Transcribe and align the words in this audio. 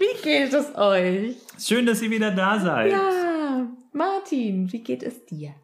Wie 0.00 0.22
geht 0.22 0.54
es 0.54 0.74
euch? 0.76 1.36
Schön, 1.58 1.84
dass 1.84 2.00
ihr 2.00 2.10
wieder 2.10 2.30
da 2.30 2.58
seid. 2.58 2.90
Ja, 2.90 3.68
Martin, 3.92 4.72
wie 4.72 4.82
geht 4.82 5.02
es 5.02 5.26
dir? 5.26 5.54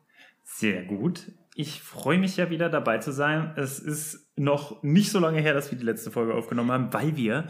Sehr 0.43 0.85
gut. 0.85 1.33
Ich 1.55 1.81
freue 1.81 2.19
mich 2.19 2.37
ja 2.37 2.51
wieder 2.51 2.69
dabei 2.69 2.99
zu 2.99 3.13
sein. 3.13 3.55
Es 3.57 3.79
ist 3.79 4.31
noch 4.37 4.83
nicht 4.83 5.11
so 5.11 5.21
lange 5.21 5.41
her, 5.41 5.55
dass 5.55 5.71
wir 5.71 5.79
die 5.79 5.87
letzte 5.87 6.11
Folge 6.11 6.35
aufgenommen 6.35 6.71
haben, 6.71 6.93
weil 6.93 7.17
wir, 7.17 7.47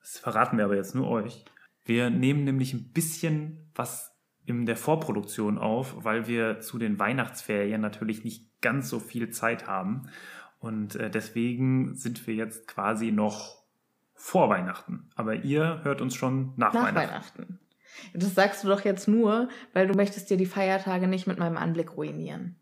das 0.00 0.18
verraten 0.18 0.56
wir 0.56 0.64
aber 0.64 0.76
jetzt 0.76 0.94
nur 0.94 1.10
euch, 1.10 1.44
wir 1.84 2.08
nehmen 2.08 2.44
nämlich 2.44 2.72
ein 2.72 2.90
bisschen 2.92 3.70
was 3.74 4.10
in 4.46 4.64
der 4.64 4.78
Vorproduktion 4.78 5.58
auf, 5.58 5.94
weil 6.04 6.26
wir 6.26 6.60
zu 6.60 6.78
den 6.78 6.98
Weihnachtsferien 6.98 7.82
natürlich 7.82 8.24
nicht 8.24 8.62
ganz 8.62 8.88
so 8.88 8.98
viel 8.98 9.28
Zeit 9.28 9.66
haben. 9.66 10.08
Und 10.58 10.96
äh, 10.96 11.10
deswegen 11.10 11.94
sind 11.96 12.26
wir 12.26 12.34
jetzt 12.34 12.66
quasi 12.66 13.12
noch 13.12 13.57
vor 14.18 14.50
Weihnachten. 14.50 15.08
Aber 15.14 15.34
ihr 15.36 15.80
hört 15.84 16.00
uns 16.02 16.14
schon 16.14 16.52
nach, 16.56 16.74
Nach 16.74 16.84
Weihnachten. 16.84 17.08
Weihnachten. 17.42 17.60
Das 18.14 18.34
sagst 18.34 18.62
du 18.62 18.68
doch 18.68 18.84
jetzt 18.84 19.08
nur, 19.08 19.48
weil 19.72 19.86
du 19.88 19.94
möchtest 19.94 20.28
dir 20.28 20.36
die 20.36 20.46
Feiertage 20.46 21.08
nicht 21.08 21.26
mit 21.26 21.38
meinem 21.38 21.56
Anblick 21.56 21.96
ruinieren. 21.96 22.56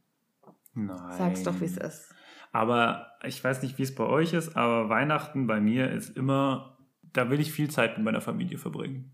Nein. 0.75 0.97
Sag's 1.19 1.43
doch, 1.43 1.61
wie 1.61 1.65
es 1.65 1.77
ist. 1.77 2.15
Aber 2.53 3.13
ich 3.25 3.43
weiß 3.43 3.63
nicht, 3.63 3.77
wie 3.79 3.83
es 3.83 3.95
bei 3.95 4.05
euch 4.05 4.33
ist, 4.33 4.57
aber 4.57 4.89
Weihnachten 4.89 5.47
bei 5.47 5.61
mir 5.61 5.91
ist 5.91 6.17
immer, 6.17 6.79
da 7.03 7.29
will 7.31 7.41
ich 7.41 7.53
viel 7.53 7.71
Zeit 7.71 7.97
mit 7.97 8.05
meiner 8.05 8.21
Familie 8.21 8.57
verbringen. 8.59 9.13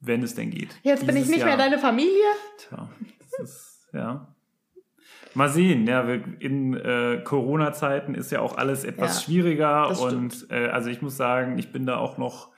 Wenn 0.00 0.22
es 0.22 0.34
denn 0.34 0.50
geht. 0.50 0.78
Jetzt 0.82 1.06
bin 1.06 1.10
ich 1.16 1.22
Dieses 1.22 1.30
nicht 1.36 1.44
mehr 1.44 1.56
Jahr- 1.56 1.58
deine 1.58 1.78
Familie. 1.78 2.24
Tja, 2.58 2.88
das 3.20 3.38
ist, 3.50 3.88
ja. 3.92 4.34
Mal 5.34 5.48
sehen, 5.48 5.86
ja, 5.86 6.02
in 6.40 6.74
äh, 6.74 7.20
Corona-Zeiten 7.24 8.14
ist 8.14 8.30
ja 8.32 8.40
auch 8.40 8.56
alles 8.56 8.84
etwas 8.84 9.16
Ja, 9.16 9.22
schwieriger 9.22 10.00
und 10.00 10.46
äh, 10.50 10.68
also 10.68 10.90
ich 10.90 11.02
muss 11.02 11.16
sagen, 11.16 11.58
ich 11.58 11.70
bin 11.72 11.86
da 11.86 11.98
auch 11.98 12.18
noch, 12.18 12.50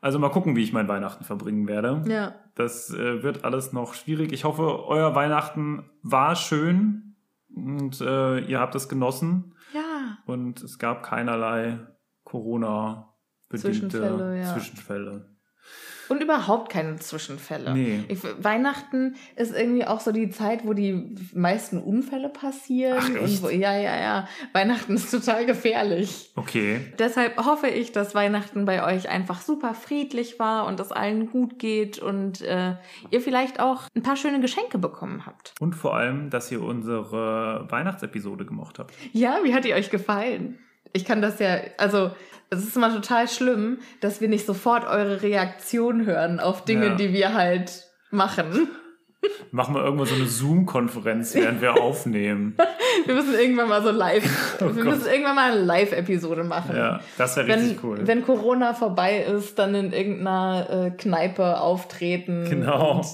also 0.00 0.18
mal 0.18 0.30
gucken, 0.30 0.56
wie 0.56 0.62
ich 0.62 0.72
mein 0.72 0.88
Weihnachten 0.88 1.24
verbringen 1.24 1.68
werde. 1.68 2.02
Ja. 2.08 2.34
Das 2.54 2.90
äh, 2.92 3.22
wird 3.22 3.44
alles 3.44 3.72
noch 3.72 3.94
schwierig. 3.94 4.32
Ich 4.32 4.44
hoffe, 4.44 4.86
euer 4.86 5.14
Weihnachten 5.14 5.84
war 6.02 6.34
schön 6.34 7.16
und 7.54 8.00
äh, 8.00 8.40
ihr 8.40 8.58
habt 8.60 8.74
es 8.74 8.88
genossen 8.88 9.54
Ja. 9.72 10.18
und 10.26 10.62
es 10.62 10.78
gab 10.78 11.02
keinerlei 11.02 11.78
Corona-bedingte 12.24 13.88
Zwischenfälle, 13.88 14.40
ja. 14.40 14.52
Zwischenfälle. 14.52 15.35
Und 16.08 16.22
überhaupt 16.22 16.70
keine 16.70 16.96
Zwischenfälle. 16.96 17.72
Nee. 17.74 18.04
Ich, 18.08 18.20
Weihnachten 18.38 19.16
ist 19.34 19.54
irgendwie 19.54 19.86
auch 19.86 20.00
so 20.00 20.12
die 20.12 20.30
Zeit, 20.30 20.66
wo 20.66 20.72
die 20.72 21.14
meisten 21.34 21.78
Unfälle 21.78 22.28
passieren. 22.28 22.98
Ach, 23.00 23.08
echt? 23.10 23.20
Und 23.20 23.42
wo, 23.42 23.48
ja, 23.48 23.76
ja, 23.76 23.96
ja. 23.96 24.28
Weihnachten 24.52 24.94
ist 24.94 25.10
total 25.10 25.46
gefährlich. 25.46 26.30
Okay. 26.36 26.80
Deshalb 26.98 27.36
hoffe 27.44 27.68
ich, 27.68 27.92
dass 27.92 28.14
Weihnachten 28.14 28.64
bei 28.64 28.84
euch 28.84 29.08
einfach 29.08 29.40
super 29.40 29.74
friedlich 29.74 30.38
war 30.38 30.66
und 30.66 30.80
es 30.80 30.92
allen 30.92 31.30
gut 31.30 31.58
geht 31.58 31.98
und 31.98 32.40
äh, 32.42 32.74
ihr 33.10 33.20
vielleicht 33.20 33.60
auch 33.60 33.82
ein 33.94 34.02
paar 34.02 34.16
schöne 34.16 34.40
Geschenke 34.40 34.78
bekommen 34.78 35.26
habt. 35.26 35.54
Und 35.60 35.74
vor 35.74 35.96
allem, 35.96 36.30
dass 36.30 36.50
ihr 36.50 36.62
unsere 36.62 37.66
Weihnachtsepisode 37.70 38.44
gemocht 38.44 38.78
habt. 38.78 38.94
Ja, 39.12 39.38
wie 39.42 39.54
hat 39.54 39.64
die 39.64 39.74
euch 39.74 39.90
gefallen? 39.90 40.58
Ich 40.96 41.04
kann 41.04 41.20
das 41.20 41.38
ja, 41.38 41.58
also 41.76 42.10
es 42.48 42.60
ist 42.60 42.76
immer 42.76 42.92
total 42.92 43.28
schlimm, 43.28 43.78
dass 44.00 44.20
wir 44.20 44.28
nicht 44.28 44.46
sofort 44.46 44.86
eure 44.88 45.20
Reaktion 45.22 46.06
hören 46.06 46.40
auf 46.40 46.64
Dinge, 46.64 46.86
Ja. 46.86 46.94
die 46.94 47.12
wir 47.12 47.34
halt 47.34 47.84
machen. 48.10 48.68
Machen 49.50 49.74
wir 49.74 49.82
irgendwann 49.84 50.06
so 50.06 50.14
eine 50.14 50.26
Zoom-Konferenz, 50.26 51.34
während 51.34 51.60
wir 51.60 51.74
aufnehmen. 51.82 52.56
Wir 53.06 53.14
müssen 53.14 53.34
irgendwann 53.34 53.68
mal 53.68 53.82
so 53.82 53.90
live, 53.90 54.24
Oh 54.60 54.66
wir 54.74 54.84
Gott. 54.84 54.84
müssen 54.84 55.06
irgendwann 55.10 55.34
mal 55.34 55.52
eine 55.52 55.60
Live-Episode 55.62 56.44
machen. 56.44 56.76
Ja, 56.76 57.00
das 57.18 57.36
wäre 57.36 57.48
Wenn, 57.48 57.58
richtig 57.60 57.82
cool. 57.84 57.98
wenn 58.06 58.22
Corona 58.24 58.72
vorbei 58.74 59.18
ist, 59.22 59.58
dann 59.58 59.74
in 59.74 59.92
irgendeiner 59.92 60.68
äh, 60.70 60.90
Kneipe 60.92 61.60
auftreten. 61.60 62.46
Genau. 62.48 62.98
Und 62.98 63.06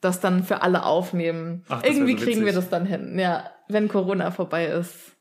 das 0.00 0.20
dann 0.20 0.42
für 0.44 0.62
alle 0.62 0.84
aufnehmen. 0.84 1.64
Ach, 1.68 1.82
das 1.82 1.90
Irgendwie 1.90 2.18
so 2.18 2.24
kriegen 2.24 2.44
wir 2.44 2.52
das 2.52 2.68
dann 2.68 2.84
hin. 2.86 3.18
Ja, 3.18 3.44
wenn 3.68 3.88
Corona 3.88 4.30
vorbei 4.30 4.66
ist, 4.66 5.12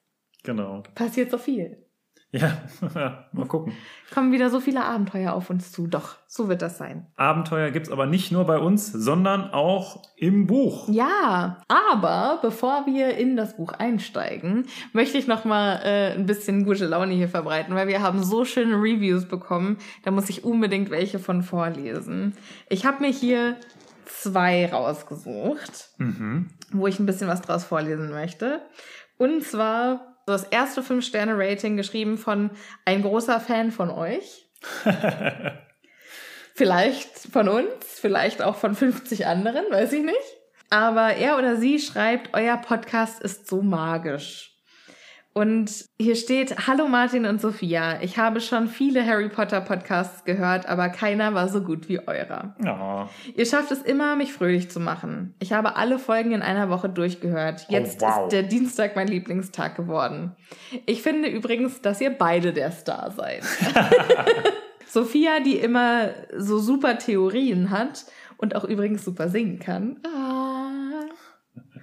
genau. 0.48 0.82
passiert 0.96 1.30
so 1.32 1.38
viel. 1.38 1.84
Ja, 2.34 2.58
mal 3.32 3.48
gucken. 3.48 3.72
Kommen 4.14 4.34
wieder 4.34 4.50
so 4.50 4.60
viele 4.60 4.84
Abenteuer 4.84 5.32
auf 5.32 5.50
uns 5.50 5.72
zu. 5.72 5.88
Doch, 5.88 6.18
so 6.28 6.50
wird 6.50 6.62
das 6.62 6.78
sein. 6.78 7.08
Abenteuer 7.16 7.72
gibt's 7.72 7.90
aber 7.90 8.06
nicht 8.06 8.34
nur 8.34 8.44
bei 8.44 8.60
uns, 8.60 8.92
sondern 8.92 9.52
auch 9.52 10.04
im 10.18 10.46
Buch. 10.46 10.90
Ja, 10.90 11.62
aber 11.70 12.40
bevor 12.42 12.86
wir 12.86 13.16
in 13.16 13.38
das 13.38 13.56
Buch 13.56 13.72
einsteigen, 13.72 14.66
möchte 14.92 15.18
ich 15.18 15.28
noch 15.28 15.46
mal 15.46 15.80
äh, 15.86 16.12
ein 16.16 16.26
bisschen 16.26 16.66
gute 16.66 16.86
Laune 16.86 17.14
hier 17.14 17.30
verbreiten, 17.30 17.74
weil 17.76 17.88
wir 17.88 18.02
haben 18.02 18.22
so 18.22 18.44
schöne 18.44 18.76
Reviews 18.76 19.26
bekommen. 19.26 19.78
Da 20.04 20.12
muss 20.12 20.30
ich 20.30 20.44
unbedingt 20.44 20.90
welche 20.92 21.20
von 21.20 21.44
vorlesen. 21.44 22.36
Ich 22.70 22.86
habe 22.86 23.00
mir 23.00 23.10
hier 23.12 23.56
zwei 24.06 24.70
rausgesucht, 24.70 25.92
Mhm. 25.98 26.50
wo 26.74 26.88
ich 26.88 27.00
ein 27.00 27.06
bisschen 27.06 27.30
was 27.30 27.42
draus 27.42 27.64
vorlesen 27.64 28.10
möchte. 28.12 28.62
Und 29.18 29.44
zwar 29.46 30.17
das 30.32 30.44
erste 30.44 30.82
5-Sterne-Rating 30.82 31.78
geschrieben 31.78 32.18
von 32.18 32.52
ein 32.86 33.02
großer 33.02 33.40
Fan 33.40 33.72
von 33.72 33.90
euch. 33.90 34.50
Vielleicht 36.54 37.16
von 37.32 37.48
uns, 37.50 38.00
vielleicht 38.02 38.42
auch 38.42 38.56
von 38.56 38.74
50 38.74 39.28
anderen, 39.28 39.64
weiß 39.70 39.94
ich 39.94 40.04
nicht. 40.04 40.18
Aber 40.72 41.14
er 41.14 41.38
oder 41.38 41.56
sie 41.56 41.78
schreibt, 41.80 42.34
euer 42.34 42.58
Podcast 42.58 43.22
ist 43.22 43.48
so 43.48 43.62
magisch. 43.62 44.57
Und 45.38 45.86
hier 46.00 46.16
steht, 46.16 46.66
Hallo 46.66 46.88
Martin 46.88 47.28
und 47.28 47.40
Sophia, 47.40 48.02
ich 48.02 48.18
habe 48.18 48.42
schon 48.42 48.68
viele 48.68 49.06
Harry 49.06 49.30
Potter 49.30 49.62
Podcasts 49.62 50.24
gehört, 50.24 50.68
aber 50.68 50.90
keiner 50.90 51.36
war 51.36 51.48
so 51.48 51.62
gut 51.62 51.88
wie 51.90 52.00
eurer. 52.00 52.56
Ja. 52.66 53.08
Ihr 53.36 53.46
schafft 53.46 53.72
es 53.72 53.84
immer, 53.84 54.16
mich 54.16 54.34
fröhlich 54.34 54.72
zu 54.72 54.80
machen. 54.80 55.36
Ich 55.38 55.54
habe 55.54 55.76
alle 55.76 56.00
Folgen 56.00 56.32
in 56.32 56.42
einer 56.42 56.70
Woche 56.70 56.90
durchgehört. 56.90 57.68
Jetzt 57.70 58.02
wow. 58.02 58.24
ist 58.24 58.32
der 58.32 58.42
Dienstag 58.42 58.96
mein 58.96 59.08
Lieblingstag 59.08 59.76
geworden. 59.76 60.36
Ich 60.88 61.04
finde 61.04 61.30
übrigens, 61.30 61.82
dass 61.84 62.02
ihr 62.02 62.10
beide 62.10 62.52
der 62.52 62.72
Star 62.72 63.12
seid. 63.12 63.44
Sophia, 64.88 65.40
die 65.40 65.58
immer 65.58 66.16
so 66.36 66.58
super 66.58 66.98
Theorien 66.98 67.70
hat 67.70 68.06
und 68.38 68.56
auch 68.56 68.64
übrigens 68.64 69.06
super 69.06 69.30
singen 69.30 69.60
kann. 69.60 70.00
Ah. 70.04 70.58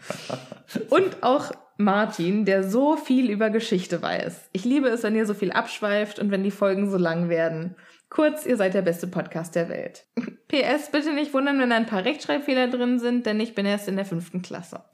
Und 0.90 1.22
auch 1.22 1.52
Martin, 1.76 2.44
der 2.44 2.62
so 2.62 2.96
viel 2.96 3.30
über 3.30 3.50
Geschichte 3.50 4.00
weiß. 4.02 4.50
Ich 4.52 4.64
liebe 4.64 4.88
es, 4.88 5.02
wenn 5.02 5.16
ihr 5.16 5.26
so 5.26 5.34
viel 5.34 5.52
abschweift 5.52 6.18
und 6.18 6.30
wenn 6.30 6.42
die 6.44 6.50
Folgen 6.50 6.90
so 6.90 6.96
lang 6.96 7.28
werden. 7.28 7.76
Kurz, 8.10 8.46
ihr 8.46 8.56
seid 8.56 8.74
der 8.74 8.82
beste 8.82 9.06
Podcast 9.08 9.54
der 9.56 9.68
Welt. 9.68 10.06
PS, 10.48 10.90
bitte 10.92 11.12
nicht 11.12 11.34
wundern, 11.34 11.58
wenn 11.58 11.72
ein 11.72 11.86
paar 11.86 12.04
Rechtschreibfehler 12.04 12.68
drin 12.68 12.98
sind, 12.98 13.26
denn 13.26 13.40
ich 13.40 13.54
bin 13.54 13.66
erst 13.66 13.88
in 13.88 13.96
der 13.96 14.04
fünften 14.04 14.40
Klasse. 14.42 14.84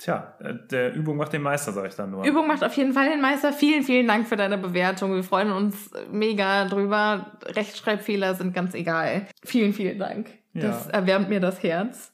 Tja, 0.00 0.36
äh, 0.40 0.54
der 0.70 0.92
Übung 0.94 1.16
macht 1.16 1.32
den 1.32 1.40
Meister, 1.42 1.72
sag 1.72 1.86
ich 1.88 1.94
dann 1.94 2.10
nur. 2.10 2.24
Übung 2.24 2.46
macht 2.46 2.62
auf 2.64 2.76
jeden 2.76 2.92
Fall 2.92 3.08
den 3.08 3.20
Meister. 3.22 3.52
Vielen, 3.52 3.84
vielen 3.84 4.06
Dank 4.06 4.26
für 4.28 4.36
deine 4.36 4.58
Bewertung. 4.58 5.14
Wir 5.14 5.22
freuen 5.22 5.52
uns 5.52 5.90
mega 6.10 6.66
drüber. 6.66 7.38
Rechtschreibfehler 7.46 8.34
sind 8.34 8.52
ganz 8.54 8.74
egal. 8.74 9.26
Vielen, 9.44 9.72
vielen 9.72 9.98
Dank. 9.98 10.30
Das 10.52 10.86
Ja. 10.86 10.92
erwärmt 10.92 11.28
mir 11.30 11.40
das 11.40 11.62
Herz. 11.62 12.12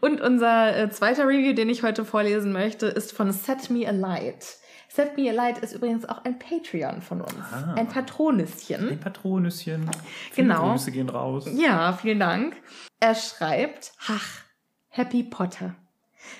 Und 0.00 0.20
unser 0.20 0.76
äh, 0.76 0.90
zweiter 0.90 1.26
Review, 1.26 1.52
den 1.54 1.68
ich 1.68 1.82
heute 1.82 2.04
vorlesen 2.04 2.52
möchte, 2.52 2.86
ist 2.86 3.12
von 3.12 3.32
Set 3.32 3.70
Me 3.70 3.86
Alight. 3.88 4.56
Set 4.88 5.16
Me 5.16 5.28
Alight 5.30 5.58
ist 5.58 5.74
übrigens 5.74 6.08
auch 6.08 6.24
ein 6.24 6.38
Patreon 6.38 7.02
von 7.02 7.20
uns. 7.20 7.34
Ah. 7.52 7.74
Ein 7.76 7.88
Patronüschen. 7.88 8.88
Ein 8.88 9.00
Patronüschen. 9.00 9.90
Viele 10.32 10.48
Genau. 10.48 10.72
Grüße 10.72 10.90
gehen 10.92 11.08
raus. 11.10 11.46
Ja, 11.54 11.92
vielen 11.92 12.20
Dank. 12.20 12.56
Er 13.00 13.14
schreibt, 13.14 13.92
ach, 14.08 14.42
Happy 14.88 15.22
Potter. 15.22 15.76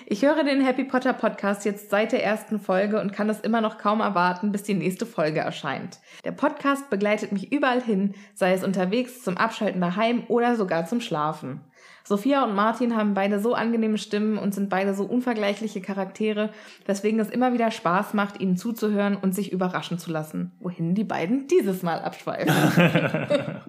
Ich 0.05 0.23
höre 0.23 0.43
den 0.43 0.61
Happy 0.61 0.83
Potter 0.83 1.13
Podcast 1.13 1.65
jetzt 1.65 1.89
seit 1.89 2.11
der 2.11 2.23
ersten 2.23 2.59
Folge 2.59 2.99
und 2.99 3.13
kann 3.13 3.29
es 3.29 3.39
immer 3.39 3.61
noch 3.61 3.77
kaum 3.77 4.01
erwarten, 4.01 4.51
bis 4.51 4.63
die 4.63 4.73
nächste 4.73 5.05
Folge 5.05 5.39
erscheint. 5.39 5.99
Der 6.25 6.31
Podcast 6.31 6.89
begleitet 6.89 7.31
mich 7.31 7.51
überall 7.51 7.81
hin, 7.81 8.15
sei 8.33 8.53
es 8.53 8.63
unterwegs, 8.63 9.23
zum 9.23 9.37
Abschalten 9.37 9.81
daheim 9.81 10.23
oder 10.27 10.55
sogar 10.55 10.85
zum 10.85 10.99
Schlafen. 10.99 11.61
Sophia 12.03 12.43
und 12.43 12.55
Martin 12.55 12.95
haben 12.95 13.13
beide 13.13 13.39
so 13.39 13.53
angenehme 13.53 13.99
Stimmen 13.99 14.39
und 14.39 14.55
sind 14.55 14.69
beide 14.69 14.95
so 14.95 15.03
unvergleichliche 15.03 15.79
Charaktere, 15.79 16.49
weswegen 16.85 17.19
es 17.19 17.29
immer 17.29 17.53
wieder 17.53 17.69
Spaß 17.69 18.15
macht, 18.15 18.41
ihnen 18.41 18.57
zuzuhören 18.57 19.15
und 19.15 19.35
sich 19.35 19.51
überraschen 19.51 19.99
zu 19.99 20.11
lassen, 20.11 20.53
wohin 20.59 20.95
die 20.95 21.03
beiden 21.03 21.47
dieses 21.47 21.83
Mal 21.83 21.99
abschweifen. 21.99 22.51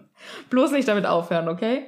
Bloß 0.51 0.73
nicht 0.73 0.89
damit 0.89 1.05
aufhören, 1.05 1.49
okay? 1.49 1.83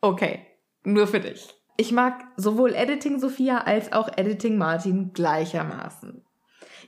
Okay, 0.00 0.40
nur 0.84 1.06
für 1.06 1.20
dich. 1.20 1.59
Ich 1.80 1.92
mag 1.92 2.26
sowohl 2.36 2.74
Editing 2.74 3.18
Sophia 3.20 3.62
als 3.62 3.90
auch 3.94 4.10
Editing 4.14 4.58
Martin 4.58 5.14
gleichermaßen. 5.14 6.22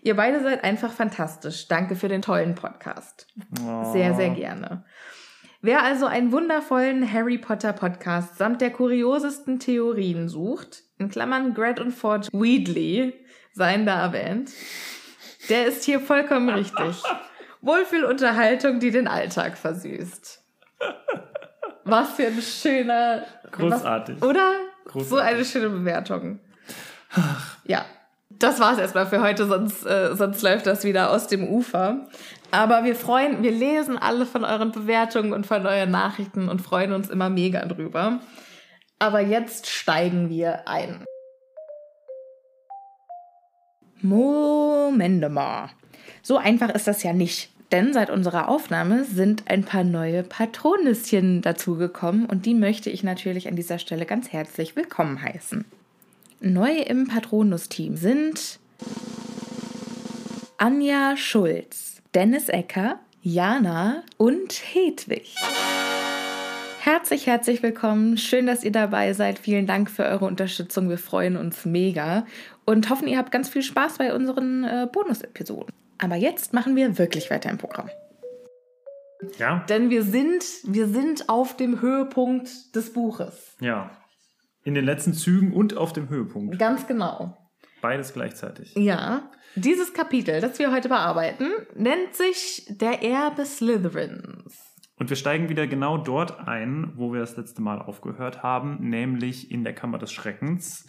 Ihr 0.02 0.14
beide 0.14 0.42
seid 0.42 0.64
einfach 0.64 0.92
fantastisch. 0.92 1.66
Danke 1.66 1.96
für 1.96 2.08
den 2.08 2.20
tollen 2.20 2.54
Podcast. 2.54 3.26
Sehr, 3.94 4.12
sehr 4.12 4.28
gerne. 4.28 4.84
Wer 5.62 5.82
also 5.82 6.04
einen 6.04 6.30
wundervollen 6.30 7.10
Harry 7.10 7.38
Potter 7.38 7.72
Podcast 7.72 8.36
samt 8.36 8.60
der 8.60 8.68
kuriosesten 8.68 9.58
Theorien 9.58 10.28
sucht, 10.28 10.82
in 10.98 11.08
Klammern 11.08 11.54
Gret 11.54 11.80
und 11.80 11.92
Forge 11.92 12.28
Weedley 12.30 13.14
seien 13.54 13.86
da 13.86 13.98
erwähnt, 13.98 14.50
der 15.48 15.68
ist 15.68 15.84
hier 15.84 16.00
vollkommen 16.00 16.50
richtig. 16.50 17.02
Wohlfühlunterhaltung, 17.62 18.78
die 18.78 18.90
den 18.90 19.08
Alltag 19.08 19.56
versüßt. 19.56 20.44
Was 21.84 22.10
für 22.10 22.26
ein 22.26 22.42
schöner. 22.42 23.24
Großartig. 23.52 24.20
Was, 24.20 24.28
oder? 24.28 24.52
Großartig. 24.87 25.08
So 25.08 25.17
eine 25.17 25.44
schöne 25.44 25.69
Bewertung. 25.70 26.40
Ja, 27.64 27.84
das 28.31 28.58
war's 28.58 28.79
erstmal 28.79 29.06
für 29.06 29.23
heute, 29.23 29.46
sonst, 29.46 29.84
äh, 29.87 30.17
sonst 30.17 30.43
läuft 30.43 30.67
das 30.67 30.84
wieder 30.84 31.11
aus 31.11 31.29
dem 31.29 31.46
Ufer. 31.46 32.08
Aber 32.50 32.84
wir 32.84 32.96
freuen, 32.96 33.43
wir 33.43 33.52
lesen 33.52 33.96
alle 33.99 34.26
von 34.26 34.44
euren 34.44 34.73
Bewertungen 34.73 35.32
und 35.32 35.46
von 35.46 35.67
euren 35.67 35.90
Nachrichten 35.90 36.49
und 36.49 36.61
freuen 36.61 36.93
uns 36.93 37.08
immer 37.08 37.31
mega 37.31 37.64
drüber. 37.67 38.20
Aber 38.99 39.20
jetzt 39.20 39.69
steigen 39.69 40.29
wir 40.29 40.67
ein. 40.69 41.05
Moment 44.00 45.31
mal. 45.31 45.70
So 46.23 46.37
einfach 46.37 46.70
ist 46.70 46.88
das 46.88 47.02
ja 47.02 47.12
nicht. 47.12 47.51
Denn 47.72 47.94
seit 47.94 48.10
unserer 48.10 48.50
Aufnahme 48.50 49.04
sind 49.04 49.44
ein 49.48 49.64
paar 49.64 49.82
neue 49.82 50.22
Patronüschen 50.22 51.40
dazugekommen 51.40 52.26
und 52.26 52.44
die 52.44 52.52
möchte 52.52 52.90
ich 52.90 53.02
natürlich 53.02 53.48
an 53.48 53.56
dieser 53.56 53.78
Stelle 53.78 54.04
ganz 54.04 54.30
herzlich 54.30 54.76
willkommen 54.76 55.22
heißen. 55.22 55.64
Neu 56.40 56.70
im 56.70 57.08
Patronus-Team 57.08 57.96
sind 57.96 58.58
Anja 60.58 61.16
Schulz, 61.16 62.02
Dennis 62.14 62.50
Ecker, 62.50 63.00
Jana 63.22 64.02
und 64.19 64.52
Hedwig. 64.52 65.34
Herzlich, 66.80 67.26
herzlich 67.26 67.62
willkommen. 67.62 68.19
Schön, 68.19 68.46
dass 68.46 68.64
ihr 68.64 68.72
dabei 68.72 69.14
seid. 69.14 69.38
Vielen 69.38 69.66
Dank 69.66 69.88
für 69.88 70.04
eure 70.04 70.26
Unterstützung. 70.26 70.90
Wir 70.90 70.98
freuen 70.98 71.38
uns 71.38 71.64
mega 71.64 72.26
und 72.66 72.90
hoffen, 72.90 73.08
ihr 73.08 73.16
habt 73.16 73.32
ganz 73.32 73.48
viel 73.48 73.62
Spaß 73.62 73.96
bei 73.96 74.14
unseren 74.14 74.64
äh, 74.64 74.86
Bonus-Episoden. 74.92 75.72
Aber 76.02 76.16
jetzt 76.16 76.52
machen 76.52 76.75
wir 76.75 76.99
wirklich 76.99 77.31
weiter 77.31 77.49
im 77.49 77.58
Programm. 77.58 77.88
Ja? 79.38 79.64
Denn 79.69 79.88
wir 79.88 80.02
sind, 80.02 80.43
wir 80.64 80.88
sind 80.88 81.28
auf 81.28 81.56
dem 81.56 81.81
Höhepunkt 81.81 82.75
des 82.75 82.93
Buches. 82.93 83.56
Ja. 83.60 83.93
In 84.64 84.75
den 84.75 84.84
letzten 84.84 85.14
Zügen 85.14 85.52
und 85.52 85.76
auf 85.76 85.93
dem 85.93 86.08
Höhepunkt. 86.08 86.58
Ganz 86.58 86.88
genau. 86.88 87.38
Beides 87.81 88.12
gleichzeitig. 88.12 88.75
Ja. 88.75 89.31
Dieses 89.54 89.93
Kapitel, 89.93 90.40
das 90.40 90.58
wir 90.58 90.72
heute 90.72 90.88
bearbeiten, 90.88 91.50
nennt 91.76 92.14
sich 92.14 92.66
Der 92.69 93.02
Erbe 93.02 93.44
Slytherins. 93.44 94.75
Und 94.96 95.08
wir 95.08 95.16
steigen 95.16 95.48
wieder 95.48 95.69
genau 95.69 95.98
dort 95.98 96.48
ein, 96.48 96.93
wo 96.96 97.12
wir 97.12 97.20
das 97.20 97.37
letzte 97.37 97.62
Mal 97.62 97.81
aufgehört 97.81 98.43
haben, 98.43 98.78
nämlich 98.88 99.52
in 99.52 99.62
der 99.62 99.75
Kammer 99.75 99.98
des 99.98 100.12
Schreckens, 100.12 100.87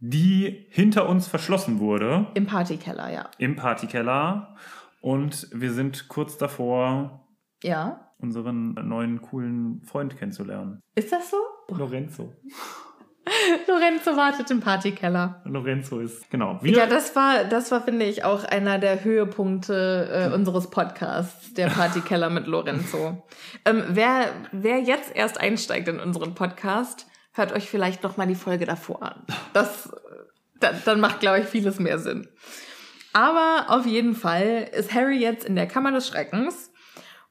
die 0.00 0.66
hinter 0.70 1.08
uns 1.08 1.28
verschlossen 1.28 1.78
wurde 1.78 2.26
Im 2.34 2.46
Partykeller, 2.46 3.12
ja. 3.12 3.30
im 3.38 3.56
Partykeller. 3.56 4.56
Und 5.02 5.48
wir 5.52 5.72
sind 5.72 6.08
kurz 6.08 6.36
davor, 6.38 7.26
Ja. 7.62 8.10
unseren 8.18 8.74
neuen 8.74 9.20
coolen 9.22 9.82
Freund 9.84 10.16
kennenzulernen. 10.18 10.80
Ist 10.94 11.12
das 11.12 11.30
so? 11.30 11.36
Lorenzo. 11.74 12.32
Lorenzo 13.68 14.16
wartet 14.16 14.50
im 14.50 14.60
Partykeller. 14.60 15.40
Lorenzo 15.44 16.00
ist, 16.00 16.30
genau. 16.30 16.58
Wir, 16.62 16.72
Ja, 16.72 16.86
das 16.86 17.14
war, 17.14 17.44
das 17.44 17.70
war, 17.70 17.82
finde 17.82 18.06
ich, 18.06 18.24
auch 18.24 18.44
einer 18.44 18.78
der 18.78 19.04
Höhepunkte 19.04 20.30
äh, 20.30 20.34
unseres 20.34 20.70
Podcasts, 20.70 21.52
der 21.54 21.68
Partykeller 21.68 22.30
mit 22.30 22.46
Lorenzo. 22.46 23.22
Ähm, 23.66 23.82
wer, 23.90 24.26
wer 24.52 24.78
jetzt 24.80 25.14
erst 25.14 25.38
einsteigt 25.38 25.86
in 25.88 26.00
unseren 26.00 26.34
Podcast, 26.34 27.06
hört 27.40 27.52
euch 27.52 27.68
vielleicht 27.68 28.04
noch 28.04 28.16
mal 28.16 28.26
die 28.28 28.36
Folge 28.36 28.66
davor 28.66 29.02
an. 29.02 29.26
Das, 29.52 29.90
dann, 30.60 30.80
dann 30.84 31.00
macht, 31.00 31.18
glaube 31.18 31.40
ich, 31.40 31.46
vieles 31.46 31.80
mehr 31.80 31.98
Sinn. 31.98 32.28
Aber 33.12 33.66
auf 33.68 33.86
jeden 33.86 34.14
Fall 34.14 34.70
ist 34.72 34.94
Harry 34.94 35.18
jetzt 35.18 35.44
in 35.44 35.56
der 35.56 35.66
Kammer 35.66 35.90
des 35.90 36.06
Schreckens 36.06 36.70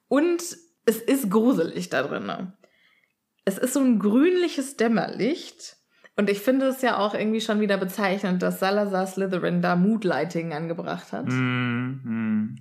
und 0.10 0.42
es 0.86 0.98
ist 0.98 1.30
gruselig 1.30 1.90
da 1.90 2.04
drinnen. 2.04 2.54
Es 3.46 3.58
ist 3.58 3.74
so 3.74 3.80
ein 3.80 4.00
grünliches 4.00 4.76
Dämmerlicht. 4.76 5.78
Und 6.18 6.30
ich 6.30 6.40
finde 6.40 6.66
es 6.66 6.82
ja 6.82 6.98
auch 6.98 7.14
irgendwie 7.14 7.40
schon 7.40 7.62
wieder 7.62 7.78
bezeichnend, 7.78 8.44
dass 8.44 8.60
Salazar 8.60 9.08
Slytherin 9.08 9.62
da 9.62 9.78
Moodlighting 9.78 10.52
angebracht 10.52 11.14
hat. 11.14 11.28
Mm, 11.28 12.02
mm. 12.04 12.60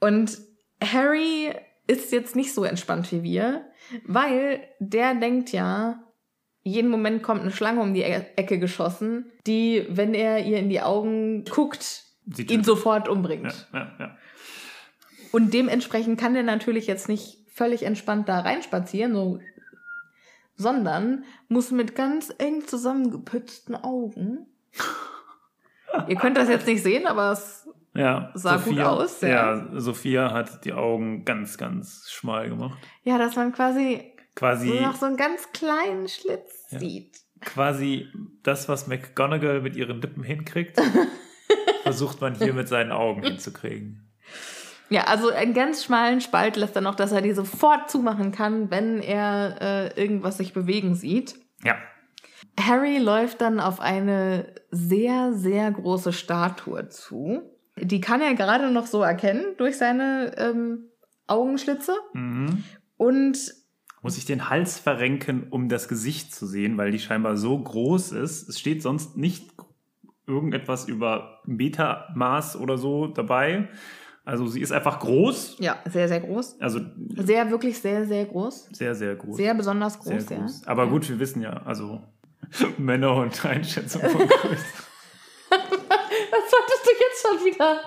Und 0.00 0.38
Harry 0.82 1.54
ist 1.86 2.12
jetzt 2.12 2.36
nicht 2.36 2.52
so 2.52 2.64
entspannt 2.64 3.10
wie 3.10 3.22
wir, 3.22 3.64
weil 4.06 4.60
der 4.80 5.14
denkt 5.14 5.52
ja, 5.52 6.03
jeden 6.64 6.90
Moment 6.90 7.22
kommt 7.22 7.42
eine 7.42 7.50
Schlange 7.52 7.80
um 7.80 7.94
die 7.94 8.02
E- 8.02 8.26
Ecke 8.36 8.58
geschossen, 8.58 9.30
die, 9.46 9.86
wenn 9.90 10.14
er 10.14 10.44
ihr 10.44 10.58
in 10.58 10.68
die 10.68 10.80
Augen 10.80 11.44
guckt, 11.44 12.02
Sie 12.34 12.42
ihn 12.44 12.64
sofort 12.64 13.06
umbringt. 13.08 13.68
Ja, 13.72 13.78
ja, 13.80 13.92
ja. 13.98 14.16
Und 15.30 15.52
dementsprechend 15.52 16.18
kann 16.18 16.34
er 16.34 16.42
natürlich 16.42 16.86
jetzt 16.86 17.08
nicht 17.08 17.38
völlig 17.52 17.82
entspannt 17.84 18.28
da 18.28 18.40
reinspazieren, 18.40 19.14
so, 19.14 19.40
sondern 20.56 21.24
muss 21.48 21.70
mit 21.70 21.94
ganz 21.94 22.32
eng 22.38 22.66
zusammengepützten 22.66 23.74
Augen. 23.76 24.46
Ihr 26.08 26.16
könnt 26.16 26.36
das 26.36 26.48
jetzt 26.48 26.66
nicht 26.66 26.82
sehen, 26.82 27.06
aber 27.06 27.32
es 27.32 27.68
Ja, 27.94 28.30
Sah 28.34 28.56
gut 28.56 28.78
aus, 28.80 29.20
ja. 29.20 29.28
Ja. 29.28 29.68
Sophia 29.80 30.32
hat 30.32 30.64
die 30.64 30.72
Augen 30.72 31.24
ganz, 31.24 31.58
ganz 31.58 32.08
schmal 32.10 32.48
gemacht. 32.48 32.78
ja, 33.04 33.18
dass 33.18 33.36
man 33.36 33.52
quasi 33.52 34.13
Quasi, 34.34 34.68
so 34.68 34.80
noch 34.80 34.96
so 34.96 35.06
einen 35.06 35.16
ganz 35.16 35.50
kleinen 35.52 36.08
Schlitz 36.08 36.66
Ja. 36.70 36.78
sieht. 36.80 37.18
quasi 37.40 38.08
das, 38.42 38.68
was 38.68 38.86
McGonagall 38.86 39.60
mit 39.60 39.76
ihren 39.76 40.00
Lippen 40.00 40.22
hinkriegt, 40.24 40.80
versucht 41.82 42.20
man 42.20 42.34
hier 42.34 42.52
mit 42.54 42.68
seinen 42.68 42.90
Augen 42.92 43.22
hinzukriegen. 43.22 44.10
Ja, 44.90 45.04
also 45.04 45.30
einen 45.30 45.54
ganz 45.54 45.84
schmalen 45.84 46.20
Spalt 46.20 46.56
lässt 46.56 46.76
er 46.76 46.82
noch, 46.82 46.94
dass 46.94 47.12
er 47.12 47.22
die 47.22 47.32
sofort 47.32 47.90
zumachen 47.90 48.32
kann, 48.32 48.70
wenn 48.70 49.00
er 49.00 49.56
äh, 49.60 50.00
irgendwas 50.00 50.36
sich 50.38 50.52
bewegen 50.52 50.94
sieht. 50.94 51.36
Ja. 51.64 51.76
Harry 52.60 52.98
läuft 52.98 53.40
dann 53.40 53.60
auf 53.60 53.80
eine 53.80 54.54
sehr, 54.70 55.32
sehr 55.32 55.70
große 55.70 56.12
Statue 56.12 56.88
zu. 56.88 57.42
Die 57.76 58.00
kann 58.00 58.20
er 58.20 58.34
gerade 58.34 58.70
noch 58.70 58.86
so 58.86 59.02
erkennen 59.02 59.54
durch 59.56 59.76
seine 59.78 60.34
ähm, 60.38 60.90
Augenschlitze. 61.26 61.96
Mhm. 62.12 62.62
Und 62.96 63.38
Muss 64.04 64.18
ich 64.18 64.26
den 64.26 64.50
Hals 64.50 64.78
verrenken, 64.78 65.46
um 65.48 65.70
das 65.70 65.88
Gesicht 65.88 66.34
zu 66.34 66.46
sehen, 66.46 66.76
weil 66.76 66.90
die 66.90 66.98
scheinbar 66.98 67.38
so 67.38 67.58
groß 67.58 68.12
ist. 68.12 68.50
Es 68.50 68.60
steht 68.60 68.82
sonst 68.82 69.16
nicht 69.16 69.50
irgendetwas 70.26 70.86
über 70.86 71.40
Metermaß 71.46 72.56
oder 72.56 72.76
so 72.76 73.06
dabei. 73.06 73.68
Also 74.26 74.46
sie 74.46 74.60
ist 74.60 74.72
einfach 74.72 75.00
groß. 75.00 75.56
ja, 75.58 75.78
sehr, 75.90 76.08
sehr 76.08 76.20
groß. 76.20 76.60
Also 76.60 76.80
Sehr, 77.16 77.50
wirklich 77.50 77.78
sehr, 77.78 78.06
sehr 78.06 78.26
groß. 78.26 78.68
sehr, 78.72 78.94
sehr 78.94 79.16
groß. 79.16 79.36
Sehr 79.38 79.54
besonders 79.54 79.94
Sehr 79.94 80.16
groß, 80.16 80.30
ja. 80.30 80.36
groß. 80.36 80.66
Aber 80.66 80.84
ja. 80.84 80.90
gut, 80.90 81.08
wir 81.08 81.18
wissen 81.18 81.40
ja, 81.40 81.62
also 81.64 82.02
Männer 82.78 83.14
und 83.16 83.42
Einschätzung 83.44 84.02
von 84.02 84.28
Größe. 84.28 84.64
Was 85.50 86.52
wolltest 86.52 86.84
du 86.84 86.90
jetzt 87.00 87.22
schon 87.22 87.44
wieder? 87.46 87.80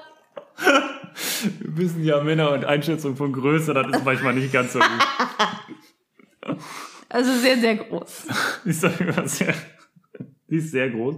wir 1.59 1.77
wissen 1.77 2.03
ja, 2.03 2.23
Männer 2.23 2.51
und 2.51 2.65
Einschätzung 2.65 3.15
von 3.15 3.33
Größe, 3.33 3.75
das 3.75 3.87
ist 3.87 4.03
manchmal 4.03 4.33
nicht 4.33 4.51
ganz 4.51 4.73
so 4.73 4.79
gut. 4.79 5.07
Also 7.09 7.31
sehr, 7.33 7.57
sehr 7.57 7.75
groß. 7.77 8.27
Sie 8.65 8.69
ist, 8.69 8.81
sehr, 8.81 9.53
sie 10.47 10.55
ist 10.57 10.71
sehr 10.71 10.89
groß. 10.89 11.15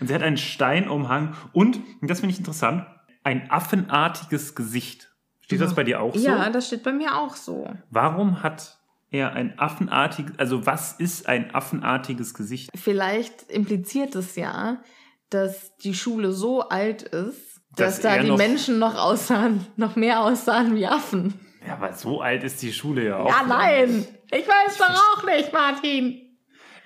Und 0.00 0.06
sie 0.06 0.14
hat 0.14 0.22
einen 0.22 0.36
Steinumhang 0.38 1.34
und, 1.52 1.80
und 2.00 2.10
das 2.10 2.20
finde 2.20 2.32
ich 2.32 2.38
interessant, 2.38 2.86
ein 3.24 3.50
affenartiges 3.50 4.54
Gesicht. 4.54 5.12
Steht 5.40 5.60
das 5.60 5.74
bei 5.74 5.84
dir 5.84 6.00
auch 6.00 6.14
so? 6.14 6.20
Ja, 6.26 6.48
das 6.50 6.66
steht 6.66 6.82
bei 6.82 6.92
mir 6.92 7.16
auch 7.18 7.34
so. 7.36 7.68
Warum 7.90 8.42
hat 8.42 8.78
er 9.10 9.32
ein 9.32 9.58
affenartiges, 9.58 10.38
also 10.38 10.66
was 10.66 10.92
ist 10.92 11.26
ein 11.28 11.54
affenartiges 11.54 12.34
Gesicht? 12.34 12.70
Vielleicht 12.74 13.50
impliziert 13.50 14.14
es 14.14 14.36
ja, 14.36 14.82
dass 15.30 15.76
die 15.78 15.94
Schule 15.94 16.32
so 16.32 16.62
alt 16.68 17.02
ist, 17.02 17.60
dass, 17.76 17.96
Dass 17.96 18.00
da 18.00 18.18
die 18.18 18.28
noch- 18.28 18.36
Menschen 18.38 18.78
noch 18.78 18.96
aussahen, 18.96 19.66
noch 19.76 19.94
mehr 19.96 20.22
aussahen 20.22 20.74
wie 20.74 20.86
Affen. 20.86 21.34
Ja, 21.66 21.74
aber 21.74 21.92
so 21.92 22.20
alt 22.22 22.44
ist 22.44 22.62
die 22.62 22.72
Schule 22.72 23.06
ja 23.08 23.18
auch. 23.18 23.28
Ja, 23.28 23.42
nein! 23.46 24.06
Ich 24.30 24.46
weiß 24.46 24.78
doch 24.78 24.90
auch 24.90 25.24
nicht, 25.24 25.52
Martin! 25.52 26.36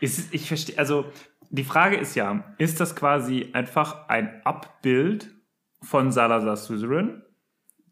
Ist, 0.00 0.32
ich 0.34 0.48
verstehe, 0.48 0.78
also 0.78 1.06
die 1.50 1.64
Frage 1.64 1.96
ist 1.96 2.14
ja, 2.14 2.54
ist 2.58 2.80
das 2.80 2.96
quasi 2.96 3.50
einfach 3.52 4.08
ein 4.08 4.40
Abbild 4.44 5.30
von 5.82 6.10
Salazar 6.10 6.56
Slytherin? 6.56 7.22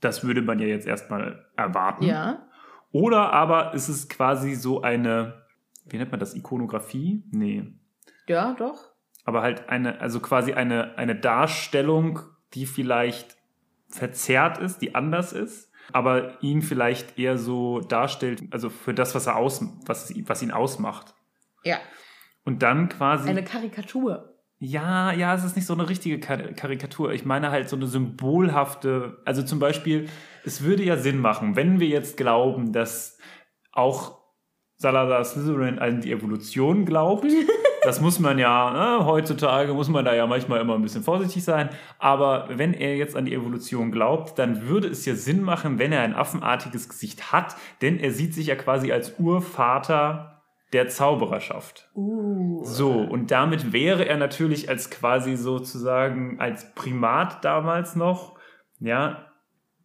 Das 0.01 0.25
würde 0.25 0.43
man 0.43 0.59
ja 0.59 0.67
jetzt 0.67 0.87
erstmal 0.87 1.47
erwarten. 1.57 2.05
Ja. 2.05 2.49
Oder 2.93 3.33
aber 3.33 3.75
ist 3.75 3.89
es 3.89 4.09
quasi 4.09 4.55
so 4.55 4.83
eine, 4.83 5.45
wie 5.87 5.99
nennt 5.99 6.11
man 6.11 6.21
das, 6.21 6.35
Ikonografie? 6.35 7.23
Nee. 7.31 7.73
Ja, 8.27 8.55
doch. 8.55 8.91
Aber 9.25 9.43
halt 9.43 9.69
eine, 9.69 10.01
also 10.01 10.21
quasi 10.21 10.55
eine, 10.55 10.97
eine 10.97 11.15
Darstellung, 11.15 12.21
die 12.55 12.67
vielleicht 12.67 13.37
verzerrt 13.89 14.59
ist, 14.59 14.79
die 14.79 14.95
anders 14.95 15.33
ist, 15.33 15.70
aber 15.93 16.43
ihn 16.43 16.63
vielleicht 16.63 17.19
eher 17.19 17.39
so 17.39 17.81
darstellt, 17.81 18.43
also 18.51 18.71
für 18.71 18.95
das, 18.95 19.15
was 19.15 19.27
er 19.27 19.37
aus, 19.37 19.63
was, 19.87 20.13
was 20.27 20.43
ihn 20.43 20.51
ausmacht. 20.51 21.15
Ja. 21.65 21.79
Und 22.45 22.63
dann 22.63 22.89
quasi. 22.89 23.29
Eine 23.29 23.45
Karikatur. 23.45 24.31
Ja, 24.59 25.13
ja, 25.13 25.35
es 25.35 25.43
ist 25.43 25.57
nicht 25.57 25.65
so 25.65 25.73
eine 25.73 25.89
richtige 25.89 26.21
Kar 26.21 26.39
Karikatur. 26.39 27.13
Ich 27.13 27.25
meine 27.25 27.51
halt 27.51 27.69
so 27.71 27.77
eine 27.77 27.87
symbolhafte, 27.87 29.19
also 29.25 29.43
zum 29.43 29.59
Beispiel, 29.59 30.09
es 30.45 30.63
würde 30.63 30.83
ja 30.83 30.99
Sinn 30.99 31.19
machen, 31.19 31.57
wenn 31.57 31.81
wir 31.81 31.89
jetzt 31.89 32.19
glauben, 32.19 32.73
dass 32.73 33.19
auch 33.73 34.21
Salazar 34.77 35.25
Slytherin 35.25 35.79
an 35.79 36.03
die 36.03 36.13
Evolution 36.13 36.85
glaubt. 36.85 37.27
Das 37.83 38.01
muss 38.01 38.19
man 38.19 38.39
ja, 38.39 38.99
ne, 38.99 39.07
heutzutage 39.07 39.73
muss 39.73 39.89
man 39.89 40.05
da 40.05 40.15
ja 40.15 40.27
manchmal 40.27 40.61
immer 40.61 40.75
ein 40.75 40.83
bisschen 40.83 41.03
vorsichtig 41.03 41.45
sein. 41.45 41.71
Aber 41.99 42.49
wenn 42.51 42.75
er 42.75 42.97
jetzt 42.97 43.17
an 43.17 43.25
die 43.25 43.35
Evolution 43.35 43.91
glaubt, 43.91 44.39
dann 44.39 44.69
würde 44.69 44.89
es 44.89 45.07
ja 45.07 45.15
Sinn 45.15 45.43
machen, 45.43 45.79
wenn 45.79 45.93
er 45.93 46.03
ein 46.03 46.15
affenartiges 46.15 46.89
Gesicht 46.89 47.33
hat, 47.33 47.57
denn 47.81 47.99
er 47.99 48.13
sieht 48.13 48.35
sich 48.35 48.49
ja 48.49 48.57
quasi 48.57 48.93
als 48.93 49.19
Urvater 49.19 50.43
der 50.73 50.89
Zaubererschaft. 50.89 51.91
Uh. 51.95 52.63
So, 52.65 52.93
und 52.93 53.31
damit 53.31 53.73
wäre 53.73 54.07
er 54.07 54.19
natürlich 54.19 54.69
als 54.69 54.91
quasi 54.91 55.37
sozusagen 55.37 56.39
als 56.39 56.75
Primat 56.75 57.45
damals 57.45 57.97
noch, 57.97 58.39
ja, 58.79 59.27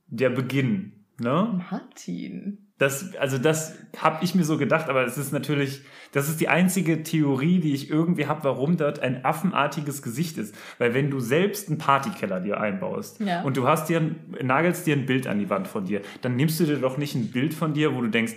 der 0.08 0.30
Beginn. 0.30 1.06
Ne? 1.20 1.64
Martin. 1.72 2.65
Das, 2.78 3.16
also 3.16 3.38
das 3.38 3.74
habe 3.98 4.24
ich 4.26 4.36
mir 4.36 4.44
so 4.44 4.58
gedacht, 4.58 4.90
aber 4.90 5.06
es 5.06 5.18
ist 5.18 5.32
natürlich, 5.32 5.82
das 6.12 6.28
ist 6.28 6.42
die 6.42 6.50
einzige 6.50 7.04
Theorie, 7.04 7.60
die 7.62 7.74
ich 7.74 7.90
irgendwie 7.90 8.28
habe, 8.28 8.44
warum 8.44 8.76
dort 8.76 9.00
ein 9.00 9.24
affenartiges 9.24 10.02
Gesicht 10.02 10.38
ist. 10.38 10.54
Weil 10.78 10.94
wenn 10.94 11.10
du 11.10 11.22
selbst 11.22 11.70
einen 11.70 11.78
Partykeller 11.78 12.42
dir 12.42 12.60
einbaust 12.60 13.22
Ja. 13.22 13.44
und 13.44 13.56
du 13.56 13.66
hast 13.66 13.88
dir, 13.88 14.02
ein- 14.02 14.20
nagelst 14.42 14.86
dir 14.86 14.96
ein 14.98 15.06
Bild 15.06 15.26
an 15.26 15.40
die 15.40 15.50
Wand 15.50 15.68
von 15.70 15.86
dir, 15.86 16.02
dann 16.22 16.36
nimmst 16.36 16.60
du 16.60 16.66
dir 16.66 16.76
doch 16.78 16.98
nicht 16.98 17.16
ein 17.16 17.32
Bild 17.32 17.54
von 17.54 17.74
dir, 17.74 17.96
wo 17.96 18.02
du 18.02 18.08
denkst, 18.10 18.34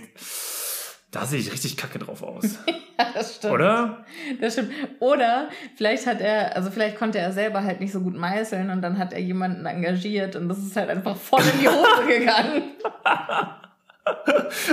da 1.11 1.25
sehe 1.25 1.40
ich 1.40 1.50
richtig 1.52 1.76
kacke 1.76 1.99
drauf 1.99 2.23
aus. 2.23 2.59
Ja, 3.00 3.07
das 3.14 3.37
stimmt. 3.37 3.54
Oder? 3.54 4.04
Das 4.40 4.54
stimmt. 4.54 4.73
Oder 4.99 5.50
vielleicht 5.76 6.09
hat 6.09 6.21
er, 6.21 6.57
also 6.57 6.68
vielleicht 6.68 6.97
konnte 6.99 7.18
er 7.21 7.30
selber 7.30 7.62
halt 7.62 7.78
nicht 7.78 7.92
so 7.92 8.00
gut 8.00 8.16
meißeln 8.16 8.71
und 8.71 8.83
dann 8.83 8.99
hat 8.99 9.12
er 9.12 9.21
jemanden 9.21 9.66
engagiert 9.66 10.35
und 10.35 10.49
das 10.49 10.59
ist 10.59 10.75
halt 10.75 10.90
einfach 10.90 11.16
voll 11.16 11.42
in 11.54 11.61
die 11.61 11.68
Hose 11.68 12.07
gegangen. 12.18 12.62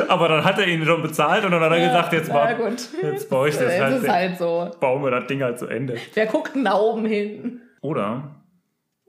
Aber 0.08 0.28
dann 0.28 0.44
hat 0.44 0.58
er 0.60 0.68
ihn 0.68 0.86
schon 0.86 1.02
bezahlt 1.02 1.44
und 1.46 1.52
dann 1.52 1.62
hat 1.62 1.72
er 1.72 1.80
gesagt, 1.80 2.14
jetzt, 2.14 2.28
ja, 2.30 2.34
mal, 2.34 2.56
gut. 2.56 2.88
jetzt 3.02 3.30
baue 3.30 3.50
ich 3.50 3.56
das 3.56 3.74
Es 3.74 3.82
halt, 3.82 4.04
ist 4.04 4.10
halt 4.10 4.38
so. 4.38 4.72
bauen 4.80 5.04
wir 5.04 5.12
das 5.12 5.28
Ding 5.28 5.42
halt 5.44 5.60
zu 5.60 5.68
Ende. 5.68 5.98
Wer 6.14 6.26
guckt 6.28 6.56
denn 6.56 6.66
da 6.66 6.76
oben 6.78 7.06
hin? 7.06 7.62
Oder 7.82 8.42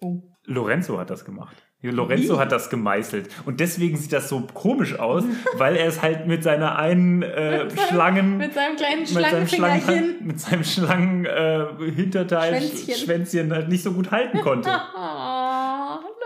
Oh. 0.03 0.21
Lorenzo 0.45 0.99
hat 0.99 1.09
das 1.11 1.25
gemacht. 1.25 1.57
Lorenzo 1.83 2.39
hat 2.39 2.51
das 2.53 2.69
gemeißelt. 2.69 3.29
Und 3.47 3.61
deswegen 3.61 3.97
sieht 3.97 4.13
das 4.13 4.29
so 4.29 4.41
komisch 4.53 4.99
aus, 4.99 5.25
weil 5.57 5.77
er 5.77 5.87
es 5.87 6.03
halt 6.03 6.27
mit 6.27 6.43
seiner 6.43 6.77
einen 6.79 7.23
äh, 7.23 7.69
Schlangen. 7.89 8.39
Mit 8.39 8.53
seinem 8.55 8.77
kleinen 8.77 9.01
mit 9.01 9.09
Schlangenfingerchen. 9.09 10.27
mit 10.27 10.41
seinem 10.41 10.65
Schlangen 10.65 11.25
äh, 11.27 11.65
Schwänzchen. 11.93 12.95
Schwänzchen 12.95 13.53
halt 13.53 13.69
nicht 13.69 13.83
so 13.83 13.93
gut 13.93 14.11
halten 14.11 14.41
konnte. 14.41 14.69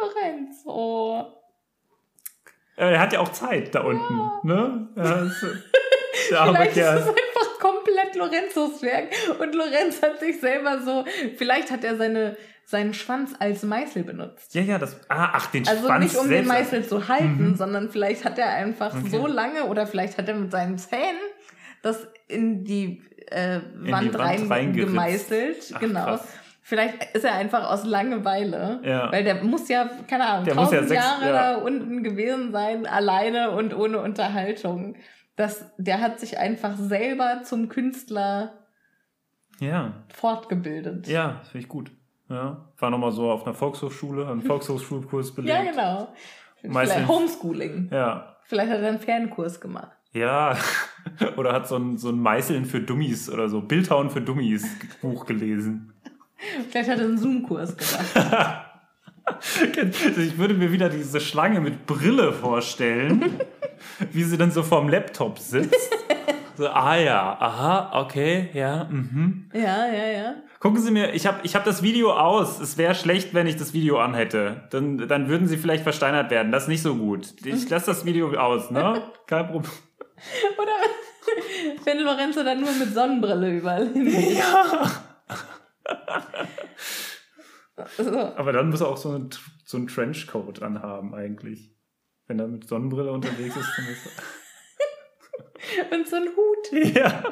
Lorenzo. 0.01 1.27
Äh, 2.81 2.95
er 2.95 3.01
hat 3.01 3.13
ja 3.13 3.21
auch 3.21 3.29
Zeit 3.31 3.75
da 3.75 3.81
unten, 3.83 4.31
ne? 4.43 4.89
Ja, 4.97 5.23
ist, 5.23 5.45
der 6.31 6.41
arme 6.41 6.53
Vielleicht 6.59 6.77
ist 6.77 6.85
es 6.87 7.07
einfach 7.09 7.59
komplett 7.61 8.17
Lorenzos 8.17 8.83
Werk 8.83 9.09
und 9.39 9.55
Lorenz 9.55 10.03
hat 10.03 10.19
sich 10.21 10.41
selber 10.41 10.81
so, 10.81 11.05
vielleicht 11.37 11.71
hat 11.71 11.85
er 11.85 11.97
seine, 11.97 12.37
seinen 12.65 12.95
Schwanz 12.95 13.33
als 13.39 13.63
Meißel 13.65 14.05
benutzt. 14.05 14.55
Ja, 14.55 14.63
ja, 14.63 14.79
das. 14.79 14.97
Ah, 15.09 15.31
ach, 15.35 15.47
den 15.51 15.67
Also 15.69 15.87
Schwanz 15.87 16.05
nicht 16.05 16.17
um 16.17 16.29
den 16.29 16.47
selbst. 16.47 16.49
Meißel 16.49 16.89
zu 16.89 17.09
halten, 17.09 17.51
Mhm. 17.51 17.55
sondern 17.57 17.91
vielleicht 17.91 18.25
hat 18.25 18.39
er 18.39 18.49
einfach 18.49 18.95
Okay. 18.95 19.09
so 19.11 19.27
lange 19.27 19.65
oder 19.65 19.87
vielleicht 19.87 20.17
hat 20.19 20.29
er 20.29 20.35
mit 20.35 20.51
seinen 20.51 20.79
Zähnen 20.79 21.21
das 21.83 22.07
in 22.29 22.65
die, 22.65 23.03
äh, 23.31 23.61
die 23.85 23.91
Wand, 23.93 24.13
Wand 24.15 24.19
rein 24.19 24.49
genau. 25.81 26.05
krass. 26.05 26.23
Vielleicht 26.63 27.15
ist 27.15 27.25
er 27.25 27.35
einfach 27.35 27.71
aus 27.71 27.85
Langeweile, 27.85 28.81
Ja. 28.85 29.11
weil 29.11 29.25
der 29.25 29.43
muss 29.43 29.69
ja, 29.69 29.89
keine 30.09 30.27
Ahnung, 30.27 30.45
Der 30.45 30.55
muss 30.55 30.71
ja 30.71 30.79
tausend 30.81 30.89
sechs- 30.91 31.05
Jahre 31.05 31.27
ja. 31.27 31.33
da 31.33 31.59
unten 31.59 32.03
gewesen 32.03 32.53
sein, 32.53 32.87
alleine 32.87 33.51
und 33.53 33.75
ohne 33.75 34.01
Unterhaltung. 34.01 34.97
Das, 35.37 35.65
der 35.79 36.01
hat 36.01 36.21
sich 36.21 36.39
einfach 36.39 36.77
selber 36.77 37.41
zum 37.45 37.69
Künstler 37.71 38.53
Ja, 39.59 39.95
fortgebildet. 40.13 41.07
ja, 41.09 41.41
finde 41.51 41.59
ich 41.65 41.69
gut. 41.69 41.91
Ja, 42.29 42.69
war 42.79 42.91
nochmal 42.91 43.11
so 43.13 43.31
auf 43.31 43.45
einer 43.47 43.55
Volkshochschule, 43.55 44.29
einen 44.29 44.43
Volkshochschulkurs 44.43 45.35
belegt. 45.35 45.55
Ja, 45.55 45.65
genau. 45.71 46.09
Meistens- 46.63 46.95
Vielleicht 46.97 47.09
Homeschooling. 47.09 47.89
Ja, 47.93 48.37
Vielleicht 48.45 48.71
hat 48.73 48.81
er 48.81 48.89
einen 48.89 48.99
Fernkurs 48.99 49.61
gemacht. 49.61 49.93
Ja, 50.13 50.57
oder 51.37 51.53
hat 51.53 51.69
so 51.69 51.77
ein, 51.77 51.97
so 51.99 52.09
ein 52.11 52.19
Meißeln 52.19 52.65
für 52.65 52.81
Dummies 52.81 53.31
oder 53.31 53.49
so, 53.49 53.61
Bildhauen 53.61 54.11
für 54.11 54.21
Dummies 54.21 54.67
Buch 55.01 55.25
gelesen. 55.25 55.90
Vielleicht 56.71 56.91
hat 56.91 56.99
er 56.99 57.05
einen 57.05 57.19
Zoom-Kurs 57.19 57.77
gemacht. 57.77 58.67
Ich 60.19 60.39
würde 60.39 60.55
mir 60.55 60.73
wieder 60.73 60.89
diese 60.89 61.21
Schlange 61.21 61.61
mit 61.61 61.87
Brille 61.87 62.33
vorstellen, 62.33 63.39
wie 64.13 64.25
sie 64.25 64.37
dann 64.37 64.51
so 64.51 64.63
vorm 64.63 64.89
Laptop 64.89 65.39
sitzt. 65.39 65.91
So, 66.57 66.69
ah 66.69 66.97
ja, 66.97 67.39
aha, 67.41 68.03
okay, 68.03 68.51
ja, 68.53 68.85
mhm. 68.91 69.49
ja, 69.55 69.87
ja, 69.87 70.07
ja. 70.09 70.35
Gucken 70.59 70.83
Sie 70.83 70.91
mir, 70.91 71.15
ich 71.15 71.27
habe 71.27 71.39
ich 71.43 71.55
hab 71.55 71.65
das 71.65 71.83
Video 71.83 72.13
aus. 72.13 72.61
Es 72.61 72.77
wäre 72.77 72.95
schlecht, 72.95 73.33
wenn 73.33 73.47
ich 73.47 73.57
das 73.57 73.73
Video 73.73 73.99
anhätte. 73.99 74.65
Dann, 74.71 75.09
dann 75.09 75.29
würden 75.29 75.47
Sie 75.49 75.57
vielleicht 75.57 75.85
versteinert 75.85 76.31
werden. 76.31 76.53
Das 76.53 76.65
ist 76.65 76.69
nicht 76.69 76.83
so 76.83 76.97
gut. 76.97 77.33
Ich 77.43 77.71
lasse 77.71 77.87
das 77.87 78.05
Video 78.05 78.31
aus, 78.39 78.71
ne? 78.71 79.03
Kein 79.27 79.47
Problem. 79.47 79.73
Oder 80.59 80.73
wenn 81.85 82.01
Lorenzo 82.01 82.43
dann 82.43 82.61
nur 82.61 82.73
mit 82.73 82.93
Sonnenbrille 82.93 83.57
überall 83.57 83.89
hin. 83.89 84.11
So. 84.11 84.91
Aber 88.37 88.53
dann 88.53 88.71
muss 88.71 88.81
er 88.81 88.89
auch 88.89 88.97
so 88.97 89.11
einen, 89.11 89.31
so 89.65 89.77
einen 89.77 89.87
Trenchcoat 89.87 90.63
anhaben, 90.63 91.15
eigentlich. 91.15 91.75
Wenn 92.27 92.39
er 92.39 92.47
mit 92.47 92.69
Sonnenbrille 92.69 93.11
unterwegs 93.11 93.57
ist, 93.57 93.69
dann 93.77 93.87
ist 93.87 94.07
Und 95.93 96.09
so 96.09 96.17
ein 96.17 96.29
Hut. 96.37 96.73
er. 96.73 96.97
Ja. 96.97 97.25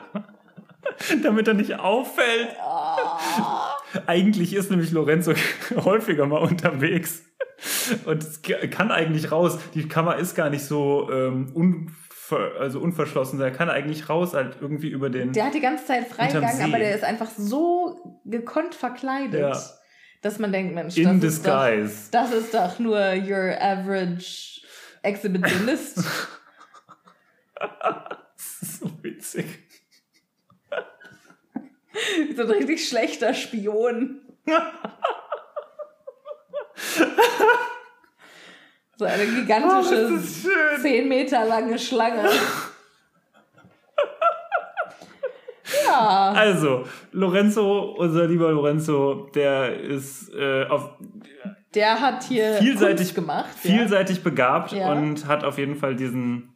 Damit 1.23 1.47
er 1.49 1.55
nicht 1.55 1.79
auffällt. 1.79 2.49
Oh. 2.65 2.97
Eigentlich 4.07 4.55
ist 4.55 4.71
nämlich 4.71 4.91
Lorenzo 4.91 5.35
häufiger 5.77 6.27
mal 6.27 6.39
unterwegs. 6.39 7.25
Und 8.05 8.23
es 8.23 8.43
kann 8.43 8.91
eigentlich 8.91 9.31
raus. 9.31 9.59
Die 9.75 9.89
Kammer 9.89 10.17
ist 10.17 10.35
gar 10.35 10.51
nicht 10.51 10.65
so 10.65 11.11
ähm, 11.11 11.51
unver 11.55 12.08
also 12.37 12.81
unverschlossen. 12.81 13.41
Er 13.41 13.51
kann 13.51 13.69
eigentlich 13.71 14.09
raus, 14.09 14.35
halt 14.35 14.57
irgendwie 14.61 14.89
über 14.89 15.11
den. 15.11 15.33
Der 15.33 15.47
hat 15.47 15.55
die 15.55 15.61
ganze 15.61 15.87
Zeit 15.87 16.07
Freigang, 16.09 16.45
aber 16.45 16.79
der 16.79 16.95
ist 16.95 17.05
einfach 17.05 17.31
so 17.37 18.21
gekonnt 18.25 18.75
verkleidet, 18.75 19.41
Ja. 19.41 19.61
dass 20.23 20.39
man 20.39 20.53
denkt, 20.53 20.75
Mensch, 20.75 20.97
in 20.97 21.21
das 21.21 21.35
ist, 21.35 21.47
doch, 21.47 21.65
disguise. 21.69 22.11
das 22.11 22.33
ist 22.33 22.55
doch 22.55 22.79
nur 22.79 22.99
your 22.99 23.57
average 23.61 24.61
Exhibitionist. 25.03 26.05
Das 27.61 28.63
ist 28.63 28.79
so 28.79 28.91
witzig. 29.03 29.47
so 32.37 32.43
ein 32.43 32.51
richtig 32.51 32.89
schlechter 32.89 33.35
Spion. 33.35 34.21
so 38.99 39.05
eine 39.05 39.23
Oh, 39.23 39.41
gigantische, 39.41 40.19
schön. 40.19 40.83
10 40.83 41.09
Meter 41.09 41.45
lange 41.47 41.79
Schlange. 41.79 42.29
ja. 45.87 46.33
Also, 46.33 46.85
Lorenzo, 47.13 47.95
unser 47.99 48.27
lieber 48.27 48.51
Lorenzo, 48.53 49.29
der 49.35 49.79
ist 49.81 50.33
äh, 50.35 50.65
auf. 50.67 50.91
der 51.75 52.01
hat 52.01 52.25
hier 52.25 52.55
vielseitig 52.55 52.99
Kunst 52.99 53.15
gemacht. 53.15 53.49
Vielseitig 53.59 54.23
begabt 54.23 54.73
Ja. 54.73 54.93
und 54.93 55.27
hat 55.27 55.45
auf 55.45 55.59
jeden 55.59 55.77
Fall 55.77 55.95
diesen, 55.95 56.55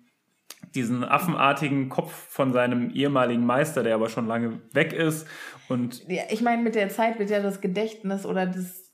diesen 0.74 1.04
affenartigen 1.04 1.88
Kopf 1.88 2.12
von 2.30 2.52
seinem 2.52 2.90
ehemaligen 2.90 3.44
Meister, 3.44 3.82
der 3.82 3.94
aber 3.94 4.08
schon 4.08 4.26
lange 4.26 4.60
weg 4.72 4.92
ist. 4.92 5.26
Und 5.68 6.02
Ja. 6.08 6.14
Ja, 6.16 6.22
ich 6.30 6.40
meine, 6.40 6.62
mit 6.62 6.74
der 6.74 6.88
Zeit 6.88 7.18
wird 7.18 7.30
ja 7.30 7.40
das 7.40 7.60
Gedächtnis 7.60 8.24
oder 8.26 8.46
das, 8.46 8.91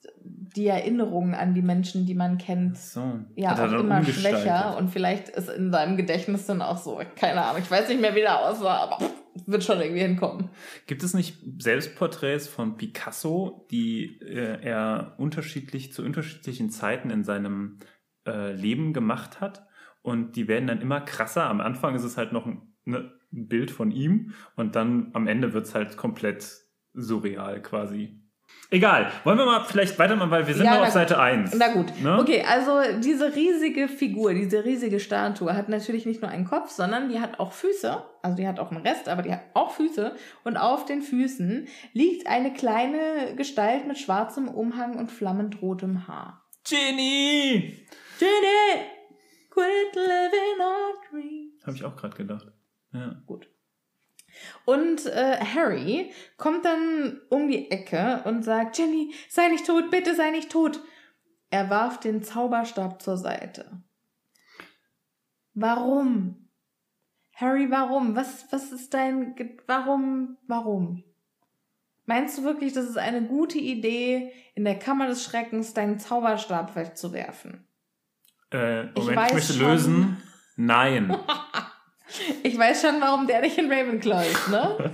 die 0.59 0.67
Erinnerungen 0.67 1.35
an 1.35 1.55
die 1.55 1.62
Menschen, 1.62 2.05
die 2.05 2.15
man 2.15 2.37
kennt, 2.37 2.77
so, 2.77 3.21
ja 3.37 3.53
auch 3.53 3.81
immer 3.81 4.05
schwächer. 4.05 4.77
Und 4.77 4.88
vielleicht 4.91 5.29
ist 5.29 5.49
in 5.49 5.71
seinem 5.71 5.97
Gedächtnis 5.97 6.47
dann 6.47 6.62
auch 6.62 6.79
so, 6.79 7.00
keine 7.15 7.45
Ahnung, 7.45 7.62
ich 7.62 7.71
weiß 7.71 7.88
nicht 7.88 8.00
mehr, 8.00 8.15
wie 8.17 8.21
der 8.21 8.41
aussah, 8.41 8.77
aber 8.77 8.99
wird 9.47 9.62
schon 9.62 9.81
irgendwie 9.81 10.03
hinkommen. 10.03 10.50
Gibt 10.87 11.05
es 11.05 11.15
nicht 11.15 11.38
Selbstporträts 11.59 12.49
von 12.49 12.77
Picasso, 12.77 13.67
die 13.71 14.21
äh, 14.21 14.61
er 14.61 15.15
unterschiedlich 15.19 15.93
zu 15.93 16.03
unterschiedlichen 16.03 16.71
Zeiten 16.71 17.11
in 17.11 17.23
seinem 17.23 17.79
äh, 18.27 18.53
Leben 18.53 18.93
gemacht 18.93 19.41
hat? 19.41 19.65
Und 20.03 20.35
die 20.35 20.49
werden 20.49 20.67
dann 20.67 20.81
immer 20.81 21.00
krasser. 21.00 21.49
Am 21.49 21.61
Anfang 21.61 21.95
ist 21.95 22.05
es 22.05 22.17
halt 22.17 22.33
noch 22.33 22.47
ein, 22.47 22.75
ne, 22.85 23.12
ein 23.33 23.47
Bild 23.47 23.71
von 23.71 23.93
ihm 23.93 24.33
und 24.57 24.75
dann 24.75 25.11
am 25.12 25.29
Ende 25.29 25.53
wird 25.53 25.67
es 25.67 25.75
halt 25.75 25.97
komplett 25.97 26.49
surreal 26.95 27.62
quasi. 27.62 28.21
Egal, 28.71 29.11
wollen 29.25 29.39
wir 29.39 29.47
mal 29.47 29.65
vielleicht 29.65 29.99
weitermachen, 29.99 30.31
weil 30.31 30.47
wir 30.47 30.53
sind 30.55 30.67
Ja, 30.67 30.73
noch 30.73 30.81
auf 30.81 30.87
gut. 30.87 30.93
Seite 30.93 31.19
1. 31.19 31.55
Na 31.57 31.69
gut. 31.73 31.87
Ne? 32.03 32.19
Okay, 32.21 32.45
also 32.47 33.01
diese 33.01 33.35
riesige 33.35 33.89
Figur, 33.89 34.35
diese 34.35 34.63
riesige 34.63 35.01
Statue 35.01 35.55
hat 35.57 35.71
natürlich 35.71 36.05
nicht 36.05 36.21
nur 36.21 36.31
einen 36.31 36.45
Kopf, 36.45 36.71
sondern 36.71 37.09
die 37.09 37.19
hat 37.19 37.41
auch 37.41 37.53
Füße. 37.53 38.03
Also 38.21 38.37
die 38.37 38.47
hat 38.47 38.59
auch 38.61 38.71
einen 38.71 38.87
Rest, 38.87 39.09
aber 39.09 39.23
die 39.23 39.33
hat 39.33 39.41
auch 39.55 39.71
Füße. 39.71 40.15
Und 40.45 40.59
auf 40.59 40.85
den 40.85 41.01
Füßen 41.01 41.67
liegt 41.95 42.27
eine 42.27 42.53
kleine 42.53 43.35
Gestalt 43.37 43.87
mit 43.87 43.97
schwarzem 43.99 44.49
Umhang 44.49 44.99
und 44.99 45.11
flammend 45.11 45.63
rotem 45.63 46.07
Haar. 46.07 46.45
Ginny! 46.69 47.87
Jenny, 48.21 48.85
quit 49.49 49.95
living 49.95 50.61
our 50.61 50.93
dream. 51.11 51.53
Habe 51.65 51.77
ich 51.77 51.85
auch 51.85 51.97
gerade 51.97 52.17
gedacht. 52.17 52.47
Ja. 52.93 53.23
Gut. 53.27 53.49
Und 54.64 55.07
äh, 55.07 55.38
Harry 55.54 56.12
kommt 56.37 56.64
dann 56.64 57.21
um 57.30 57.49
die 57.49 57.71
Ecke 57.71 58.23
und 58.25 58.42
sagt, 58.42 58.78
Jenny, 58.78 59.14
sei 59.28 59.49
nicht 59.49 59.66
tot, 59.66 59.90
bitte 59.90 60.14
sei 60.14 60.30
nicht 60.30 60.50
tot. 60.50 60.80
Er 61.50 61.71
warf 61.71 61.99
den 62.00 62.23
Zauberstab 62.23 63.00
zur 63.00 63.16
Seite. 63.16 63.83
Warum? 65.54 66.49
Harry, 67.35 67.71
warum? 67.71 68.16
Was, 68.16 68.47
was 68.50 68.73
ist 68.73 68.92
dein... 68.95 69.35
Ge 69.35 69.57
warum? 69.66 70.37
Warum? 70.47 71.04
Meinst 72.07 72.38
du 72.38 72.42
wirklich, 72.45 72.73
das 72.73 72.87
ist 72.87 72.99
eine 72.99 73.23
gute 73.23 73.59
Idee, 73.59 74.33
in 74.54 74.64
der 74.64 74.78
Kammer 74.78 75.07
des 75.09 75.25
Schreckens 75.25 75.75
deinen 75.75 75.99
Zauberstab 75.99 76.75
wegzuwerfen? 76.75 77.66
Äh, 78.52 78.87
Ich 78.88 78.95
Moment, 78.97 79.11
ich, 79.11 79.16
weiß 79.16 79.33
möchte 79.35 79.52
schon. 79.52 79.66
lösen. 79.66 80.23
Nein. 80.57 81.16
Ich 82.43 82.59
weiß 82.59 82.83
schon, 82.83 83.00
warum 83.00 83.27
der 83.27 83.41
nicht 83.41 83.59
in 83.59 83.71
Ravenclaw 83.71 84.27
ist, 84.27 84.49
ne? 84.49 84.91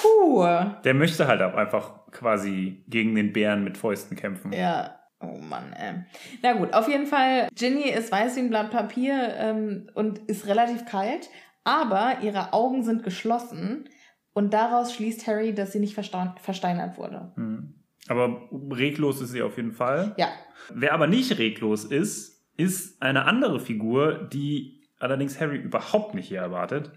Puh. 0.00 0.44
Der 0.84 0.94
möchte 0.94 1.26
halt 1.26 1.42
auch 1.42 1.54
einfach 1.54 2.10
quasi 2.10 2.84
gegen 2.88 3.14
den 3.14 3.32
Bären 3.32 3.64
mit 3.64 3.76
Fäusten 3.76 4.16
kämpfen. 4.16 4.52
Ja. 4.52 4.98
Oh 5.20 5.38
Mann, 5.38 5.72
ey. 5.72 6.04
Na 6.42 6.52
gut, 6.54 6.74
auf 6.74 6.88
jeden 6.88 7.06
Fall, 7.06 7.48
Ginny 7.54 7.88
ist 7.88 8.10
weiß 8.10 8.34
wie 8.36 8.40
ein 8.40 8.50
Blatt 8.50 8.72
Papier 8.72 9.34
ähm, 9.36 9.88
und 9.94 10.18
ist 10.18 10.46
relativ 10.46 10.84
kalt, 10.84 11.30
aber 11.62 12.18
ihre 12.22 12.52
Augen 12.52 12.82
sind 12.82 13.04
geschlossen 13.04 13.88
und 14.32 14.52
daraus 14.52 14.92
schließt 14.92 15.28
Harry, 15.28 15.54
dass 15.54 15.70
sie 15.72 15.78
nicht 15.78 15.94
verstein 15.94 16.32
versteinert 16.42 16.98
wurde. 16.98 17.32
Mhm. 17.36 17.74
Aber 18.08 18.48
reglos 18.72 19.20
ist 19.20 19.30
sie 19.30 19.42
auf 19.42 19.56
jeden 19.58 19.70
Fall. 19.70 20.12
Ja, 20.18 20.28
Wer 20.70 20.92
aber 20.92 21.06
nicht 21.06 21.38
reglos 21.38 21.84
ist, 21.84 22.44
ist 22.56 23.00
eine 23.02 23.24
andere 23.24 23.60
Figur, 23.60 24.28
die 24.32 24.81
allerdings 25.02 25.38
Harry 25.40 25.56
überhaupt 25.58 26.14
nicht 26.14 26.28
hier 26.28 26.40
erwartet. 26.40 26.90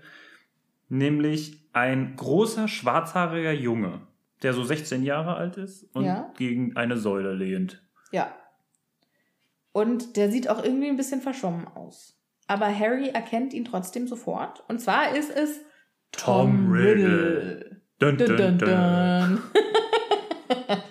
Nämlich 0.90 1.68
ein 1.74 2.16
großer, 2.16 2.68
schwarzhaariger 2.68 3.52
Junge, 3.54 4.02
der 4.44 4.54
so 4.54 4.64
16 4.64 5.04
Jahre 5.04 5.36
alt 5.36 5.58
ist 5.58 5.84
und 5.96 6.06
Ja. 6.06 6.32
gegen 6.38 6.76
eine 6.78 6.98
Säule 6.98 7.34
lehnt. 7.34 7.82
ja. 8.12 8.34
Und 9.72 10.15
der 10.15 10.32
sieht 10.32 10.48
auch 10.50 10.63
irgendwie 10.63 10.88
ein 10.88 10.96
bisschen 10.96 11.20
verschwommen 11.20 11.68
aus. 11.68 12.18
Aber 12.48 12.68
Harry 12.68 13.10
erkennt 13.10 13.54
ihn 13.54 13.65
trotzdem 13.65 14.08
sofort. 14.08 14.63
Und 14.70 14.80
zwar 14.80 15.13
ist 15.18 15.30
es 15.30 15.60
Tom, 16.13 16.52
Tom 16.68 16.72
Riddle. 16.72 17.82
Dun, 18.00 18.18
Dun, 18.18 18.38
dun, 18.38 18.58
dun. 18.58 19.41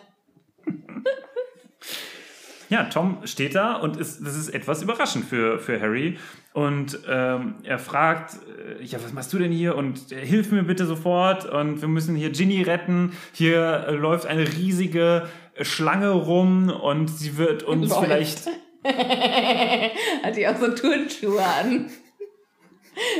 Ja, 2.68 2.84
Tom 2.84 3.18
steht 3.24 3.54
da 3.54 3.74
und 3.74 3.96
ist, 3.96 4.24
das 4.24 4.36
ist 4.36 4.48
etwas 4.48 4.82
überraschend 4.82 5.24
für, 5.24 5.58
für 5.58 5.80
Harry. 5.80 6.18
Und 6.52 7.00
ähm, 7.08 7.56
er 7.64 7.78
fragt, 7.78 8.34
äh, 8.34 8.82
ja, 8.82 9.02
was 9.02 9.12
machst 9.12 9.32
du 9.32 9.38
denn 9.38 9.52
hier? 9.52 9.76
Und 9.76 10.12
äh, 10.12 10.24
hilf 10.24 10.50
mir 10.52 10.62
bitte 10.62 10.86
sofort. 10.86 11.46
Und 11.46 11.80
wir 11.80 11.88
müssen 11.88 12.14
hier 12.14 12.30
Ginny 12.30 12.62
retten. 12.62 13.12
Hier 13.32 13.86
äh, 13.88 13.94
läuft 13.94 14.26
eine 14.26 14.46
riesige 14.46 15.28
äh, 15.54 15.64
Schlange 15.64 16.10
rum 16.10 16.70
und 16.70 17.08
sie 17.08 17.36
wird 17.36 17.64
uns 17.64 17.90
Läuft. 17.90 18.04
vielleicht. 18.04 18.46
Hat 20.22 20.36
die 20.36 20.46
auch 20.46 20.56
so 20.56 20.68
Turnschuhe 20.74 21.42
an. 21.42 21.90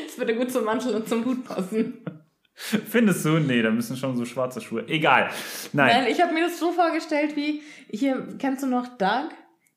Das 0.07 0.19
würde 0.19 0.37
gut 0.37 0.53
zum 0.53 0.65
Mantel 0.65 0.95
und 0.95 1.09
zum 1.09 1.25
Hut 1.25 1.45
passen. 1.45 2.05
Findest 2.55 3.25
du? 3.25 3.39
Nee, 3.41 3.63
da 3.63 3.71
müssen 3.71 3.97
schon 3.97 4.17
so 4.17 4.25
schwarze 4.25 4.61
Schuhe. 4.61 4.87
Egal. 4.89 5.29
Nein. 5.73 6.03
Nein, 6.03 6.13
ich 6.13 6.23
habe 6.23 6.33
mir 6.33 6.45
das 6.45 6.59
so 6.59 6.71
vorgestellt 6.73 7.35
wie, 7.37 7.63
hier, 7.91 8.29
kennst 8.39 8.63
du 8.63 8.67
noch 8.69 8.97
Doug? 8.97 9.31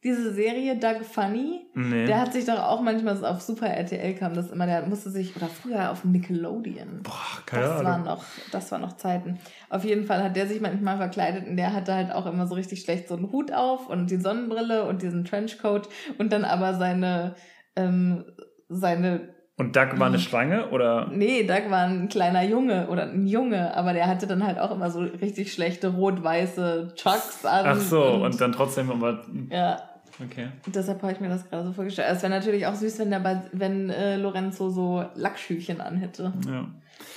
Diese 0.04 0.32
Serie 0.32 0.78
Doug 0.78 1.04
Funny? 1.04 1.66
Nee. 1.74 2.06
Der 2.06 2.22
hat 2.22 2.32
sich 2.32 2.46
doch 2.46 2.60
auch 2.60 2.82
manchmal 2.82 3.26
auf 3.26 3.42
Super 3.42 3.68
RTL 3.68 4.14
kam 4.14 4.36
das 4.36 4.52
immer, 4.52 4.68
der 4.68 4.86
musste 4.86 5.10
sich, 5.10 5.36
oder 5.36 5.48
früher 5.48 5.90
auf 5.92 6.06
Nickelodeon. 6.06 7.02
Boah, 7.02 7.14
keine 7.48 7.64
Das 7.64 7.72
Ahnung. 7.72 7.86
waren 7.86 8.04
noch, 8.04 8.24
das 8.52 8.72
waren 8.72 8.82
noch 8.82 8.96
Zeiten. 8.98 9.40
Auf 9.70 9.84
jeden 9.84 10.06
Fall 10.06 10.24
hat 10.24 10.36
der 10.36 10.46
sich 10.46 10.62
manchmal 10.62 10.98
verkleidet 10.98 11.48
und 11.48 11.58
der 11.58 11.74
hatte 11.74 11.96
halt 11.96 12.12
auch 12.12 12.28
immer 12.28 12.46
so 12.46 12.54
richtig 12.54 12.82
schlecht 12.82 13.08
so 13.08 13.16
einen 13.16 13.32
Hut 13.32 13.52
auf 13.52 13.90
und 13.90 14.12
die 14.12 14.18
Sonnenbrille 14.22 14.86
und 14.88 15.02
diesen 15.02 15.26
Trenchcoat 15.26 15.90
und 16.20 16.32
dann 16.32 16.46
aber 16.46 16.76
seine, 16.76 17.36
ähm, 17.76 18.24
seine 18.70 19.36
Und 19.58 19.76
Doug 19.76 19.98
war 19.98 20.08
eine 20.08 20.20
Schlange 20.20 20.70
oder? 20.70 21.10
Nee, 21.12 21.44
Doug 21.44 21.70
war 21.72 21.86
ein 21.86 22.10
kleiner 22.10 22.44
Junge 22.44 22.88
oder 22.90 23.04
ein 23.10 23.26
Junge, 23.26 23.76
aber 23.76 23.94
der 23.94 24.06
hatte 24.08 24.28
dann 24.28 24.46
halt 24.46 24.60
auch 24.60 24.72
immer 24.72 24.92
so 24.92 25.00
richtig 25.00 25.52
schlechte 25.52 25.90
rot-weiße 25.90 26.94
Chucks 26.96 27.44
an. 27.44 27.66
Ach 27.66 27.76
so, 27.80 28.04
und 28.04 28.40
dann 28.40 28.52
trotzdem 28.52 28.92
aber. 28.92 29.26
ja, 29.50 29.82
Okay. 30.24 30.48
und 30.66 30.76
deshalb 30.76 31.02
habe 31.04 31.12
ich 31.14 31.20
mir 31.20 31.30
das 31.30 31.48
gerade 31.48 31.64
so 31.66 31.74
vorgestellt. 31.74 32.08
Es 32.12 32.24
wäre 32.24 32.32
natürlich 32.32 32.66
auch 32.66 32.74
süß, 32.74 32.98
wenn 33.00 33.12
der 33.12 33.20
bei, 33.20 33.44
wenn 33.52 33.90
äh, 33.92 34.18
Lorenzo 34.18 34.70
so 34.70 35.06
Lackschüchen 35.16 35.80
anhätte. 35.80 36.34
Ja. 36.48 36.68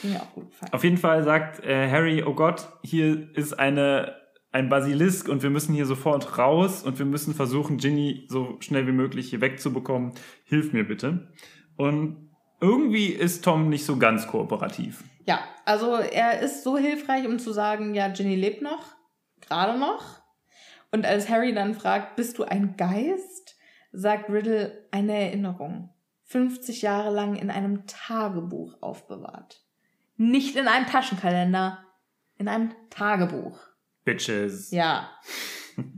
Ja, 0.03 0.21
auch 0.21 0.33
gut 0.35 0.51
gefallen. 0.51 0.73
Auf 0.75 0.85
jeden 0.85 0.99
Fall 0.99 1.23
sagt 1.25 1.65
äh, 1.65 1.91
Harry, 1.91 2.23
oh 2.23 2.35
Gott, 2.35 2.69
hier 2.83 3.35
ist 3.35 3.59
eine, 3.59 4.17
ein 4.53 4.69
Basilisk 4.69 5.29
und 5.29 5.43
wir 5.43 5.49
müssen 5.49 5.75
hier 5.75 5.87
sofort 5.87 6.37
raus 6.37 6.83
und 6.83 6.99
wir 6.99 7.07
müssen 7.07 7.33
versuchen, 7.35 7.79
Ginny 7.79 8.27
so 8.29 8.57
schnell 8.61 8.87
wie 8.87 8.93
möglich 8.93 9.31
hier 9.31 9.41
wegzubekommen. 9.41 10.13
Hilf 10.45 10.75
mir 10.75 10.85
bitte. 10.85 11.29
Und 11.77 12.30
irgendwie 12.61 13.07
ist 13.07 13.45
Tom 13.45 13.69
nicht 13.69 13.85
so 13.85 13.97
ganz 13.97 14.27
kooperativ. 14.27 15.05
Ja, 15.27 15.41
also 15.65 15.97
er 15.97 16.41
ist 16.41 16.65
so 16.65 16.77
hilfreich, 16.77 17.27
um 17.27 17.39
zu 17.39 17.53
sagen, 17.53 17.95
ja, 17.95 18.09
Ginny 18.09 18.35
lebt 18.37 18.63
noch, 18.63 18.85
gerade 19.41 19.79
noch. 19.79 20.21
Und 20.91 21.07
als 21.07 21.29
Harry 21.29 21.55
dann 21.55 21.75
fragt, 21.75 22.17
bist 22.17 22.39
du 22.39 22.45
ein 22.45 22.77
Geist, 22.77 23.57
sagt 23.93 24.29
Riddle 24.31 24.89
eine 24.91 25.15
Erinnerung. 25.15 25.91
50 26.25 26.83
Jahre 26.83 27.11
lang 27.11 27.37
in 27.37 27.51
einem 27.51 27.87
Tagebuch 27.87 28.75
aufbewahrt. 28.81 29.65
Nicht 30.17 30.57
in 30.57 30.69
einem 30.69 30.87
Taschenkalender, 30.87 31.79
in 32.37 32.47
einem 32.49 32.73
Tagebuch. 32.91 33.59
Bitches. 34.05 34.71
Ja. 34.71 35.11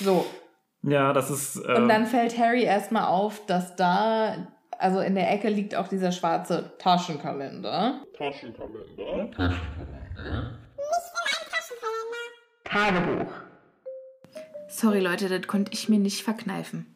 So. 0.00 0.24
Ja, 0.82 1.12
das 1.12 1.30
ist. 1.30 1.56
Äh, 1.56 1.74
Und 1.74 1.88
dann 1.88 2.06
fällt 2.06 2.38
Harry 2.38 2.64
erstmal 2.64 3.04
auf, 3.04 3.44
dass 3.46 3.76
da, 3.76 4.48
also 4.82 5.00
in 5.00 5.14
der 5.14 5.30
Ecke 5.30 5.48
liegt 5.48 5.74
auch 5.74 5.88
dieser 5.88 6.12
schwarze 6.12 6.72
Taschenkalender. 6.78 8.02
Tagebuch. 12.64 13.32
Sorry 14.68 15.00
Leute, 15.00 15.28
das 15.28 15.46
konnte 15.46 15.72
ich 15.72 15.88
mir 15.88 15.98
nicht 15.98 16.22
verkneifen. 16.22 16.86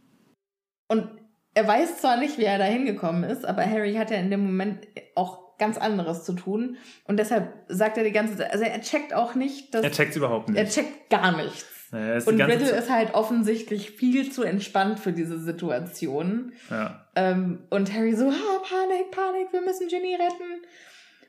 Und 0.88 1.08
er 1.54 1.66
weiß 1.66 2.00
zwar 2.00 2.16
nicht, 2.16 2.38
wie 2.38 2.44
er 2.44 2.58
da 2.58 2.64
hingekommen 2.64 3.24
ist, 3.24 3.44
aber 3.44 3.64
Harry 3.64 3.94
hat 3.94 4.10
ja 4.10 4.16
in 4.16 4.30
dem 4.30 4.44
Moment 4.44 4.86
auch 5.14 5.56
ganz 5.58 5.78
anderes 5.78 6.24
zu 6.24 6.32
tun. 6.32 6.76
Und 7.04 7.18
deshalb 7.18 7.52
sagt 7.68 7.96
er 7.98 8.04
die 8.04 8.12
ganze 8.12 8.36
Zeit, 8.36 8.52
also 8.52 8.64
er 8.64 8.80
checkt 8.80 9.14
auch 9.14 9.34
nicht, 9.34 9.74
dass 9.74 9.84
er 9.84 9.92
checkt's 9.92 10.16
überhaupt 10.16 10.48
nicht. 10.48 10.58
er 10.58 10.68
checkt 10.68 11.08
gar 11.10 11.36
nichts. 11.36 11.75
Ja, 11.92 12.14
ist 12.14 12.28
die 12.28 12.34
Und 12.34 12.40
Riddle 12.40 12.70
ist 12.70 12.90
halt 12.90 13.14
offensichtlich 13.14 13.92
viel 13.92 14.32
zu 14.32 14.42
entspannt 14.42 14.98
für 15.00 15.12
diese 15.12 15.38
Situation. 15.38 16.52
ja. 16.70 17.06
Ähm, 17.14 17.60
und 17.70 17.92
Harry 17.94 18.14
so, 18.14 18.28
ah, 18.28 18.62
Panik, 18.68 19.10
Panik, 19.10 19.52
wir 19.52 19.62
müssen 19.62 19.88
Ginny 19.88 20.14
retten. 20.14 20.66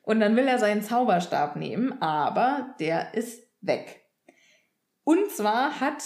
Und 0.04 0.20
dann 0.20 0.36
will 0.36 0.48
er 0.48 0.60
seinen 0.60 0.82
Zauberstab 0.82 1.56
nehmen, 1.56 2.02
aber 2.02 2.76
der 2.80 3.14
ist 3.14 3.44
weg. 3.62 4.04
Und 5.04 5.30
zwar 5.32 5.80
hat 5.80 6.04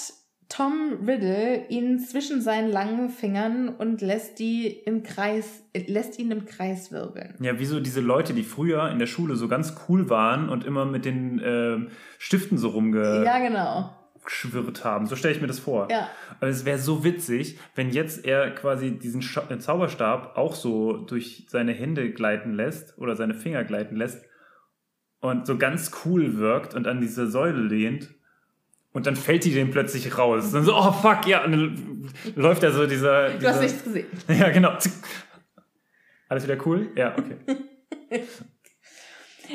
Tom 0.49 1.05
Riddle 1.07 1.67
ihn 1.69 1.97
zwischen 1.99 2.41
seinen 2.41 2.69
langen 2.69 3.09
Fingern 3.09 3.69
und 3.69 4.01
lässt 4.01 4.37
die 4.39 4.67
im 4.67 5.01
Kreis, 5.01 5.63
lässt 5.73 6.19
ihn 6.19 6.29
im 6.29 6.45
Kreis 6.45 6.91
wirbeln. 6.91 7.35
Ja, 7.39 7.57
wie 7.57 7.65
so 7.65 7.79
diese 7.79 8.01
Leute, 8.01 8.33
die 8.33 8.43
früher 8.43 8.89
in 8.89 8.99
der 8.99 9.05
Schule 9.07 9.35
so 9.37 9.47
ganz 9.47 9.75
cool 9.87 10.09
waren 10.09 10.49
und 10.49 10.65
immer 10.65 10.83
mit 10.85 11.05
den 11.05 11.39
äh, 11.39 11.89
Stiften 12.19 12.57
so 12.57 12.69
rumge 12.69 13.23
Ja, 13.23 13.39
genau. 13.39 13.95
Geschwirrt 14.23 14.83
haben. 14.85 15.05
So 15.05 15.15
stelle 15.15 15.33
ich 15.33 15.41
mir 15.41 15.47
das 15.47 15.59
vor. 15.59 15.89
Ja. 15.89 16.09
Aber 16.39 16.49
es 16.49 16.65
wäre 16.65 16.77
so 16.77 17.03
witzig, 17.03 17.59
wenn 17.75 17.89
jetzt 17.89 18.25
er 18.25 18.51
quasi 18.51 18.97
diesen 18.97 19.21
Scha 19.21 19.43
äh, 19.49 19.59
Zauberstab 19.59 20.37
auch 20.37 20.55
so 20.55 20.97
durch 20.97 21.45
seine 21.49 21.73
Hände 21.73 22.11
gleiten 22.11 22.53
lässt 22.53 22.97
oder 22.97 23.15
seine 23.15 23.33
Finger 23.33 23.63
gleiten 23.63 23.95
lässt 23.95 24.23
und 25.19 25.45
so 25.45 25.57
ganz 25.57 25.91
cool 26.05 26.37
wirkt 26.37 26.73
und 26.73 26.87
an 26.87 27.01
diese 27.01 27.27
Säule 27.27 27.61
lehnt. 27.61 28.09
Und 28.93 29.07
dann 29.07 29.15
fällt 29.15 29.45
die 29.45 29.53
den 29.53 29.71
plötzlich 29.71 30.17
raus. 30.17 30.51
Dann 30.51 30.65
so, 30.65 30.75
oh 30.75 30.91
fuck, 30.91 31.25
ja. 31.25 31.45
Und 31.45 31.51
dann 31.51 32.11
läuft 32.35 32.63
er 32.63 32.71
so 32.71 32.85
dieser. 32.85 33.29
Du 33.29 33.47
hast 33.47 33.61
dieser 33.61 33.61
nichts 33.61 33.83
gesehen. 33.83 34.07
ja, 34.27 34.49
genau. 34.49 34.77
Alles 36.27 36.43
wieder 36.43 36.57
cool? 36.65 36.89
Ja, 36.95 37.17
okay. 37.17 37.37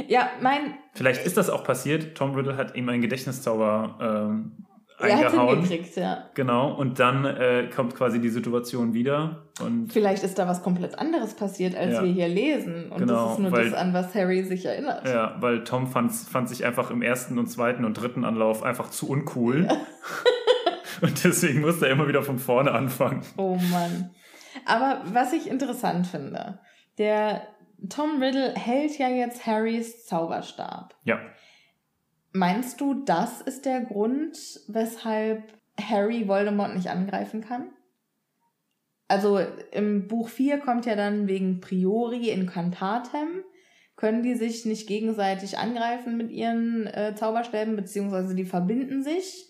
Ja, 0.08 0.30
mein, 0.40 0.74
Vielleicht 0.94 1.24
ist 1.26 1.36
das 1.36 1.50
auch 1.50 1.64
passiert. 1.64 2.14
Tom 2.16 2.34
Riddle 2.34 2.56
hat 2.56 2.74
ihm 2.76 2.88
einen 2.88 3.02
Gedächtniszauber 3.02 3.98
ähm, 4.30 4.52
er 4.98 5.16
hat 5.18 5.26
eingehauen. 5.26 5.60
hingekriegt, 5.62 5.94
ja. 5.96 6.24
Genau, 6.34 6.72
und 6.72 6.98
dann 6.98 7.26
äh, 7.26 7.68
kommt 7.74 7.94
quasi 7.94 8.18
die 8.18 8.30
Situation 8.30 8.94
wieder. 8.94 9.42
Und 9.60 9.92
Vielleicht 9.92 10.22
ist 10.22 10.38
da 10.38 10.48
was 10.48 10.62
komplett 10.62 10.98
anderes 10.98 11.34
passiert, 11.34 11.74
als 11.76 11.94
Ja. 11.94 12.02
wir 12.02 12.10
hier 12.12 12.28
lesen. 12.28 12.90
Und 12.90 13.00
Genau, 13.00 13.24
das 13.24 13.32
ist 13.34 13.38
nur 13.40 13.52
weil- 13.52 13.70
das, 13.70 13.74
an 13.78 13.92
was 13.92 14.14
Harry 14.14 14.42
sich 14.44 14.64
erinnert. 14.64 15.06
ja, 15.06 15.36
weil 15.40 15.64
Tom 15.64 15.86
fand, 15.86 16.12
fand 16.12 16.48
sich 16.48 16.64
einfach 16.64 16.90
im 16.90 17.02
ersten 17.02 17.38
und 17.38 17.46
zweiten 17.48 17.84
und 17.84 17.92
dritten 17.94 18.24
Anlauf 18.24 18.62
einfach 18.62 18.88
zu 18.88 19.06
uncool. 19.10 19.68
und 21.02 21.24
deswegen 21.24 21.60
musste 21.60 21.86
er 21.86 21.92
immer 21.92 22.08
wieder 22.08 22.22
von 22.22 22.38
vorne 22.38 22.72
anfangen. 22.72 23.22
Oh 23.36 23.56
Mann. 23.70 24.10
Aber 24.64 25.02
was 25.12 25.32
ich 25.34 25.48
interessant 25.50 26.06
finde, 26.06 26.58
der 26.98 27.42
Tom 27.88 28.22
Riddle 28.22 28.54
hält 28.54 28.98
ja 28.98 29.08
jetzt 29.08 29.46
Harrys 29.46 30.06
Zauberstab. 30.06 30.94
Ja. 31.04 31.20
Meinst 32.32 32.80
du, 32.80 33.04
das 33.04 33.40
ist 33.40 33.64
der 33.64 33.80
Grund, 33.80 34.36
weshalb 34.68 35.42
Harry 35.80 36.28
Voldemort 36.28 36.74
nicht 36.74 36.88
angreifen 36.88 37.42
kann? 37.42 37.70
Also 39.08 39.38
im 39.72 40.08
Buch 40.08 40.28
4 40.28 40.58
kommt 40.58 40.86
ja 40.86 40.96
dann 40.96 41.28
wegen 41.28 41.60
Priori 41.60 42.30
Incantatem. 42.30 43.44
Können 43.94 44.22
die 44.22 44.34
sich 44.34 44.66
nicht 44.66 44.86
gegenseitig 44.86 45.58
angreifen 45.58 46.16
mit 46.16 46.30
ihren 46.30 46.86
äh, 46.86 47.14
Zauberstäben, 47.14 47.76
beziehungsweise 47.76 48.34
die 48.34 48.44
verbinden 48.44 49.02
sich. 49.02 49.48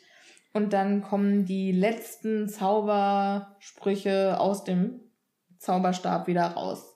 Und 0.52 0.72
dann 0.72 1.02
kommen 1.02 1.44
die 1.44 1.72
letzten 1.72 2.48
Zaubersprüche 2.48 4.38
aus 4.38 4.64
dem 4.64 5.00
Zauberstab 5.58 6.28
wieder 6.28 6.46
raus. 6.46 6.95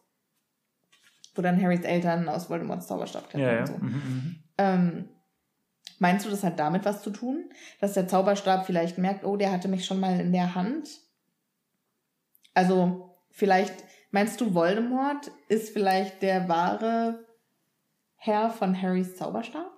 Wo 1.34 1.42
dann 1.42 1.62
Harrys 1.62 1.82
Eltern 1.84 2.28
aus 2.28 2.50
Voldemorts 2.50 2.86
Zauberstab 2.86 3.30
klettern 3.30 3.54
Ja, 3.54 3.60
und 3.60 3.66
so. 3.66 3.74
Mhm, 3.74 3.92
mhm. 3.92 4.42
Ähm, 4.58 5.08
meinst 5.98 6.26
du, 6.26 6.30
das 6.30 6.42
hat 6.42 6.58
damit 6.58 6.84
was 6.84 7.02
zu 7.02 7.10
tun? 7.10 7.50
Dass 7.80 7.94
der 7.94 8.08
Zauberstab 8.08 8.66
vielleicht 8.66 8.98
merkt, 8.98 9.24
oh, 9.24 9.36
der 9.36 9.52
hatte 9.52 9.68
mich 9.68 9.84
schon 9.84 10.00
mal 10.00 10.18
in 10.18 10.32
der 10.32 10.54
Hand? 10.54 10.88
Also, 12.54 13.16
vielleicht, 13.30 13.84
meinst 14.10 14.40
du, 14.40 14.54
Voldemort 14.54 15.30
ist 15.48 15.72
vielleicht 15.72 16.22
der 16.22 16.48
wahre 16.48 17.24
Herr 18.16 18.50
von 18.50 18.80
Harrys 18.80 19.16
Zauberstab? 19.16 19.70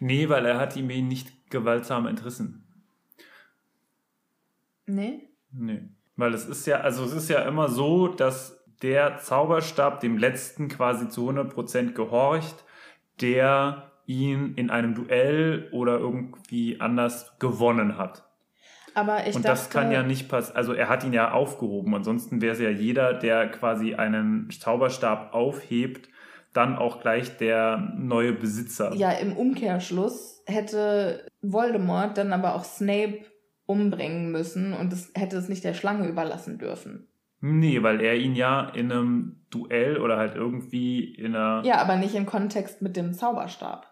Nee, 0.00 0.28
weil 0.28 0.44
er 0.44 0.58
hat 0.58 0.76
ihm 0.76 0.90
ihn 0.90 1.08
nicht 1.08 1.50
gewaltsam 1.50 2.06
entrissen. 2.06 2.64
Nee? 4.86 5.28
Nee. 5.52 5.88
Weil 6.16 6.34
es 6.34 6.46
ist 6.46 6.66
ja, 6.66 6.80
also 6.80 7.04
es 7.04 7.12
ist 7.12 7.28
ja 7.28 7.42
immer 7.42 7.68
so, 7.68 8.08
dass 8.08 8.57
der 8.82 9.18
Zauberstab 9.18 10.00
dem 10.00 10.18
letzten 10.18 10.68
quasi 10.68 11.08
zu 11.08 11.28
100% 11.28 11.92
gehorcht, 11.92 12.64
der 13.20 13.90
ihn 14.06 14.54
in 14.54 14.70
einem 14.70 14.94
Duell 14.94 15.68
oder 15.72 15.98
irgendwie 15.98 16.80
anders 16.80 17.38
gewonnen 17.38 17.98
hat. 17.98 18.24
Aber 18.94 19.26
ich 19.26 19.36
und 19.36 19.44
dachte, 19.44 19.48
das 19.48 19.70
kann 19.70 19.92
ja 19.92 20.02
nicht 20.02 20.28
passieren. 20.28 20.56
Also 20.56 20.72
er 20.72 20.88
hat 20.88 21.04
ihn 21.04 21.12
ja 21.12 21.30
aufgehoben. 21.32 21.94
Ansonsten 21.94 22.40
wäre 22.40 22.54
es 22.54 22.60
ja 22.60 22.70
jeder, 22.70 23.14
der 23.14 23.48
quasi 23.48 23.94
einen 23.94 24.48
Zauberstab 24.50 25.34
aufhebt, 25.34 26.08
dann 26.52 26.76
auch 26.76 27.00
gleich 27.00 27.36
der 27.36 27.92
neue 27.96 28.32
Besitzer. 28.32 28.94
Ja, 28.94 29.12
im 29.12 29.36
Umkehrschluss 29.36 30.42
hätte 30.46 31.26
Voldemort 31.42 32.18
dann 32.18 32.32
aber 32.32 32.54
auch 32.54 32.64
Snape 32.64 33.20
umbringen 33.66 34.32
müssen 34.32 34.72
und 34.72 34.92
es 34.92 35.12
hätte 35.14 35.36
es 35.36 35.48
nicht 35.48 35.62
der 35.62 35.74
Schlange 35.74 36.08
überlassen 36.08 36.58
dürfen. 36.58 37.06
Nee, 37.40 37.82
weil 37.82 38.00
er 38.00 38.16
ihn 38.16 38.34
ja 38.34 38.68
in 38.70 38.90
einem 38.90 39.46
Duell 39.50 39.98
oder 39.98 40.16
halt 40.16 40.34
irgendwie 40.34 41.14
in 41.14 41.34
einer. 41.34 41.62
Ja, 41.64 41.76
aber 41.76 41.96
nicht 41.96 42.14
im 42.14 42.26
Kontext 42.26 42.82
mit 42.82 42.96
dem 42.96 43.14
Zauberstab. 43.14 43.86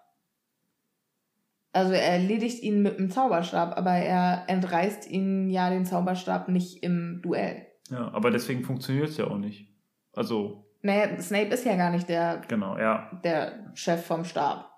Also 1.73 1.93
er 1.93 2.13
erledigt 2.13 2.63
ihn 2.63 2.83
mit 2.83 2.99
dem 2.99 3.11
Zauberstab, 3.11 3.77
aber 3.77 3.93
er 3.93 4.45
entreißt 4.49 5.11
ihn 5.11 5.51
ja 5.51 5.69
den 5.71 5.85
Zauberstab 5.85 6.49
nicht 6.49 6.83
im 6.83 7.21
Duell. 7.23 7.67
Ja, 7.91 8.11
aber 8.13 8.31
deswegen 8.31 8.65
funktioniert 8.65 9.11
es 9.11 9.19
ja 9.19 9.27
auch 9.27 9.37
nicht. 9.37 9.73
Also, 10.15 10.67
Naja, 10.83 11.21
Snape 11.21 11.49
ist 11.49 11.67
ja 11.67 11.77
gar 11.77 11.91
nicht 11.91 12.09
der, 12.09 12.41
genau, 12.49 12.79
ja. 12.79 13.11
der 13.23 13.71
Chef 13.75 14.05
vom 14.07 14.25
Stab. 14.25 14.73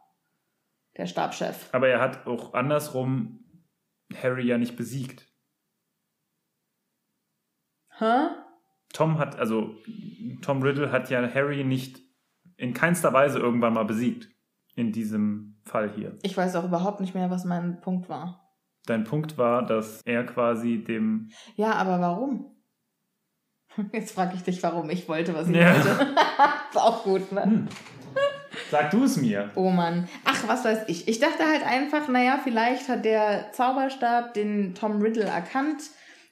Der 0.97 1.07
Stabschef. 1.07 1.69
Aber 1.73 1.89
er 1.89 2.01
hat 2.01 2.27
auch 2.27 2.55
andersrum 2.55 3.45
Harry 4.21 4.47
ja 4.49 4.59
nicht 4.59 4.77
besiegt. 4.77 5.29
Hä? 7.99 8.29
Tom 8.93 9.19
hat, 9.19 9.39
also 9.39 9.75
Tom 10.43 10.63
Riddle 10.63 10.91
hat 10.93 11.11
ja 11.11 11.23
Harry 11.33 11.65
nicht 11.65 12.01
in 12.57 12.75
keinster 12.75 13.13
Weise 13.13 13.39
irgendwann 13.39 13.75
mal 13.75 13.85
besiegt. 13.85 14.29
In 14.75 14.93
diesem 14.93 15.61
Fall 15.65 15.91
hier. 15.91 16.17
Ich 16.23 16.37
weiß 16.37 16.55
auch 16.55 16.65
überhaupt 16.65 17.01
nicht 17.01 17.13
mehr, 17.15 17.31
was 17.31 17.45
mein 17.45 17.81
Punkt 17.81 18.09
war. 18.09 18.49
Dein 18.87 19.03
Punkt 19.05 19.37
war, 19.37 19.67
dass 19.67 20.01
er 20.05 20.25
quasi 20.25 20.85
dem. 20.85 21.31
Ja, 21.57 21.73
aber 21.73 22.01
warum? 22.01 22.55
Jetzt 23.93 24.15
frage 24.15 24.35
ich 24.37 24.43
dich, 24.45 24.63
warum 24.63 24.89
ich 24.91 25.09
wollte, 25.09 25.35
was 25.35 25.49
ich 25.49 25.57
Ja. 25.57 25.75
wollte. 25.75 25.91
ist 26.71 26.77
auch 26.81 27.03
gut, 27.03 27.33
ne? 27.33 27.43
Hm. 27.45 27.69
Sag 28.71 28.91
du 28.91 29.05
es 29.05 29.17
mir. 29.17 29.51
Oh 29.57 29.71
Mann. 29.71 30.09
Ach, 30.25 30.47
was 30.47 30.65
weiß 30.65 30.85
ich. 30.89 31.09
Ich 31.09 31.19
dachte 31.19 31.45
halt 31.45 31.67
einfach, 31.67 32.09
naja, 32.09 32.39
vielleicht 32.43 32.89
hat 32.89 33.05
der 33.05 33.51
Zauberstab 33.53 34.35
den 34.35 34.75
Tom 34.75 35.01
Riddle 35.03 35.25
erkannt 35.25 35.83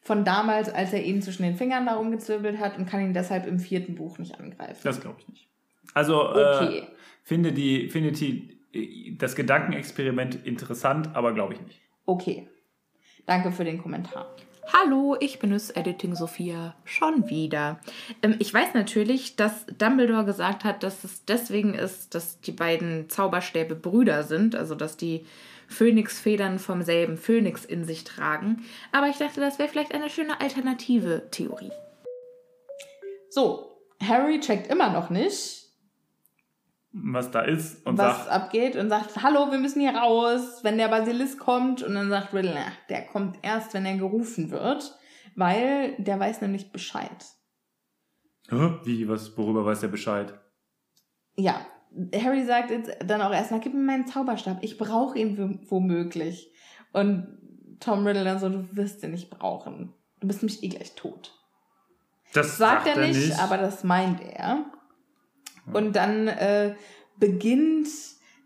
von 0.06 0.24
damals, 0.24 0.68
als 0.68 0.92
er 0.92 1.02
ihn 1.02 1.20
zwischen 1.20 1.42
den 1.42 1.56
Fingern 1.56 1.84
da 1.86 1.94
rumgezwirbelt 1.96 2.58
hat 2.60 2.78
und 2.78 2.86
kann 2.86 3.00
ihn 3.00 3.12
deshalb 3.12 3.46
im 3.46 3.58
vierten 3.58 3.96
Buch 3.96 4.18
nicht 4.18 4.38
angreifen. 4.38 4.80
Das 4.84 5.00
glaube 5.00 5.16
ich 5.20 5.28
nicht. 5.28 5.48
Also, 5.94 6.28
Okay. 6.30 6.78
äh, 6.78 6.82
finde, 7.24 7.52
die, 7.52 7.88
finde 7.88 8.12
die, 8.12 9.16
das 9.18 9.34
Gedankenexperiment 9.34 10.46
interessant, 10.46 11.14
aber 11.14 11.32
glaube 11.34 11.54
ich 11.54 11.60
nicht. 11.60 11.80
Okay. 12.04 12.48
Danke 13.26 13.50
für 13.50 13.64
den 13.64 13.82
Kommentar. 13.82 14.26
Hallo, 14.72 15.16
ich 15.20 15.38
bin 15.38 15.52
es, 15.52 15.70
Editing 15.70 16.14
Sophia, 16.14 16.74
schon 16.84 17.28
wieder. 17.28 17.80
Ähm, 18.22 18.36
ich 18.38 18.52
weiß 18.52 18.74
natürlich, 18.74 19.34
dass 19.36 19.66
Dumbledore 19.78 20.24
gesagt 20.24 20.64
hat, 20.64 20.82
dass 20.82 21.02
es 21.04 21.24
deswegen 21.24 21.74
ist, 21.74 22.14
dass 22.14 22.40
die 22.40 22.52
beiden 22.52 23.08
Zauberstäbe 23.08 23.74
Brüder 23.74 24.22
sind, 24.22 24.54
also 24.54 24.74
dass 24.74 24.96
die 24.96 25.24
Phönixfedern 25.68 26.59
vom 26.59 26.83
selben 26.83 27.16
Phönix 27.16 27.64
in 27.64 27.85
sich 27.85 28.05
tragen. 28.05 28.64
Aber 28.92 29.09
ich 29.09 29.18
dachte, 29.18 29.40
das 29.40 29.59
wäre 29.59 29.68
vielleicht 29.68 29.94
eine 29.94 30.11
schöne 30.11 30.40
alternative 30.40 31.29
Theorie. 31.31 31.72
So, 33.31 33.79
Harry 34.02 34.40
checkt 34.40 34.68
immer 34.68 34.90
noch 34.90 35.11
nicht, 35.11 35.66
Was 36.92 37.31
da 37.31 37.42
ist 37.42 37.85
und 37.87 37.98
was 37.98 38.24
sagt, 38.24 38.31
abgeht 38.31 38.76
und 38.76 38.88
sagt, 38.88 39.22
hallo, 39.22 39.50
wir 39.50 39.59
müssen 39.59 39.81
hier 39.81 39.94
raus, 39.96 40.61
wenn 40.62 40.79
der 40.79 40.88
Basilisk 40.88 41.38
kommt. 41.38 41.83
Und 41.83 41.94
dann 41.94 42.09
sagt 42.09 42.33
Riddle, 42.33 42.55
na, 42.55 42.72
der 42.88 43.02
kommt 43.07 43.38
erst, 43.42 43.74
wenn 43.74 43.85
er 43.85 43.96
gerufen 43.96 44.50
wird, 44.50 44.98
weil 45.35 45.94
der 45.98 46.18
weiß 46.18 46.40
nämlich 46.40 46.72
Bescheid. 46.72 47.24
Hä? 48.48 48.79
wie, 48.85 49.09
was, 49.09 49.37
worüber 49.37 49.64
weiß 49.64 49.83
er 49.83 49.88
Bescheid? 49.88 50.33
Ja, 51.37 51.66
Harry 52.14 52.44
sagt 52.44 52.72
dann 53.06 53.22
auch 53.22 53.32
erstmal, 53.32 53.61
gib 53.61 53.74
mir 53.74 53.80
meinen 53.80 54.06
Zauberstab, 54.06 54.59
ich 54.62 54.78
brauche 54.78 55.18
ihn 55.18 55.61
womöglich. 55.68 56.50
Und 56.92 57.26
Tom 57.80 58.06
Riddle 58.06 58.24
dann 58.24 58.38
so, 58.38 58.48
du 58.48 58.68
wirst 58.72 59.02
ihn 59.02 59.12
nicht 59.12 59.30
brauchen. 59.30 59.92
Du 60.20 60.26
bist 60.26 60.42
nämlich 60.42 60.62
eh 60.62 60.68
gleich 60.68 60.94
tot. 60.94 61.32
Das 62.32 62.59
Sagt 62.59 62.87
er 62.87 63.06
nicht, 63.06 63.38
aber 63.38 63.56
das 63.56 63.85
meint 63.85 64.20
er. 64.22 64.64
Und 65.72 65.96
dann 65.96 66.28
äh, 66.28 66.74
beginnt 67.18 67.88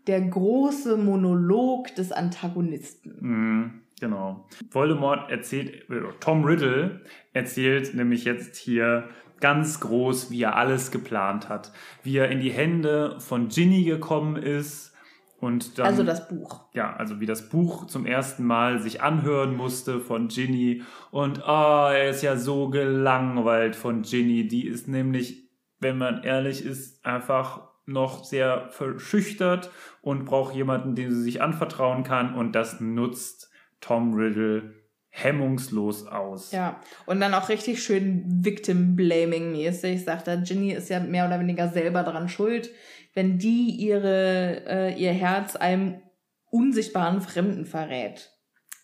der 0.07 0.21
große 0.21 0.97
Monolog 0.97 1.93
des 1.95 2.11
Antagonisten. 2.11 3.17
Mhm, 3.19 3.81
genau. 3.99 4.47
Voldemort 4.71 5.29
erzählt, 5.29 5.89
äh, 5.89 6.01
Tom 6.19 6.43
Riddle 6.43 7.01
erzählt 7.33 7.93
nämlich 7.93 8.25
jetzt 8.25 8.55
hier 8.55 9.09
ganz 9.41 9.79
groß, 9.79 10.31
wie 10.31 10.43
er 10.43 10.55
alles 10.55 10.91
geplant 10.91 11.49
hat. 11.49 11.71
Wie 12.03 12.17
er 12.17 12.29
in 12.29 12.39
die 12.39 12.51
Hände 12.51 13.19
von 13.19 13.49
Ginny 13.49 13.83
gekommen 13.83 14.37
ist 14.37 14.93
Und 15.39 15.79
dann, 15.79 15.87
also 15.87 16.03
das 16.03 16.27
Buch. 16.27 16.61
Ja, 16.73 16.95
also 16.95 17.19
wie 17.19 17.25
das 17.25 17.49
Buch 17.49 17.87
zum 17.87 18.05
ersten 18.05 18.45
Mal 18.45 18.79
sich 18.79 19.01
anhören 19.01 19.55
musste 19.57 19.99
von 19.99 20.27
Ginny. 20.27 20.83
Und 21.09 21.39
oh, 21.39 21.89
er 21.91 22.11
ist 22.11 22.21
ja 22.21 22.37
so 22.37 22.69
gelangweilt 22.69 23.75
von 23.75 24.03
Ginny. 24.03 24.47
Die 24.47 24.67
ist 24.67 24.87
nämlich, 24.87 25.49
wenn 25.79 25.97
man 25.97 26.23
ehrlich 26.23 26.63
ist, 26.63 27.03
einfach 27.03 27.71
noch 27.87 28.23
sehr 28.23 28.69
verschüchtert 28.69 29.71
und 30.01 30.25
braucht 30.25 30.53
jemanden, 30.53 30.93
dem 30.93 31.09
sie 31.11 31.23
sich 31.23 31.41
anvertrauen 31.41 32.03
kann. 32.03 32.35
Und 32.35 32.53
das 32.53 32.79
nutzt 32.79 33.49
Tom 33.81 34.13
Riddle 34.13 34.80
hemmungslos 35.11 36.07
aus. 36.07 36.51
Ja, 36.51 36.79
und 37.05 37.19
dann 37.19 37.33
auch 37.33 37.49
richtig 37.49 37.83
schön 37.83 38.43
Victim-Blaming-mäßig, 38.43 40.03
sagt 40.03 40.27
er, 40.27 40.37
Ginny 40.37 40.71
ist 40.71 40.89
ja 40.89 40.99
mehr 40.99 41.27
oder 41.27 41.39
weniger 41.39 41.67
selber 41.67 42.03
daran 42.03 42.29
schuld, 42.29 42.71
wenn 43.13 43.37
die 43.37 43.71
ihre, 43.71 44.63
äh, 44.65 44.95
ihr 44.95 45.11
Herz 45.11 45.55
einem 45.55 46.01
unsichtbaren 46.49 47.21
Fremden 47.21 47.65
verrät. 47.65 48.31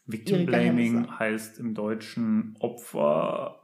Victim 0.06 0.46
Blaming 0.46 1.20
heißt 1.20 1.60
im 1.60 1.74
Deutschen 1.74 2.56
Opfer 2.60 3.60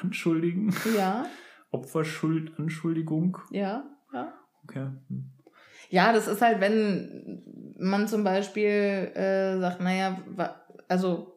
anschuldigen. 0.00 0.74
Ja. 0.96 1.26
Opferschuld, 1.70 2.58
Anschuldigung. 2.58 3.38
Ja, 3.50 3.84
ja. 4.12 4.32
Okay. 4.64 4.88
Hm. 5.08 5.30
Ja, 5.88 6.12
das 6.12 6.28
ist 6.28 6.42
halt, 6.42 6.60
wenn 6.60 7.74
man 7.78 8.08
zum 8.08 8.24
Beispiel 8.24 9.12
äh, 9.14 9.58
sagt, 9.58 9.80
naja, 9.80 10.20
also 10.88 11.29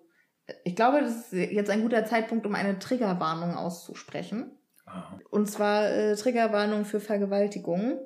ich 0.64 0.76
glaube, 0.76 1.02
das 1.02 1.32
ist 1.32 1.52
jetzt 1.52 1.70
ein 1.70 1.82
guter 1.82 2.06
Zeitpunkt, 2.06 2.46
um 2.46 2.56
eine 2.56 2.80
Triggerwarnung 2.80 3.56
auszusprechen. 3.56 4.52
Aha. 4.86 5.20
Und 5.30 5.50
zwar 5.50 5.90
äh, 5.90 6.16
Triggerwarnung 6.16 6.86
für 6.86 7.00
Vergewaltigung. 7.00 8.00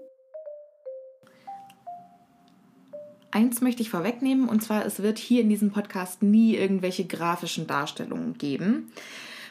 Eins 3.31 3.61
möchte 3.61 3.81
ich 3.81 3.89
vorwegnehmen, 3.89 4.47
und 4.47 4.63
zwar, 4.63 4.85
es 4.85 5.01
wird 5.01 5.17
hier 5.17 5.41
in 5.41 5.49
diesem 5.49 5.71
Podcast 5.71 6.23
nie 6.23 6.55
irgendwelche 6.55 7.05
grafischen 7.05 7.67
Darstellungen 7.67 8.37
geben 8.37 8.91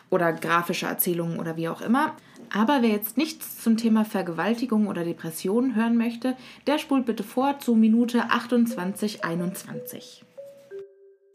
oder 0.08 0.32
grafische 0.32 0.86
Erzählungen 0.86 1.38
oder 1.38 1.56
wie 1.56 1.68
auch 1.68 1.82
immer. 1.82 2.16
Aber 2.52 2.80
wer 2.80 2.90
jetzt 2.90 3.16
nichts 3.16 3.62
zum 3.62 3.76
Thema 3.76 4.04
Vergewaltigung 4.04 4.86
oder 4.86 5.04
Depression 5.04 5.74
hören 5.74 5.96
möchte, 5.96 6.36
der 6.66 6.78
spult 6.78 7.06
bitte 7.06 7.22
vor 7.22 7.58
zu 7.58 7.74
Minute 7.74 8.24
2821. 8.28 10.24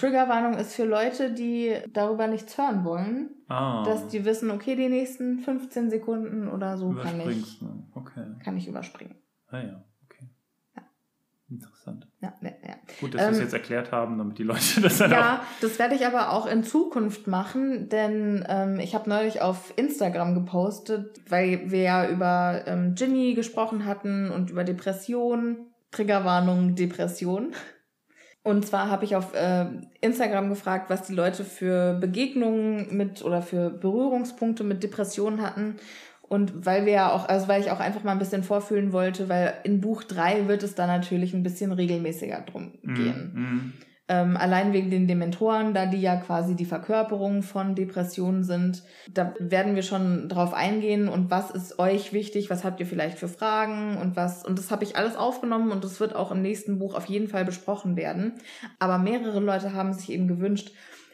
Triggerwarnung 0.01 0.55
ist 0.55 0.75
für 0.75 0.85
Leute, 0.85 1.31
die 1.31 1.75
darüber 1.93 2.27
nichts 2.27 2.57
hören 2.57 2.83
wollen, 2.83 3.29
ah. 3.47 3.83
dass 3.85 4.07
die 4.07 4.25
wissen, 4.25 4.51
okay, 4.51 4.75
die 4.75 4.89
nächsten 4.89 5.39
15 5.39 5.89
Sekunden 5.89 6.47
oder 6.47 6.77
so 6.77 6.91
kann 6.91 7.21
ich, 7.21 7.61
okay. 7.93 8.25
kann 8.43 8.57
ich 8.57 8.67
überspringen. 8.67 9.15
Ah 9.49 9.59
ja. 9.59 9.83
Interessant. 11.51 12.07
Ja, 12.21 12.33
ja, 12.41 12.51
ja. 12.65 12.75
Gut, 13.01 13.13
dass 13.13 13.23
ähm, 13.23 13.27
wir 13.27 13.33
es 13.33 13.39
jetzt 13.39 13.53
erklärt 13.53 13.91
haben, 13.91 14.17
damit 14.17 14.37
die 14.37 14.43
Leute 14.43 14.61
das 14.81 14.99
dann 14.99 15.11
Ja, 15.11 15.41
das 15.59 15.79
werde 15.79 15.95
ich 15.95 16.05
aber 16.05 16.31
auch 16.31 16.45
in 16.45 16.63
Zukunft 16.63 17.27
machen, 17.27 17.89
denn 17.89 18.45
ähm, 18.47 18.79
ich 18.79 18.95
habe 18.95 19.09
neulich 19.09 19.41
auf 19.41 19.73
Instagram 19.75 20.33
gepostet, 20.33 21.19
weil 21.27 21.69
wir 21.69 21.81
ja 21.81 22.09
über 22.09 22.63
ähm, 22.67 22.95
Ginny 22.95 23.33
gesprochen 23.33 23.85
hatten 23.85 24.31
und 24.31 24.49
über 24.49 24.63
Depression, 24.63 25.57
Triggerwarnung, 25.91 26.75
Depression. 26.75 27.53
Und 28.43 28.65
zwar 28.65 28.89
habe 28.89 29.05
ich 29.05 29.15
auf 29.15 29.35
äh, 29.35 29.65
Instagram 30.01 30.49
gefragt, 30.49 30.89
was 30.89 31.03
die 31.03 31.13
Leute 31.13 31.43
für 31.43 31.93
Begegnungen 31.93 32.95
mit 32.95 33.23
oder 33.23 33.41
für 33.41 33.69
Berührungspunkte 33.69 34.63
mit 34.63 34.81
Depressionen 34.81 35.41
hatten. 35.41 35.75
Und 36.31 36.65
weil 36.65 36.85
wir 36.85 36.93
ja 36.93 37.11
auch, 37.11 37.27
also 37.27 37.47
weil 37.47 37.61
ich 37.61 37.71
auch 37.71 37.79
einfach 37.79 38.03
mal 38.03 38.13
ein 38.13 38.19
bisschen 38.19 38.43
vorfühlen 38.43 38.93
wollte, 38.93 39.29
weil 39.29 39.53
in 39.63 39.81
Buch 39.81 40.03
3 40.03 40.47
wird 40.47 40.63
es 40.63 40.75
da 40.75 40.87
natürlich 40.87 41.33
ein 41.33 41.43
bisschen 41.43 41.71
regelmäßiger 41.71 42.41
drum 42.49 42.71
mm, 42.81 42.93
gehen. 42.93 43.31
Mm. 43.33 43.73
Ähm, 44.11 44.35
allein 44.35 44.73
wegen 44.73 44.89
den 44.89 45.07
Dementoren, 45.07 45.73
da 45.73 45.85
die 45.85 46.01
ja 46.01 46.17
quasi 46.17 46.53
die 46.53 46.65
Verkörperung 46.65 47.43
von 47.43 47.75
Depressionen 47.75 48.43
sind. 48.43 48.83
Da 49.09 49.33
werden 49.39 49.73
wir 49.73 49.83
schon 49.83 50.27
drauf 50.27 50.53
eingehen 50.53 51.07
und 51.07 51.31
was 51.31 51.49
ist 51.49 51.79
euch 51.79 52.11
wichtig, 52.11 52.49
was 52.49 52.65
habt 52.65 52.81
ihr 52.81 52.85
vielleicht 52.85 53.17
für 53.17 53.29
Fragen 53.29 53.95
und 53.95 54.17
was. 54.17 54.45
Und 54.45 54.59
das 54.59 54.69
habe 54.69 54.83
ich 54.83 54.97
alles 54.97 55.15
aufgenommen 55.15 55.71
und 55.71 55.85
das 55.85 56.01
wird 56.01 56.13
auch 56.13 56.29
im 56.31 56.41
nächsten 56.41 56.77
Buch 56.77 56.93
auf 56.93 57.05
jeden 57.05 57.29
Fall 57.29 57.45
besprochen 57.45 57.95
werden. 57.95 58.33
Aber 58.79 58.97
mehrere 58.97 59.39
Leute 59.39 59.71
haben 59.71 59.93
sich 59.93 60.11
eben 60.11 60.27
gewünscht, 60.27 60.73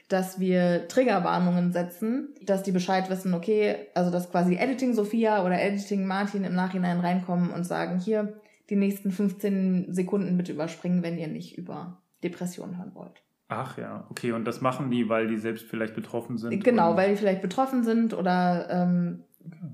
dass 0.09 0.39
wir 0.39 0.87
Triggerwarnungen 0.87 1.71
setzen, 1.73 2.29
dass 2.41 2.63
die 2.63 2.71
Bescheid 2.71 3.11
wissen, 3.11 3.35
okay, 3.35 3.75
also 3.93 4.09
dass 4.09 4.31
quasi 4.31 4.55
Editing 4.55 4.95
Sophia 4.95 5.45
oder 5.45 5.61
Editing 5.61 6.07
Martin 6.07 6.45
im 6.45 6.55
Nachhinein 6.55 6.99
reinkommen 6.99 7.51
und 7.51 7.63
sagen, 7.63 7.99
hier, 7.99 8.41
die 8.71 8.75
nächsten 8.75 9.11
15 9.11 9.93
Sekunden 9.93 10.35
bitte 10.35 10.53
überspringen, 10.53 11.03
wenn 11.03 11.19
ihr 11.19 11.27
nicht 11.27 11.59
über 11.59 12.01
Depressionen 12.29 12.77
hören 12.77 12.93
wollt. 12.93 13.23
Ach 13.49 13.77
ja, 13.77 14.05
okay, 14.09 14.33
und 14.33 14.45
das 14.45 14.59
machen 14.59 14.91
die, 14.91 15.07
weil 15.07 15.27
die 15.27 15.37
selbst 15.37 15.65
vielleicht 15.69 15.95
betroffen 15.95 16.37
sind? 16.37 16.63
Genau, 16.63 16.97
weil 16.97 17.11
die 17.11 17.15
vielleicht 17.15 17.41
betroffen 17.41 17.83
sind 17.83 18.13
oder 18.13 18.67
ähm, 18.69 19.23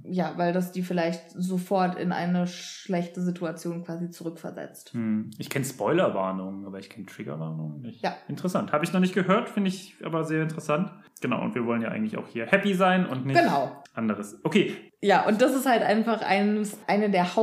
ja, 0.04 0.34
weil 0.38 0.54
das 0.54 0.72
die 0.72 0.84
vielleicht 0.84 1.32
sofort 1.32 1.98
in 1.98 2.12
eine 2.12 2.48
schlechte 2.48 3.22
Situation 3.22 3.84
quasi 3.84 4.10
zurückversetzt. 4.10 4.94
Hm. 4.94 5.32
Ich 5.38 5.50
kenne 5.50 5.66
Spoilerwarnungen, 5.66 6.66
aber 6.66 6.80
ich 6.80 6.90
kenne 6.90 7.06
Triggerwarnungen 7.06 7.82
nicht. 7.82 8.04
Ja. 8.04 8.16
Interessant. 8.28 8.72
Habe 8.72 8.86
ich 8.86 8.94
noch 8.94 9.00
nicht 9.00 9.16
gehört, 9.16 9.50
finde 9.50 9.70
ich 9.70 9.96
aber 10.04 10.24
sehr 10.24 10.44
interessant. 10.44 10.92
Genau, 11.22 11.42
und 11.42 11.56
wir 11.56 11.66
wollen 11.66 11.82
ja 11.82 11.90
eigentlich 11.90 12.18
auch 12.18 12.28
hier 12.28 12.46
happy 12.46 12.74
sein 12.74 13.06
und 13.06 13.26
nicht 13.26 13.40
genau. 13.40 13.82
anderes. 13.94 14.40
Okay. 14.44 14.76
Ja, 15.02 15.26
und 15.26 15.42
das 15.42 15.56
ist 15.56 15.66
halt 15.66 15.84
einfach 15.84 16.22
eines, 16.22 16.78
eine 16.88 17.10
der 17.10 17.36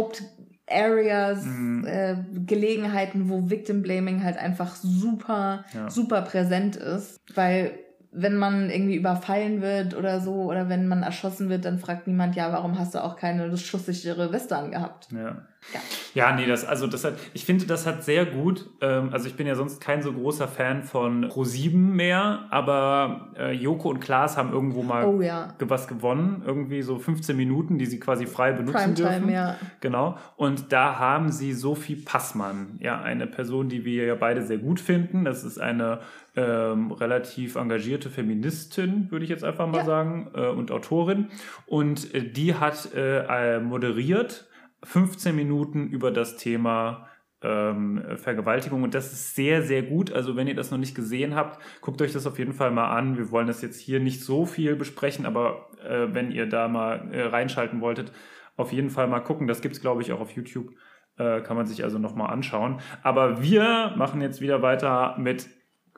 Hauptareas, 0.70 1.44
mhm. 1.44 1.84
äh, 1.86 2.16
Gelegenheiten, 2.46 3.28
wo 3.28 3.50
Victim 3.50 3.82
Blaming 3.82 4.24
halt 4.24 4.38
einfach 4.38 4.76
super, 4.76 5.64
ja. 5.74 5.90
super 5.90 6.22
präsent 6.22 6.76
ist, 6.76 7.20
weil 7.34 7.72
wenn 8.12 8.36
man 8.36 8.70
irgendwie 8.70 8.96
überfallen 8.96 9.62
wird 9.62 9.96
oder 9.96 10.20
so 10.20 10.50
oder 10.50 10.68
wenn 10.68 10.88
man 10.88 11.04
erschossen 11.04 11.48
wird, 11.48 11.64
dann 11.64 11.78
fragt 11.78 12.08
niemand, 12.08 12.34
ja, 12.34 12.52
warum 12.52 12.76
hast 12.78 12.94
du 12.94 13.04
auch 13.04 13.16
keine 13.16 13.56
schusssichere 13.56 14.32
Weste 14.32 14.56
angehabt? 14.56 15.08
Ja. 15.12 15.42
Ja. 15.72 15.80
ja, 16.14 16.36
nee, 16.36 16.46
das, 16.46 16.64
also 16.64 16.86
das 16.86 17.04
hat, 17.04 17.14
ich 17.34 17.44
finde, 17.44 17.66
das 17.66 17.86
hat 17.86 18.02
sehr 18.02 18.26
gut, 18.26 18.68
ähm, 18.80 19.10
also 19.12 19.28
ich 19.28 19.36
bin 19.36 19.46
ja 19.46 19.54
sonst 19.54 19.80
kein 19.80 20.02
so 20.02 20.12
großer 20.12 20.48
Fan 20.48 20.82
von 20.82 21.26
Pro7 21.26 21.76
mehr, 21.76 22.46
aber 22.50 23.28
äh, 23.38 23.52
Joko 23.52 23.90
und 23.90 24.00
Klaas 24.00 24.36
haben 24.36 24.52
irgendwo 24.52 24.82
mal 24.82 25.04
oh, 25.04 25.20
ja. 25.20 25.54
was 25.60 25.86
gewonnen, 25.86 26.42
irgendwie 26.44 26.82
so 26.82 26.98
15 26.98 27.36
Minuten, 27.36 27.78
die 27.78 27.86
sie 27.86 28.00
quasi 28.00 28.26
frei 28.26 28.52
benutzen 28.52 28.94
Primetime, 28.94 29.10
dürfen. 29.10 29.30
Ja. 29.30 29.56
Genau. 29.80 30.16
Und 30.36 30.72
da 30.72 30.98
haben 30.98 31.30
sie 31.30 31.52
Sophie 31.52 31.96
Passmann, 31.96 32.78
ja, 32.80 33.00
eine 33.00 33.26
Person, 33.26 33.68
die 33.68 33.84
wir 33.84 34.06
ja 34.06 34.14
beide 34.14 34.42
sehr 34.42 34.58
gut 34.58 34.80
finden. 34.80 35.24
Das 35.24 35.44
ist 35.44 35.60
eine 35.60 36.00
ähm, 36.36 36.90
relativ 36.90 37.56
engagierte 37.56 38.08
Feministin, 38.10 39.10
würde 39.10 39.24
ich 39.24 39.30
jetzt 39.30 39.44
einfach 39.44 39.66
mal 39.66 39.78
ja. 39.78 39.84
sagen, 39.84 40.30
äh, 40.34 40.48
und 40.48 40.70
Autorin. 40.70 41.28
Und 41.66 42.12
äh, 42.14 42.24
die 42.24 42.54
hat 42.54 42.88
äh, 42.94 43.60
moderiert 43.60 44.46
15 44.82 45.34
Minuten 45.34 45.88
über 45.88 46.10
das 46.10 46.36
Thema 46.36 47.08
ähm, 47.42 48.02
Vergewaltigung 48.16 48.82
und 48.82 48.94
das 48.94 49.12
ist 49.12 49.34
sehr, 49.34 49.62
sehr 49.62 49.82
gut. 49.82 50.12
Also 50.12 50.36
wenn 50.36 50.46
ihr 50.46 50.54
das 50.54 50.70
noch 50.70 50.78
nicht 50.78 50.94
gesehen 50.94 51.34
habt, 51.34 51.60
guckt 51.80 52.02
euch 52.02 52.12
das 52.12 52.26
auf 52.26 52.38
jeden 52.38 52.52
Fall 52.52 52.70
mal 52.70 52.90
an. 52.90 53.16
Wir 53.16 53.30
wollen 53.30 53.46
das 53.46 53.62
jetzt 53.62 53.80
hier 53.80 54.00
nicht 54.00 54.22
so 54.22 54.44
viel 54.44 54.76
besprechen, 54.76 55.26
aber 55.26 55.70
äh, 55.82 56.08
wenn 56.12 56.30
ihr 56.30 56.46
da 56.46 56.68
mal 56.68 57.12
äh, 57.12 57.22
reinschalten 57.22 57.80
wolltet, 57.80 58.12
auf 58.56 58.72
jeden 58.72 58.90
Fall 58.90 59.06
mal 59.06 59.20
gucken. 59.20 59.46
Das 59.46 59.62
gibt's 59.62 59.80
glaube 59.80 60.02
ich, 60.02 60.12
auch 60.12 60.20
auf 60.20 60.32
YouTube. 60.32 60.70
Äh, 61.16 61.42
kann 61.42 61.56
man 61.56 61.66
sich 61.66 61.84
also 61.84 61.98
nochmal 61.98 62.32
anschauen. 62.32 62.80
Aber 63.02 63.42
wir 63.42 63.92
machen 63.96 64.20
jetzt 64.20 64.40
wieder 64.40 64.62
weiter 64.62 65.16
mit 65.18 65.48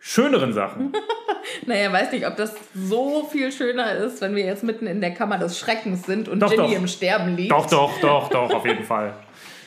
schöneren 0.05 0.53
Sachen. 0.53 0.93
naja, 1.67 1.93
weiß 1.93 2.11
nicht, 2.11 2.27
ob 2.27 2.37
das 2.37 2.55
so 2.75 3.25
viel 3.31 3.53
schöner 3.53 3.93
ist, 3.95 4.21
wenn 4.21 4.35
wir 4.35 4.45
jetzt 4.45 4.65
mitten 4.65 4.89
in 4.89 5.01
der 5.01 5.15
Kammer 5.15 5.39
des 5.39 5.59
Schreckens 5.59 6.05
sind 6.05 6.29
und 6.29 6.41
doch, 6.41 6.51
Ginny 6.51 6.69
doch. 6.69 6.77
im 6.77 6.89
Sterben 6.89 7.37
liegt. 7.37 7.53
Doch, 7.53 7.67
doch, 7.67 8.01
doch, 8.01 8.29
doch, 8.29 8.53
auf 8.53 8.67
jeden 8.67 8.83
Fall. 8.83 9.15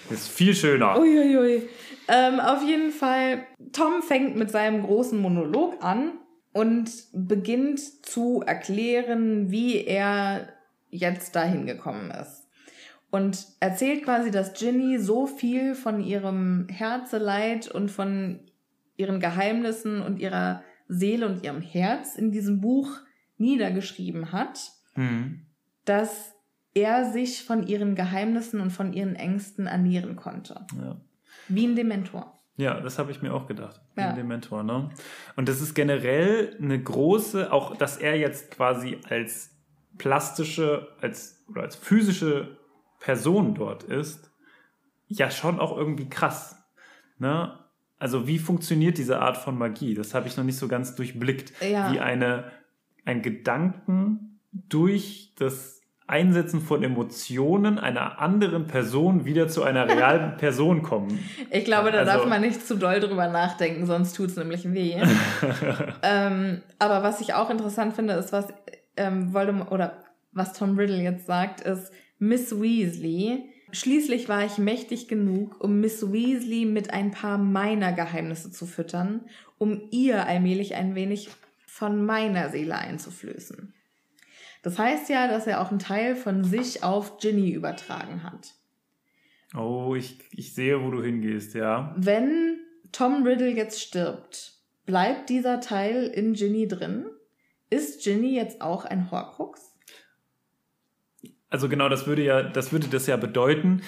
Ist 0.10 0.28
viel 0.28 0.54
schöner. 0.54 0.98
Uiuiui. 1.00 1.70
Ähm, 2.10 2.40
auf 2.42 2.62
jeden 2.64 2.92
Fall, 2.92 3.46
Tom 3.72 4.04
fängt 4.04 4.36
mit 4.36 4.52
seinem 4.52 4.84
großen 4.84 5.18
Monolog 5.18 5.82
an 5.82 6.12
und 6.52 6.92
beginnt 7.14 8.06
zu 8.06 8.44
erklären, 8.46 9.50
wie 9.52 9.86
er 9.86 10.50
jetzt 10.90 11.36
dahin 11.36 11.66
gekommen 11.66 12.12
ist. 12.12 12.44
Und 13.10 13.48
erzählt 13.62 14.04
quasi, 14.04 14.32
dass 14.32 14.54
Ginny 14.54 15.00
so 15.00 15.28
viel 15.28 15.76
von 15.76 16.04
ihrem 16.04 16.68
Herzeleid 16.70 17.72
und 17.72 17.90
von 17.90 18.42
ihren 18.98 19.20
Geheimnissen 19.20 20.02
und 20.02 20.20
ihrer 20.20 20.64
Seele 20.88 21.28
und 21.28 21.44
ihrem 21.44 21.62
Herz 21.62 22.16
in 22.16 22.32
diesem 22.32 22.62
Buch 22.62 22.90
niedergeschrieben 23.38 24.32
hat, 24.32 24.72
mhm. 24.96 25.46
dass 25.86 26.34
er 26.74 27.12
sich 27.12 27.44
von 27.44 27.66
ihren 27.66 27.96
Geheimnissen 27.96 28.60
und 28.60 28.72
von 28.72 28.94
ihren 28.94 29.16
Ängsten 29.16 29.68
ernähren 29.68 30.16
konnte. 30.16 30.66
Ja. 30.78 30.98
Wie 31.48 31.66
ein 31.66 31.76
Dementor. 31.76 32.40
Ja, 32.58 32.80
das 32.80 33.00
habe 33.00 33.12
ich 33.12 33.22
mir 33.22 33.34
auch 33.34 33.48
gedacht. 33.48 33.82
Wie 33.96 34.02
ja. 34.02 34.10
ein 34.10 34.16
Dementor, 34.16 34.64
ne? 34.64 34.90
Und 35.36 35.50
das 35.50 35.62
ist 35.62 35.74
generell 35.74 36.56
eine 36.62 36.82
große, 36.82 37.52
auch 37.52 37.76
dass 37.76 37.98
er 37.98 38.18
jetzt 38.18 38.52
quasi 38.52 38.98
als 39.10 39.56
plastische, 39.98 40.88
als 41.02 41.44
oder 41.50 41.64
als 41.64 41.76
physische 41.76 42.58
Person 43.00 43.56
dort 43.56 43.84
ist, 43.84 44.32
ja 45.08 45.30
schon 45.30 45.60
auch 45.60 45.78
irgendwie 45.78 46.10
krass. 46.10 46.58
Ne? 47.18 47.58
Also 48.00 48.28
wie 48.28 48.40
funktioniert 48.40 48.98
diese 48.98 49.20
Art 49.20 49.38
von 49.38 49.58
Magie? 49.58 49.94
Das 49.94 50.14
habe 50.14 50.28
ich 50.28 50.38
noch 50.38 50.44
nicht 50.44 50.58
so 50.58 50.68
ganz 50.68 50.96
durchblickt. 50.96 51.54
Ja. 51.62 51.92
Wie 51.92 52.00
eine, 52.00 52.46
ein 53.06 53.22
Gedanken 53.22 54.40
durch 54.52 55.34
das 55.38 55.82
Einsetzen 56.08 56.62
von 56.62 56.84
Emotionen 56.84 57.80
einer 57.80 58.20
anderen 58.20 58.68
Person 58.68 59.26
wieder 59.26 59.48
zu 59.48 59.64
einer 59.64 59.88
realen 59.88 60.38
Person 60.38 60.84
kommen. 60.84 61.18
Ich 61.50 61.66
glaube, 61.66 61.92
da 61.92 62.00
Also- 62.00 62.12
darf 62.12 62.26
man 62.28 62.42
nicht 62.42 62.66
zu 62.66 62.78
doll 62.78 63.00
drüber 63.00 63.28
nachdenken, 63.28 63.86
sonst 63.88 64.14
tut's 64.16 64.36
nämlich 64.36 64.72
weh. 64.72 65.02
ähm, 66.04 66.62
aber 66.80 67.02
was 67.04 67.22
ich 67.22 67.34
auch 67.34 67.50
interessant 67.50 67.96
finde, 67.96 68.14
ist, 68.14 68.32
was 68.32 68.48
ähm, 68.98 69.34
Voldemort 69.34 69.72
oder 69.72 70.04
was 70.32 70.54
Tom 70.54 70.78
Riddle 70.78 71.02
jetzt 71.02 71.26
sagt, 71.26 71.62
ist 71.62 71.92
Miss 72.20 72.52
Weasley. 72.60 73.50
Schließlich 73.76 74.30
war 74.30 74.46
ich 74.46 74.58
mächtig 74.58 75.10
genug, 75.10 75.62
um 75.62 75.82
Miss 75.82 76.10
Weasley 76.10 76.64
mit 76.64 76.92
ein 76.92 77.12
paar 77.12 77.38
meiner 77.38 77.92
Geheimnisse 77.92 78.50
zu 78.50 78.66
füttern, 78.66 79.26
um 79.58 79.90
ihr 79.92 80.26
allmählich 80.26 80.76
ein 80.76 80.96
wenig 80.96 81.30
von 81.68 82.06
meiner 82.06 82.50
Seele 82.50 82.78
einzuflößen. 82.78 83.74
Das 84.64 84.80
heißt 84.80 85.10
ja, 85.10 85.28
dass 85.28 85.46
er 85.46 85.60
auch 85.60 85.72
einen 85.72 85.80
Teil 85.80 86.16
von 86.16 86.46
sich 86.46 86.84
auf 86.84 87.18
Ginny 87.18 87.52
übertragen 87.52 88.24
hat. 88.24 88.54
Oh, 89.54 89.94
ich, 89.94 90.20
ich 90.32 90.54
sehe, 90.56 90.82
wo 90.82 90.90
du 90.90 91.04
hingehst, 91.04 91.54
ja. 91.54 91.94
Wenn 91.98 92.60
Tom 92.94 93.24
Riddle 93.24 93.50
jetzt 93.50 93.82
stirbt, 93.82 94.54
bleibt 94.86 95.30
dieser 95.30 95.60
Teil 95.60 96.06
in 96.08 96.34
Ginny 96.34 96.70
drin? 96.70 97.08
Ist 97.70 98.06
Ginny 98.06 98.36
jetzt 98.36 98.62
auch 98.62 98.86
ein 98.86 99.12
Horcrux? 99.12 99.75
Also 101.56 101.70
genau, 101.70 101.88
das 101.88 102.06
würde 102.06 102.22
ja, 102.22 102.44
das 102.44 102.74
würde 102.74 102.90
das 102.90 103.08
ja 103.08 103.16
bedeuten. 103.16 103.82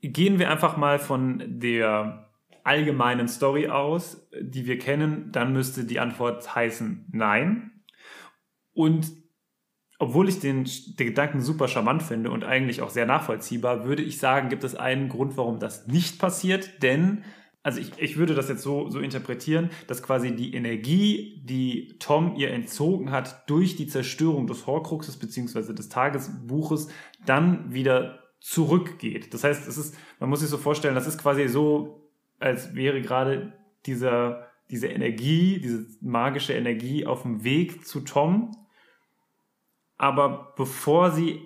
Gehen 0.00 0.40
wir 0.40 0.50
einfach 0.50 0.76
mal 0.76 0.98
von 0.98 1.44
der 1.46 2.28
allgemeinen 2.64 3.28
Story 3.28 3.68
aus, 3.68 4.28
die 4.40 4.66
wir 4.66 4.80
kennen, 4.80 5.30
dann 5.30 5.52
müsste 5.52 5.84
die 5.84 6.00
Antwort 6.00 6.56
heißen 6.56 7.06
Nein. 7.12 7.84
Und 8.72 9.12
obwohl 10.00 10.28
ich 10.28 10.40
den, 10.40 10.64
den 10.64 11.06
Gedanken 11.06 11.40
super 11.40 11.68
charmant 11.68 12.02
finde 12.02 12.32
und 12.32 12.42
eigentlich 12.42 12.82
auch 12.82 12.90
sehr 12.90 13.06
nachvollziehbar, 13.06 13.84
würde 13.84 14.02
ich 14.02 14.18
sagen, 14.18 14.48
gibt 14.48 14.64
es 14.64 14.74
einen 14.74 15.08
Grund, 15.08 15.36
warum 15.36 15.60
das 15.60 15.86
nicht 15.86 16.18
passiert, 16.18 16.82
denn 16.82 17.22
also 17.68 17.82
ich, 17.82 17.92
ich 17.98 18.16
würde 18.16 18.34
das 18.34 18.48
jetzt 18.48 18.62
so, 18.62 18.88
so 18.88 18.98
interpretieren, 18.98 19.68
dass 19.88 20.02
quasi 20.02 20.34
die 20.34 20.54
Energie, 20.54 21.42
die 21.44 21.98
Tom 21.98 22.34
ihr 22.34 22.50
entzogen 22.50 23.10
hat 23.10 23.46
durch 23.50 23.76
die 23.76 23.86
Zerstörung 23.86 24.46
des 24.46 24.66
Horcruxes 24.66 25.18
beziehungsweise 25.18 25.74
des 25.74 25.90
Tagesbuches, 25.90 26.88
dann 27.26 27.74
wieder 27.74 28.20
zurückgeht. 28.40 29.34
Das 29.34 29.44
heißt, 29.44 29.68
es 29.68 29.76
ist, 29.76 29.98
man 30.18 30.30
muss 30.30 30.40
sich 30.40 30.48
so 30.48 30.56
vorstellen, 30.56 30.94
das 30.94 31.06
ist 31.06 31.18
quasi 31.18 31.46
so, 31.46 32.10
als 32.38 32.74
wäre 32.74 33.02
gerade 33.02 33.52
dieser, 33.84 34.46
diese 34.70 34.86
Energie, 34.86 35.60
diese 35.60 35.86
magische 36.00 36.54
Energie 36.54 37.04
auf 37.04 37.20
dem 37.20 37.44
Weg 37.44 37.86
zu 37.86 38.00
Tom. 38.00 38.56
Aber 39.98 40.54
bevor 40.56 41.10
sie 41.10 41.42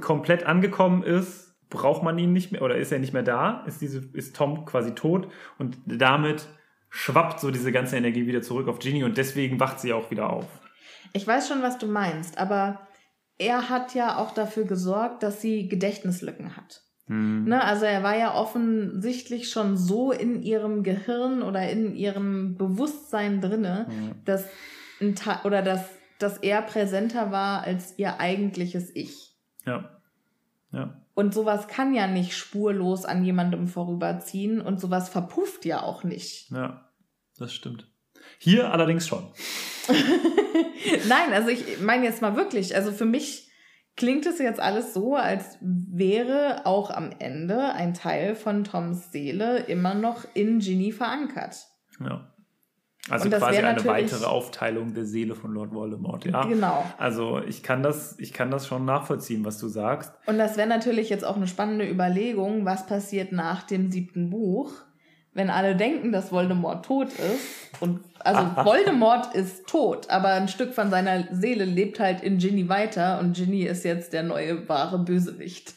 komplett 0.00 0.42
angekommen 0.42 1.04
ist, 1.04 1.49
braucht 1.70 2.02
man 2.02 2.18
ihn 2.18 2.32
nicht 2.32 2.52
mehr 2.52 2.62
oder 2.62 2.76
ist 2.76 2.92
er 2.92 2.98
nicht 2.98 3.12
mehr 3.12 3.22
da, 3.22 3.64
ist 3.66 3.80
diese 3.80 4.02
ist 4.12 4.36
Tom 4.36 4.64
quasi 4.64 4.94
tot 4.94 5.28
und 5.58 5.78
damit 5.86 6.46
schwappt 6.90 7.40
so 7.40 7.50
diese 7.50 7.72
ganze 7.72 7.96
Energie 7.96 8.26
wieder 8.26 8.42
zurück 8.42 8.68
auf 8.68 8.80
Ginny 8.80 9.04
und 9.04 9.16
deswegen 9.16 9.60
wacht 9.60 9.80
sie 9.80 9.92
auch 9.92 10.10
wieder 10.10 10.30
auf. 10.30 10.46
Ich 11.12 11.26
weiß 11.26 11.48
schon, 11.48 11.62
was 11.62 11.78
du 11.78 11.86
meinst, 11.86 12.38
aber 12.38 12.80
er 13.38 13.70
hat 13.70 13.94
ja 13.94 14.18
auch 14.18 14.32
dafür 14.32 14.64
gesorgt, 14.64 15.22
dass 15.22 15.40
sie 15.40 15.68
Gedächtnislücken 15.68 16.56
hat. 16.56 16.82
Hm. 17.06 17.44
Ne? 17.44 17.62
Also 17.64 17.86
er 17.86 18.02
war 18.02 18.16
ja 18.16 18.34
offensichtlich 18.34 19.50
schon 19.50 19.76
so 19.76 20.12
in 20.12 20.42
ihrem 20.42 20.82
Gehirn 20.82 21.42
oder 21.42 21.68
in 21.70 21.94
ihrem 21.94 22.56
Bewusstsein 22.56 23.40
drinne, 23.40 23.86
Ja. 23.88 24.14
dass 24.24 24.44
ein 25.00 25.14
Ta 25.14 25.40
oder 25.44 25.62
dass, 25.62 25.88
dass 26.18 26.38
er 26.38 26.62
präsenter 26.62 27.32
war 27.32 27.62
als 27.62 27.98
ihr 27.98 28.20
eigentliches 28.20 28.94
Ich. 28.94 29.34
Ja. 29.64 29.90
Ja. 30.72 31.00
Und 31.20 31.34
sowas 31.34 31.68
kann 31.68 31.92
ja 31.92 32.06
nicht 32.06 32.34
spurlos 32.34 33.04
an 33.04 33.22
jemandem 33.22 33.68
vorüberziehen 33.68 34.62
und 34.62 34.80
sowas 34.80 35.10
verpufft 35.10 35.66
ja 35.66 35.82
auch 35.82 36.02
nicht. 36.02 36.50
Ja. 36.50 36.90
Das 37.36 37.52
stimmt. 37.52 37.86
Hier 38.38 38.72
allerdings 38.72 39.06
schon. 39.06 39.30
Nein, 41.08 41.34
also 41.34 41.50
ich 41.50 41.78
meine 41.82 42.06
jetzt 42.06 42.22
mal 42.22 42.36
wirklich, 42.36 42.74
also 42.74 42.90
für 42.90 43.04
mich 43.04 43.50
klingt 43.98 44.24
es 44.24 44.38
jetzt 44.38 44.60
alles 44.60 44.94
so, 44.94 45.14
als 45.14 45.58
wäre 45.60 46.62
auch 46.64 46.90
am 46.90 47.10
Ende 47.18 47.74
ein 47.74 47.92
Teil 47.92 48.34
von 48.34 48.64
Toms 48.64 49.12
Seele 49.12 49.58
immer 49.58 49.92
noch 49.92 50.24
in 50.32 50.60
Ginny 50.60 50.90
verankert. 50.90 51.66
Ja. 52.00 52.29
Also 53.08 53.24
Und 53.24 53.30
das 53.30 53.40
quasi 53.40 53.58
eine 53.58 53.84
weitere 53.84 54.24
Aufteilung 54.26 54.92
der 54.92 55.06
Seele 55.06 55.34
von 55.34 55.52
Lord 55.52 55.72
Voldemort, 55.72 56.24
ja. 56.26 56.44
Genau. 56.44 56.84
Also 56.98 57.40
ich 57.42 57.62
kann 57.62 57.82
das, 57.82 58.18
ich 58.18 58.32
kann 58.32 58.50
das 58.50 58.66
schon 58.66 58.84
nachvollziehen, 58.84 59.44
was 59.44 59.58
du 59.58 59.68
sagst. 59.68 60.12
Und 60.26 60.38
das 60.38 60.56
wäre 60.56 60.68
natürlich 60.68 61.08
jetzt 61.08 61.24
auch 61.24 61.36
eine 61.36 61.46
spannende 61.46 61.88
Überlegung, 61.88 62.66
was 62.66 62.86
passiert 62.86 63.32
nach 63.32 63.62
dem 63.62 63.90
siebten 63.90 64.28
Buch, 64.28 64.72
wenn 65.32 65.48
alle 65.48 65.76
denken, 65.76 66.12
dass 66.12 66.30
Voldemort 66.30 66.84
tot 66.84 67.08
ist. 67.08 67.80
Und 67.80 68.00
also 68.18 68.40
Voldemort 68.64 69.34
ist 69.34 69.66
tot, 69.66 70.10
aber 70.10 70.32
ein 70.32 70.48
Stück 70.48 70.74
von 70.74 70.90
seiner 70.90 71.24
Seele 71.32 71.64
lebt 71.64 72.00
halt 72.00 72.22
in 72.22 72.38
Ginny 72.38 72.68
weiter 72.68 73.18
und 73.20 73.34
Ginny 73.34 73.62
ist 73.62 73.84
jetzt 73.84 74.12
der 74.12 74.24
neue 74.24 74.68
wahre 74.68 74.98
Bösewicht. 74.98 75.74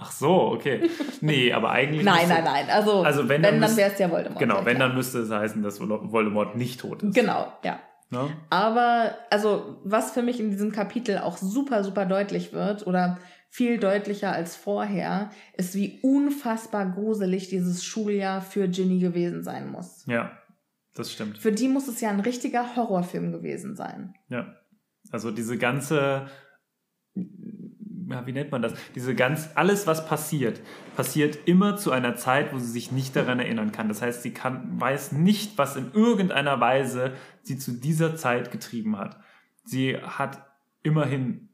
Ach 0.00 0.12
so, 0.12 0.52
okay. 0.52 0.88
Nee, 1.20 1.52
aber 1.52 1.70
eigentlich. 1.70 2.04
Nein, 2.04 2.28
müsste- 2.28 2.34
nein, 2.34 2.44
nein. 2.44 2.70
Also, 2.70 3.02
Also 3.02 3.28
wenn, 3.28 3.42
wenn, 3.42 3.60
dann 3.60 3.76
wäre 3.76 3.90
es 3.92 3.98
ja 3.98 4.10
Voldemort. 4.10 4.38
Genau, 4.38 4.58
ja, 4.60 4.64
wenn, 4.64 4.78
dann 4.78 4.94
müsste 4.94 5.18
es 5.18 5.30
heißen, 5.30 5.62
dass 5.62 5.80
Voldemort 5.80 6.56
nicht 6.56 6.80
tot 6.80 7.02
ist. 7.02 7.14
Genau, 7.14 7.52
ja. 7.64 7.80
Ne? 8.10 8.30
Aber, 8.48 9.14
also, 9.30 9.80
was 9.84 10.12
für 10.12 10.22
mich 10.22 10.40
in 10.40 10.50
diesem 10.50 10.72
Kapitel 10.72 11.18
auch 11.18 11.36
super, 11.36 11.84
super 11.84 12.06
deutlich 12.06 12.52
wird 12.52 12.86
oder 12.86 13.18
viel 13.50 13.78
deutlicher 13.78 14.32
als 14.32 14.56
vorher, 14.56 15.30
ist, 15.54 15.74
wie 15.74 15.98
unfassbar 16.02 16.86
gruselig 16.90 17.48
dieses 17.48 17.84
Schuljahr 17.84 18.40
für 18.40 18.68
Ginny 18.68 18.98
gewesen 19.00 19.42
sein 19.42 19.70
muss. 19.70 20.04
Ja, 20.06 20.30
das 20.94 21.12
stimmt. 21.12 21.38
Für 21.38 21.52
die 21.52 21.68
muss 21.68 21.88
es 21.88 22.00
ja 22.00 22.08
ein 22.10 22.20
richtiger 22.20 22.76
Horrorfilm 22.76 23.32
gewesen 23.32 23.74
sein. 23.76 24.14
Ja. 24.28 24.54
Also 25.10 25.30
diese 25.30 25.56
ganze, 25.58 26.26
ja, 28.10 28.26
wie 28.26 28.32
nennt 28.32 28.50
man 28.50 28.62
das? 28.62 28.74
Diese 28.94 29.14
ganz, 29.14 29.50
alles 29.54 29.86
was 29.86 30.06
passiert, 30.06 30.60
passiert 30.96 31.38
immer 31.46 31.76
zu 31.76 31.90
einer 31.90 32.16
Zeit, 32.16 32.52
wo 32.52 32.58
sie 32.58 32.70
sich 32.70 32.92
nicht 32.92 33.14
daran 33.14 33.38
erinnern 33.38 33.72
kann. 33.72 33.88
Das 33.88 34.02
heißt, 34.02 34.22
sie 34.22 34.32
kann, 34.32 34.80
weiß 34.80 35.12
nicht, 35.12 35.58
was 35.58 35.76
in 35.76 35.92
irgendeiner 35.92 36.60
Weise 36.60 37.12
sie 37.42 37.58
zu 37.58 37.72
dieser 37.72 38.16
Zeit 38.16 38.50
getrieben 38.50 38.96
hat. 38.96 39.18
Sie 39.64 39.96
hat 39.96 40.42
immerhin 40.82 41.48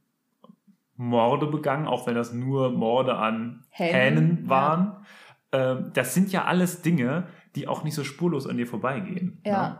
Morde 0.96 1.46
begangen, 1.46 1.86
auch 1.86 2.06
wenn 2.06 2.14
das 2.14 2.32
nur 2.32 2.70
Morde 2.70 3.16
an 3.16 3.64
Hähnen, 3.70 3.94
Hähnen 3.94 4.38
ja. 4.44 4.48
waren. 4.48 5.06
Ähm, 5.52 5.90
das 5.92 6.14
sind 6.14 6.30
ja 6.30 6.44
alles 6.44 6.82
Dinge, 6.82 7.26
die 7.56 7.66
auch 7.66 7.82
nicht 7.82 7.94
so 7.94 8.04
spurlos 8.04 8.46
an 8.46 8.56
dir 8.56 8.66
vorbeigehen. 8.66 9.40
Ja. 9.44 9.68
Ne? 9.68 9.78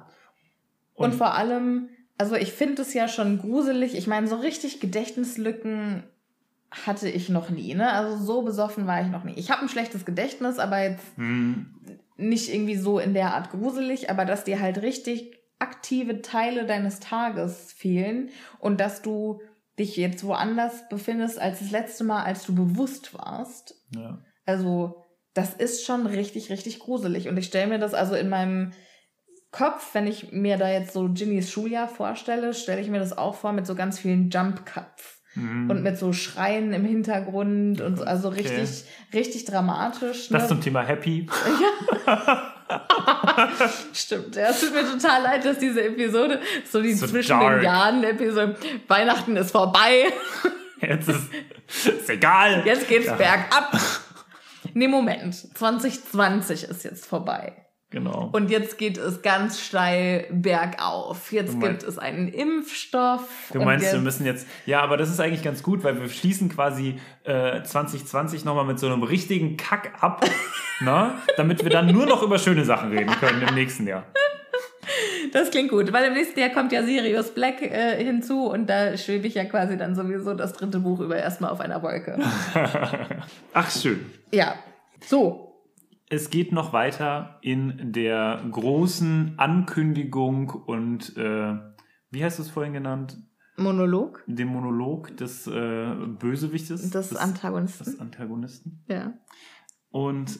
Und, 0.95 1.15
vor 1.15 1.35
allem, 1.35 1.89
also 2.19 2.35
ich 2.35 2.53
finde 2.53 2.83
es 2.83 2.95
ja 2.95 3.07
schon 3.07 3.39
gruselig. 3.39 3.97
Ich 3.97 4.07
meine, 4.07 4.27
so 4.27 4.37
richtig 4.37 4.81
Gedächtnislücken 4.81 6.05
hatte 6.87 7.09
ich 7.09 7.29
noch 7.29 7.51
nie. 7.51 7.75
Ne? 7.75 7.91
Also 7.93 8.23
so 8.23 8.43
besoffen 8.43 8.87
war 8.87 9.01
ich 9.01 9.09
noch 9.09 9.25
nie. 9.25 9.35
Ich 9.37 9.51
habe 9.51 9.63
ein 9.63 9.69
schlechtes 9.69 10.05
Gedächtnis, 10.05 10.59
aber 10.59 10.83
jetzt 10.83 11.05
Hm, 11.17 11.75
nicht 12.17 12.53
irgendwie 12.53 12.77
so 12.77 12.99
in 12.99 13.15
der 13.15 13.35
Art 13.35 13.51
gruselig, 13.51 14.11
aber 14.11 14.25
dass 14.25 14.45
dir 14.45 14.61
halt 14.61 14.83
richtig 14.83 15.35
aktive 15.59 16.23
Teile 16.23 16.67
deines 16.67 17.01
Tages 17.01 17.73
fehlen 17.73 18.31
und 18.59 18.81
dass 18.81 19.03
du 19.03 19.41
dich 19.79 19.97
jetzt 19.97 20.25
woanders 20.25 20.89
befindest 20.89 21.39
als 21.41 21.59
das 21.61 21.71
letzte 21.71 22.05
Mal, 22.05 22.23
als 22.23 22.45
du 22.45 22.55
bewusst 22.55 23.15
warst. 23.15 23.75
ja. 23.91 24.19
Also, 24.47 25.03
das 25.33 25.55
ist 25.55 25.85
schon 25.85 26.07
richtig, 26.07 26.51
richtig 26.51 26.79
gruselig. 26.79 27.29
Und 27.29 27.37
ich 27.39 27.47
stelle 27.47 27.67
mir 27.67 27.79
das 27.79 27.95
also 27.95 28.15
in 28.15 28.29
meinem 28.29 28.73
Kopf, 29.51 29.95
wenn 29.95 30.07
ich 30.07 30.33
mir 30.33 30.59
da 30.59 30.69
jetzt 30.69 30.93
so 30.93 31.09
Ginnys 31.09 31.51
Schuljahr 31.51 31.89
vorstelle, 31.89 32.55
stelle 32.55 32.81
ich 32.81 32.89
mir 32.89 32.99
das 32.99 33.17
auch 33.17 33.35
vor 33.35 33.53
mit 33.53 33.67
so 33.67 33.75
ganz 33.75 33.99
vielen 33.99 34.31
Jump 34.31 34.67
Cuts 34.67 35.14
Mhm. 35.37 35.69
und 35.71 35.83
mit 35.83 35.99
so 35.99 36.13
Schreien 36.13 36.73
im 36.73 36.85
Hintergrund 36.85 37.81
und 37.81 37.97
so, 37.99 38.05
also 38.05 38.29
Okay. 38.29 38.43
richtig, 38.43 38.85
richtig 39.13 39.45
dramatisch. 39.47 40.29
Das 40.29 40.43
ne? 40.43 40.49
zum 40.49 40.61
Thema 40.61 40.83
Happy. 40.83 41.27
Stimmt, 43.93 44.37
ja, 44.37 44.49
es 44.49 44.61
tut 44.61 44.73
mir 44.75 44.85
total 44.91 45.23
leid, 45.23 45.45
dass 45.45 45.59
diese 45.59 45.85
Episode 45.85 46.41
so 46.71 46.81
die 46.83 46.95
So 46.95 47.07
zwischen 47.07 47.39
dark. 47.39 47.57
den 47.61 47.65
Jahren 47.65 48.05
Episode 48.05 48.57
Weihnachten 48.89 49.37
ist 49.37 49.51
vorbei, 49.51 50.07
Jetzt 50.81 51.09
ist, 51.09 51.29
ist 51.87 52.11
egal. 52.11 52.63
jetzt 52.67 52.89
geht's 52.89 53.07
Ja. 53.07 53.15
bergab. 53.15 53.79
Nee, 54.75 54.89
Moment, 54.89 55.35
2020 55.57 56.65
ist 56.65 56.85
jetzt 56.85 57.07
vorbei. 57.07 57.64
Genau. 57.95 58.29
Und 58.33 58.51
jetzt 58.51 58.77
geht 58.77 58.99
es 58.99 59.23
ganz 59.23 59.61
steil 59.61 60.27
bergauf. 60.33 61.31
Jetzt 61.31 61.53
Du 61.55 61.59
mein- 61.59 61.71
gibt 61.71 61.85
es 61.85 61.97
einen 61.97 62.27
Impfstoff. 62.27 63.23
Du 63.53 63.61
meinst, 63.63 63.93
wir 63.93 64.01
müssen 64.01 64.27
jetzt, 64.27 64.49
ja, 64.67 64.81
aber 64.81 64.97
das 64.97 65.11
ist 65.11 65.21
eigentlich 65.21 65.45
ganz 65.45 65.63
gut, 65.63 65.85
weil 65.85 66.01
wir 66.01 66.09
schließen 66.09 66.49
quasi 66.49 66.99
äh, 67.23 67.63
2020 67.63 68.45
nochmal 68.45 68.65
mit 68.65 68.81
so 68.81 68.89
einem 68.89 69.05
richtigen 69.05 69.57
Kack 69.57 69.93
ab, 70.01 70.25
ne? 70.81 71.13
damit 71.37 71.63
wir 71.63 71.71
dann 71.71 71.87
nur 71.87 72.05
noch 72.07 72.25
über 72.25 72.41
schöne 72.41 72.65
Sachen 72.65 72.91
reden 72.91 73.13
können 73.21 73.43
im 73.49 73.55
nächsten 73.55 73.87
Jahr. 73.87 74.03
Das 75.33 75.53
klingt 75.53 75.71
gut, 75.71 75.93
weil 75.93 76.07
im 76.07 76.15
nächsten 76.15 76.39
Jahr 76.41 76.51
kommt 76.51 76.73
ja 76.73 76.83
Sirius 76.83 77.33
Black 77.33 77.63
äh, 77.63 78.03
hinzu 78.05 78.47
und 78.51 78.69
da 78.69 78.97
schwebe 78.97 79.29
ich 79.29 79.35
ja 79.35 79.45
quasi 79.45 79.77
dann 79.79 79.95
sowieso 79.95 80.35
das 80.35 80.53
dritte 80.53 80.81
Buch 80.81 80.99
über 80.99 81.17
erstmal 81.17 81.51
auf 81.53 81.61
einer 81.61 81.81
Wolke. 81.81 82.19
Ach, 83.53 83.71
schön. 83.71 84.05
ja. 84.33 84.57
So. 85.07 85.54
Es 86.15 86.31
geht 86.31 86.53
noch 86.53 86.73
weiter 86.73 87.39
in 87.43 87.91
der 87.93 88.41
großen 88.49 89.35
Ankündigung 89.37 90.49
und, 90.51 91.17
äh, 91.17 91.55
wie 92.11 92.23
du 92.39 92.43
es 92.43 92.51
vorhin 92.51 92.73
genannt? 92.73 93.19
Monolog 93.57 94.23
Dem 94.29 94.49
Monolog 94.49 95.17
des 95.17 95.49
äh, 95.49 95.95
Bösewichtes. 96.21 96.89
des 96.91 97.17
Antagonisten. 97.17 97.85
des 97.85 98.01
Antagonisten. 98.01 98.85
ja. 98.89 99.15
Und 99.91 100.39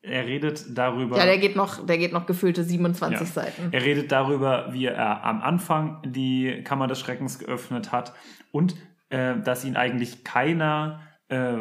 er 0.00 0.26
redet 0.26 0.66
darüber. 0.76 1.16
ja, 1.18 1.24
der 1.24 1.38
geht 1.38 1.56
noch, 1.56 1.84
der 1.86 1.96
geht 1.98 2.12
noch 2.12 2.24
gefühlte 2.26 2.62
27 2.64 3.20
Ja. 3.20 3.26
Seiten. 3.26 3.68
Er 3.72 3.82
redet 3.82 4.10
darüber, 4.12 4.68
wie 4.72 4.86
er 4.86 5.22
am 5.24 5.40
Anfang 5.42 6.00
die 6.06 6.62
Kammer 6.64 6.86
des 6.86 7.00
Schreckens 7.00 7.38
geöffnet 7.38 7.92
hat 7.92 8.12
und 8.52 8.74
äh, 9.10 9.38
dass 9.40 9.64
ihn 9.66 9.76
eigentlich 9.76 10.22
keiner 10.24 11.00
äh, 11.28 11.56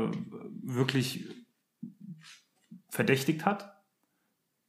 wirklich 0.62 1.43
verdächtigt 2.94 3.46
hat 3.46 3.74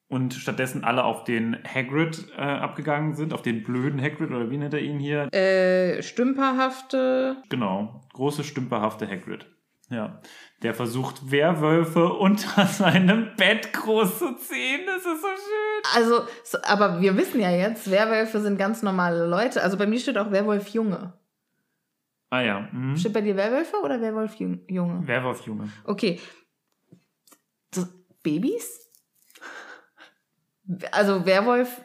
und 0.08 0.34
stattdessen 0.34 0.84
alle 0.84 1.04
auf 1.04 1.24
den 1.24 1.56
Hagrid 1.64 2.26
äh, 2.36 2.40
abgegangen 2.40 3.14
sind, 3.14 3.32
auf 3.32 3.42
den 3.42 3.62
blöden 3.64 4.00
Hagrid 4.00 4.30
oder 4.30 4.50
wie 4.50 4.56
nennt 4.58 4.74
er 4.74 4.80
ihn 4.80 4.98
hier? 4.98 5.32
Äh, 5.32 6.02
stümperhafte. 6.02 7.36
Genau, 7.48 8.00
große 8.12 8.44
stümperhafte 8.44 9.08
Hagrid. 9.08 9.46
Ja, 9.90 10.20
der 10.62 10.72
versucht 10.72 11.30
Werwölfe 11.30 12.06
unter 12.14 12.66
seinem 12.66 13.36
Bett 13.36 13.72
groß 13.74 14.18
zu 14.18 14.34
ziehen. 14.36 14.80
Das 14.86 14.98
ist 15.04 15.20
so 15.20 15.28
schön. 15.28 15.82
Also, 15.94 16.22
so, 16.42 16.58
aber 16.64 17.00
wir 17.02 17.16
wissen 17.18 17.40
ja 17.40 17.50
jetzt, 17.50 17.90
Werwölfe 17.90 18.40
sind 18.40 18.56
ganz 18.58 18.82
normale 18.82 19.26
Leute. 19.26 19.62
Also 19.62 19.76
bei 19.76 19.86
mir 19.86 19.98
steht 19.98 20.16
auch 20.16 20.30
Werwolf 20.30 20.68
Junge. 20.68 21.12
Ah 22.30 22.40
ja, 22.40 22.68
mhm. 22.72 22.96
Steht 22.96 23.12
bei 23.12 23.20
dir 23.20 23.36
Werwölfe 23.36 23.76
oder 23.84 24.00
Werwolf 24.00 24.34
Jung- 24.36 24.62
Junge? 24.68 25.06
Werwolf 25.06 25.42
Junge. 25.46 25.68
Okay. 25.84 26.18
Babys? 28.24 28.80
Also 30.90 31.24
Werwolf, 31.24 31.80